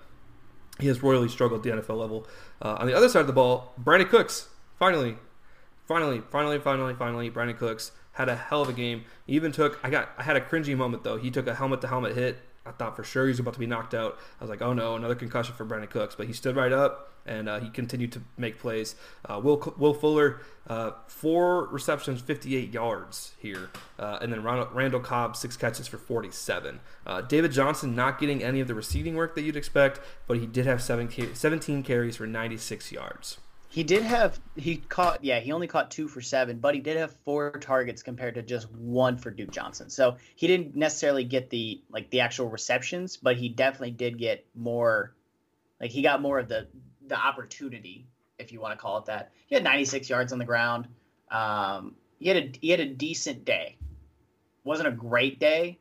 he 0.79 0.87
has 0.87 1.01
royally 1.01 1.29
struggled 1.29 1.65
at 1.65 1.75
the 1.75 1.81
NFL 1.81 1.97
level. 1.97 2.27
Uh, 2.61 2.77
on 2.79 2.87
the 2.87 2.93
other 2.93 3.09
side 3.09 3.21
of 3.21 3.27
the 3.27 3.33
ball, 3.33 3.73
Brandin 3.81 4.09
Cooks, 4.09 4.49
finally, 4.77 5.15
finally, 5.87 6.21
finally, 6.29 6.59
finally, 6.59 6.93
finally, 6.93 7.29
Brandin 7.29 7.57
Cooks 7.57 7.91
had 8.13 8.27
a 8.27 8.35
hell 8.35 8.61
of 8.61 8.69
a 8.69 8.73
game. 8.73 9.05
He 9.25 9.33
even 9.33 9.51
took, 9.51 9.79
I 9.83 9.89
got, 9.89 10.09
I 10.17 10.23
had 10.23 10.35
a 10.35 10.41
cringy 10.41 10.75
moment 10.75 11.03
though. 11.03 11.17
He 11.17 11.31
took 11.31 11.47
a 11.47 11.55
helmet 11.55 11.81
to 11.81 11.87
helmet 11.87 12.15
hit 12.15 12.37
I 12.70 12.72
thought 12.72 12.95
for 12.95 13.03
sure 13.03 13.26
he 13.26 13.30
was 13.30 13.39
about 13.39 13.55
to 13.55 13.59
be 13.59 13.65
knocked 13.65 13.95
out. 13.95 14.20
I 14.39 14.43
was 14.43 14.49
like, 14.49 14.61
oh 14.61 14.74
no, 14.74 14.95
another 14.95 15.15
concussion 15.15 15.55
for 15.55 15.65
Brandin 15.65 15.89
Cooks. 15.89 16.13
But 16.15 16.28
he 16.28 16.34
stood 16.34 16.55
right 16.55 16.72
up 16.72 17.11
and 17.26 17.49
uh, 17.49 17.59
he 17.59 17.70
continued 17.70 18.11
to 18.11 18.22
make 18.38 18.59
plays. 18.59 18.95
Uh, 19.26 19.39
Will 19.43 19.74
Will 19.78 19.93
Fuller, 19.93 20.41
uh, 20.67 20.91
four 21.07 21.65
receptions, 21.67 22.22
58 22.22 22.72
yards 22.72 23.34
here, 23.39 23.72
uh, 23.97 24.20
and 24.22 24.32
then 24.32 24.43
Randall 24.43 24.99
Cobb 24.99 25.36
six 25.36 25.57
catches 25.57 25.88
for 25.88 25.97
47. 25.97 26.80
Uh, 27.05 27.22
David 27.22 27.51
Johnson 27.51 27.95
not 27.95 28.20
getting 28.20 28.43
any 28.43 28.59
of 28.59 28.67
the 28.67 28.76
receiving 28.76 29.15
work 29.15 29.36
that 29.36 29.41
you'd 29.41 29.55
expect, 29.55 29.99
but 30.28 30.38
he 30.38 30.45
did 30.45 30.65
have 30.65 30.82
17 30.82 31.84
carries 31.84 32.15
for 32.15 32.28
96 32.28 32.91
yards. 32.91 33.39
He 33.72 33.84
did 33.84 34.01
have 34.01 34.39
he 34.55 34.78
caught 34.78 35.24
yeah 35.24 35.39
he 35.39 35.51
only 35.51 35.67
caught 35.67 35.91
two 35.91 36.07
for 36.07 36.22
seven, 36.22 36.57
but 36.57 36.74
he 36.74 36.82
did 36.82 36.97
have 36.97 37.15
four 37.24 37.51
targets 37.51 38.01
compared 38.01 38.34
to 38.36 38.41
just 38.41 38.70
one 38.72 39.17
for 39.17 39.30
Duke 39.30 39.51
Johnson. 39.51 39.91
So 39.91 40.17
he 40.36 40.47
didn't 40.47 40.76
necessarily 40.76 41.24
get 41.24 41.51
the 41.51 41.84
like 41.89 42.09
the 42.09 42.22
actual 42.22 42.47
receptions, 42.47 43.17
but 43.17 43.38
he 43.38 43.47
definitely 43.47 43.91
did 43.91 44.17
get 44.17 44.45
more. 44.55 45.13
Like 45.80 45.91
he 45.91 46.01
got 46.01 46.20
more 46.20 46.39
of 46.39 46.47
the 46.47 46.67
the 47.07 47.15
opportunity, 47.15 48.07
if 48.39 48.51
you 48.51 48.59
want 48.59 48.78
to 48.78 48.82
call 48.82 48.97
it 48.97 49.05
that. 49.05 49.32
He 49.47 49.55
had 49.55 49.63
96 49.63 50.09
yards 50.09 50.34
on 50.34 50.39
the 50.39 50.45
ground. 50.45 50.88
Um, 51.30 51.95
he 52.17 52.28
had 52.28 52.38
a 52.38 52.51
he 52.59 52.70
had 52.72 52.80
a 52.80 52.88
decent 52.88 53.45
day. 53.45 53.78
wasn't 54.63 54.88
a 54.88 54.91
great 54.91 55.39
day, 55.39 55.78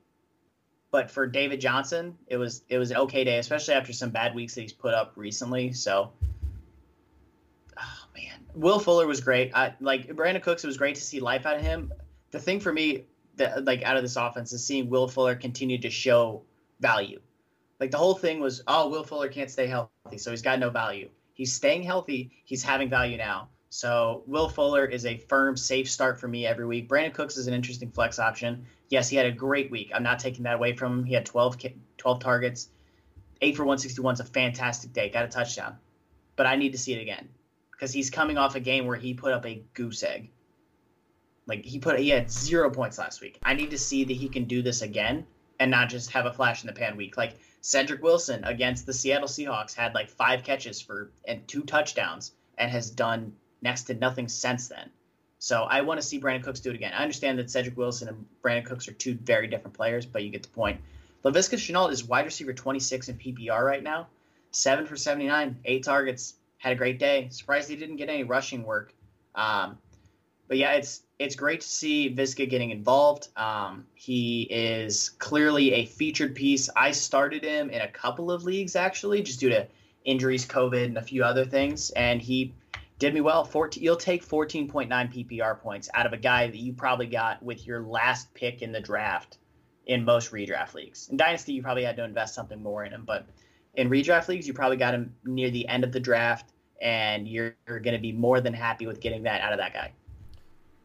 but 0.90 1.10
for 1.10 1.26
David 1.26 1.62
Johnson, 1.62 2.18
it 2.26 2.36
was 2.36 2.62
it 2.68 2.76
was 2.76 2.90
an 2.90 2.98
okay 2.98 3.24
day, 3.24 3.38
especially 3.38 3.74
after 3.74 3.94
some 3.94 4.10
bad 4.10 4.34
weeks 4.34 4.56
that 4.56 4.60
he's 4.60 4.74
put 4.74 4.92
up 4.92 5.12
recently. 5.16 5.72
So 5.72 6.12
Will 8.58 8.80
Fuller 8.80 9.06
was 9.06 9.20
great. 9.20 9.54
I 9.54 9.74
like 9.78 10.08
Brandin 10.08 10.42
Cooks. 10.42 10.64
It 10.64 10.66
was 10.66 10.76
great 10.76 10.96
to 10.96 11.00
see 11.00 11.20
life 11.20 11.46
out 11.46 11.54
of 11.54 11.62
him. 11.62 11.92
The 12.32 12.40
thing 12.40 12.58
for 12.58 12.72
me 12.72 13.04
that 13.36 13.64
like 13.64 13.84
out 13.84 13.96
of 13.96 14.02
this 14.02 14.16
offense 14.16 14.52
is 14.52 14.66
seeing 14.66 14.90
Will 14.90 15.06
Fuller 15.06 15.36
continue 15.36 15.78
to 15.78 15.90
show 15.90 16.42
value. 16.80 17.20
Like 17.78 17.92
the 17.92 17.98
whole 17.98 18.16
thing 18.16 18.40
was, 18.40 18.64
oh, 18.66 18.88
Will 18.88 19.04
Fuller 19.04 19.28
can't 19.28 19.48
stay 19.48 19.68
healthy, 19.68 20.18
so 20.18 20.32
he's 20.32 20.42
got 20.42 20.58
no 20.58 20.70
value. 20.70 21.08
He's 21.34 21.52
staying 21.52 21.84
healthy. 21.84 22.32
He's 22.44 22.64
having 22.64 22.90
value 22.90 23.16
now. 23.16 23.48
So 23.70 24.24
Will 24.26 24.48
Fuller 24.48 24.86
is 24.86 25.06
a 25.06 25.18
firm, 25.18 25.56
safe 25.56 25.88
start 25.88 26.18
for 26.18 26.26
me 26.26 26.44
every 26.44 26.66
week. 26.66 26.88
Brandin 26.88 27.14
Cooks 27.14 27.36
is 27.36 27.46
an 27.46 27.54
interesting 27.54 27.92
flex 27.92 28.18
option. 28.18 28.66
Yes, 28.88 29.08
he 29.08 29.16
had 29.16 29.26
a 29.26 29.30
great 29.30 29.70
week. 29.70 29.92
I'm 29.94 30.02
not 30.02 30.18
taking 30.18 30.42
that 30.42 30.56
away 30.56 30.74
from 30.74 30.98
him. 30.98 31.04
He 31.04 31.14
had 31.14 31.26
12, 31.26 31.58
12 31.96 32.20
targets, 32.20 32.70
eight 33.40 33.56
for 33.56 33.62
161 33.62 34.14
is 34.14 34.20
a 34.20 34.24
fantastic 34.24 34.92
day. 34.92 35.10
Got 35.10 35.26
a 35.26 35.28
touchdown, 35.28 35.76
but 36.34 36.46
I 36.46 36.56
need 36.56 36.72
to 36.72 36.78
see 36.78 36.92
it 36.92 37.00
again 37.00 37.28
because 37.78 37.92
he's 37.92 38.10
coming 38.10 38.36
off 38.36 38.56
a 38.56 38.60
game 38.60 38.86
where 38.86 38.96
he 38.96 39.14
put 39.14 39.32
up 39.32 39.46
a 39.46 39.62
goose 39.72 40.02
egg. 40.02 40.30
Like 41.46 41.64
he 41.64 41.78
put 41.78 41.98
he 42.00 42.08
had 42.08 42.30
zero 42.30 42.70
points 42.70 42.98
last 42.98 43.20
week. 43.20 43.38
I 43.42 43.54
need 43.54 43.70
to 43.70 43.78
see 43.78 44.04
that 44.04 44.12
he 44.12 44.28
can 44.28 44.44
do 44.44 44.62
this 44.62 44.82
again 44.82 45.26
and 45.60 45.70
not 45.70 45.88
just 45.88 46.10
have 46.10 46.26
a 46.26 46.32
flash 46.32 46.62
in 46.62 46.66
the 46.66 46.72
pan 46.72 46.96
week. 46.96 47.16
Like 47.16 47.38
Cedric 47.60 48.02
Wilson 48.02 48.42
against 48.44 48.84
the 48.84 48.92
Seattle 48.92 49.28
Seahawks 49.28 49.74
had 49.74 49.94
like 49.94 50.10
five 50.10 50.42
catches 50.42 50.80
for 50.80 51.12
and 51.24 51.46
two 51.46 51.62
touchdowns 51.62 52.32
and 52.58 52.70
has 52.70 52.90
done 52.90 53.32
next 53.62 53.84
to 53.84 53.94
nothing 53.94 54.26
since 54.28 54.68
then. 54.68 54.90
So 55.38 55.62
I 55.62 55.82
want 55.82 56.00
to 56.00 56.06
see 56.06 56.20
Brandin 56.20 56.42
Cooks 56.42 56.60
do 56.60 56.70
it 56.70 56.74
again. 56.74 56.92
I 56.92 57.02
understand 57.02 57.38
that 57.38 57.48
Cedric 57.48 57.76
Wilson 57.76 58.08
and 58.08 58.26
Brandin 58.42 58.66
Cooks 58.66 58.88
are 58.88 58.92
two 58.92 59.14
very 59.14 59.46
different 59.46 59.76
players, 59.76 60.04
but 60.04 60.24
you 60.24 60.30
get 60.30 60.42
the 60.42 60.48
point. 60.48 60.80
Laviska 61.24 61.56
Shenault 61.56 61.92
is 61.92 62.02
wide 62.02 62.24
receiver 62.24 62.52
26 62.52 63.08
in 63.08 63.18
PPR 63.18 63.62
right 63.62 63.82
now. 63.82 64.08
Seven 64.50 64.84
for 64.84 64.96
79, 64.96 65.60
eight 65.64 65.84
targets. 65.84 66.34
Had 66.58 66.72
a 66.72 66.76
great 66.76 66.98
day. 66.98 67.28
Surprised 67.30 67.68
he 67.68 67.76
didn't 67.76 67.96
get 67.96 68.08
any 68.08 68.24
rushing 68.24 68.64
work. 68.64 68.94
Um, 69.34 69.78
but 70.48 70.56
yeah, 70.56 70.72
it's 70.72 71.02
it's 71.18 71.34
great 71.34 71.60
to 71.60 71.68
see 71.68 72.14
Viska 72.14 72.48
getting 72.48 72.70
involved. 72.70 73.28
Um, 73.36 73.86
he 73.94 74.42
is 74.42 75.10
clearly 75.18 75.74
a 75.74 75.84
featured 75.84 76.34
piece. 76.34 76.70
I 76.74 76.92
started 76.92 77.44
him 77.44 77.70
in 77.70 77.80
a 77.80 77.88
couple 77.88 78.30
of 78.30 78.44
leagues 78.44 78.76
actually, 78.76 79.22
just 79.22 79.40
due 79.40 79.50
to 79.50 79.66
injuries, 80.04 80.46
COVID, 80.46 80.84
and 80.84 80.98
a 80.98 81.02
few 81.02 81.22
other 81.22 81.44
things, 81.44 81.90
and 81.90 82.22
he 82.22 82.54
did 82.98 83.14
me 83.14 83.20
well. 83.20 83.44
14, 83.44 83.82
you'll 83.82 83.96
take 83.96 84.26
14.9 84.26 84.88
PPR 84.88 85.60
points 85.60 85.88
out 85.94 86.06
of 86.06 86.12
a 86.12 86.16
guy 86.16 86.46
that 86.46 86.56
you 86.56 86.72
probably 86.72 87.06
got 87.06 87.42
with 87.42 87.66
your 87.66 87.82
last 87.82 88.32
pick 88.34 88.62
in 88.62 88.72
the 88.72 88.80
draft 88.80 89.38
in 89.86 90.04
most 90.04 90.32
redraft 90.32 90.74
leagues. 90.74 91.08
In 91.08 91.16
Dynasty, 91.16 91.52
you 91.52 91.62
probably 91.62 91.84
had 91.84 91.96
to 91.96 92.04
invest 92.04 92.34
something 92.34 92.62
more 92.62 92.84
in 92.84 92.92
him, 92.92 93.04
but 93.06 93.26
in 93.78 93.88
redraft 93.88 94.26
leagues, 94.26 94.46
you 94.46 94.52
probably 94.52 94.76
got 94.76 94.92
him 94.92 95.14
near 95.24 95.50
the 95.50 95.66
end 95.68 95.84
of 95.84 95.92
the 95.92 96.00
draft, 96.00 96.52
and 96.82 97.28
you're, 97.28 97.54
you're 97.68 97.78
going 97.78 97.94
to 97.94 98.02
be 98.02 98.10
more 98.10 98.40
than 98.40 98.52
happy 98.52 98.86
with 98.86 99.00
getting 99.00 99.22
that 99.22 99.40
out 99.40 99.52
of 99.52 99.58
that 99.58 99.72
guy. 99.72 99.92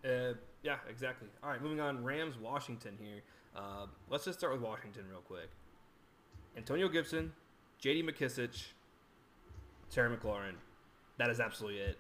Uh, 0.08 0.34
yeah, 0.62 0.78
exactly. 0.88 1.28
All 1.44 1.50
right, 1.50 1.62
moving 1.62 1.80
on. 1.80 2.04
Rams, 2.04 2.38
Washington 2.38 2.96
here. 3.02 3.22
Uh, 3.56 3.88
let's 4.10 4.26
just 4.26 4.38
start 4.38 4.54
with 4.54 4.62
Washington 4.62 5.06
real 5.10 5.22
quick. 5.22 5.50
Antonio 6.56 6.88
Gibson, 6.88 7.34
J.D. 7.80 8.04
McKissic, 8.04 8.64
Terry 9.90 10.16
McLaurin. 10.16 10.54
That 11.18 11.32
is 11.32 11.40
absolutely 11.40 11.80
it. 11.80 11.98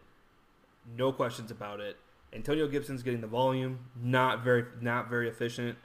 No 0.95 1.11
questions 1.11 1.49
about 1.49 1.79
it. 1.79 1.97
Antonio 2.33 2.67
Gibson's 2.67 3.01
getting 3.01 3.21
the 3.21 3.27
volume. 3.27 3.79
Not 3.99 4.43
very, 4.43 4.65
not 4.79 5.09
very 5.09 5.27
efficient. 5.27 5.75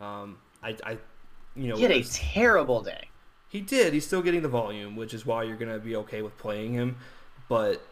Um, 0.00 0.38
I, 0.62 0.76
I, 0.84 0.98
you 1.56 1.68
know, 1.68 1.76
he 1.76 1.82
had 1.82 1.92
a 1.92 2.04
terrible 2.04 2.80
day. 2.80 3.08
He 3.52 3.60
did. 3.60 3.92
He's 3.92 4.06
still 4.06 4.22
getting 4.22 4.40
the 4.40 4.48
volume, 4.48 4.96
which 4.96 5.12
is 5.12 5.26
why 5.26 5.42
you're 5.42 5.58
gonna 5.58 5.78
be 5.78 5.94
okay 5.96 6.22
with 6.22 6.38
playing 6.38 6.72
him. 6.72 6.96
But 7.50 7.86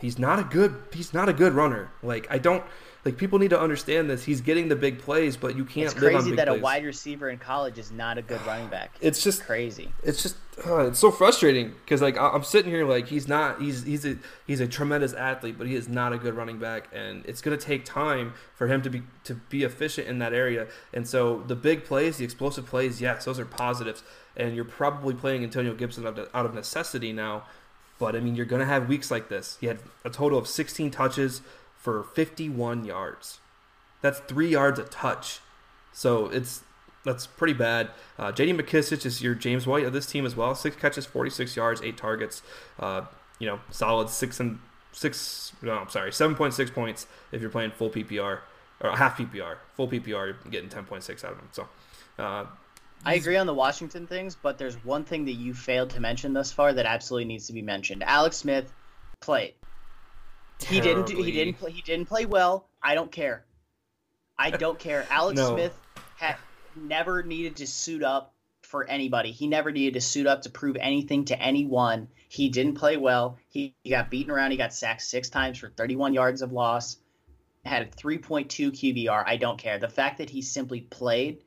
he's 0.00 0.18
not 0.18 0.38
a 0.38 0.44
good. 0.44 0.74
He's 0.92 1.14
not 1.14 1.28
a 1.28 1.32
good 1.32 1.52
runner. 1.52 1.90
Like 2.02 2.26
I 2.30 2.38
don't. 2.38 2.64
Like 3.04 3.18
people 3.18 3.38
need 3.38 3.50
to 3.50 3.60
understand 3.60 4.08
this. 4.08 4.24
He's 4.24 4.40
getting 4.40 4.68
the 4.68 4.76
big 4.76 4.98
plays, 4.98 5.36
but 5.36 5.56
you 5.56 5.66
can't. 5.66 5.86
It's 5.86 5.94
crazy 5.94 6.34
that 6.36 6.48
plays. 6.48 6.58
a 6.58 6.62
wide 6.62 6.84
receiver 6.86 7.28
in 7.28 7.36
college 7.36 7.78
is 7.78 7.90
not 7.90 8.16
a 8.16 8.22
good 8.22 8.40
running 8.46 8.68
back. 8.68 8.96
It's 9.02 9.22
just 9.22 9.44
crazy. 9.44 9.92
It's 10.02 10.22
just 10.22 10.36
uh, 10.66 10.86
it's 10.86 10.98
so 10.98 11.10
frustrating 11.10 11.74
because 11.84 12.00
like 12.00 12.18
I'm 12.18 12.44
sitting 12.44 12.70
here 12.70 12.86
like 12.86 13.08
he's 13.08 13.28
not. 13.28 13.60
He's 13.60 13.82
he's 13.82 14.06
a 14.06 14.16
he's 14.46 14.60
a 14.60 14.66
tremendous 14.66 15.12
athlete, 15.12 15.56
but 15.58 15.66
he 15.66 15.74
is 15.74 15.86
not 15.86 16.14
a 16.14 16.18
good 16.18 16.34
running 16.34 16.58
back, 16.58 16.88
and 16.94 17.24
it's 17.26 17.42
gonna 17.42 17.58
take 17.58 17.84
time 17.84 18.32
for 18.54 18.68
him 18.68 18.80
to 18.82 18.88
be 18.88 19.02
to 19.24 19.34
be 19.34 19.64
efficient 19.64 20.08
in 20.08 20.18
that 20.20 20.32
area. 20.32 20.66
And 20.94 21.06
so 21.06 21.42
the 21.46 21.56
big 21.56 21.84
plays, 21.84 22.16
the 22.16 22.24
explosive 22.24 22.64
plays, 22.64 23.02
yes, 23.02 23.26
those 23.26 23.38
are 23.38 23.44
positives, 23.44 24.02
and 24.34 24.56
you're 24.56 24.64
probably 24.64 25.12
playing 25.12 25.44
Antonio 25.44 25.74
Gibson 25.74 26.06
out 26.06 26.46
of 26.46 26.54
necessity 26.54 27.12
now. 27.12 27.44
But 27.98 28.16
I 28.16 28.20
mean, 28.20 28.34
you're 28.34 28.46
gonna 28.46 28.64
have 28.64 28.88
weeks 28.88 29.10
like 29.10 29.28
this. 29.28 29.56
He 29.60 29.66
had 29.66 29.78
a 30.04 30.10
total 30.10 30.38
of 30.38 30.48
16 30.48 30.90
touches 30.90 31.42
for 31.76 32.02
51 32.02 32.84
yards. 32.84 33.38
That's 34.00 34.18
three 34.20 34.48
yards 34.48 34.78
a 34.78 34.84
touch. 34.84 35.40
So 35.92 36.26
it's 36.26 36.62
that's 37.04 37.26
pretty 37.26 37.52
bad. 37.52 37.90
Uh, 38.18 38.32
J.D. 38.32 38.54
McKissic 38.54 39.04
is 39.04 39.22
your 39.22 39.34
James 39.34 39.66
White 39.66 39.84
of 39.84 39.92
this 39.92 40.06
team 40.06 40.24
as 40.24 40.34
well. 40.34 40.54
Six 40.54 40.74
catches, 40.76 41.04
46 41.04 41.54
yards, 41.54 41.82
eight 41.82 41.96
targets. 41.96 42.42
Uh, 42.80 43.02
you 43.38 43.46
know, 43.46 43.60
solid 43.70 44.08
six 44.08 44.40
and 44.40 44.58
six. 44.92 45.52
No, 45.62 45.72
I'm 45.72 45.90
sorry, 45.90 46.10
7.6 46.10 46.72
points 46.72 47.06
if 47.30 47.40
you're 47.40 47.50
playing 47.50 47.72
full 47.72 47.90
PPR 47.90 48.40
or 48.80 48.96
half 48.96 49.18
PPR. 49.18 49.56
Full 49.74 49.88
PPR, 49.88 50.06
you're 50.06 50.36
getting 50.50 50.70
10.6 50.70 51.24
out 51.24 51.32
of 51.32 51.38
him. 51.38 51.48
So. 51.52 51.68
Uh, 52.18 52.46
I 53.04 53.14
agree 53.14 53.36
on 53.36 53.46
the 53.46 53.54
Washington 53.54 54.06
things, 54.06 54.34
but 54.34 54.56
there's 54.56 54.82
one 54.84 55.04
thing 55.04 55.26
that 55.26 55.32
you 55.32 55.52
failed 55.52 55.90
to 55.90 56.00
mention 56.00 56.32
thus 56.32 56.52
far 56.52 56.72
that 56.72 56.86
absolutely 56.86 57.26
needs 57.26 57.46
to 57.48 57.52
be 57.52 57.62
mentioned. 57.62 58.02
Alex 58.02 58.38
Smith 58.38 58.72
played. 59.20 59.54
He 60.66 60.80
didn't. 60.80 61.06
Do, 61.06 61.22
he 61.22 61.32
didn't. 61.32 61.54
Play, 61.54 61.72
he 61.72 61.82
didn't 61.82 62.06
play 62.06 62.24
well. 62.24 62.66
I 62.82 62.94
don't 62.94 63.12
care. 63.12 63.44
I 64.38 64.50
don't 64.50 64.78
care. 64.78 65.06
Alex 65.10 65.36
no. 65.36 65.54
Smith 65.54 65.78
had 66.16 66.36
never 66.76 67.22
needed 67.22 67.56
to 67.56 67.66
suit 67.66 68.02
up 68.02 68.32
for 68.62 68.84
anybody. 68.84 69.32
He 69.32 69.46
never 69.46 69.70
needed 69.70 69.94
to 69.94 70.00
suit 70.00 70.26
up 70.26 70.42
to 70.42 70.50
prove 70.50 70.76
anything 70.80 71.26
to 71.26 71.40
anyone. 71.40 72.08
He 72.28 72.48
didn't 72.48 72.74
play 72.74 72.96
well. 72.96 73.38
He, 73.48 73.74
he 73.82 73.90
got 73.90 74.10
beaten 74.10 74.32
around. 74.32 74.52
He 74.52 74.56
got 74.56 74.72
sacked 74.72 75.02
six 75.02 75.28
times 75.28 75.58
for 75.58 75.68
31 75.68 76.14
yards 76.14 76.40
of 76.40 76.52
loss. 76.52 76.96
Had 77.64 77.82
a 77.82 77.86
3.2 77.86 78.70
QBR. 78.70 79.24
I 79.26 79.36
don't 79.36 79.58
care. 79.58 79.78
The 79.78 79.88
fact 79.88 80.18
that 80.18 80.30
he 80.30 80.42
simply 80.42 80.80
played 80.80 81.42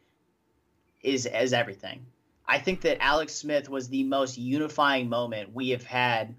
is 1.02 1.26
as 1.26 1.54
everything. 1.54 2.06
I 2.48 2.60
think 2.60 2.82
that 2.82 3.04
Alex 3.04 3.34
Smith 3.34 3.70
was 3.70 3.90
the 3.90 4.04
most 4.04 4.38
unifying 4.38 5.10
moment 5.10 5.54
we 5.54 5.70
have 5.70 5.84
had 5.84 6.36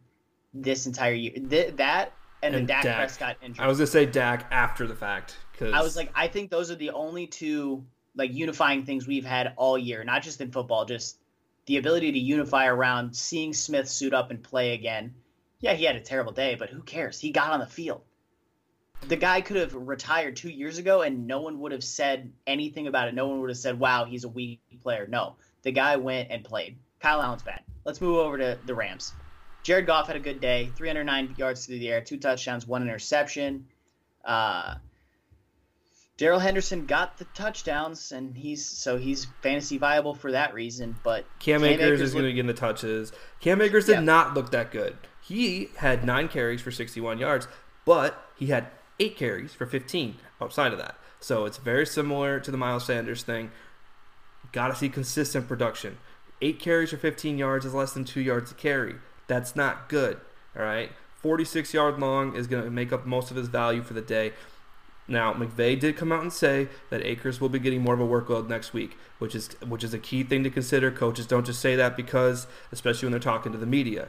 this 0.55 0.87
entire 0.87 1.13
year. 1.13 1.33
Th- 1.33 1.77
that 1.77 2.13
and, 2.43 2.55
and 2.55 2.69
Dak, 2.69 2.85
Dak, 2.85 2.97
Prescott 2.97 3.37
injury. 3.43 3.65
I 3.65 3.69
was 3.69 3.79
gonna 3.79 3.87
say 3.87 4.07
Dak 4.07 4.47
after 4.51 4.87
the 4.87 4.95
fact 4.95 5.37
because 5.53 5.75
I 5.75 5.83
was 5.83 5.97
like, 5.97 6.11
I 6.15 6.29
think 6.29 6.51
those 6.51 6.71
are 6.71 6.77
the 6.77 6.91
only 6.91 7.27
two 7.27 7.85
like 8.17 8.33
unifying 8.33 8.85
things 8.85 9.07
we've 9.07 9.25
had 9.25 9.53
all 9.57 9.79
year, 9.79 10.03
not 10.05 10.23
just 10.23 10.41
in 10.41 10.51
football, 10.51 10.85
just 10.85 11.19
the 11.67 11.77
ability 11.77 12.13
to 12.13 12.19
unify 12.19 12.67
around 12.67 13.15
seeing 13.15 13.53
Smith 13.53 13.89
suit 13.89 14.15
up 14.15 14.31
and 14.31 14.43
play 14.43 14.73
again. 14.75 15.15
Yeah, 15.61 15.75
he 15.75 15.85
had 15.85 15.97
a 15.97 16.01
terrible 16.01 16.33
day, 16.33 16.55
but 16.55 16.71
who 16.71 16.83
cares? 16.83 17.21
He 17.21 17.31
got 17.31 17.53
on 17.53 17.61
the 17.61 17.67
field. 17.67 18.03
The 19.07 19.17
guy 19.17 19.41
could 19.41 19.57
have 19.57 19.75
retired 19.75 20.37
two 20.37 20.51
years 20.51 20.79
ago 20.79 21.03
and 21.03 21.27
no 21.27 21.41
one 21.41 21.61
would 21.61 21.73
have 21.73 21.85
said 21.85 22.33
anything 22.47 22.87
about 22.87 23.09
it. 23.09 23.15
No 23.15 23.29
one 23.29 23.41
would 23.41 23.51
have 23.51 23.59
said, 23.59 23.79
wow, 23.79 24.05
he's 24.05 24.25
a 24.25 24.29
weak 24.29 24.61
player. 24.83 25.07
No, 25.07 25.37
the 25.63 25.73
guy 25.73 25.97
went 25.97 26.31
and 26.31 26.45
played. 26.45 26.77
Kyle 27.01 27.23
Allen's 27.23 27.43
bad. 27.43 27.63
Let's 27.85 28.01
move 28.01 28.17
over 28.17 28.37
to 28.39 28.59
the 28.67 28.75
Rams. 28.75 29.13
Jared 29.63 29.87
Goff 29.87 30.07
had 30.07 30.17
a 30.17 30.21
good 30.21 30.41
day, 30.41 30.71
309 30.77 31.35
yards 31.37 31.67
through 31.67 31.79
the 31.79 31.89
air, 31.89 32.01
two 32.01 32.17
touchdowns, 32.17 32.67
one 32.67 32.83
interception. 32.83 33.67
Uh, 34.25 34.75
Darrell 36.17 36.41
Henderson 36.41 36.87
got 36.87 37.17
the 37.17 37.25
touchdowns, 37.27 38.11
and 38.11 38.37
he's 38.37 38.67
so 38.67 38.99
he's 38.99 39.27
fantasy 39.41 39.79
viable 39.79 40.15
for 40.15 40.33
that 40.33 40.53
reason. 40.53 40.97
But 41.05 41.25
Cam, 41.39 41.61
Cam 41.61 41.71
Akers, 41.71 41.87
Akers 41.87 42.01
is 42.01 42.13
going 42.13 42.25
to 42.25 42.33
get 42.33 42.41
in 42.41 42.47
the 42.47 42.55
touches. 42.55 43.13
Cam 43.41 43.63
Akers 43.63 43.87
did 43.87 43.93
yeah. 43.93 44.01
not 44.01 44.35
look 44.35 44.51
that 44.51 44.73
good. 44.73 44.97
He 45.23 45.69
had 45.77 46.05
nine 46.05 46.29
carries 46.29 46.61
for 46.61 46.73
61 46.73 47.19
yards, 47.19 47.47
but 47.85 48.21
he 48.37 48.47
had 48.47 48.67
eight 49.01 49.17
carries 49.17 49.55
for 49.55 49.67
15 49.67 50.17
outside 50.41 50.73
of 50.73 50.79
that. 50.79 50.97
So 51.21 51.45
it's 51.45 51.59
very 51.59 51.87
similar 51.87 52.41
to 52.41 52.51
the 52.51 52.57
Miles 52.57 52.87
Sanders 52.87 53.23
thing. 53.23 53.51
Got 54.53 54.69
to 54.69 54.77
see 54.77 54.89
consistent 54.89 55.49
production. 55.49 55.99
Eight 56.41 56.61
carries 56.61 56.91
for 56.91 56.97
15 56.97 57.39
yards 57.39 57.67
is 57.67 57.75
less 57.75 57.93
than 57.93 58.05
two 58.05 58.21
yards 58.21 58.51
to 58.51 58.57
carry. 58.57 58.97
That's 59.27 59.57
not 59.57 59.89
good. 59.89 60.21
All 60.57 60.63
right. 60.63 60.91
46 61.17 61.75
yard 61.75 61.99
long 61.99 62.37
is 62.37 62.47
going 62.47 62.65
to 62.65 62.71
make 62.71 62.93
up 62.93 63.05
most 63.05 63.31
of 63.31 63.37
his 63.37 63.49
value 63.49 63.83
for 63.83 63.95
the 63.95 64.01
day. 64.01 64.33
Now, 65.09 65.33
McVay 65.33 65.81
did 65.81 65.97
come 65.97 66.13
out 66.13 66.23
and 66.23 66.33
say 66.33 66.69
that 66.91 67.05
Akers 67.05 67.41
will 67.41 67.49
be 67.49 67.59
getting 67.59 67.81
more 67.81 67.95
of 67.95 68.01
a 68.01 68.07
workload 68.07 68.49
next 68.49 68.75
week, 68.75 68.97
which 69.19 69.35
is 69.35 69.49
which 69.67 69.83
is 69.83 69.95
a 69.95 69.99
key 69.99 70.23
thing 70.23 70.45
to 70.45 70.51
consider. 70.51 70.91
Coaches 70.91 71.27
don't 71.27 71.47
just 71.47 71.61
say 71.61 71.75
that 71.77 71.97
because, 71.97 72.47
especially 72.71 73.07
when 73.07 73.13
they're 73.13 73.21
talking 73.21 73.51
to 73.53 73.59
the 73.59 73.67
media. 73.67 74.09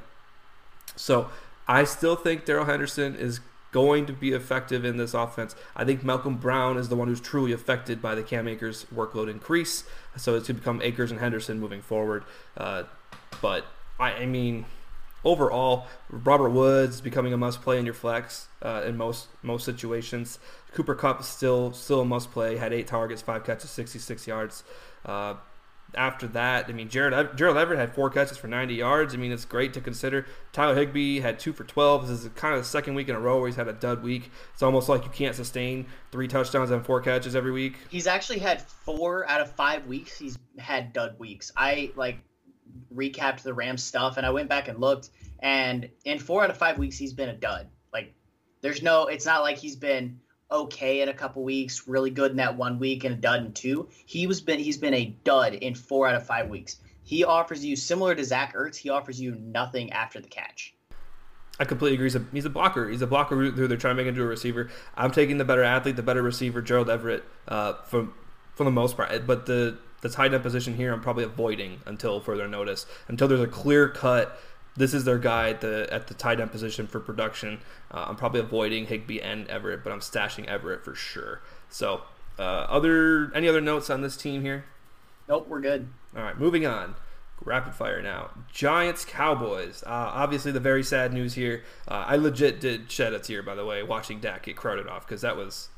So 0.97 1.29
I 1.69 1.85
still 1.85 2.17
think 2.17 2.43
Darrell 2.43 2.65
Henderson 2.65 3.15
is 3.15 3.39
going 3.71 4.05
to 4.05 4.13
be 4.13 4.31
effective 4.31 4.83
in 4.83 4.97
this 4.97 5.13
offense. 5.13 5.55
I 5.75 5.85
think 5.85 6.03
Malcolm 6.03 6.37
Brown 6.37 6.77
is 6.77 6.89
the 6.89 6.95
one 6.95 7.07
who's 7.07 7.21
truly 7.21 7.51
affected 7.51 8.01
by 8.01 8.15
the 8.15 8.23
Cam 8.23 8.47
Akers 8.47 8.85
workload 8.93 9.29
increase. 9.29 9.83
So 10.17 10.35
it's 10.35 10.47
going 10.47 10.57
to 10.57 10.61
become 10.61 10.81
Akers 10.81 11.11
and 11.11 11.19
Henderson 11.19 11.59
moving 11.59 11.81
forward. 11.81 12.23
Uh, 12.57 12.83
but 13.41 13.65
I, 13.99 14.13
I 14.13 14.25
mean, 14.25 14.65
overall, 15.23 15.87
Robert 16.09 16.49
Woods 16.49 17.01
becoming 17.01 17.33
a 17.33 17.37
must 17.37 17.61
play 17.61 17.77
in 17.77 17.85
your 17.85 17.93
flex 17.93 18.47
uh, 18.61 18.83
in 18.85 18.97
most 18.97 19.27
most 19.43 19.65
situations. 19.65 20.39
Cooper 20.73 20.95
Kupp 20.95 21.21
is 21.21 21.27
still 21.27 21.73
still 21.73 22.01
a 22.01 22.05
must 22.05 22.31
play. 22.31 22.57
Had 22.57 22.73
eight 22.73 22.87
targets, 22.87 23.21
five 23.21 23.43
catches, 23.43 23.69
66 23.69 24.27
yards. 24.27 24.63
Uh, 25.05 25.35
after 25.95 26.27
that, 26.27 26.65
I 26.69 26.73
mean, 26.73 26.89
Jared 26.89 27.37
Gerald 27.37 27.57
Everett 27.57 27.79
had 27.79 27.93
four 27.93 28.09
catches 28.09 28.37
for 28.37 28.47
90 28.47 28.75
yards. 28.75 29.13
I 29.13 29.17
mean, 29.17 29.31
it's 29.31 29.45
great 29.45 29.73
to 29.73 29.81
consider. 29.81 30.25
Tyler 30.53 30.75
Higbee 30.75 31.19
had 31.19 31.39
two 31.39 31.53
for 31.53 31.63
12. 31.63 32.07
This 32.07 32.23
is 32.23 32.29
kind 32.35 32.53
of 32.53 32.61
the 32.61 32.67
second 32.67 32.95
week 32.95 33.09
in 33.09 33.15
a 33.15 33.19
row 33.19 33.39
where 33.39 33.47
he's 33.47 33.55
had 33.55 33.67
a 33.67 33.73
dud 33.73 34.03
week. 34.03 34.31
It's 34.53 34.63
almost 34.63 34.89
like 34.89 35.03
you 35.03 35.09
can't 35.09 35.35
sustain 35.35 35.87
three 36.11 36.27
touchdowns 36.27 36.71
and 36.71 36.85
four 36.85 37.01
catches 37.01 37.35
every 37.35 37.51
week. 37.51 37.75
He's 37.89 38.07
actually 38.07 38.39
had 38.39 38.61
four 38.61 39.27
out 39.29 39.41
of 39.41 39.51
five 39.51 39.85
weeks. 39.87 40.17
He's 40.17 40.37
had 40.57 40.93
dud 40.93 41.17
weeks. 41.17 41.51
I 41.55 41.91
like 41.95 42.19
recapped 42.93 43.41
the 43.41 43.53
Rams 43.53 43.83
stuff 43.83 44.17
and 44.17 44.25
I 44.25 44.29
went 44.29 44.49
back 44.49 44.67
and 44.67 44.79
looked, 44.79 45.09
and 45.39 45.89
in 46.05 46.19
four 46.19 46.43
out 46.43 46.49
of 46.49 46.57
five 46.57 46.77
weeks 46.77 46.97
he's 46.97 47.13
been 47.13 47.29
a 47.29 47.35
dud. 47.35 47.67
Like, 47.91 48.13
there's 48.61 48.83
no. 48.83 49.07
It's 49.07 49.25
not 49.25 49.41
like 49.41 49.57
he's 49.57 49.75
been 49.75 50.19
okay 50.51 51.01
in 51.01 51.09
a 51.09 51.13
couple 51.13 51.43
weeks, 51.43 51.87
really 51.87 52.09
good 52.09 52.31
in 52.31 52.37
that 52.37 52.57
one 52.57 52.79
week, 52.79 53.03
and 53.03 53.15
a 53.15 53.17
dud 53.17 53.45
in 53.45 53.53
two. 53.53 53.87
He 54.05 54.27
was 54.27 54.41
been 54.41 54.59
he's 54.59 54.77
been 54.77 54.93
a 54.93 55.15
dud 55.23 55.53
in 55.55 55.75
four 55.75 56.07
out 56.07 56.15
of 56.15 56.25
five 56.25 56.49
weeks. 56.49 56.77
He 57.03 57.23
offers 57.23 57.65
you 57.65 57.75
similar 57.75 58.13
to 58.15 58.23
Zach 58.23 58.55
Ertz. 58.55 58.75
He 58.75 58.89
offers 58.89 59.19
you 59.19 59.35
nothing 59.35 59.91
after 59.91 60.19
the 60.19 60.27
catch. 60.27 60.73
I 61.59 61.65
completely 61.65 61.95
agree. 61.95 62.05
He's 62.05 62.15
a, 62.15 62.25
he's 62.31 62.45
a 62.45 62.49
blocker. 62.49 62.87
He's 62.87 63.01
a 63.01 63.07
blocker 63.07 63.35
who 63.35 63.67
they're 63.67 63.77
trying 63.77 63.97
to 63.97 64.01
make 64.01 64.07
into 64.07 64.21
a 64.21 64.27
receiver. 64.27 64.69
I'm 64.95 65.11
taking 65.11 65.37
the 65.37 65.45
better 65.45 65.63
athlete, 65.63 65.97
the 65.97 66.03
better 66.03 66.21
receiver, 66.21 66.61
Gerald 66.61 66.89
Everett, 66.89 67.23
uh, 67.47 67.73
for 67.83 68.07
for 68.53 68.63
the 68.63 68.71
most 68.71 68.95
part. 68.95 69.27
But 69.27 69.45
the 69.45 69.77
the 70.01 70.09
tight 70.09 70.33
end 70.33 70.43
position 70.43 70.75
here, 70.75 70.93
I'm 70.93 71.01
probably 71.01 71.25
avoiding 71.25 71.81
until 71.85 72.21
further 72.21 72.47
notice. 72.47 72.85
Until 73.07 73.27
there's 73.27 73.41
a 73.41 73.47
clear 73.47 73.89
cut. 73.89 74.39
This 74.77 74.93
is 74.93 75.03
their 75.03 75.17
guy 75.17 75.49
at 75.49 75.61
the 75.61 75.87
at 75.91 76.07
the 76.07 76.13
tight 76.13 76.39
end 76.39 76.51
position 76.51 76.87
for 76.87 76.99
production. 76.99 77.59
Uh, 77.91 78.05
I'm 78.07 78.15
probably 78.15 78.39
avoiding 78.39 78.85
Higbee 78.85 79.21
and 79.21 79.47
Everett, 79.47 79.83
but 79.83 79.91
I'm 79.91 79.99
stashing 79.99 80.45
Everett 80.45 80.83
for 80.85 80.95
sure. 80.95 81.41
So, 81.69 82.01
uh, 82.37 82.41
other 82.41 83.31
any 83.35 83.47
other 83.47 83.61
notes 83.61 83.89
on 83.89 84.01
this 84.01 84.15
team 84.15 84.41
here? 84.41 84.65
Nope, 85.27 85.47
we're 85.47 85.61
good. 85.61 85.87
All 86.15 86.23
right, 86.23 86.37
moving 86.37 86.65
on. 86.65 86.95
Rapid 87.43 87.73
fire 87.73 88.01
now. 88.01 88.31
Giants 88.51 89.05
Cowboys. 89.05 89.83
Uh, 89.85 89.89
obviously, 89.89 90.51
the 90.51 90.59
very 90.59 90.83
sad 90.83 91.13
news 91.13 91.35
here. 91.35 91.63
Uh, 91.87 92.05
I 92.07 92.17
legit 92.17 92.59
did 92.59 92.91
shed 92.91 93.13
a 93.13 93.19
tear, 93.19 93.41
by 93.41 93.55
the 93.55 93.65
way, 93.65 93.81
watching 93.81 94.19
Dak 94.19 94.43
get 94.43 94.57
crowded 94.57 94.87
off 94.87 95.07
because 95.07 95.21
that 95.21 95.37
was 95.37 95.69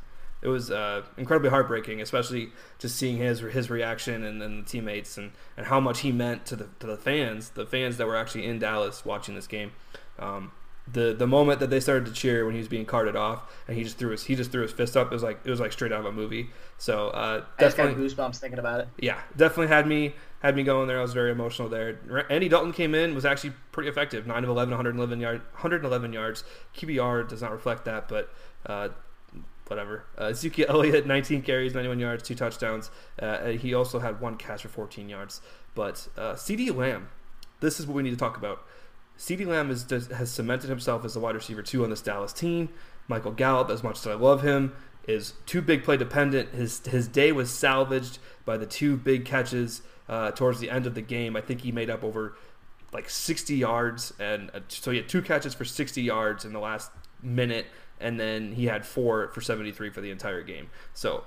it 0.41 0.47
was 0.47 0.71
uh, 0.71 1.03
incredibly 1.17 1.49
heartbreaking, 1.49 2.01
especially 2.01 2.51
just 2.79 2.95
seeing 2.95 3.17
his 3.17 3.39
his 3.39 3.69
reaction 3.69 4.23
and 4.23 4.41
then 4.41 4.61
the 4.61 4.65
teammates 4.65 5.17
and, 5.17 5.31
and 5.55 5.67
how 5.67 5.79
much 5.79 5.99
he 5.99 6.11
meant 6.11 6.45
to 6.47 6.55
the 6.55 6.67
to 6.79 6.87
the 6.87 6.97
fans, 6.97 7.49
the 7.49 7.65
fans 7.65 7.97
that 7.97 8.07
were 8.07 8.15
actually 8.15 8.45
in 8.45 8.59
Dallas 8.59 9.05
watching 9.05 9.35
this 9.35 9.47
game. 9.47 9.71
Um, 10.17 10.51
the 10.91 11.13
the 11.13 11.27
moment 11.27 11.59
that 11.59 11.69
they 11.69 11.79
started 11.79 12.05
to 12.05 12.11
cheer 12.11 12.45
when 12.45 12.53
he 12.53 12.59
was 12.59 12.67
being 12.67 12.85
carted 12.85 13.15
off 13.15 13.53
and 13.67 13.77
he 13.77 13.83
just 13.83 13.97
threw 13.97 14.09
his 14.09 14.23
he 14.23 14.35
just 14.35 14.51
threw 14.51 14.63
his 14.63 14.71
fist 14.71 14.97
up 14.97 15.11
it 15.11 15.13
was 15.13 15.23
like 15.23 15.39
it 15.45 15.49
was 15.49 15.59
like 15.59 15.71
straight 15.71 15.91
out 15.91 15.99
of 15.99 16.05
a 16.05 16.11
movie. 16.11 16.49
So 16.77 17.09
uh 17.09 17.45
got 17.57 17.95
goosebumps 17.95 18.37
thinking 18.37 18.59
about 18.59 18.81
it. 18.81 18.87
Yeah 18.97 19.19
definitely 19.37 19.67
had 19.67 19.87
me 19.87 20.15
had 20.41 20.55
me 20.55 20.63
going 20.63 20.87
there. 20.87 20.97
I 20.97 21.03
was 21.03 21.13
very 21.13 21.31
emotional 21.31 21.69
there. 21.69 21.99
Andy 22.31 22.49
dalton 22.49 22.73
came 22.73 22.95
in 22.95 23.13
was 23.13 23.25
actually 23.25 23.53
pretty 23.71 23.89
effective. 23.89 24.25
9 24.25 24.43
of 24.43 24.49
11 24.49 24.71
111 24.71 25.19
yards. 25.19 25.43
111 25.53 26.13
yards 26.13 26.43
qbr 26.75 27.27
does 27.29 27.41
not 27.43 27.51
reflect 27.51 27.85
that 27.85 28.09
but 28.09 28.33
uh 28.65 28.89
whatever. 29.71 30.03
Uh, 30.19 30.25
Ezekiel 30.25 30.67
Elliott, 30.69 31.07
19 31.07 31.41
carries, 31.43 31.73
91 31.73 31.97
yards, 31.97 32.23
two 32.23 32.35
touchdowns. 32.35 32.91
Uh, 33.17 33.47
he 33.47 33.73
also 33.73 33.99
had 33.99 34.19
one 34.19 34.35
catch 34.35 34.63
for 34.63 34.67
14 34.67 35.07
yards. 35.07 35.39
But 35.73 36.09
uh, 36.17 36.33
CeeDee 36.33 36.75
Lamb, 36.75 37.07
this 37.61 37.79
is 37.79 37.87
what 37.87 37.95
we 37.95 38.03
need 38.03 38.11
to 38.11 38.17
talk 38.17 38.35
about. 38.35 38.63
CeeDee 39.17 39.47
Lamb 39.47 39.71
is, 39.71 39.89
has 40.11 40.29
cemented 40.29 40.69
himself 40.69 41.05
as 41.05 41.13
the 41.13 41.21
wide 41.21 41.35
receiver 41.35 41.61
two 41.61 41.85
on 41.85 41.89
this 41.89 42.01
Dallas 42.01 42.33
team. 42.33 42.67
Michael 43.07 43.31
Gallup, 43.31 43.69
as 43.69 43.81
much 43.81 43.97
as 43.97 44.07
I 44.07 44.13
love 44.13 44.41
him, 44.43 44.73
is 45.07 45.33
too 45.45 45.61
big 45.61 45.83
play 45.83 45.95
dependent. 45.95 46.49
His 46.49 46.85
his 46.87 47.07
day 47.07 47.31
was 47.31 47.49
salvaged 47.49 48.19
by 48.45 48.57
the 48.57 48.65
two 48.65 48.97
big 48.97 49.25
catches 49.25 49.81
uh, 50.09 50.31
towards 50.31 50.59
the 50.59 50.69
end 50.69 50.85
of 50.85 50.95
the 50.95 51.01
game. 51.01 51.35
I 51.35 51.41
think 51.41 51.61
he 51.61 51.71
made 51.71 51.89
up 51.89 52.03
over 52.03 52.35
like 52.91 53.09
60 53.09 53.55
yards, 53.55 54.13
and 54.19 54.51
uh, 54.53 54.59
so 54.67 54.91
he 54.91 54.97
had 54.97 55.07
two 55.07 55.21
catches 55.21 55.53
for 55.53 55.65
60 55.65 56.01
yards 56.01 56.43
in 56.45 56.51
the 56.51 56.59
last 56.59 56.91
minute, 57.23 57.67
and 58.01 58.19
then 58.19 58.53
he 58.53 58.65
had 58.65 58.85
four 58.85 59.29
for 59.29 59.41
73 59.41 59.89
for 59.89 60.01
the 60.01 60.11
entire 60.11 60.41
game. 60.41 60.69
So 60.93 61.23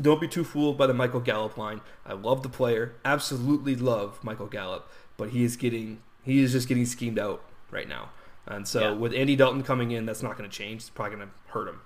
don't 0.00 0.20
be 0.20 0.28
too 0.28 0.44
fooled 0.44 0.76
by 0.76 0.86
the 0.86 0.94
Michael 0.94 1.20
Gallup 1.20 1.56
line. 1.56 1.80
I 2.04 2.14
love 2.14 2.42
the 2.42 2.48
player, 2.48 2.94
absolutely 3.04 3.76
love 3.76 4.22
Michael 4.22 4.46
Gallup, 4.46 4.90
but 5.16 5.30
he 5.30 5.44
is 5.44 5.56
getting 5.56 6.02
he 6.22 6.40
is 6.40 6.52
just 6.52 6.68
getting 6.68 6.86
schemed 6.86 7.18
out 7.18 7.44
right 7.70 7.88
now. 7.88 8.10
And 8.46 8.66
so 8.66 8.80
yeah. 8.80 8.90
with 8.92 9.14
Andy 9.14 9.36
Dalton 9.36 9.62
coming 9.62 9.90
in, 9.90 10.06
that's 10.06 10.22
not 10.22 10.36
going 10.36 10.48
to 10.48 10.54
change. 10.54 10.82
It's 10.82 10.90
probably 10.90 11.16
going 11.16 11.28
to 11.28 11.50
hurt 11.52 11.68
him. 11.68 11.80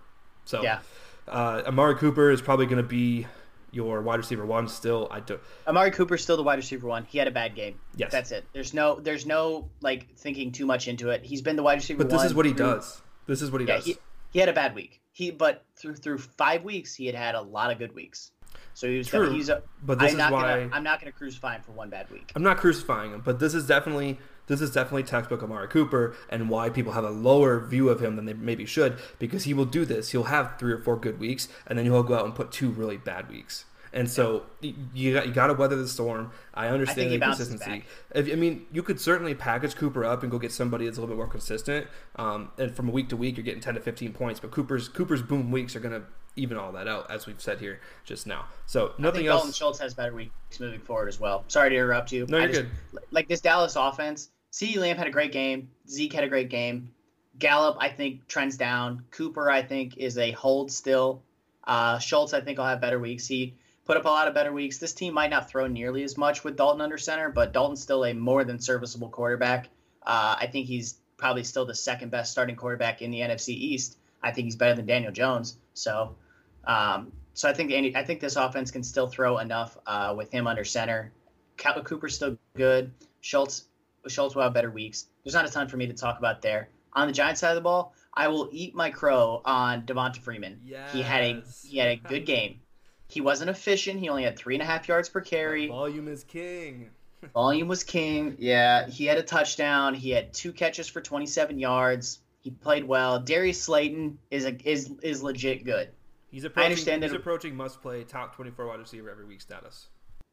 So 0.44 0.62
yeah. 0.62 0.80
uh, 1.28 1.62
Amari 1.66 1.96
Cooper 1.96 2.30
is 2.30 2.40
probably 2.40 2.66
going 2.66 2.82
to 2.82 2.88
be 2.88 3.26
your 3.70 4.00
wide 4.00 4.16
receiver 4.16 4.46
one 4.46 4.68
still. 4.68 5.08
I 5.10 5.20
do. 5.20 5.38
Amari 5.66 5.90
Cooper's 5.90 6.22
still 6.22 6.36
the 6.36 6.42
wide 6.42 6.58
receiver 6.58 6.88
one. 6.88 7.04
He 7.04 7.18
had 7.18 7.28
a 7.28 7.32
bad 7.32 7.54
game. 7.54 7.78
Yes, 7.96 8.10
that's 8.10 8.32
it. 8.32 8.44
There's 8.52 8.72
no 8.74 8.98
there's 9.00 9.26
no 9.26 9.68
like 9.80 10.08
thinking 10.16 10.52
too 10.52 10.66
much 10.66 10.88
into 10.88 11.10
it. 11.10 11.24
He's 11.24 11.42
been 11.42 11.56
the 11.56 11.62
wide 11.62 11.74
receiver. 11.74 11.98
But 11.98 12.10
this 12.10 12.24
is 12.24 12.34
what 12.34 12.46
he 12.46 12.52
does. 12.52 13.02
This 13.28 13.42
is 13.42 13.52
what 13.52 13.60
he 13.60 13.68
yeah, 13.68 13.76
does. 13.76 13.84
He, 13.84 13.96
he 14.32 14.40
had 14.40 14.48
a 14.48 14.52
bad 14.52 14.74
week. 14.74 15.00
He 15.12 15.30
but 15.30 15.64
through 15.76 15.94
through 15.94 16.18
five 16.18 16.64
weeks 16.64 16.94
he 16.94 17.06
had 17.06 17.14
had 17.14 17.36
a 17.36 17.40
lot 17.40 17.70
of 17.70 17.78
good 17.78 17.94
weeks. 17.94 18.32
So 18.74 18.88
he 18.88 18.98
was 18.98 19.08
True, 19.08 19.30
he's 19.30 19.48
a, 19.48 19.62
but 19.82 19.98
this 19.98 20.12
I'm 20.12 20.14
is 20.14 20.18
not 20.18 20.32
why 20.32 20.60
gonna, 20.60 20.70
I'm 20.72 20.84
not 20.84 21.00
going 21.00 21.12
to 21.12 21.16
crucify 21.16 21.56
him 21.56 21.62
for 21.62 21.72
one 21.72 21.90
bad 21.90 22.10
week. 22.10 22.32
I'm 22.34 22.42
not 22.42 22.58
crucifying 22.58 23.12
him, 23.12 23.22
but 23.24 23.40
this 23.40 23.52
is 23.52 23.66
definitely 23.66 24.18
this 24.46 24.60
is 24.60 24.70
definitely 24.70 25.02
textbook 25.02 25.42
Amari 25.42 25.68
Cooper 25.68 26.14
and 26.30 26.48
why 26.48 26.70
people 26.70 26.92
have 26.92 27.04
a 27.04 27.10
lower 27.10 27.60
view 27.60 27.88
of 27.88 28.00
him 28.00 28.16
than 28.16 28.24
they 28.24 28.32
maybe 28.32 28.64
should 28.64 28.98
because 29.18 29.44
he 29.44 29.52
will 29.52 29.66
do 29.66 29.84
this. 29.84 30.12
He'll 30.12 30.24
have 30.24 30.58
three 30.58 30.72
or 30.72 30.78
four 30.78 30.96
good 30.96 31.20
weeks 31.20 31.48
and 31.66 31.78
then 31.78 31.84
he'll 31.84 32.02
go 32.02 32.14
out 32.14 32.24
and 32.24 32.34
put 32.34 32.50
two 32.50 32.70
really 32.70 32.96
bad 32.96 33.28
weeks. 33.28 33.64
And 33.92 34.10
so 34.10 34.44
you 34.60 35.14
got, 35.14 35.26
you 35.26 35.32
got 35.32 35.48
to 35.48 35.54
weather 35.54 35.76
the 35.76 35.88
storm. 35.88 36.32
I 36.54 36.68
understand 36.68 37.08
I 37.08 37.16
the 37.16 37.18
consistency. 37.18 37.84
If, 38.14 38.30
I 38.30 38.34
mean, 38.34 38.66
you 38.72 38.82
could 38.82 39.00
certainly 39.00 39.34
package 39.34 39.76
Cooper 39.76 40.04
up 40.04 40.22
and 40.22 40.30
go 40.30 40.38
get 40.38 40.52
somebody 40.52 40.84
that's 40.84 40.98
a 40.98 41.00
little 41.00 41.14
bit 41.14 41.18
more 41.18 41.28
consistent. 41.28 41.86
Um, 42.16 42.50
and 42.58 42.74
from 42.74 42.92
week 42.92 43.08
to 43.10 43.16
week, 43.16 43.36
you're 43.36 43.44
getting 43.44 43.60
10 43.60 43.74
to 43.74 43.80
15 43.80 44.12
points. 44.12 44.40
But 44.40 44.50
Cooper's 44.50 44.88
Cooper's 44.88 45.22
boom 45.22 45.50
weeks 45.50 45.74
are 45.76 45.80
going 45.80 46.00
to 46.00 46.06
even 46.36 46.56
all 46.56 46.72
that 46.72 46.86
out, 46.88 47.10
as 47.10 47.26
we've 47.26 47.40
said 47.40 47.58
here 47.58 47.80
just 48.04 48.26
now. 48.26 48.46
So 48.66 48.92
nothing 48.98 49.26
else. 49.26 49.40
Dalton 49.40 49.52
Schultz 49.52 49.78
has 49.80 49.94
better 49.94 50.14
weeks 50.14 50.32
moving 50.60 50.80
forward 50.80 51.08
as 51.08 51.18
well. 51.18 51.44
Sorry 51.48 51.70
to 51.70 51.76
interrupt 51.76 52.12
you. 52.12 52.26
No, 52.28 52.38
you're 52.38 52.48
just, 52.48 52.60
good. 52.62 53.02
Like 53.10 53.28
this 53.28 53.40
Dallas 53.40 53.76
offense, 53.76 54.30
CeeDee 54.52 54.78
Lamb 54.78 54.96
had 54.96 55.06
a 55.06 55.10
great 55.10 55.32
game. 55.32 55.70
Zeke 55.88 56.12
had 56.12 56.24
a 56.24 56.28
great 56.28 56.48
game. 56.48 56.92
Gallup, 57.38 57.76
I 57.80 57.88
think, 57.88 58.26
trends 58.26 58.56
down. 58.56 59.04
Cooper, 59.10 59.50
I 59.50 59.62
think, 59.62 59.96
is 59.96 60.18
a 60.18 60.32
hold 60.32 60.72
still. 60.72 61.22
Uh, 61.64 61.98
Schultz, 61.98 62.34
I 62.34 62.40
think, 62.40 62.58
will 62.58 62.64
have 62.64 62.80
better 62.80 62.98
weeks. 62.98 63.26
He 63.26 63.56
put 63.88 63.96
up 63.96 64.04
a 64.04 64.08
lot 64.08 64.28
of 64.28 64.34
better 64.34 64.52
weeks. 64.52 64.76
This 64.76 64.92
team 64.92 65.14
might 65.14 65.30
not 65.30 65.48
throw 65.48 65.66
nearly 65.66 66.04
as 66.04 66.18
much 66.18 66.44
with 66.44 66.58
Dalton 66.58 66.82
under 66.82 66.98
center, 66.98 67.30
but 67.30 67.54
Dalton's 67.54 67.80
still 67.80 68.04
a 68.04 68.12
more 68.12 68.44
than 68.44 68.60
serviceable 68.60 69.08
quarterback. 69.08 69.70
Uh, 70.02 70.36
I 70.38 70.46
think 70.46 70.66
he's 70.66 70.98
probably 71.16 71.42
still 71.42 71.64
the 71.64 71.74
second 71.74 72.10
best 72.10 72.30
starting 72.30 72.54
quarterback 72.54 73.00
in 73.00 73.10
the 73.10 73.20
NFC 73.20 73.48
East. 73.48 73.96
I 74.22 74.30
think 74.30 74.44
he's 74.44 74.56
better 74.56 74.74
than 74.74 74.84
Daniel 74.84 75.10
Jones. 75.10 75.56
So, 75.72 76.16
um, 76.64 77.12
so 77.32 77.48
I 77.48 77.54
think 77.54 77.72
Andy, 77.72 77.96
I 77.96 78.04
think 78.04 78.20
this 78.20 78.36
offense 78.36 78.70
can 78.70 78.82
still 78.82 79.06
throw 79.06 79.38
enough 79.38 79.78
uh, 79.86 80.14
with 80.14 80.30
him 80.30 80.46
under 80.46 80.64
center. 80.64 81.10
Cooper's 81.56 82.14
still 82.14 82.36
good. 82.56 82.92
Schultz, 83.22 83.64
Schultz 84.06 84.34
will 84.34 84.42
have 84.42 84.52
better 84.52 84.70
weeks. 84.70 85.06
There's 85.24 85.34
not 85.34 85.46
a 85.46 85.50
ton 85.50 85.66
for 85.66 85.78
me 85.78 85.86
to 85.86 85.94
talk 85.94 86.18
about 86.18 86.42
there. 86.42 86.68
On 86.92 87.06
the 87.06 87.12
Giants 87.12 87.40
side 87.40 87.50
of 87.50 87.54
the 87.54 87.62
ball, 87.62 87.94
I 88.12 88.28
will 88.28 88.50
eat 88.52 88.74
my 88.74 88.90
crow 88.90 89.40
on 89.46 89.86
Devonta 89.86 90.18
Freeman. 90.18 90.60
Yes. 90.62 90.92
He 90.92 91.00
had 91.00 91.22
a 91.22 91.42
he 91.64 91.78
had 91.78 91.88
a 91.88 91.96
good 91.96 92.26
game. 92.26 92.60
He 93.08 93.20
wasn't 93.22 93.50
efficient. 93.50 94.00
He 94.00 94.08
only 94.08 94.24
had 94.24 94.38
three 94.38 94.54
and 94.54 94.62
a 94.62 94.66
half 94.66 94.86
yards 94.86 95.08
per 95.08 95.20
carry. 95.20 95.66
Volume 95.66 96.08
is 96.08 96.24
king. 96.24 96.90
Volume 97.34 97.66
was 97.66 97.82
king. 97.82 98.36
Yeah, 98.38 98.86
he 98.86 99.06
had 99.06 99.18
a 99.18 99.22
touchdown. 99.22 99.94
He 99.94 100.10
had 100.10 100.32
two 100.32 100.52
catches 100.52 100.88
for 100.88 101.00
27 101.00 101.58
yards. 101.58 102.20
He 102.40 102.50
played 102.50 102.84
well. 102.84 103.18
Darius 103.18 103.62
Slayton 103.62 104.18
is 104.30 104.44
a 104.44 104.56
is 104.68 104.90
is 105.02 105.22
legit 105.22 105.64
good. 105.64 105.88
He's 106.30 106.44
approaching. 106.44 106.62
I 106.62 106.66
understand 106.66 107.02
he's 107.02 107.12
that 107.12 107.18
approaching 107.18 107.56
must 107.56 107.80
play 107.80 108.04
top 108.04 108.36
24 108.36 108.66
wide 108.66 108.78
receiver 108.78 109.10
every 109.10 109.24
week 109.24 109.40
status. 109.40 109.88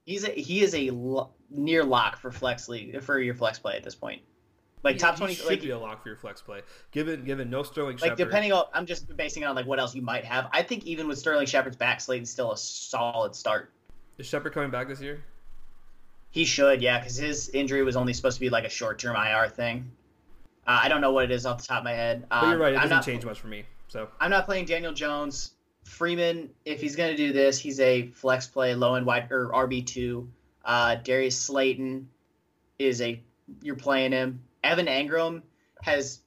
He's 0.06 0.26
a 0.26 0.30
he 0.30 0.62
is 0.62 0.76
a 0.76 0.92
lo- 0.92 1.32
near 1.50 1.84
lock 1.84 2.20
for 2.20 2.32
flex 2.32 2.68
league 2.70 3.02
for 3.02 3.20
your 3.20 3.34
flex 3.34 3.58
play 3.58 3.78
at 3.78 3.84
this 3.84 3.96
point. 3.96 4.22
Like 4.86 5.00
top 5.00 5.18
twenty, 5.18 5.34
should 5.34 5.48
like, 5.48 5.62
be 5.62 5.72
a 5.72 5.80
lock 5.80 6.04
for 6.04 6.10
your 6.10 6.18
flex 6.18 6.42
play. 6.42 6.62
Given 6.92 7.26
given 7.26 7.50
no 7.50 7.64
Sterling 7.64 7.98
like 7.98 8.12
Shepard. 8.12 8.18
depending 8.20 8.54
on, 8.54 8.66
I'm 8.72 8.86
just 8.86 9.18
basing 9.18 9.42
it 9.42 9.48
on 9.48 9.56
like 9.56 9.66
what 9.66 9.80
else 9.80 9.96
you 9.96 10.04
might 10.04 10.24
have. 10.24 10.48
I 10.52 10.62
think 10.62 10.86
even 10.86 11.08
with 11.08 11.18
Sterling 11.18 11.48
Shepard's 11.48 11.76
back, 11.76 12.00
Slayton's 12.00 12.30
still 12.30 12.52
a 12.52 12.58
solid 12.58 13.36
start. 13.36 13.72
Is 14.20 14.28
Shepard 14.28 14.54
coming 14.54 14.70
back 14.70 14.88
this 14.88 15.02
year? 15.02 15.24
He 16.30 16.46
should, 16.46 16.84
yeah, 16.84 17.00
because 17.00 17.16
his 17.18 17.50
injury 17.50 17.82
was 17.82 17.96
only 17.96 18.14
supposed 18.14 18.36
to 18.36 18.42
be 18.42 18.50
like 18.50 18.64
a 18.64 18.70
short 18.70 19.00
term 19.00 19.16
IR 19.16 19.50
thing. 19.50 19.90
Uh, 20.68 20.82
I 20.84 20.88
don't 20.88 21.02
know 21.02 21.12
what 21.12 21.26
it 21.26 21.32
is 21.32 21.48
off 21.48 21.62
the 21.62 21.68
top 21.68 21.80
of 21.80 21.84
my 21.86 21.94
head. 21.94 22.28
But 22.30 22.50
you're 22.50 22.58
right; 22.60 22.74
it 22.74 22.76
um, 22.76 22.82
doesn't 22.84 22.98
not, 22.98 23.06
change 23.06 23.26
much 23.26 23.40
for 23.40 23.48
me. 23.48 23.64
So 23.88 24.08
I'm 24.20 24.30
not 24.30 24.46
playing 24.46 24.66
Daniel 24.66 24.94
Jones. 24.94 25.54
Freeman, 25.84 26.52
if 26.64 26.80
he's 26.80 26.96
going 26.96 27.10
to 27.10 27.18
do 27.18 27.34
this, 27.34 27.58
he's 27.58 27.80
a 27.80 28.08
flex 28.08 28.46
play, 28.46 28.76
low 28.76 28.94
end 28.94 29.08
wide 29.08 29.32
or 29.32 29.50
RB 29.50 29.84
two. 29.84 30.30
Uh, 30.64 30.96
Darius 30.96 31.40
Slayton 31.40 32.08
is 32.78 33.02
a 33.02 33.20
you're 33.62 33.76
playing 33.76 34.12
him. 34.12 34.42
Evan 34.66 34.88
Engram 34.88 35.44
has 35.82 36.22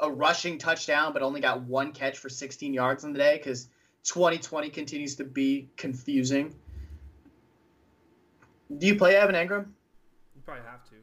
a 0.00 0.10
rushing 0.10 0.58
touchdown, 0.58 1.12
but 1.12 1.22
only 1.22 1.40
got 1.40 1.62
one 1.62 1.92
catch 1.92 2.18
for 2.18 2.28
16 2.28 2.72
yards 2.72 3.04
on 3.04 3.12
the 3.12 3.18
day 3.18 3.36
because 3.36 3.68
2020 4.04 4.70
continues 4.70 5.16
to 5.16 5.24
be 5.24 5.68
confusing. 5.76 6.54
Do 8.78 8.86
you 8.86 8.96
play 8.96 9.16
Evan 9.16 9.34
Engram? 9.34 9.66
You 10.34 10.42
probably 10.44 10.64
have 10.64 10.84
to. 10.84 10.96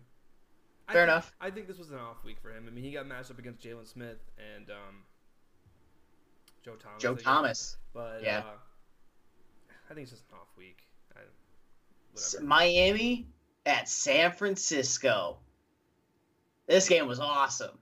Fair 0.91 1.01
I 1.01 1.03
enough. 1.03 1.35
I 1.39 1.51
think 1.51 1.67
this 1.67 1.77
was 1.77 1.91
an 1.91 1.99
off 1.99 2.23
week 2.23 2.37
for 2.41 2.49
him. 2.49 2.65
I 2.67 2.71
mean, 2.71 2.83
he 2.83 2.91
got 2.91 3.05
matched 3.05 3.29
up 3.29 3.37
against 3.37 3.61
Jaylon 3.61 3.87
Smith 3.87 4.17
and 4.55 4.69
um, 4.71 5.03
Joe 6.63 6.75
Thomas. 6.75 7.01
Joe 7.01 7.15
Thomas. 7.15 7.77
But 7.93 8.21
yeah, 8.23 8.39
uh, 8.39 8.43
I 9.89 9.93
think 9.93 10.03
it's 10.03 10.11
just 10.11 10.23
an 10.31 10.37
off 10.41 10.47
week. 10.57 10.79
I, 11.15 12.43
Miami 12.43 13.27
at 13.65 13.87
San 13.87 14.31
Francisco. 14.31 15.37
This 16.69 16.87
game 16.87 17.07
was 17.07 17.19
awesome. 17.19 17.77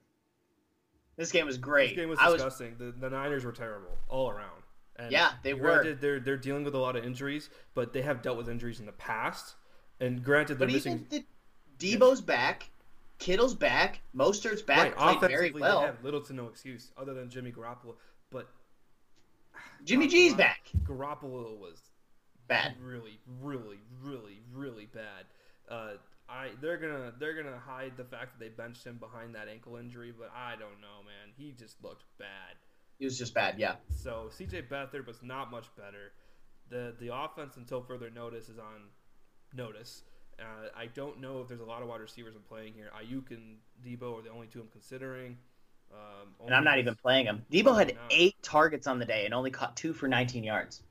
This 1.18 1.31
game 1.31 1.45
was 1.45 1.57
great. 1.57 1.89
This 1.89 1.97
game 1.97 2.09
was 2.09 2.19
I 2.19 2.31
disgusting. 2.31 2.76
The, 2.80 2.91
the 2.97 3.09
Niners 3.09 3.43
were 3.45 3.51
terrible 3.51 3.95
all 4.07 4.30
around. 4.30 4.64
And 4.95 5.11
Yeah, 5.11 5.31
they 5.43 5.53
were. 5.53 5.93
They're 5.93 6.19
they're 6.19 6.38
dealing 6.38 6.64
with 6.64 6.73
a 6.73 6.77
lot 6.80 6.95
of 6.95 7.03
injuries, 7.03 7.49
but 7.76 7.91
they 7.93 8.01
have 8.01 8.22
dealt 8.23 8.38
with 8.38 8.47
injuries 8.49 8.80
in 8.80 8.85
the 8.88 8.91
past. 8.93 9.55
And 9.99 10.23
granted, 10.23 10.57
they're 10.57 10.68
But 10.68 10.73
missing. 10.73 11.05
even 11.11 11.26
the 11.80 11.97
Deebo's 11.97 12.22
back, 12.22 12.69
Kittle's 13.19 13.53
back, 13.55 14.01
Mostert's 14.15 14.61
back, 14.61 14.95
Right, 14.97 15.18
played 15.19 15.31
very 15.31 15.51
well. 15.51 15.81
they 15.81 15.85
have 15.88 16.03
little 16.03 16.22
to 16.22 16.34
no 16.34 16.47
excuse 16.47 16.91
other 16.97 17.14
than 17.14 17.30
Jimmy 17.30 17.51
Garoppolo. 17.51 17.95
But 18.31 18.47
Jimmy 19.84 20.07
G's 20.07 20.34
Garoppolo- 20.34 20.38
back. 20.38 20.61
Garoppolo 20.85 21.57
was 21.57 21.81
Bad. 22.47 22.76
really, 22.81 23.19
really, 23.41 23.80
really, 24.01 24.39
really 24.53 24.85
bad. 24.85 25.26
Uh, 25.69 25.93
I 26.30 26.49
they're 26.62 26.78
gonna 26.78 27.14
they're 27.20 27.41
gonna 27.41 27.58
hide 27.58 27.94
the 27.95 28.04
fact 28.04 28.38
that 28.38 28.40
they 28.40 28.49
benched 28.49 28.84
him 28.84 28.98
behind 28.98 29.36
that 29.36 29.48
ankle 29.48 29.78
injury, 29.78 30.14
but 30.18 30.32
I 30.36 30.52
don't 30.52 30.82
know, 30.82 31.04
man. 31.06 31.34
He 31.38 31.52
just 31.52 31.82
looked 31.84 32.04
bad. 32.18 32.56
He 32.99 33.06
was 33.06 33.18
just 33.18 33.34
bad. 33.34 33.60
Yeah. 33.60 33.76
So 33.90 34.30
CJ 34.38 34.68
Beathard 34.68 35.06
was 35.08 35.22
not 35.24 35.52
much 35.52 35.68
better. 35.76 36.12
The 36.70 36.95
the 36.99 37.16
offense 37.16 37.56
until 37.58 37.82
further 37.82 38.10
notice 38.10 38.49
is 38.49 38.60
on 38.60 38.90
notice. 39.54 40.04
Uh, 40.40 40.68
I 40.76 40.88
don't 40.88 41.20
know 41.20 41.41
if 41.41 41.48
there's 41.48 41.62
a 41.62 41.66
lot 41.66 41.82
of 41.82 41.88
wide 41.88 42.02
receivers 42.02 42.36
I'm 42.36 42.44
playing 42.44 42.74
here. 42.74 42.91
Aiyuk 42.95 43.32
and 43.32 43.58
Deebo 43.84 44.20
are 44.20 44.22
the 44.22 44.30
only 44.30 44.48
two 44.48 44.62
I'm 44.62 44.68
considering. 44.68 45.38
Um, 45.91 46.36
And 46.45 46.54
I'm 46.54 46.64
not 46.64 46.78
even 46.78 46.95
playing 46.95 47.26
him. 47.26 47.44
Deebo 47.52 47.76
had 47.78 47.95
No. 47.95 48.02
eight 48.12 48.36
targets 48.44 48.86
on 48.86 48.99
the 48.99 49.06
day 49.06 49.26
and 49.26 49.34
only 49.34 49.49
caught 49.49 49.76
two 49.76 49.94
for 49.94 50.08
19 50.08 50.44
yards. 50.44 50.84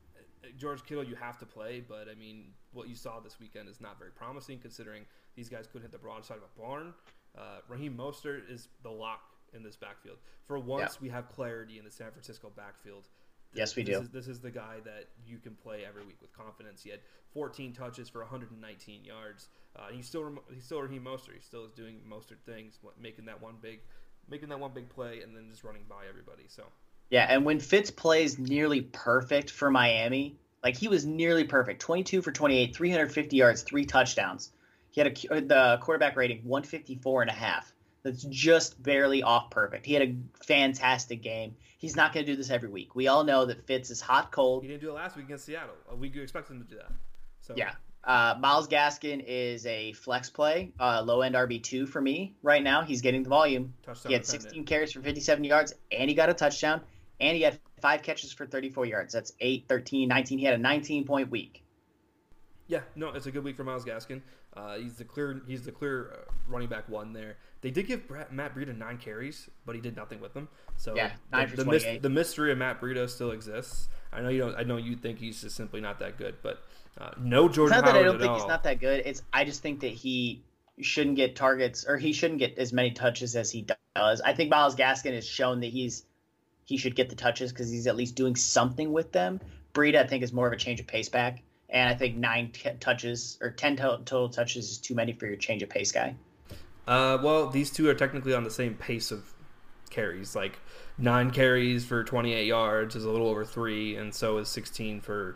George 0.57 0.83
Kittle, 0.83 1.03
you 1.03 1.15
have 1.15 1.37
to 1.39 1.45
play, 1.45 1.81
but 1.87 2.09
I 2.09 2.15
mean, 2.15 2.53
what 2.71 2.89
you 2.89 2.95
saw 2.95 3.19
this 3.19 3.39
weekend 3.39 3.69
is 3.69 3.79
not 3.79 3.99
very 3.99 4.11
promising 4.11 4.59
considering 4.59 5.05
these 5.37 5.47
guys 5.47 5.67
couldn't 5.67 5.83
hit 5.83 5.91
the 5.91 5.97
broadside 5.97 6.37
of 6.37 6.43
a 6.43 6.59
barn. 6.59 6.93
Uh, 7.37 7.59
Raheem 7.69 7.95
Mostert 7.95 8.51
is 8.51 8.67
the 8.83 8.89
lock 8.89 9.21
in 9.53 9.63
this 9.63 9.77
backfield. 9.77 10.17
For 10.47 10.59
once, 10.59 10.99
we 10.99 11.07
have 11.09 11.29
clarity 11.29 11.77
in 11.77 11.85
the 11.85 11.91
San 11.91 12.11
Francisco 12.11 12.51
backfield. 12.57 13.07
Yes, 13.53 13.75
we 13.75 13.83
this 13.83 13.95
do. 13.95 14.01
Is, 14.01 14.09
this 14.09 14.27
is 14.27 14.41
the 14.41 14.51
guy 14.51 14.77
that 14.83 15.05
you 15.25 15.37
can 15.37 15.55
play 15.55 15.83
every 15.87 16.03
week 16.03 16.17
with 16.19 16.35
confidence. 16.35 16.83
He 16.83 16.89
had 16.89 16.99
14 17.33 17.71
touches 17.71 18.09
for 18.09 18.19
119 18.19 19.05
yards. 19.05 19.47
Uh, 19.75 19.87
he's 19.91 20.07
still 20.07 20.33
he's 20.53 20.65
still 20.65 20.81
Raheem 20.81 21.03
Mostert. 21.03 21.35
He 21.35 21.41
still 21.41 21.65
is 21.65 21.71
doing 21.71 22.01
Mostert 22.09 22.41
things, 22.45 22.79
making 22.99 23.25
that 23.25 23.41
one 23.41 23.55
big, 23.61 23.79
making 24.29 24.49
that 24.49 24.59
one 24.59 24.71
big 24.73 24.89
play, 24.89 25.21
and 25.21 25.35
then 25.35 25.47
just 25.49 25.63
running 25.63 25.83
by 25.87 26.07
everybody. 26.09 26.43
So 26.47 26.63
Yeah, 27.09 27.25
and 27.29 27.45
when 27.45 27.59
Fitz 27.59 27.91
plays 27.91 28.37
nearly 28.37 28.81
perfect 28.81 29.51
for 29.51 29.69
Miami, 29.69 30.35
like 30.63 30.75
he 30.75 30.87
was 30.87 31.05
nearly 31.05 31.43
perfect 31.43 31.79
22 31.81 32.21
for 32.21 32.31
28, 32.31 32.75
350 32.75 33.37
yards, 33.37 33.61
three 33.61 33.85
touchdowns. 33.85 34.51
He 34.97 35.03
had 35.03 35.41
a, 35.41 35.41
the 35.41 35.77
quarterback 35.79 36.15
rating 36.15 36.39
154 36.43 37.21
and 37.21 37.29
a 37.29 37.33
half. 37.33 37.71
That's 38.01 38.23
just 38.23 38.81
barely 38.81 39.21
off 39.21 39.51
perfect. 39.51 39.85
He 39.85 39.93
had 39.93 40.01
a 40.01 40.15
fantastic 40.43 41.21
game. 41.21 41.55
He's 41.77 41.95
not 41.95 42.13
going 42.13 42.25
to 42.25 42.31
do 42.31 42.35
this 42.35 42.49
every 42.49 42.69
week. 42.69 42.95
We 42.95 43.07
all 43.07 43.23
know 43.23 43.45
that 43.45 43.67
Fitz 43.67 43.91
is 43.91 44.01
hot 44.01 44.31
cold. 44.31 44.63
he 44.63 44.69
didn't 44.69 44.81
do 44.81 44.89
it 44.89 44.93
last 44.93 45.15
week 45.15 45.25
against 45.25 45.45
Seattle. 45.45 45.75
Uh, 45.91 45.95
we 45.95 46.07
expect 46.19 46.49
him 46.49 46.63
to 46.63 46.67
do 46.67 46.77
that. 46.77 46.91
So 47.41 47.53
Yeah. 47.55 47.73
Uh, 48.03 48.35
Myles 48.39 48.67
Gaskin 48.67 49.23
is 49.27 49.67
a 49.67 49.93
flex 49.93 50.31
play, 50.31 50.71
uh, 50.79 51.03
low 51.05 51.21
end 51.21 51.35
RB2 51.35 51.87
for 51.87 52.01
me 52.01 52.33
right 52.41 52.63
now. 52.63 52.81
He's 52.81 53.01
getting 53.01 53.21
the 53.21 53.29
volume. 53.29 53.75
touchdown. 53.83 54.09
He 54.09 54.13
had 54.13 54.23
dependent. 54.23 54.43
16 54.43 54.65
carries 54.65 54.93
for 54.93 55.01
57 55.01 55.43
yards, 55.43 55.73
and 55.91 56.09
he 56.09 56.15
got 56.15 56.29
a 56.29 56.33
touchdown, 56.33 56.81
and 57.19 57.35
he 57.35 57.43
had 57.43 57.59
five 57.81 58.01
catches 58.01 58.33
for 58.33 58.47
34 58.47 58.87
yards. 58.87 59.13
That's 59.13 59.33
8, 59.39 59.65
13, 59.67 60.09
19. 60.09 60.39
He 60.39 60.45
had 60.45 60.55
a 60.55 60.57
19 60.57 61.05
point 61.05 61.29
week. 61.29 61.63
Yeah, 62.67 62.81
no, 62.95 63.09
it's 63.09 63.25
a 63.25 63.31
good 63.31 63.43
week 63.43 63.55
for 63.55 63.63
Myles 63.63 63.85
Gaskin. 63.85 64.21
Uh, 64.55 64.77
he's 64.77 64.95
the 64.95 65.03
clear 65.03 65.41
he's 65.47 65.63
the 65.63 65.71
clear 65.71 66.11
uh, 66.11 66.31
running 66.47 66.67
back 66.67 66.89
one 66.89 67.13
there. 67.13 67.37
They 67.61 67.71
did 67.71 67.87
give 67.87 68.07
Brett, 68.07 68.33
Matt 68.33 68.55
Breida 68.55 68.77
nine 68.77 68.97
carries, 68.97 69.49
but 69.65 69.75
he 69.75 69.81
did 69.81 69.95
nothing 69.95 70.19
with 70.19 70.33
them. 70.33 70.47
So 70.75 70.95
Yeah, 70.95 71.11
nine 71.31 71.49
the, 71.49 71.63
the, 71.63 71.65
mys- 71.65 72.01
the 72.01 72.09
mystery 72.09 72.51
of 72.51 72.57
Matt 72.57 72.81
Breida 72.81 73.09
still 73.09 73.31
exists. 73.31 73.87
I 74.11 74.21
know 74.21 74.29
you 74.29 74.39
don't. 74.39 74.55
I 74.55 74.63
know 74.63 74.77
you 74.77 74.95
think 74.95 75.19
he's 75.19 75.41
just 75.41 75.55
simply 75.55 75.79
not 75.79 75.99
that 75.99 76.17
good, 76.17 76.35
but 76.41 76.63
uh, 76.97 77.11
no 77.19 77.45
It's 77.45 77.55
Jordan 77.55 77.77
not 77.77 77.85
that 77.85 77.95
I 77.95 78.03
don't 78.03 78.19
think 78.19 78.31
all. 78.31 78.39
he's 78.39 78.47
not 78.47 78.63
that 78.63 78.79
good. 78.79 79.03
It's 79.05 79.21
I 79.31 79.45
just 79.45 79.61
think 79.61 79.79
that 79.81 79.91
he 79.91 80.41
shouldn't 80.79 81.15
get 81.15 81.35
targets 81.35 81.85
or 81.87 81.97
he 81.97 82.13
shouldn't 82.13 82.39
get 82.39 82.57
as 82.57 82.73
many 82.73 82.91
touches 82.91 83.35
as 83.35 83.49
he 83.51 83.65
does. 83.95 84.21
I 84.21 84.33
think 84.33 84.49
Myles 84.51 84.75
Gaskin 84.75 85.13
has 85.13 85.25
shown 85.25 85.61
that 85.61 85.67
he's 85.67 86.03
he 86.65 86.77
should 86.77 86.95
get 86.95 87.09
the 87.09 87.15
touches 87.15 87.51
because 87.53 87.69
he's 87.71 87.87
at 87.87 87.95
least 87.95 88.15
doing 88.15 88.35
something 88.35 88.91
with 88.91 89.11
them. 89.11 89.39
Breida, 89.73 90.03
I 90.03 90.07
think, 90.07 90.23
is 90.23 90.33
more 90.33 90.47
of 90.47 90.53
a 90.53 90.57
change 90.57 90.79
of 90.79 90.87
pace 90.87 91.07
back, 91.09 91.43
and 91.69 91.89
I 91.89 91.95
think 91.95 92.15
nine 92.15 92.51
t- 92.51 92.69
touches 92.79 93.37
or 93.41 93.51
ten 93.51 93.75
to- 93.77 93.99
total 94.05 94.29
touches 94.29 94.71
is 94.71 94.77
too 94.77 94.95
many 94.95 95.13
for 95.13 95.25
your 95.25 95.35
change 95.35 95.63
of 95.63 95.69
pace 95.69 95.91
guy. 95.91 96.15
Uh, 96.87 97.17
well, 97.21 97.49
these 97.49 97.69
two 97.69 97.89
are 97.89 97.93
technically 97.93 98.33
on 98.33 98.43
the 98.43 98.49
same 98.51 98.73
pace 98.75 99.11
of 99.11 99.33
carries. 99.89 100.35
Like 100.35 100.59
nine 100.97 101.31
carries 101.31 101.85
for 101.85 102.03
28 102.03 102.45
yards 102.45 102.95
is 102.95 103.03
a 103.03 103.09
little 103.09 103.27
over 103.27 103.43
three, 103.43 103.97
and 103.97 104.13
so 104.13 104.37
is 104.37 104.47
16 104.49 105.01
for 105.01 105.35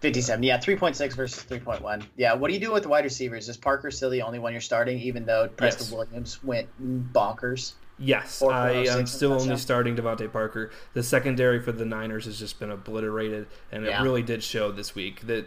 57. 0.00 0.42
Yeah, 0.42 0.58
3.6 0.58 1.14
versus 1.14 1.42
3.1. 1.44 2.04
Yeah, 2.16 2.34
what 2.34 2.48
do 2.48 2.54
you 2.54 2.60
do 2.60 2.72
with 2.72 2.84
the 2.84 2.88
wide 2.88 3.04
receivers? 3.04 3.48
Is 3.48 3.56
Parker 3.56 3.90
still 3.90 4.10
the 4.10 4.22
only 4.22 4.38
one 4.38 4.52
you're 4.52 4.60
starting, 4.60 4.98
even 5.00 5.24
though 5.26 5.48
Preston 5.48 5.86
Yes. 5.86 5.92
Williams 5.92 6.44
went 6.44 6.68
bonkers? 7.12 7.72
Yes, 7.98 8.42
I 8.42 8.70
am 8.70 9.06
still 9.06 9.32
only 9.32 9.56
starting 9.56 9.96
DeVante 9.96 10.32
Parker. 10.32 10.70
The 10.94 11.02
secondary 11.02 11.60
for 11.60 11.72
the 11.72 11.84
Niners 11.84 12.26
has 12.26 12.38
just 12.38 12.60
been 12.60 12.70
obliterated, 12.70 13.46
and 13.72 13.84
Yeah. 13.84 14.00
it 14.00 14.04
really 14.04 14.22
did 14.22 14.42
show 14.42 14.70
this 14.70 14.94
week 14.94 15.22
that 15.26 15.46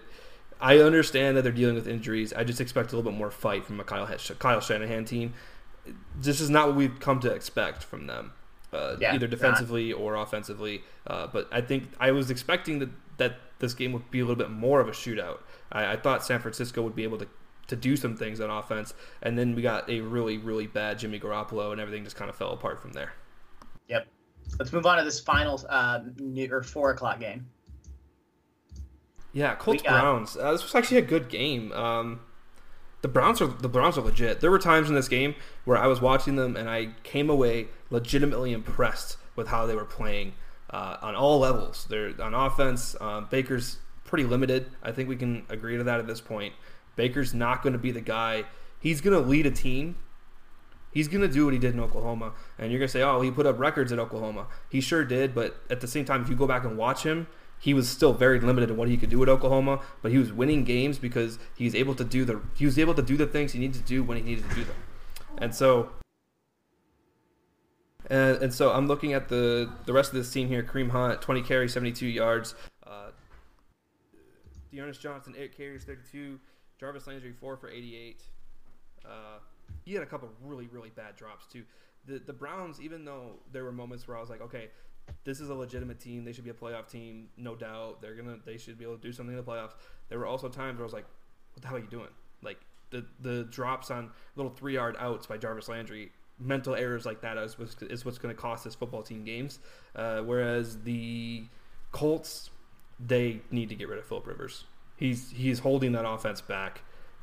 I 0.60 0.80
understand 0.80 1.38
that 1.38 1.44
they're 1.44 1.52
dealing 1.52 1.76
with 1.76 1.88
injuries. 1.88 2.34
I 2.34 2.44
just 2.44 2.60
expect 2.61 2.91
a 2.91 2.95
little 2.98 3.10
bit 3.10 3.18
more 3.18 3.32
fight 3.32 3.65
from 3.65 3.80
a 3.80 3.84
Kyle, 3.84 4.07
Kyle 4.40 4.60
Shanahan 4.60 5.06
team. 5.06 5.34
This 6.19 6.40
is 6.41 6.49
not 6.49 6.68
what 6.68 6.76
we've 6.76 6.99
come 6.99 7.19
to 7.22 7.32
expect 7.32 7.84
from 7.84 8.06
them, 8.07 8.34
uh, 8.73 8.98
Yeah, 8.99 9.15
either 9.15 9.28
not. 9.28 9.32
defensively 9.32 9.91
or 9.94 10.15
offensively. 10.15 10.84
Uh, 11.07 11.28
but 11.28 11.48
I 11.52 11.61
think 11.61 11.90
I 11.99 12.11
was 12.11 12.30
expecting 12.30 12.80
that, 12.80 12.90
that 13.18 13.40
this 13.60 13.73
game 13.73 13.91
would 13.94 14.11
be 14.11 14.19
a 14.19 14.23
little 14.23 14.36
bit 14.36 14.52
more 14.52 14.80
of 14.82 14.88
a 14.88 14.91
shootout. 14.91 15.40
I, 15.72 15.94
I 15.94 15.95
thought 15.95 16.23
San 16.26 16.40
Francisco 16.41 16.82
would 16.84 16.95
be 16.95 17.03
able 17.03 17.18
to 17.19 17.28
to 17.67 17.75
do 17.75 17.95
some 17.95 18.15
things 18.17 18.39
on 18.41 18.49
offense, 18.49 18.93
and 19.21 19.38
then 19.38 19.55
we 19.55 19.61
got 19.61 19.89
a 19.89 20.01
really, 20.01 20.38
really 20.38 20.67
bad 20.67 20.99
Jimmy 20.99 21.19
Garoppolo, 21.19 21.71
and 21.71 21.79
everything 21.79 22.03
just 22.03 22.15
kind 22.15 22.29
of 22.29 22.35
fell 22.35 22.51
apart 22.51 22.81
from 22.81 22.91
there. 22.91 23.13
Yep. 23.88 24.07
Let's 24.59 24.73
move 24.73 24.85
on 24.85 24.97
to 24.97 25.03
this 25.03 25.19
final 25.19 25.59
uh, 25.69 25.99
new, 26.17 26.51
or 26.51 26.63
four 26.63 26.91
o'clock 26.91 27.19
game. 27.19 27.47
Yeah, 29.33 29.55
Colts 29.55 29.81
got- 29.81 30.01
Browns. 30.01 30.35
Uh, 30.35 30.51
this 30.51 30.63
was 30.63 30.75
actually 30.75 30.97
a 30.97 31.03
good 31.03 31.29
game. 31.29 31.71
Um, 31.71 32.19
the 33.01 33.07
Browns 33.07 33.41
are 33.41 33.47
the 33.47 33.69
Browns 33.69 33.97
are 33.97 34.01
legit. 34.01 34.41
There 34.41 34.51
were 34.51 34.59
times 34.59 34.89
in 34.89 34.95
this 34.95 35.07
game 35.07 35.35
where 35.65 35.77
I 35.77 35.88
was 35.88 36.01
watching 36.01 36.35
them 36.35 36.55
and 36.55 36.69
I 36.69 36.89
came 37.03 37.29
away 37.29 37.67
legitimately 37.89 38.53
impressed 38.53 39.17
with 39.35 39.47
how 39.47 39.65
they 39.65 39.75
were 39.75 39.85
playing 39.85 40.33
uh, 40.69 40.97
on 41.01 41.15
all 41.15 41.39
levels. 41.39 41.85
They're 41.89 42.13
on 42.21 42.33
offense. 42.33 42.95
Um, 43.01 43.27
Baker's 43.31 43.77
pretty 44.03 44.25
limited. 44.25 44.67
I 44.83 44.91
think 44.91 45.09
we 45.09 45.15
can 45.15 45.45
agree 45.49 45.77
to 45.77 45.83
that 45.85 45.99
at 45.99 46.07
this 46.07 46.21
point. 46.21 46.53
Baker's 46.95 47.34
not 47.34 47.63
going 47.63 47.73
to 47.73 47.80
be 47.80 47.91
the 47.91 48.01
guy. 48.01 48.45
He's 48.80 49.01
going 49.01 49.22
to 49.22 49.27
lead 49.27 49.45
a 49.45 49.51
team. 49.51 49.95
He's 50.91 51.07
going 51.07 51.22
to 51.22 51.27
do 51.27 51.45
what 51.45 51.53
he 51.53 51.59
did 51.59 51.73
in 51.73 51.80
Oklahoma. 51.80 52.34
And 52.57 52.72
you're 52.72 52.80
going 52.80 52.88
to 52.88 52.91
say, 52.91 53.01
oh, 53.01 53.22
he 53.22 53.31
put 53.31 53.45
up 53.45 53.57
records 53.59 53.91
at 53.91 53.99
Oklahoma. 53.99 54.47
He 54.69 54.81
sure 54.81 55.05
did. 55.05 55.34
But 55.34 55.55
at 55.69 55.80
the 55.80 55.88
same 55.88 56.03
time, 56.03 56.22
if 56.22 56.30
you 56.30 56.35
go 56.35 56.47
back 56.47 56.65
and 56.65 56.77
watch 56.77 57.03
him, 57.03 57.27
he 57.59 57.73
was 57.73 57.88
still 57.88 58.13
very 58.13 58.39
limited 58.39 58.72
in 58.72 58.77
what 58.77 58.89
he 58.89 58.97
could 58.97 59.09
do 59.09 59.22
at 59.23 59.30
Oklahoma. 59.30 59.81
But 60.01 60.11
he 60.11 60.18
was 60.18 60.34
winning 60.34 60.63
games 60.63 60.97
because 60.97 61.39
he 61.55 61.63
was 61.63 61.76
able 61.76 61.95
to 61.95 62.03
do 62.03 62.26
the 62.26 62.41
he 62.55 62.65
was 62.65 62.77
able 62.80 62.95
to 62.95 63.01
do 63.01 63.15
the 63.15 63.27
things 63.27 63.53
he 63.53 63.59
needed 63.59 63.76
to 63.76 63.88
do 63.88 64.03
when 64.03 64.18
he 64.18 64.23
needed 64.23 64.49
to 64.49 64.55
do 64.55 64.63
them. 64.63 64.76
And 65.38 65.55
so 65.55 65.91
and, 68.09 68.43
and 68.43 68.53
so 68.53 68.72
I'm 68.72 68.88
looking 68.88 69.13
at 69.13 69.30
the 69.30 69.72
the 69.85 69.93
rest 69.93 70.09
of 70.09 70.18
this 70.18 70.31
team 70.31 70.47
here. 70.47 70.63
Kareem 70.63 70.89
Hunt, 70.89 71.22
20 71.22 71.41
carries, 71.43 71.73
72 71.73 72.07
yards. 72.07 72.55
Uh, 72.85 73.11
D'Ernest 74.73 74.99
Johnson, 75.01 75.34
8 75.38 75.55
carries, 75.55 75.84
32. 75.85 76.39
Jarvis 76.82 77.08
Landry, 77.08 77.32
4 77.32 77.56
for 77.56 77.70
88. 77.70 78.24
Uh, 79.06 79.10
he 79.86 79.94
had 79.94 80.03
a 80.03 80.06
couple 80.06 80.28
really, 80.44 80.68
really 80.68 80.90
bad 80.90 81.16
drops, 81.16 81.45
too. 81.45 81.64
The, 82.08 82.20
the 82.20 82.34
Browns, 82.34 82.82
even 82.82 83.06
though 83.06 83.36
there 83.53 83.64
were 83.64 83.72
moments 83.72 84.08
where 84.08 84.18
I 84.18 84.20
was 84.20 84.30
like, 84.30 84.41
okay, 84.41 84.70
this 85.24 85.40
is 85.40 85.49
a 85.49 85.53
legitimate 85.53 85.99
team. 85.99 86.26
They 86.26 86.34
should 86.34 86.44
be 86.44 86.49
a 86.49 86.56
playoff 86.56 86.90
team, 86.90 87.30
no 87.38 87.56
doubt. 87.56 88.02
They're 88.02 88.16
gonna, 88.16 88.38
they 88.45 88.58
should 88.58 88.78
be 88.78 88.84
able 88.84 88.98
to 88.98 89.02
do 89.02 89.14
something 89.14 89.38
in 89.38 89.44
the 89.44 89.49
playoffs. 89.49 89.74
There 90.10 90.20
were 90.20 90.26
also 90.26 90.49
times 90.49 90.78
where 90.78 90.84
I 90.84 90.88
was 90.88 90.94
like, 90.94 91.06
what 91.53 91.62
the 91.62 91.68
hell 91.68 91.78
are 91.78 91.82
you 91.82 91.88
doing? 91.88 92.10
Like 92.41 92.58
the 92.90 93.06
the 93.22 93.44
drops 93.45 93.91
on 93.91 94.10
little 94.36 94.52
three 94.52 94.74
yard 94.74 94.95
outs 94.99 95.28
by 95.28 95.38
Jarvis 95.38 95.70
Landry, 95.70 96.12
mental 96.40 96.76
errors 96.76 97.06
like 97.06 97.22
that 97.22 97.38
is 97.38 97.58
what's, 97.60 97.82
is 97.84 98.06
what's 98.06 98.18
going 98.18 98.34
to 98.34 98.40
cost 98.40 98.64
this 98.64 98.76
football 98.76 99.03
team 99.03 99.24
games. 99.24 99.60
Uh, 99.95 100.22
whereas 100.22 100.80
the 100.84 101.44
Colts, 101.91 102.49
they 102.99 103.41
need 103.52 103.70
to 103.70 103.76
get 103.76 103.90
rid 103.90 103.99
of 103.99 104.06
Philip 104.06 104.28
Rivers. 104.28 104.66
He's 105.02 105.32
he's 105.32 105.57
holding 105.60 105.94
that 105.94 106.07
offense 106.07 106.41
back 106.41 106.82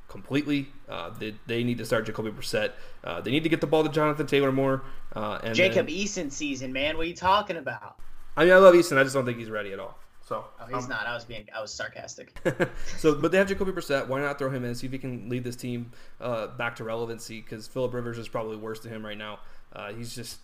completely. 0.09 0.69
Uh, 0.89 1.11
they, 1.11 1.35
they 1.47 1.63
need 1.63 1.79
to 1.79 1.85
start 1.85 2.07
Jacoby 2.07 2.31
Brissett. 2.31 2.73
Uh, 3.05 3.21
they 3.21 3.31
need 3.31 3.45
to 3.45 3.49
get 3.49 3.61
the 3.61 3.69
ball 3.69 3.85
to 3.85 3.89
Jonathan 3.89 4.27
Taylor 4.27 4.51
more. 4.51 4.83
Uh, 5.15 5.39
and 5.45 5.55
Jacob 5.55 5.87
then- 5.87 5.95
Eason 5.95 6.33
season, 6.33 6.73
man. 6.73 6.97
What 6.97 7.05
are 7.07 7.09
you 7.09 7.15
talking 7.15 7.57
about? 7.57 7.97
I 8.37 8.45
mean, 8.45 8.53
I 8.53 8.57
love 8.57 8.75
Eason. 8.75 8.99
I 8.99 9.05
just 9.05 9.15
don't 9.15 9.25
think 9.25 9.39
he's 9.39 9.49
ready 9.51 9.73
at 9.73 9.79
all. 9.79 9.97
So 10.27 10.45
Oh, 10.61 10.67
he's 10.67 10.85
um, 10.85 10.91
not. 10.91 11.07
I 11.07 11.15
was 11.15 11.25
being. 11.25 11.47
I 11.57 11.61
was 11.61 11.73
sarcastic. 11.73 12.37
so, 12.99 13.15
but 13.15 13.31
they 13.31 13.39
have 13.39 13.47
Jacoby 13.49 13.71
Brissett. 13.71 14.09
Why 14.09 14.21
not 14.21 14.39
throw 14.41 14.51
him 14.51 14.65
in? 14.65 14.75
See 14.75 14.87
if 14.87 14.93
he 14.93 14.99
can 14.99 15.29
lead 15.29 15.45
this 15.45 15.57
team 15.57 15.93
uh, 16.21 16.49
back 16.49 16.75
to 16.77 16.85
relevancy. 16.85 17.41
Because 17.41 17.69
Philip 17.69 17.95
Rivers 17.95 18.19
is 18.19 18.29
probably 18.29 18.57
worse 18.57 18.81
to 18.81 18.89
him 18.89 19.07
right 19.07 19.17
now. 19.17 19.39
Uh, 19.73 19.93
he's 19.93 20.15
just 20.15 20.41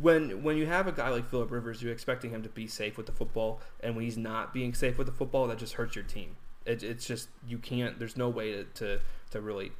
when 0.00 0.42
when 0.42 0.56
you 0.56 0.66
have 0.66 0.86
a 0.86 0.92
guy 0.92 1.08
like 1.10 1.28
Philip 1.28 1.50
Rivers, 1.50 1.82
you're 1.82 1.92
expecting 1.92 2.30
him 2.30 2.42
to 2.42 2.48
be 2.48 2.66
safe 2.66 2.96
with 2.96 3.06
the 3.06 3.12
football, 3.12 3.60
and 3.80 3.94
when 3.94 4.04
he's 4.04 4.16
not 4.16 4.52
being 4.52 4.74
safe 4.74 4.98
with 4.98 5.06
the 5.06 5.12
football, 5.12 5.46
that 5.48 5.58
just 5.58 5.74
hurts 5.74 5.94
your 5.94 6.04
team. 6.04 6.36
It, 6.64 6.82
it's 6.82 7.06
just 7.06 7.28
you 7.46 7.58
can't. 7.58 7.98
There's 7.98 8.16
no 8.16 8.28
way 8.28 8.52
to 8.52 8.64
to, 8.64 9.00
to 9.30 9.40
really 9.40 9.72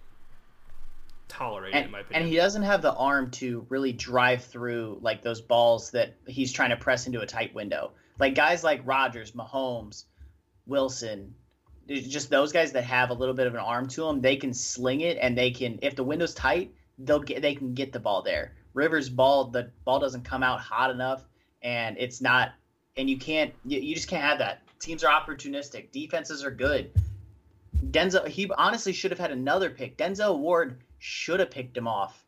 tolerate 1.29 1.75
and, 1.75 1.85
it, 1.85 1.87
in 1.87 1.93
my 1.93 2.01
opinion. 2.01 2.23
And 2.23 2.31
he 2.31 2.37
doesn't 2.37 2.63
have 2.63 2.83
the 2.83 2.93
arm 2.95 3.31
to 3.33 3.67
really 3.69 3.93
drive 3.93 4.45
through 4.45 4.99
like 5.01 5.23
those 5.23 5.41
balls 5.41 5.91
that 5.93 6.15
he's 6.27 6.53
trying 6.53 6.71
to 6.71 6.77
press 6.77 7.07
into 7.07 7.21
a 7.21 7.27
tight 7.27 7.55
window. 7.55 7.93
Like 8.19 8.35
guys 8.35 8.63
like 8.63 8.83
Rodgers, 8.85 9.33
Mahomes, 9.33 10.05
Wilson, 10.67 11.35
just 11.89 12.31
those 12.31 12.53
guys 12.53 12.73
that 12.73 12.85
have 12.85 13.11
a 13.11 13.15
little 13.15 13.35
bit 13.35 13.47
of 13.47 13.55
an 13.55 13.61
arm 13.61 13.89
to 13.89 14.03
them, 14.03 14.21
they 14.21 14.37
can 14.37 14.55
sling 14.55 15.01
it 15.01 15.19
and 15.21 15.37
they 15.37 15.51
can 15.51 15.79
if 15.83 15.97
the 15.97 16.05
window's 16.05 16.35
tight, 16.35 16.73
they'll 16.99 17.21
get 17.21 17.43
they 17.43 17.55
can 17.55 17.75
get 17.75 17.93
the 17.93 18.01
ball 18.01 18.23
there. 18.23 18.53
Rivers 18.75 19.09
ball 19.09 19.47
the 19.47 19.71
ball 19.85 20.01
doesn't 20.01 20.25
come 20.25 20.43
out 20.43 20.61
hot 20.61 20.91
enough 20.91 21.25
and 21.63 21.97
it's 21.99 22.21
not 22.21 22.53
and 22.97 23.09
you 23.09 23.17
can't 23.19 23.55
you, 23.65 23.81
you 23.81 23.95
just 23.95 24.09
can't 24.09 24.23
have 24.23 24.39
that. 24.39 24.63
Teams 24.81 25.03
are 25.03 25.13
opportunistic. 25.13 25.91
Defenses 25.93 26.45
are 26.45 26.51
good. 26.51 26.91
Denzel 27.91 28.27
he 28.29 28.51
honestly 28.57 28.93
should 28.93 29.11
have 29.11 29.21
had 29.21 29.31
another 29.31 29.71
pick. 29.71 29.97
Denzel 29.97 30.39
Ward 30.39 30.83
should 30.99 31.41
have 31.41 31.51
picked 31.51 31.77
him 31.77 31.89
off 31.89 32.25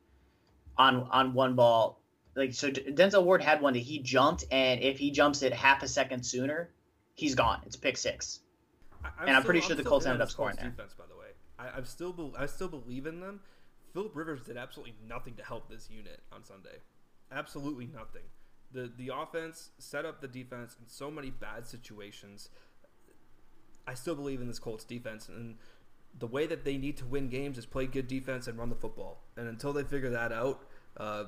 on 0.79 1.09
on 1.11 1.35
one 1.35 1.55
ball. 1.55 2.01
Like 2.35 2.53
so, 2.53 2.71
Denzel 2.71 3.25
Ward 3.25 3.43
had 3.43 3.63
one 3.63 3.73
that 3.73 3.79
he 3.81 3.99
jumped, 3.99 4.45
and 4.51 4.81
if 4.83 4.99
he 4.99 5.11
jumps 5.11 5.43
it 5.43 5.55
half 5.55 5.83
a 5.83 5.89
second 5.89 6.23
sooner, 6.23 6.71
he's 7.15 7.35
gone. 7.35 7.63
It's 7.65 7.77
pick 7.77 7.97
six. 7.97 8.41
I, 9.03 9.09
and 9.23 9.31
I'm 9.31 9.37
still, 9.37 9.47
pretty 9.47 9.61
sure 9.61 9.71
I'm 9.73 9.79
the 9.79 9.85
Colts 9.85 10.07
ended 10.07 10.21
up 10.21 10.31
scoring 10.31 10.57
there. 10.57 10.69
Defense, 10.69 10.95
by 10.95 11.05
the 11.09 11.17
way, 11.17 11.29
I, 11.59 11.79
am 11.79 11.87
still 11.87 12.13
be, 12.13 12.31
I 12.39 12.47
still 12.47 12.69
believe 12.69 13.07
in 13.07 13.21
them. 13.21 13.41
Philip 13.97 14.15
Rivers 14.15 14.43
did 14.43 14.59
absolutely 14.59 14.93
nothing 15.09 15.37
to 15.37 15.43
help 15.43 15.71
this 15.71 15.89
unit 15.91 16.21
on 16.31 16.45
Sunday. 16.45 16.81
Absolutely 17.33 17.87
nothing. 17.87 18.25
The 18.71 18.93
the 18.95 19.11
offense 19.15 19.71
set 19.79 20.05
up 20.05 20.21
the 20.21 20.29
defense 20.29 20.77
in 20.79 20.87
so 20.87 21.11
many 21.11 21.31
bad 21.31 21.67
situations. 21.67 22.51
I 23.87 23.95
still 23.95 24.15
believe 24.15 24.43
in 24.43 24.49
this 24.49 24.59
Colts 24.59 24.85
defense, 24.85 25.31
and 25.31 25.55
the 26.19 26.27
way 26.27 26.47
that 26.47 26.63
they 26.63 26.77
need 26.77 26.99
to 26.99 27.07
win 27.07 27.31
games 27.31 27.57
is 27.57 27.65
play 27.65 27.87
good 27.87 28.07
defense 28.07 28.49
and 28.49 28.59
run 28.59 28.69
the 28.69 28.75
football. 28.75 29.23
And 29.35 29.49
until 29.49 29.73
they 29.73 29.83
figure 29.83 30.11
that 30.11 30.31
out, 30.31 30.61
uh, 30.99 31.25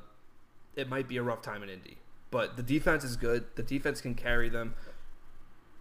it 0.77 0.91
might 0.91 1.09
be 1.09 1.17
a 1.17 1.23
rough 1.23 1.41
time 1.41 1.63
in 1.63 1.71
Indy. 1.71 1.97
But 2.31 2.59
the 2.59 2.63
defense 2.63 3.03
is 3.03 3.17
good. 3.17 3.47
The 3.55 3.63
defense 3.63 4.03
can 4.03 4.15
carry 4.15 4.51
them. 4.51 4.75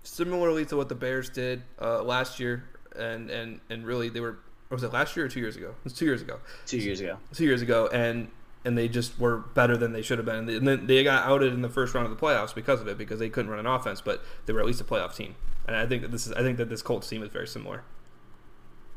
Similarly 0.03 0.65
to 0.67 0.77
what 0.77 0.87
the 0.87 0.95
Bears 0.95 1.29
did 1.29 1.63
uh, 1.81 2.01
last 2.01 2.39
year, 2.39 2.63
and, 2.95 3.29
and 3.29 3.59
and 3.69 3.85
really 3.85 4.07
they 4.07 4.21
were 4.21 4.37
was 4.69 4.83
it 4.83 4.93
last 4.93 5.15
year 5.15 5.25
or 5.25 5.29
two 5.29 5.39
years 5.39 5.55
ago? 5.55 5.69
It 5.69 5.83
was 5.83 5.93
two 5.93 6.05
years 6.05 6.21
ago. 6.21 6.39
Two 6.65 6.77
years 6.77 6.99
ago. 6.99 7.17
Two 7.33 7.45
years 7.45 7.61
ago, 7.61 7.87
and 7.87 8.29
and 8.65 8.77
they 8.77 8.87
just 8.87 9.17
were 9.17 9.37
better 9.37 9.77
than 9.77 9.93
they 9.93 10.01
should 10.01 10.17
have 10.17 10.25
been. 10.25 10.49
And 10.49 10.67
then 10.67 10.87
they 10.87 11.03
got 11.03 11.25
outed 11.25 11.53
in 11.53 11.61
the 11.61 11.69
first 11.69 11.93
round 11.93 12.05
of 12.05 12.17
the 12.17 12.25
playoffs 12.25 12.53
because 12.53 12.81
of 12.81 12.87
it, 12.87 12.97
because 12.97 13.19
they 13.19 13.29
couldn't 13.29 13.49
run 13.49 13.59
an 13.59 13.65
offense, 13.65 14.01
but 14.01 14.23
they 14.45 14.53
were 14.53 14.59
at 14.59 14.65
least 14.65 14.81
a 14.81 14.83
playoff 14.83 15.15
team. 15.15 15.35
And 15.67 15.75
I 15.75 15.85
think 15.85 16.01
that 16.01 16.11
this 16.11 16.27
is 16.27 16.33
I 16.33 16.41
think 16.41 16.57
that 16.57 16.69
this 16.69 16.81
Colts 16.81 17.07
team 17.07 17.23
is 17.23 17.29
very 17.29 17.47
similar. 17.47 17.83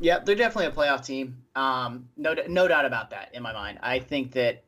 Yeah, 0.00 0.18
they're 0.18 0.34
definitely 0.34 0.66
a 0.66 0.70
playoff 0.70 1.04
team. 1.04 1.42
Um, 1.54 2.08
no, 2.16 2.34
no 2.48 2.66
doubt 2.66 2.86
about 2.86 3.10
that 3.10 3.30
in 3.34 3.42
my 3.42 3.52
mind. 3.52 3.78
I 3.82 3.98
think 3.98 4.32
that 4.32 4.64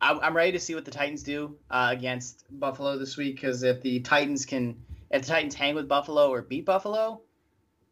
I'm 0.00 0.36
ready 0.36 0.52
to 0.52 0.60
see 0.60 0.74
what 0.74 0.84
the 0.84 0.90
Titans 0.90 1.22
do 1.22 1.56
uh, 1.70 1.88
against 1.90 2.44
Buffalo 2.50 2.98
this 2.98 3.16
week 3.16 3.36
because 3.36 3.62
if 3.62 3.80
the 3.80 4.00
Titans 4.00 4.44
can, 4.44 4.76
if 5.10 5.22
the 5.22 5.28
Titans 5.28 5.54
hang 5.54 5.74
with 5.74 5.88
Buffalo 5.88 6.30
or 6.30 6.42
beat 6.42 6.66
Buffalo, 6.66 7.22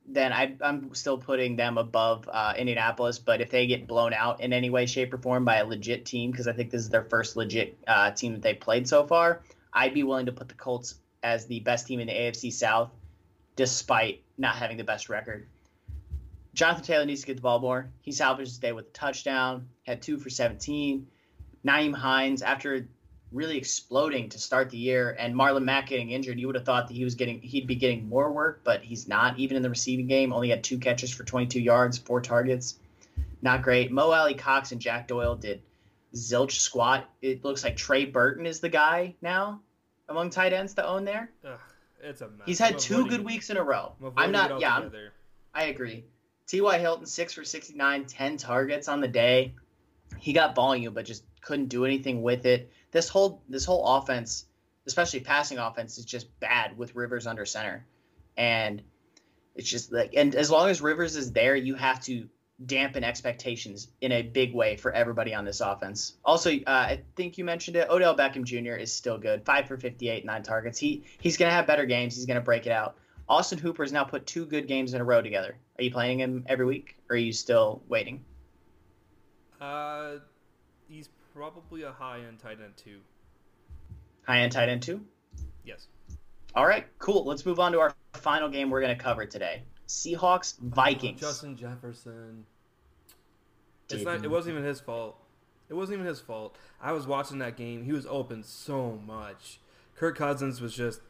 then 0.06 0.32
I, 0.32 0.56
am 0.60 0.94
still 0.94 1.16
putting 1.16 1.56
them 1.56 1.78
above 1.78 2.28
uh, 2.30 2.54
Indianapolis. 2.56 3.18
But 3.18 3.40
if 3.40 3.50
they 3.50 3.66
get 3.66 3.86
blown 3.86 4.12
out 4.12 4.40
in 4.40 4.52
any 4.52 4.70
way, 4.70 4.86
shape, 4.86 5.14
or 5.14 5.18
form 5.18 5.44
by 5.44 5.56
a 5.56 5.66
legit 5.66 6.04
team, 6.04 6.30
because 6.30 6.48
I 6.48 6.52
think 6.52 6.70
this 6.70 6.82
is 6.82 6.88
their 6.88 7.04
first 7.04 7.36
legit 7.36 7.78
uh, 7.86 8.10
team 8.10 8.32
that 8.32 8.42
they've 8.42 8.58
played 8.58 8.88
so 8.88 9.06
far, 9.06 9.42
I'd 9.72 9.94
be 9.94 10.02
willing 10.02 10.26
to 10.26 10.32
put 10.32 10.48
the 10.48 10.54
Colts 10.54 10.96
as 11.22 11.46
the 11.46 11.60
best 11.60 11.86
team 11.86 12.00
in 12.00 12.08
the 12.08 12.12
AFC 12.12 12.52
South, 12.52 12.90
despite 13.56 14.22
not 14.38 14.56
having 14.56 14.76
the 14.76 14.84
best 14.84 15.08
record. 15.08 15.46
Jonathan 16.54 16.84
Taylor 16.84 17.06
needs 17.06 17.22
to 17.22 17.28
get 17.28 17.36
the 17.36 17.42
ball 17.42 17.60
more. 17.60 17.90
He 18.02 18.12
salvaged 18.12 18.50
his 18.50 18.58
day 18.58 18.72
with 18.72 18.86
a 18.88 18.90
touchdown, 18.90 19.68
had 19.86 20.02
two 20.02 20.18
for 20.18 20.28
17. 20.28 21.06
Nyheim 21.64 21.94
Hines, 21.94 22.42
after 22.42 22.88
really 23.32 23.56
exploding 23.56 24.28
to 24.30 24.38
start 24.38 24.70
the 24.70 24.76
year, 24.76 25.16
and 25.18 25.34
Marlon 25.34 25.64
Mack 25.64 25.88
getting 25.88 26.10
injured, 26.10 26.38
you 26.38 26.46
would 26.46 26.56
have 26.56 26.64
thought 26.64 26.88
that 26.88 26.94
he 26.94 27.04
was 27.04 27.14
getting 27.14 27.40
he'd 27.40 27.66
be 27.66 27.74
getting 27.74 28.08
more 28.08 28.30
work, 28.32 28.60
but 28.64 28.82
he's 28.82 29.08
not. 29.08 29.38
Even 29.38 29.56
in 29.56 29.62
the 29.62 29.70
receiving 29.70 30.06
game, 30.06 30.32
only 30.32 30.50
had 30.50 30.62
two 30.62 30.78
catches 30.78 31.10
for 31.10 31.24
22 31.24 31.60
yards, 31.60 31.98
four 31.98 32.20
targets. 32.20 32.78
Not 33.40 33.62
great. 33.62 33.90
Mo 33.90 34.10
Alie-Cox 34.12 34.72
and 34.72 34.80
Jack 34.80 35.08
Doyle 35.08 35.34
did 35.34 35.62
zilch 36.14 36.60
squat. 36.60 37.08
It 37.20 37.44
looks 37.44 37.64
like 37.64 37.76
Trey 37.76 38.04
Burton 38.04 38.46
is 38.46 38.60
the 38.60 38.68
guy 38.68 39.14
now 39.20 39.60
among 40.08 40.30
tight 40.30 40.52
ends 40.52 40.74
to 40.74 40.86
own 40.86 41.04
there. 41.04 41.30
Ugh, 41.44 41.58
it's 42.02 42.20
a 42.20 42.28
mess. 42.28 42.46
He's 42.46 42.58
had 42.58 42.78
two 42.78 43.08
good 43.08 43.24
weeks 43.24 43.50
in 43.50 43.56
a 43.56 43.62
row. 43.62 43.92
I'm 44.16 44.32
not. 44.32 44.60
Yeah, 44.60 44.76
I'm, 44.76 44.92
I 45.54 45.64
agree. 45.64 46.04
T.Y. 46.46 46.78
Hilton, 46.78 47.06
6 47.06 47.32
for 47.32 47.44
69, 47.44 48.04
10 48.04 48.36
targets 48.36 48.88
on 48.88 49.00
the 49.00 49.08
day. 49.08 49.54
He 50.18 50.32
got 50.32 50.54
volume, 50.54 50.92
but 50.92 51.04
just 51.06 51.24
couldn't 51.40 51.66
do 51.66 51.84
anything 51.84 52.22
with 52.22 52.44
it. 52.46 52.70
This 52.92 53.08
whole 53.08 53.42
this 53.48 53.64
whole 53.64 53.84
offense, 53.96 54.46
especially 54.86 55.20
passing 55.20 55.58
offense, 55.58 55.98
is 55.98 56.04
just 56.04 56.38
bad 56.40 56.78
with 56.78 56.94
Rivers 56.94 57.26
under 57.26 57.44
center. 57.44 57.84
And 58.36 58.82
it's 59.54 59.68
just 59.68 59.92
like 59.92 60.14
and 60.16 60.34
as 60.34 60.50
long 60.50 60.68
as 60.70 60.80
Rivers 60.80 61.16
is 61.16 61.32
there, 61.32 61.56
you 61.56 61.74
have 61.74 62.00
to 62.04 62.28
dampen 62.66 63.02
expectations 63.02 63.88
in 64.00 64.12
a 64.12 64.22
big 64.22 64.54
way 64.54 64.76
for 64.76 64.92
everybody 64.92 65.34
on 65.34 65.44
this 65.44 65.60
offense. 65.60 66.14
Also, 66.24 66.52
uh, 66.52 66.60
I 66.66 67.02
think 67.16 67.38
you 67.38 67.44
mentioned 67.44 67.76
it. 67.76 67.88
Odell 67.90 68.16
Beckham 68.16 68.44
Jr. 68.44 68.74
is 68.74 68.92
still 68.92 69.18
good. 69.18 69.44
Five 69.44 69.66
for 69.66 69.76
58, 69.76 70.24
nine 70.24 70.42
targets. 70.42 70.78
He 70.78 71.04
he's 71.20 71.36
gonna 71.36 71.50
have 71.50 71.66
better 71.66 71.86
games. 71.86 72.14
He's 72.14 72.26
gonna 72.26 72.40
break 72.40 72.66
it 72.66 72.72
out. 72.72 72.96
Austin 73.28 73.58
Hooper 73.58 73.82
has 73.82 73.92
now 73.92 74.04
put 74.04 74.26
two 74.26 74.44
good 74.44 74.66
games 74.66 74.94
in 74.94 75.00
a 75.00 75.04
row 75.04 75.22
together. 75.22 75.56
Are 75.78 75.84
you 75.84 75.90
playing 75.90 76.20
him 76.20 76.44
every 76.48 76.66
week, 76.66 76.96
or 77.08 77.14
are 77.14 77.18
you 77.18 77.32
still 77.32 77.82
waiting? 77.88 78.24
Uh, 79.60 80.16
probably 81.34 81.82
a 81.82 81.92
high 81.92 82.20
end 82.26 82.38
tight 82.38 82.58
end 82.62 82.76
two. 82.76 83.00
High 84.26 84.40
end 84.40 84.52
tight 84.52 84.68
end 84.68 84.82
two. 84.82 85.00
Yes. 85.64 85.88
All 86.54 86.66
right, 86.66 86.86
cool. 86.98 87.24
Let's 87.24 87.46
move 87.46 87.58
on 87.58 87.72
to 87.72 87.80
our 87.80 87.94
final 88.12 88.48
game 88.48 88.70
we're 88.70 88.82
going 88.82 88.96
to 88.96 89.02
cover 89.02 89.24
today. 89.24 89.62
Seahawks 89.88 90.58
Vikings. 90.58 91.22
Oh, 91.22 91.26
Justin 91.26 91.56
Jefferson. 91.56 92.44
It's 93.90 94.04
not, 94.04 94.24
it 94.24 94.30
wasn't 94.30 94.54
even 94.56 94.66
his 94.66 94.80
fault. 94.80 95.18
It 95.68 95.74
wasn't 95.74 95.96
even 95.96 96.06
his 96.06 96.20
fault. 96.20 96.56
I 96.80 96.92
was 96.92 97.06
watching 97.06 97.38
that 97.38 97.56
game. 97.56 97.84
He 97.84 97.92
was 97.92 98.06
open 98.06 98.42
so 98.42 98.98
much. 99.06 99.60
Kirk 99.96 100.16
Cousins 100.16 100.60
was 100.60 100.74
just 100.74 101.00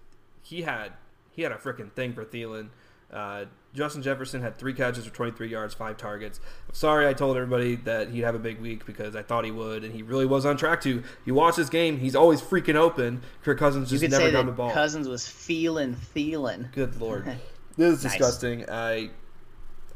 he 0.43 0.63
had 0.63 0.93
he 1.31 1.43
had 1.43 1.53
a 1.53 1.57
freaking 1.57 1.93
thing 1.93 2.13
for 2.13 2.25
Thielen. 2.25 2.69
Uh, 3.13 3.45
Justin 3.75 4.03
Jefferson 4.03 4.43
had 4.43 4.59
three 4.59 4.75
catches 4.75 5.07
for 5.07 5.15
23 5.15 5.49
yards, 5.49 5.73
five 5.75 5.97
targets. 5.97 6.41
I'm 6.69 6.75
sorry 6.75 7.09
I 7.09 7.15
told 7.15 7.37
everybody 7.37 7.77
that 7.77 8.11
he'd 8.11 8.21
have 8.21 8.35
a 8.35 8.39
big 8.39 8.61
week 8.61 8.85
because 8.85 9.17
I 9.17 9.23
thought 9.23 9.45
he 9.45 9.51
would, 9.51 9.85
and 9.85 9.95
he 9.95 10.03
really 10.03 10.27
was 10.27 10.45
on 10.45 10.57
track 10.57 10.83
to. 10.83 11.03
You 11.25 11.35
watch 11.35 11.57
this 11.57 11.71
game, 11.71 11.99
he's 11.99 12.15
always 12.15 12.43
freaking 12.43 12.75
open. 12.75 13.23
Kirk 13.43 13.59
Cousins 13.59 13.89
just 13.89 14.07
never 14.09 14.31
got 14.31 14.47
the 14.47 14.53
ball. 14.53 14.71
Cousins 14.73 15.09
was 15.09 15.27
feeling 15.27 15.97
Thielen. 16.15 16.71
Good 16.73 17.01
lord, 17.01 17.25
this 17.77 17.99
is 17.99 18.05
nice. 18.05 18.13
disgusting. 18.13 18.69
I, 18.69 19.11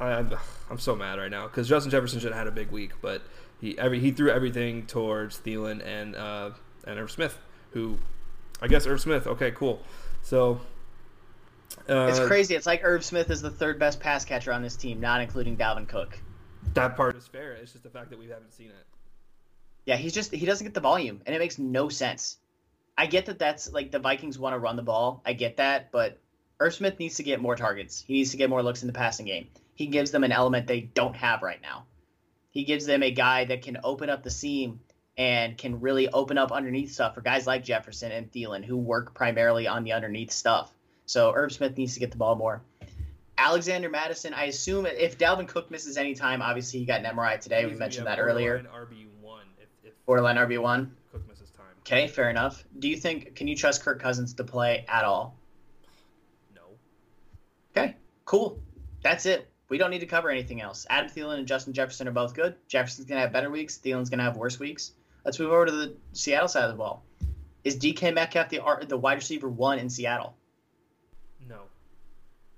I, 0.01 0.13
I'm, 0.13 0.35
I'm 0.71 0.79
so 0.79 0.97
mad 0.97 1.19
right 1.19 1.31
now 1.31 1.47
because 1.47 1.69
Justin 1.69 1.91
Jefferson 1.91 2.21
should 2.21 2.33
have 2.33 2.39
had 2.39 2.47
a 2.47 2.53
big 2.53 2.71
week, 2.71 2.93
but 3.03 3.23
he 3.61 3.79
every 3.79 4.01
he 4.01 4.11
threw 4.11 4.31
everything 4.31 4.87
towards 4.87 5.39
Thielen 5.39 5.85
and 5.85 6.17
uh, 6.17 6.51
and 6.87 6.99
Irv 6.99 7.11
Smith, 7.11 7.39
who, 7.73 7.99
I 8.63 8.69
guess 8.69 8.87
Irv 8.87 9.01
Smith. 9.01 9.27
Okay, 9.27 9.51
cool. 9.51 9.83
So 10.23 10.61
uh, 11.89 12.07
it's 12.09 12.21
crazy. 12.21 12.55
It's 12.55 12.67
like 12.67 12.83
Irv 12.85 13.05
Smith 13.05 13.31
is 13.31 13.43
the 13.43 13.51
third 13.51 13.79
best 13.79 14.01
pass 14.01 14.25
catcher 14.25 14.53
on 14.53 14.63
this 14.63 14.77
team, 14.77 15.01
not 15.01 15.21
including 15.21 15.57
Dalvin 15.57 15.89
Cook. 15.89 16.19
That 16.75 16.97
part 16.97 17.17
is 17.17 17.27
fair. 17.27 17.53
It's 17.53 17.73
just 17.73 17.85
the 17.85 17.91
fact 17.91 18.11
that 18.11 18.19
we 18.19 18.29
haven't 18.29 18.53
seen 18.53 18.69
it. 18.69 18.87
Yeah, 19.85 19.97
he's 19.97 20.13
just 20.13 20.33
he 20.33 20.47
doesn't 20.47 20.65
get 20.65 20.75
the 20.75 20.81
volume, 20.81 21.23
and 21.27 21.35
it 21.35 21.39
makes 21.39 21.59
no 21.59 21.89
sense. 21.89 22.39
I 22.99 23.07
get 23.07 23.27
that 23.27 23.39
that's 23.39 23.73
like 23.73 23.93
the 23.93 23.99
Vikings 23.99 24.39
want 24.39 24.55
to 24.55 24.59
run 24.59 24.77
the 24.77 24.83
ball. 24.83 25.23
I 25.25 25.33
get 25.33 25.59
that, 25.59 25.93
but 25.93 26.19
Irv 26.59 26.75
Smith 26.75 26.99
needs 26.99 27.17
to 27.17 27.23
get 27.23 27.41
more 27.41 27.55
targets. 27.55 28.03
He 28.07 28.15
needs 28.15 28.31
to 28.33 28.37
get 28.37 28.51
more 28.51 28.63
looks 28.63 28.83
in 28.83 28.87
the 28.87 28.93
passing 28.93 29.27
game. 29.27 29.49
He 29.75 29.87
gives 29.87 30.11
them 30.11 30.25
an 30.25 30.33
element 30.33 30.67
they 30.67 30.81
don't 30.81 31.15
have 31.15 31.43
right 31.43 31.61
now. 31.61 31.85
He 32.51 32.65
gives 32.65 32.87
them 32.87 33.03
a 33.03 33.11
guy 33.11 33.45
that 33.45 33.63
can 33.63 33.79
open 33.85 34.09
up 34.09 34.23
the 34.23 34.31
seam 34.31 34.81
and 35.19 35.57
can 35.57 35.81
really 35.81 36.09
open 36.09 36.39
up 36.39 36.53
underneath 36.53 36.93
stuff 36.93 37.15
for 37.15 37.21
guys 37.21 37.47
like 37.47 37.63
Jefferson 37.63 38.11
and 38.11 38.33
Thielen 38.33 38.65
who 38.65 38.77
work 38.77 39.15
primarily 39.15 39.67
on 39.67 39.85
the 39.85 39.93
underneath 39.93 40.31
stuff. 40.31 40.73
So 41.07 41.33
Irv 41.35 41.53
Smith 41.53 41.77
needs 41.77 41.95
to 41.95 42.01
get 42.01 42.11
the 42.11 42.17
ball 42.17 42.35
more. 42.35 42.63
Alexander 43.39 43.89
Mattison, 43.89 44.35
I 44.35 44.45
assume 44.45 44.87
if 44.87 45.19
Dalvin 45.19 45.47
Cook 45.47 45.71
misses 45.71 45.97
any 45.97 46.15
time, 46.15 46.41
obviously 46.43 46.81
he 46.81 46.87
got 46.87 47.05
an 47.05 47.17
MRI 47.17 47.39
today. 47.39 47.63
He's, 47.63 47.73
we 47.73 47.79
mentioned 47.79 48.07
that 48.07 48.19
earlier. 48.19 48.67
RB 48.75 49.07
one. 49.21 49.47
If, 49.61 49.69
if 49.85 50.07
borderline 50.07 50.37
RB 50.37 50.61
one. 50.61 50.97
Cook 51.13 51.29
misses 51.29 51.51
time. 51.51 51.67
Okay, 51.81 52.09
fair 52.09 52.31
enough. 52.31 52.65
Do 52.79 52.89
you 52.89 52.97
think 52.97 53.35
can 53.35 53.47
you 53.47 53.55
trust 53.55 53.83
Kirk 53.83 54.01
Cousins 54.01 54.35
to 54.35 54.45
play 54.45 54.85
at 54.89 55.05
all? 55.05 55.37
No. 56.55 56.63
Okay, 57.77 57.97
cool. 58.25 58.59
That's 59.03 59.27
it. 59.27 59.49
We 59.69 59.79
don't 59.79 59.91
need 59.91 60.01
to 60.01 60.07
cover 60.07 60.31
anything 60.31 60.61
else. 60.63 60.87
Adam 60.89 61.11
Thielen 61.11 61.39
and 61.39 61.47
Justin 61.47 61.73
Jefferson 61.73 62.09
are 62.09 62.13
both 62.13 62.35
good. 62.35 62.55
Jefferson's 62.69 63.07
gonna 63.07 63.21
have 63.21 63.33
better 63.33 63.51
weeks. 63.51 63.79
Thielen's 63.79 64.09
gonna 64.09 64.23
have 64.23 64.37
worse 64.37 64.59
weeks. 64.59 64.93
let's 65.25 65.39
move 65.39 65.53
over 65.53 65.67
to 65.67 65.73
the 65.73 65.97
Seattle 66.13 66.49
side 66.49 66.65
of 66.65 66.71
the 66.71 66.79
ball. 66.79 67.05
Is 67.65 67.77
DK 67.77 68.15
Metcalf 68.15 68.49
the 68.49 68.87
the 68.89 68.97
wide 68.97 69.15
receiver 69.15 69.49
one 69.49 69.79
in 69.79 69.91
Seattle? 69.91 70.36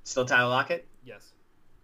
Still 0.08 0.24
Tyler 0.24 0.48
Lockett? 0.48 0.86
Yes. 1.04 1.34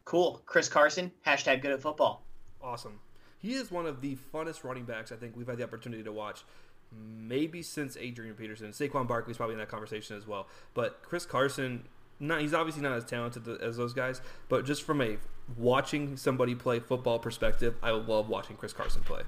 Cool. 0.07 0.41
Chris 0.47 0.67
Carson, 0.67 1.13
hashtag 1.27 1.61
good 1.61 1.73
at 1.73 1.83
football. 1.83 2.25
Awesome. 2.63 2.99
He 3.39 3.53
is 3.53 3.71
one 3.71 3.85
of 3.85 4.01
the 4.01 4.17
funnest 4.33 4.65
running 4.65 4.85
backs 4.85 5.13
I 5.13 5.17
think 5.17 5.37
we've 5.37 5.47
had 5.47 5.59
the 5.59 5.63
opportunity 5.63 6.03
to 6.03 6.11
watch. 6.11 6.43
Maybe 6.91 7.61
since 7.61 7.99
Adrian 7.99 8.35
Peterson. 8.35 8.71
Saquon 8.71 9.07
Barkley's 9.07 9.37
probably 9.37 9.53
in 9.53 9.59
that 9.59 9.69
conversation 9.69 10.17
as 10.17 10.27
well. 10.27 10.49
But 10.73 11.03
Chris 11.03 11.27
Carson, 11.27 11.85
not 12.19 12.41
he's 12.41 12.55
obviously 12.55 12.83
not 12.83 12.93
as 12.93 13.05
talented 13.05 13.47
as 13.61 13.77
those 13.77 13.93
guys, 13.93 14.23
but 14.49 14.65
just 14.65 14.85
from 14.85 15.03
a 15.03 15.19
watching 15.59 16.17
somebody 16.17 16.55
play 16.55 16.81
football 16.81 17.19
perspective, 17.19 17.75
I 17.83 17.91
love 17.91 18.31
watching 18.31 18.57
Chris 18.57 18.73
Carson 18.73 19.03
play. 19.03 19.21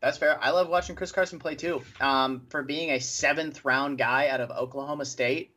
That's 0.00 0.16
fair. 0.16 0.42
I 0.42 0.50
love 0.50 0.70
watching 0.70 0.96
Chris 0.96 1.12
Carson 1.12 1.38
play 1.38 1.54
too. 1.54 1.82
Um, 2.00 2.46
for 2.48 2.62
being 2.62 2.92
a 2.92 3.00
seventh 3.00 3.62
round 3.62 3.98
guy 3.98 4.28
out 4.28 4.40
of 4.40 4.50
Oklahoma 4.50 5.04
State, 5.04 5.50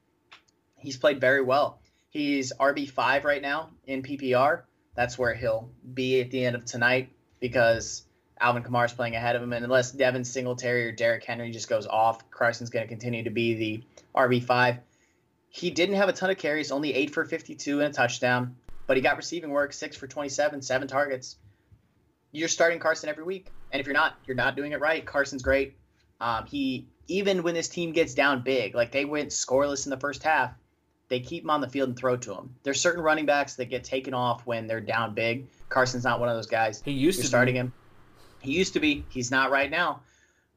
he's 0.80 0.98
played 0.98 1.22
very 1.22 1.42
well. 1.42 1.80
He's 2.10 2.54
RB 2.60 2.90
five 2.90 3.26
right 3.26 3.42
now 3.42 3.70
in 3.86 4.02
PPR. 4.02 4.64
That's 4.96 5.18
where 5.18 5.34
he'll 5.34 5.70
be 5.94 6.22
at 6.22 6.32
the 6.32 6.44
end 6.44 6.56
of 6.56 6.66
tonight 6.66 7.10
because 7.40 8.04
Alvin 8.40 8.64
Kamara 8.64 8.86
is 8.86 8.94
playing 8.94 9.16
ahead 9.16 9.36
of 9.36 9.44
him, 9.44 9.54
and 9.54 9.64
unless 9.64 9.92
Devin 9.92 10.24
Singletary 10.24 10.88
or 10.88 10.92
Derrick 10.92 11.24
Henry 11.24 11.52
just 11.52 11.70
goes 11.70 11.86
off, 11.86 12.30
Carson's 12.32 12.70
going 12.70 12.84
to 12.84 12.88
continue 12.88 13.24
to 13.24 13.30
be 13.30 13.54
the 13.54 13.84
RB 14.16 14.44
five. 14.44 14.80
He 15.50 15.72
didn't 15.72 15.96
have 15.96 16.10
a 16.10 16.14
ton 16.14 16.30
of 16.30 16.38
carries, 16.38 16.72
only 16.72 16.94
eight 16.94 17.12
for 17.12 17.26
fifty-two 17.26 17.82
and 17.82 17.94
a 17.94 17.94
touchdown, 17.94 18.56
but 18.88 18.98
he 18.98 19.04
got 19.04 19.18
receiving 19.18 19.50
work, 19.50 19.74
six 19.74 19.98
for 19.98 20.08
twenty-seven, 20.08 20.62
seven 20.62 20.88
targets. 20.88 21.38
You're 22.32 22.48
starting 22.48 22.80
Carson 22.80 23.10
every 23.10 23.24
week, 23.24 23.48
and 23.72 23.80
if 23.80 23.88
you're 23.88 23.96
not, 23.96 24.16
you're 24.26 24.36
not 24.36 24.56
doing 24.56 24.72
it 24.72 24.80
right. 24.80 25.06
Carson's 25.06 25.44
great. 25.44 25.78
Um, 26.22 26.46
he 26.46 26.88
even 27.08 27.44
when 27.44 27.56
this 27.56 27.68
team 27.68 27.92
gets 27.92 28.14
down 28.14 28.44
big, 28.44 28.76
like 28.76 28.92
they 28.92 29.06
went 29.06 29.30
scoreless 29.30 29.86
in 29.86 29.90
the 29.90 29.98
first 29.98 30.24
half, 30.24 30.52
they 31.10 31.20
keep 31.20 31.44
him 31.44 31.50
on 31.50 31.60
the 31.62 31.68
field 31.70 31.90
and 31.90 31.98
throw 31.98 32.16
to 32.18 32.34
him. 32.34 32.56
There's 32.64 32.80
certain 32.80 33.04
running 33.04 33.26
backs 33.26 33.56
that 33.56 33.66
get 33.66 33.84
taken 33.84 34.14
off 34.14 34.46
when 34.46 34.68
they're 34.68 34.80
down 34.82 35.14
big. 35.14 35.48
Carson's 35.70 36.04
not 36.04 36.20
one 36.20 36.30
of 36.30 36.36
those 36.36 36.48
guys. 36.48 36.82
He 36.84 36.92
used 36.92 37.18
You're 37.18 37.24
to 37.24 37.28
starting 37.28 37.54
be. 37.56 37.60
him. 37.60 37.74
He 38.40 38.52
used 38.54 38.74
to 38.74 38.80
be. 38.80 39.06
He's 39.10 39.32
not 39.32 39.52
right 39.52 39.70
now. 39.70 40.02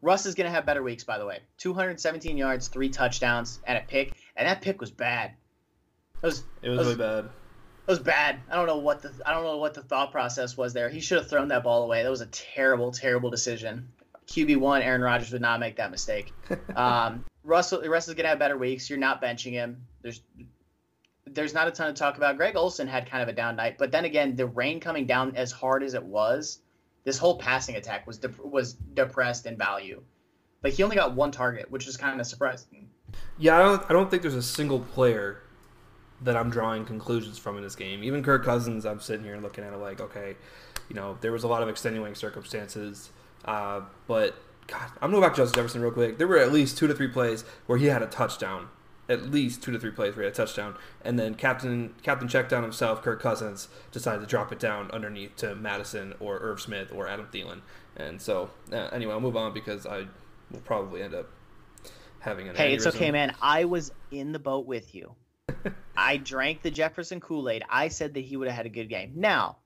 Russ 0.02 0.26
is 0.26 0.34
going 0.34 0.46
to 0.46 0.50
have 0.50 0.66
better 0.66 0.82
weeks, 0.82 1.04
by 1.04 1.18
the 1.18 1.26
way. 1.26 1.40
217 1.58 2.36
yards, 2.36 2.68
three 2.68 2.88
touchdowns, 2.88 3.60
and 3.66 3.78
a 3.78 3.80
pick. 3.82 4.14
And 4.36 4.46
that 4.48 4.60
pick 4.62 4.80
was 4.80 4.90
bad. 4.90 5.32
It 6.22 6.26
was. 6.26 6.44
It 6.62 6.68
was 6.68 6.78
Those- 6.78 6.86
really 6.86 6.98
bad. 6.98 7.24
It 7.84 7.90
was 7.90 7.98
bad. 7.98 8.38
I 8.48 8.54
don't 8.54 8.66
know 8.68 8.78
what 8.78 9.02
the 9.02 9.12
I 9.26 9.32
don't 9.34 9.42
know 9.42 9.56
what 9.56 9.74
the 9.74 9.82
thought 9.82 10.12
process 10.12 10.56
was 10.56 10.72
there. 10.72 10.88
He 10.88 11.00
should 11.00 11.18
have 11.18 11.28
thrown 11.28 11.48
that 11.48 11.64
ball 11.64 11.82
away. 11.82 12.04
That 12.04 12.10
was 12.10 12.20
a 12.20 12.26
terrible, 12.26 12.92
terrible 12.92 13.28
decision. 13.28 13.88
QB 14.28 14.58
one, 14.58 14.82
Aaron 14.82 15.00
Rodgers 15.02 15.32
would 15.32 15.42
not 15.42 15.58
make 15.58 15.76
that 15.76 15.90
mistake. 15.90 16.32
Um, 16.76 17.24
Russell 17.44 17.82
Russell's 17.82 18.14
gonna 18.16 18.28
have 18.28 18.38
better 18.38 18.56
weeks. 18.56 18.88
You're 18.88 18.98
not 18.98 19.22
benching 19.22 19.52
him. 19.52 19.84
There's 20.02 20.22
there's 21.26 21.54
not 21.54 21.68
a 21.68 21.70
ton 21.70 21.88
to 21.88 21.98
talk 21.98 22.16
about. 22.16 22.36
Greg 22.36 22.56
Olsen 22.56 22.86
had 22.86 23.08
kind 23.08 23.22
of 23.22 23.28
a 23.28 23.32
down 23.32 23.56
night, 23.56 23.78
but 23.78 23.90
then 23.90 24.04
again, 24.04 24.36
the 24.36 24.46
rain 24.46 24.80
coming 24.80 25.06
down 25.06 25.34
as 25.36 25.50
hard 25.50 25.82
as 25.82 25.94
it 25.94 26.02
was, 26.02 26.60
this 27.04 27.18
whole 27.18 27.38
passing 27.38 27.76
attack 27.76 28.06
was 28.06 28.20
was 28.42 28.74
depressed 28.74 29.46
in 29.46 29.56
value. 29.56 30.02
Like 30.62 30.74
he 30.74 30.82
only 30.82 30.96
got 30.96 31.14
one 31.14 31.30
target, 31.30 31.70
which 31.70 31.86
is 31.88 31.96
kind 31.96 32.20
of 32.20 32.26
surprising. 32.26 32.88
Yeah, 33.38 33.58
I 33.58 33.62
don't. 33.62 33.82
I 33.90 33.92
don't 33.92 34.10
think 34.10 34.22
there's 34.22 34.34
a 34.34 34.42
single 34.42 34.80
player 34.80 35.42
that 36.22 36.36
I'm 36.36 36.50
drawing 36.50 36.84
conclusions 36.84 37.38
from 37.38 37.56
in 37.56 37.62
this 37.62 37.74
game. 37.74 38.04
Even 38.04 38.22
Kirk 38.22 38.44
Cousins, 38.44 38.86
I'm 38.86 39.00
sitting 39.00 39.24
here 39.24 39.36
looking 39.38 39.64
at 39.64 39.72
it 39.72 39.78
like, 39.78 40.00
okay, 40.00 40.36
you 40.88 40.94
know, 40.94 41.18
there 41.20 41.32
was 41.32 41.42
a 41.42 41.48
lot 41.48 41.62
of 41.62 41.68
extenuating 41.68 42.14
circumstances, 42.14 43.10
uh, 43.44 43.80
but 44.06 44.36
God, 44.66 44.90
I'm 45.00 45.10
gonna 45.10 45.14
go 45.14 45.20
back 45.20 45.34
to 45.34 45.42
Justin 45.42 45.60
Jefferson 45.60 45.82
real 45.82 45.90
quick. 45.90 46.18
There 46.18 46.28
were 46.28 46.38
at 46.38 46.52
least 46.52 46.78
two 46.78 46.86
to 46.86 46.94
three 46.94 47.08
plays 47.08 47.44
where 47.66 47.78
he 47.78 47.86
had 47.86 48.02
a 48.02 48.06
touchdown. 48.06 48.68
At 49.08 49.30
least 49.30 49.62
two 49.62 49.72
to 49.72 49.78
three 49.78 49.90
plays 49.90 50.14
where 50.14 50.22
he 50.22 50.26
had 50.26 50.32
a 50.32 50.36
touchdown, 50.36 50.76
and 51.04 51.18
then 51.18 51.34
Captain 51.34 51.94
Captain 52.02 52.28
checked 52.28 52.50
down 52.50 52.62
himself, 52.62 53.02
Kirk 53.02 53.20
Cousins 53.20 53.68
decided 53.90 54.20
to 54.20 54.26
drop 54.26 54.52
it 54.52 54.60
down 54.60 54.90
underneath 54.92 55.36
to 55.36 55.54
Mattison 55.54 56.14
or 56.20 56.38
Irv 56.38 56.60
Smith 56.60 56.92
or 56.94 57.08
Adam 57.08 57.26
Thielen, 57.32 57.60
and 57.96 58.22
so 58.22 58.50
uh, 58.72 58.88
anyway, 58.92 59.12
I'll 59.12 59.20
move 59.20 59.36
on 59.36 59.52
because 59.52 59.86
I 59.86 60.06
will 60.50 60.60
probably 60.64 61.02
end 61.02 61.14
up 61.14 61.28
having 62.20 62.48
an. 62.48 62.56
Hey, 62.56 62.74
it's 62.74 62.86
okay, 62.86 63.10
man. 63.10 63.34
I 63.42 63.64
was 63.64 63.92
in 64.10 64.32
the 64.32 64.38
boat 64.38 64.66
with 64.66 64.94
you. 64.94 65.14
I 65.96 66.16
drank 66.16 66.62
the 66.62 66.70
Jefferson 66.70 67.20
Kool 67.20 67.48
Aid. 67.48 67.64
I 67.68 67.88
said 67.88 68.14
that 68.14 68.20
he 68.20 68.36
would 68.36 68.48
have 68.48 68.56
had 68.56 68.66
a 68.66 68.70
good 68.70 68.88
game. 68.88 69.12
Now, 69.16 69.58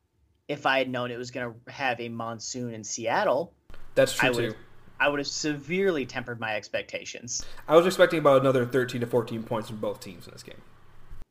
if 0.49 0.67
I 0.67 0.79
had 0.79 0.89
known 0.89 1.11
it 1.11 1.19
was 1.19 1.31
going 1.31 1.53
to 1.53 1.73
have 1.73 2.01
a 2.01 2.09
monsoon 2.09 2.73
in 2.73 2.85
Seattle, 2.85 3.53
That's 3.95 4.15
true 4.15 4.29
I 4.29 4.33
too. 4.33 4.55
I 4.99 5.09
would 5.09 5.19
have 5.21 5.27
severely 5.27 6.07
tempered 6.07 6.41
my 6.41 6.57
expectations. 6.57 7.45
I 7.69 7.77
was 7.77 7.87
expecting 7.87 8.19
about 8.19 8.41
another 8.41 8.65
13 8.65 9.01
to 9.03 9.07
14 9.07 9.43
points 9.43 9.69
from 9.69 9.79
both 9.79 10.01
teams 10.01 10.27
in 10.27 10.33
this 10.33 10.43
game. 10.43 10.61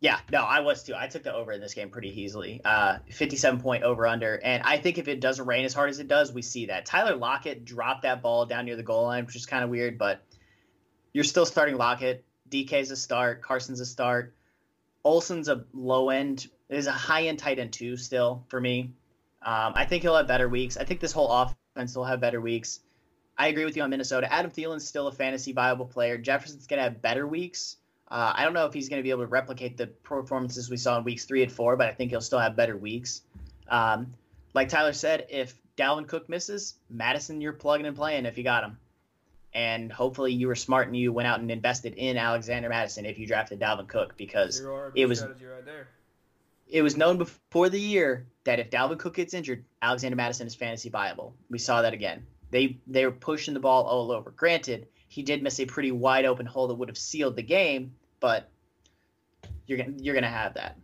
Yeah, 0.01 0.19
no, 0.31 0.43
I 0.43 0.59
was 0.59 0.83
too. 0.83 0.93
I 0.95 1.07
took 1.07 1.23
the 1.23 1.33
over 1.33 1.51
in 1.51 1.61
this 1.61 1.73
game 1.73 1.89
pretty 1.89 2.21
easily. 2.21 2.61
Uh, 2.63 2.99
57 3.09 3.61
point 3.61 3.83
over 3.83 4.05
under. 4.05 4.39
And 4.43 4.61
I 4.61 4.77
think 4.77 4.97
if 4.97 5.07
it 5.07 5.19
doesn't 5.19 5.45
rain 5.45 5.65
as 5.65 5.73
hard 5.73 5.89
as 5.89 5.99
it 5.99 6.07
does, 6.07 6.31
we 6.31 6.41
see 6.41 6.67
that. 6.67 6.85
Tyler 6.85 7.15
Lockett 7.15 7.65
dropped 7.65 8.03
that 8.03 8.21
ball 8.21 8.45
down 8.45 8.65
near 8.65 8.75
the 8.75 8.83
goal 8.83 9.03
line, 9.03 9.25
which 9.25 9.35
is 9.35 9.45
kind 9.45 9.63
of 9.63 9.69
weird, 9.69 9.97
but 9.97 10.23
you're 11.13 11.23
still 11.23 11.45
starting 11.45 11.77
Lockett. 11.77 12.23
DK's 12.49 12.91
a 12.91 12.95
start. 12.95 13.41
Carson's 13.41 13.79
a 13.79 13.85
start. 13.85 14.35
Olsen's 15.03 15.47
a 15.47 15.65
low 15.73 16.09
end, 16.09 16.47
is 16.69 16.87
a 16.87 16.91
high 16.91 17.27
end 17.27 17.39
tight 17.39 17.59
end 17.59 17.71
too, 17.71 17.95
still 17.95 18.43
for 18.49 18.59
me. 18.59 18.91
Um, 19.41 19.73
I 19.75 19.85
think 19.85 20.01
he'll 20.01 20.17
have 20.17 20.27
better 20.27 20.49
weeks. 20.49 20.77
I 20.77 20.83
think 20.83 20.99
this 20.99 21.11
whole 21.11 21.31
offense 21.31 21.95
will 21.95 22.05
have 22.05 22.19
better 22.19 22.41
weeks. 22.41 22.79
I 23.37 23.47
agree 23.47 23.65
with 23.65 23.75
you 23.75 23.83
on 23.83 23.89
Minnesota. 23.89 24.31
Adam 24.31 24.51
Thielen's 24.51 24.87
still 24.87 25.07
a 25.07 25.11
fantasy 25.11 25.51
viable 25.51 25.85
player. 25.85 26.17
Jefferson's 26.17 26.67
going 26.67 26.77
to 26.77 26.83
have 26.83 27.01
better 27.01 27.27
weeks. 27.27 27.77
Uh, 28.09 28.31
I 28.35 28.43
don't 28.43 28.53
know 28.53 28.65
if 28.65 28.73
he's 28.73 28.87
going 28.87 28.99
to 28.99 29.03
be 29.03 29.09
able 29.09 29.23
to 29.23 29.27
replicate 29.27 29.77
the 29.77 29.87
performances 29.87 30.69
we 30.69 30.77
saw 30.77 30.97
in 30.97 31.03
weeks 31.03 31.25
three 31.25 31.43
and 31.43 31.51
four, 31.51 31.75
but 31.75 31.87
I 31.87 31.91
think 31.91 32.11
he'll 32.11 32.21
still 32.21 32.39
have 32.39 32.55
better 32.55 32.77
weeks. 32.77 33.21
Um, 33.67 34.13
like 34.53 34.69
Tyler 34.69 34.93
said, 34.93 35.27
if 35.29 35.53
Dalvin 35.75 36.07
Cook 36.07 36.29
misses, 36.29 36.75
Mattison, 36.89 37.41
you're 37.41 37.53
plugging 37.53 37.85
and 37.85 37.95
playing 37.95 38.25
if 38.25 38.37
you 38.37 38.43
got 38.43 38.63
him. 38.63 38.77
And 39.53 39.91
hopefully 39.91 40.33
you 40.33 40.47
were 40.47 40.55
smart 40.55 40.87
and 40.87 40.95
you 40.95 41.11
went 41.11 41.27
out 41.27 41.39
and 41.39 41.49
invested 41.49 41.95
in 41.95 42.17
Alexander 42.17 42.69
Mattison 42.69 43.05
if 43.05 43.17
you 43.17 43.25
drafted 43.25 43.59
Dalvin 43.59 43.87
Cook 43.87 44.15
because 44.17 44.59
it 44.95 45.07
was 45.07 45.21
right 45.21 45.29
it 46.67 46.81
was 46.81 46.97
known 46.97 47.17
before 47.17 47.69
the 47.69 47.79
year 47.79 48.25
that 48.43 48.59
if 48.59 48.69
Dalvin 48.69 48.99
Cook 48.99 49.15
gets 49.15 49.33
injured, 49.33 49.63
Alexander 49.81 50.15
Mattison 50.15 50.47
is 50.47 50.55
fantasy 50.55 50.89
viable. 50.89 51.35
We 51.49 51.57
saw 51.57 51.81
that 51.81 51.93
again. 51.93 52.25
They 52.51 52.77
they 52.87 53.05
were 53.05 53.11
pushing 53.11 53.53
the 53.53 53.59
ball 53.59 53.83
all 53.83 54.11
over. 54.11 54.31
Granted, 54.31 54.87
he 55.07 55.23
did 55.23 55.41
miss 55.43 55.59
a 55.59 55.65
pretty 55.65 55.91
wide 55.91 56.25
open 56.25 56.45
hole 56.45 56.67
that 56.67 56.75
would 56.75 56.89
have 56.89 56.97
sealed 56.97 57.35
the 57.35 57.43
game, 57.43 57.93
but 58.19 58.49
you're 59.67 59.77
gonna 59.77 59.93
you're 59.97 60.15
gonna 60.15 60.27
have 60.27 60.53
that. 60.55 60.77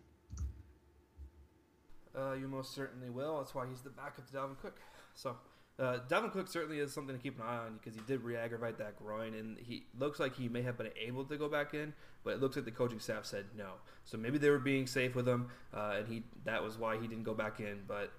Uh, 2.17 2.33
you 2.33 2.47
most 2.47 2.73
certainly 2.73 3.09
will. 3.09 3.38
That's 3.38 3.55
why 3.55 3.65
he's 3.69 3.81
the 3.81 3.89
backup 3.89 4.29
to 4.29 4.33
Dalvin 4.33 4.59
Cook. 4.61 4.79
So, 5.15 5.38
uh, 5.79 5.99
Dalvin 6.09 6.31
Cook 6.31 6.47
certainly 6.47 6.79
is 6.79 6.93
something 6.93 7.15
to 7.15 7.21
keep 7.21 7.39
an 7.39 7.45
eye 7.45 7.57
on 7.57 7.77
because 7.77 7.95
he 7.95 8.01
did 8.05 8.21
re-aggravate 8.21 8.77
that 8.79 8.97
groin, 8.97 9.33
and 9.33 9.57
he 9.57 9.85
looks 9.97 10.19
like 10.19 10.35
he 10.35 10.49
may 10.49 10.61
have 10.61 10.77
been 10.77 10.89
able 10.99 11.23
to 11.25 11.38
go 11.38 11.47
back 11.47 11.73
in, 11.73 11.93
but 12.23 12.33
it 12.33 12.41
looks 12.41 12.55
like 12.57 12.65
the 12.65 12.71
coaching 12.71 12.99
staff 12.99 13.25
said 13.25 13.45
no. 13.57 13.71
So 14.03 14.17
maybe 14.17 14.38
they 14.38 14.49
were 14.49 14.59
being 14.59 14.88
safe 14.88 15.15
with 15.15 15.27
him, 15.27 15.47
uh, 15.73 15.95
and 15.99 16.07
he 16.07 16.23
that 16.43 16.63
was 16.63 16.77
why 16.77 16.99
he 16.99 17.07
didn't 17.07 17.23
go 17.23 17.33
back 17.33 17.59
in. 17.59 17.83
But 17.88 18.11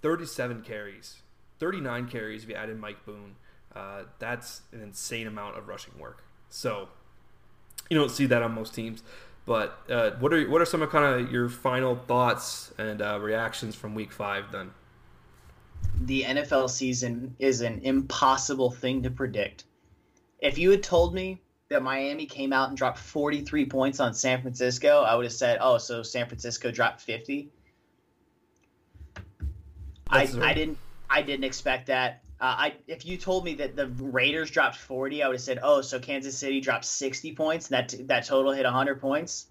37 0.00 0.62
carries, 0.62 1.22
39 1.58 2.08
carries 2.08 2.42
if 2.44 2.48
you 2.48 2.54
add 2.54 2.70
in 2.70 2.78
Mike 2.78 3.04
Boone. 3.04 3.36
Uh, 3.74 4.04
that's 4.18 4.62
an 4.72 4.80
insane 4.80 5.26
amount 5.26 5.58
of 5.58 5.68
rushing 5.68 5.98
work. 5.98 6.24
So 6.48 6.88
you 7.90 7.98
don't 7.98 8.10
see 8.10 8.26
that 8.26 8.42
on 8.42 8.52
most 8.54 8.74
teams. 8.74 9.02
But 9.44 9.78
uh, 9.88 10.10
what 10.18 10.32
are 10.32 10.48
what 10.50 10.60
are 10.60 10.64
some 10.64 10.82
of 10.82 10.90
kind 10.90 11.04
of 11.04 11.30
your 11.30 11.48
final 11.48 11.94
thoughts 11.94 12.72
and 12.78 13.00
uh, 13.00 13.20
reactions 13.20 13.76
from 13.76 13.94
Week 13.94 14.10
Five? 14.10 14.50
Then 14.50 14.72
The 16.00 16.22
NFL 16.22 16.68
season 16.68 17.36
is 17.38 17.60
an 17.60 17.80
impossible 17.84 18.72
thing 18.72 19.04
to 19.04 19.10
predict. 19.10 19.64
If 20.40 20.58
you 20.58 20.70
had 20.70 20.82
told 20.82 21.14
me 21.14 21.40
that 21.68 21.82
Miami 21.82 22.26
came 22.26 22.52
out 22.52 22.68
and 22.68 22.76
dropped 22.76 22.98
43 22.98 23.66
points 23.66 24.00
on 24.00 24.14
San 24.14 24.42
Francisco, 24.42 25.02
I 25.02 25.14
would 25.14 25.24
have 25.24 25.32
said, 25.32 25.58
"Oh, 25.60 25.78
so 25.78 26.02
San 26.02 26.26
Francisco 26.26 26.72
dropped 26.72 27.00
50." 27.00 27.48
I, 30.08 30.28
I 30.40 30.54
didn't 30.54 30.78
I 31.08 31.22
didn't 31.22 31.44
expect 31.44 31.86
that. 31.86 32.22
Uh, 32.40 32.44
I 32.58 32.74
if 32.86 33.06
you 33.06 33.16
told 33.16 33.44
me 33.44 33.54
that 33.54 33.76
the 33.76 33.86
Raiders 33.88 34.50
dropped 34.50 34.76
40, 34.76 35.22
I 35.22 35.28
would 35.28 35.34
have 35.36 35.40
said, 35.42 35.58
"Oh, 35.62 35.80
so 35.80 35.98
Kansas 35.98 36.36
City 36.36 36.60
dropped 36.60 36.84
60 36.84 37.34
points. 37.34 37.70
And 37.70 37.78
that 37.90 38.08
that 38.08 38.26
total 38.26 38.52
hit 38.52 38.64
100 38.64 39.00
points." 39.00 39.46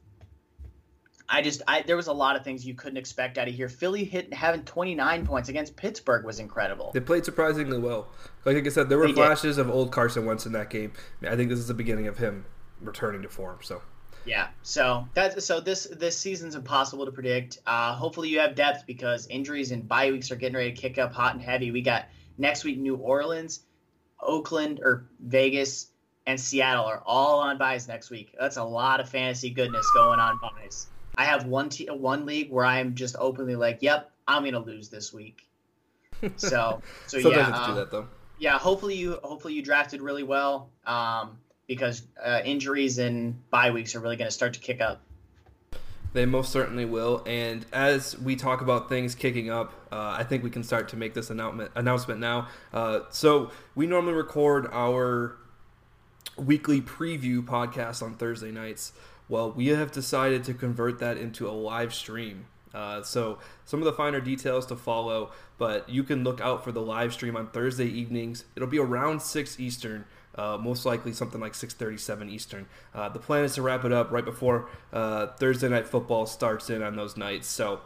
I 1.27 1.41
just 1.41 1.63
I 1.67 1.81
there 1.81 1.95
was 1.95 2.05
a 2.07 2.13
lot 2.13 2.35
of 2.35 2.43
things 2.43 2.63
you 2.67 2.75
couldn't 2.75 2.97
expect 2.97 3.39
out 3.39 3.47
of 3.47 3.55
here. 3.55 3.67
Philly 3.69 4.03
hit 4.03 4.31
having 4.31 4.63
29 4.63 5.25
points 5.25 5.49
against 5.49 5.75
Pittsburgh 5.75 6.23
was 6.23 6.39
incredible. 6.39 6.91
they 6.93 6.99
played 6.99 7.25
surprisingly 7.25 7.79
well. 7.79 8.09
Like 8.45 8.63
I 8.63 8.69
said, 8.69 8.89
there 8.89 8.99
were 8.99 9.07
They 9.07 9.13
did. 9.13 9.15
flashes 9.17 9.57
of 9.57 9.67
old 9.69 9.91
Carson 9.91 10.25
Wentz 10.25 10.45
in 10.45 10.51
that 10.51 10.69
game. 10.69 10.93
I 11.27 11.35
think 11.35 11.49
this 11.49 11.57
is 11.57 11.67
the 11.67 11.73
beginning 11.73 12.05
of 12.05 12.19
him 12.19 12.45
returning 12.79 13.23
to 13.23 13.29
form. 13.29 13.57
So 13.63 13.81
Yeah. 14.25 14.47
So 14.63 15.07
that's 15.13 15.45
so 15.45 15.59
this 15.59 15.85
this 15.85 16.17
season's 16.17 16.55
impossible 16.55 17.05
to 17.05 17.11
predict. 17.11 17.59
Uh, 17.65 17.93
hopefully 17.93 18.29
you 18.29 18.39
have 18.39 18.55
depth 18.55 18.85
because 18.87 19.27
injuries 19.27 19.71
and 19.71 19.87
bye 19.87 20.11
weeks 20.11 20.31
are 20.31 20.35
getting 20.35 20.55
ready 20.55 20.71
to 20.71 20.81
kick 20.81 20.97
up 20.97 21.13
hot 21.13 21.33
and 21.33 21.41
heavy. 21.41 21.71
We 21.71 21.81
got 21.81 22.05
Next 22.37 22.63
week, 22.63 22.77
New 22.77 22.95
Orleans, 22.95 23.61
Oakland 24.19 24.81
or 24.83 25.05
Vegas, 25.19 25.87
and 26.25 26.39
Seattle 26.39 26.85
are 26.85 27.01
all 27.05 27.39
on 27.39 27.57
byes 27.57 27.87
next 27.87 28.09
week. 28.09 28.35
That's 28.37 28.57
a 28.57 28.63
lot 28.63 28.99
of 28.99 29.09
fantasy 29.09 29.49
goodness 29.49 29.85
going 29.93 30.19
on 30.19 30.39
byes. 30.41 30.87
I 31.17 31.25
have 31.25 31.45
one 31.45 31.69
t- 31.69 31.87
one 31.89 32.25
league 32.25 32.51
where 32.51 32.65
I'm 32.65 32.95
just 32.95 33.15
openly 33.17 33.55
like, 33.55 33.79
"Yep, 33.81 34.11
I'm 34.27 34.43
gonna 34.43 34.59
lose 34.59 34.89
this 34.89 35.13
week." 35.13 35.47
So, 36.35 36.81
so 37.07 37.17
yeah, 37.17 37.27
you 37.27 37.31
have 37.31 37.47
to 37.47 37.61
um, 37.61 37.69
do 37.69 37.75
that 37.75 37.91
though. 37.91 38.07
yeah. 38.37 38.57
Hopefully 38.57 38.95
you 38.95 39.19
hopefully 39.23 39.53
you 39.53 39.61
drafted 39.61 40.01
really 40.01 40.23
well 40.23 40.71
um, 40.85 41.37
because 41.67 42.03
uh, 42.23 42.41
injuries 42.45 42.97
and 42.97 43.49
bye 43.49 43.71
weeks 43.71 43.95
are 43.95 43.99
really 43.99 44.15
going 44.15 44.27
to 44.27 44.33
start 44.33 44.53
to 44.53 44.59
kick 44.59 44.81
up. 44.81 45.01
They 46.13 46.25
most 46.25 46.51
certainly 46.53 46.85
will. 46.85 47.23
And 47.25 47.65
as 47.73 48.17
we 48.17 48.37
talk 48.37 48.61
about 48.61 48.87
things 48.87 49.15
kicking 49.15 49.49
up, 49.49 49.73
uh, 49.91 50.15
I 50.17 50.23
think 50.23 50.43
we 50.43 50.49
can 50.49 50.63
start 50.63 50.87
to 50.89 50.95
make 50.95 51.13
this 51.13 51.29
announcement 51.29 51.71
announcement 51.75 52.21
now. 52.21 52.47
Uh, 52.73 53.01
so 53.09 53.51
we 53.75 53.85
normally 53.85 54.13
record 54.13 54.67
our 54.71 55.35
weekly 56.37 56.81
preview 56.81 57.43
podcast 57.43 58.01
on 58.01 58.15
Thursday 58.15 58.51
nights. 58.51 58.93
Well, 59.27 59.51
we 59.51 59.67
have 59.67 59.91
decided 59.91 60.45
to 60.45 60.53
convert 60.53 60.99
that 60.99 61.17
into 61.17 61.49
a 61.49 61.51
live 61.51 61.93
stream. 61.93 62.45
Uh, 62.73 63.01
so 63.01 63.39
some 63.63 63.79
of 63.79 63.85
the 63.85 63.93
finer 63.93 64.19
details 64.19 64.65
to 64.67 64.75
follow, 64.75 65.31
but 65.57 65.87
you 65.89 66.03
can 66.03 66.23
look 66.23 66.41
out 66.41 66.63
for 66.63 66.71
the 66.71 66.81
live 66.81 67.13
stream 67.13 67.35
on 67.35 67.47
Thursday 67.47 67.87
evenings. 67.87 68.45
It'll 68.55 68.67
be 68.67 68.79
around 68.79 69.21
six 69.21 69.59
Eastern. 69.59 70.05
Uh, 70.37 70.57
most 70.57 70.85
likely 70.85 71.13
something 71.13 71.39
like 71.39 71.53
6:37 71.53 72.29
Eastern. 72.29 72.65
Uh, 72.93 73.09
the 73.09 73.19
plan 73.19 73.43
is 73.43 73.55
to 73.55 73.61
wrap 73.61 73.85
it 73.85 73.91
up 73.93 74.11
right 74.11 74.25
before 74.25 74.67
uh, 74.91 75.27
Thursday 75.37 75.69
night 75.69 75.87
football 75.87 76.25
starts 76.25 76.69
in 76.69 76.83
on 76.83 76.95
those 76.95 77.15
nights. 77.15 77.47
So 77.47 77.81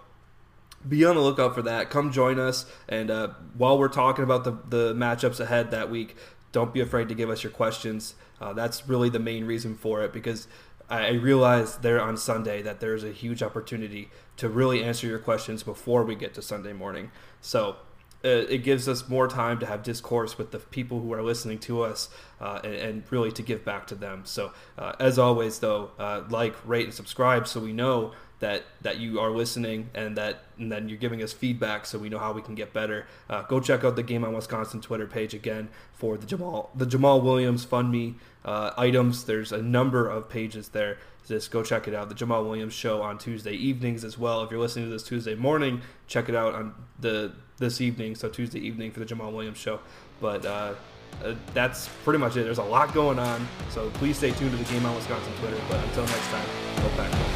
be 0.87 1.05
on 1.05 1.15
the 1.15 1.21
lookout 1.21 1.53
for 1.53 1.61
that. 1.61 1.89
Come 1.89 2.11
join 2.11 2.39
us, 2.39 2.65
and 2.87 3.11
uh, 3.11 3.29
while 3.57 3.77
we're 3.77 3.87
talking 3.87 4.23
about 4.23 4.43
the 4.43 4.57
the 4.69 4.93
matchups 4.93 5.39
ahead 5.39 5.71
that 5.71 5.89
week, 5.89 6.15
don't 6.51 6.73
be 6.73 6.79
afraid 6.79 7.09
to 7.09 7.15
give 7.15 7.29
us 7.29 7.43
your 7.43 7.51
questions. 7.51 8.15
Uh, 8.41 8.53
that's 8.53 8.87
really 8.87 9.09
the 9.09 9.19
main 9.19 9.45
reason 9.45 9.75
for 9.75 10.03
it 10.03 10.13
because 10.13 10.47
I 10.89 11.11
realized 11.11 11.83
there 11.83 12.01
on 12.01 12.17
Sunday 12.17 12.63
that 12.63 12.79
there's 12.79 13.03
a 13.03 13.11
huge 13.11 13.43
opportunity 13.43 14.09
to 14.37 14.49
really 14.49 14.83
answer 14.83 15.05
your 15.05 15.19
questions 15.19 15.61
before 15.61 16.03
we 16.03 16.15
get 16.15 16.33
to 16.33 16.41
Sunday 16.41 16.73
morning. 16.73 17.11
So 17.41 17.75
it 18.23 18.63
gives 18.63 18.87
us 18.87 19.07
more 19.07 19.27
time 19.27 19.59
to 19.59 19.65
have 19.65 19.81
discourse 19.83 20.37
with 20.37 20.51
the 20.51 20.59
people 20.59 20.99
who 20.99 21.13
are 21.13 21.21
listening 21.21 21.57
to 21.59 21.83
us 21.83 22.09
uh, 22.41 22.59
and, 22.63 22.73
and 22.73 23.03
really 23.11 23.31
to 23.31 23.41
give 23.41 23.63
back 23.63 23.87
to 23.87 23.95
them. 23.95 24.23
So, 24.25 24.51
uh, 24.77 24.93
as 24.99 25.17
always, 25.17 25.59
though, 25.59 25.91
uh, 25.97 26.23
like, 26.29 26.55
rate, 26.67 26.85
and 26.85 26.93
subscribe 26.93 27.47
so 27.47 27.59
we 27.59 27.73
know 27.73 28.13
that 28.39 28.63
that 28.81 28.97
you 28.97 29.19
are 29.19 29.31
listening 29.31 29.89
and 29.93 30.17
that 30.17 30.43
and 30.57 30.71
then 30.71 30.87
you're 30.87 30.97
giving 30.97 31.21
us 31.21 31.33
feedback 31.33 31.85
so 31.85 31.99
we 31.99 32.09
know 32.09 32.19
how 32.19 32.31
we 32.31 32.41
can 32.41 32.55
get 32.55 32.73
better. 32.73 33.05
Uh, 33.29 33.41
go 33.43 33.59
check 33.59 33.83
out 33.83 33.95
the 33.95 34.03
Game 34.03 34.23
on 34.23 34.33
Wisconsin 34.33 34.81
Twitter 34.81 35.05
page 35.05 35.33
again 35.33 35.69
for 35.93 36.17
the 36.17 36.25
Jamaal 36.25 36.69
the 36.75 36.85
Jamaal 36.85 37.21
Williams 37.21 37.65
Fund 37.65 37.91
Me 37.91 38.15
uh, 38.45 38.71
items. 38.77 39.25
There's 39.25 39.51
a 39.51 39.61
number 39.61 40.07
of 40.07 40.29
pages 40.29 40.69
there. 40.69 40.97
Just 41.29 41.51
go 41.51 41.61
check 41.61 41.87
it 41.87 41.93
out. 41.93 42.09
The 42.09 42.15
Jamaal 42.15 42.43
Williams 42.43 42.73
Show 42.73 43.03
on 43.03 43.19
Tuesday 43.19 43.53
evenings 43.53 44.03
as 44.03 44.17
well. 44.17 44.43
If 44.43 44.49
you're 44.49 44.59
listening 44.59 44.85
to 44.85 44.91
this 44.91 45.03
Tuesday 45.03 45.35
morning, 45.35 45.81
check 46.07 46.27
it 46.27 46.33
out 46.33 46.55
on 46.55 46.73
the 46.99 47.33
this 47.59 47.81
evening. 47.81 48.15
So 48.15 48.29
Tuesday 48.29 48.59
evening 48.59 48.91
for 48.91 48.99
the 48.99 49.05
Jamaal 49.05 49.31
Williams 49.31 49.59
Show. 49.59 49.79
But 50.19 50.43
uh, 50.43 50.73
uh, 51.23 51.35
that's 51.53 51.87
pretty 52.03 52.17
much 52.17 52.35
it. 52.35 52.45
There's 52.45 52.57
a 52.57 52.63
lot 52.63 52.95
going 52.95 53.19
on. 53.19 53.47
So 53.69 53.91
please 53.91 54.17
stay 54.17 54.31
tuned 54.31 54.51
to 54.51 54.57
the 54.57 54.73
Game 54.73 54.83
on 54.87 54.95
Wisconsin 54.95 55.31
Twitter. 55.39 55.61
But 55.69 55.83
until 55.83 56.03
next 56.05 56.27
time, 56.29 56.47
go 56.77 56.89
back. 56.97 57.28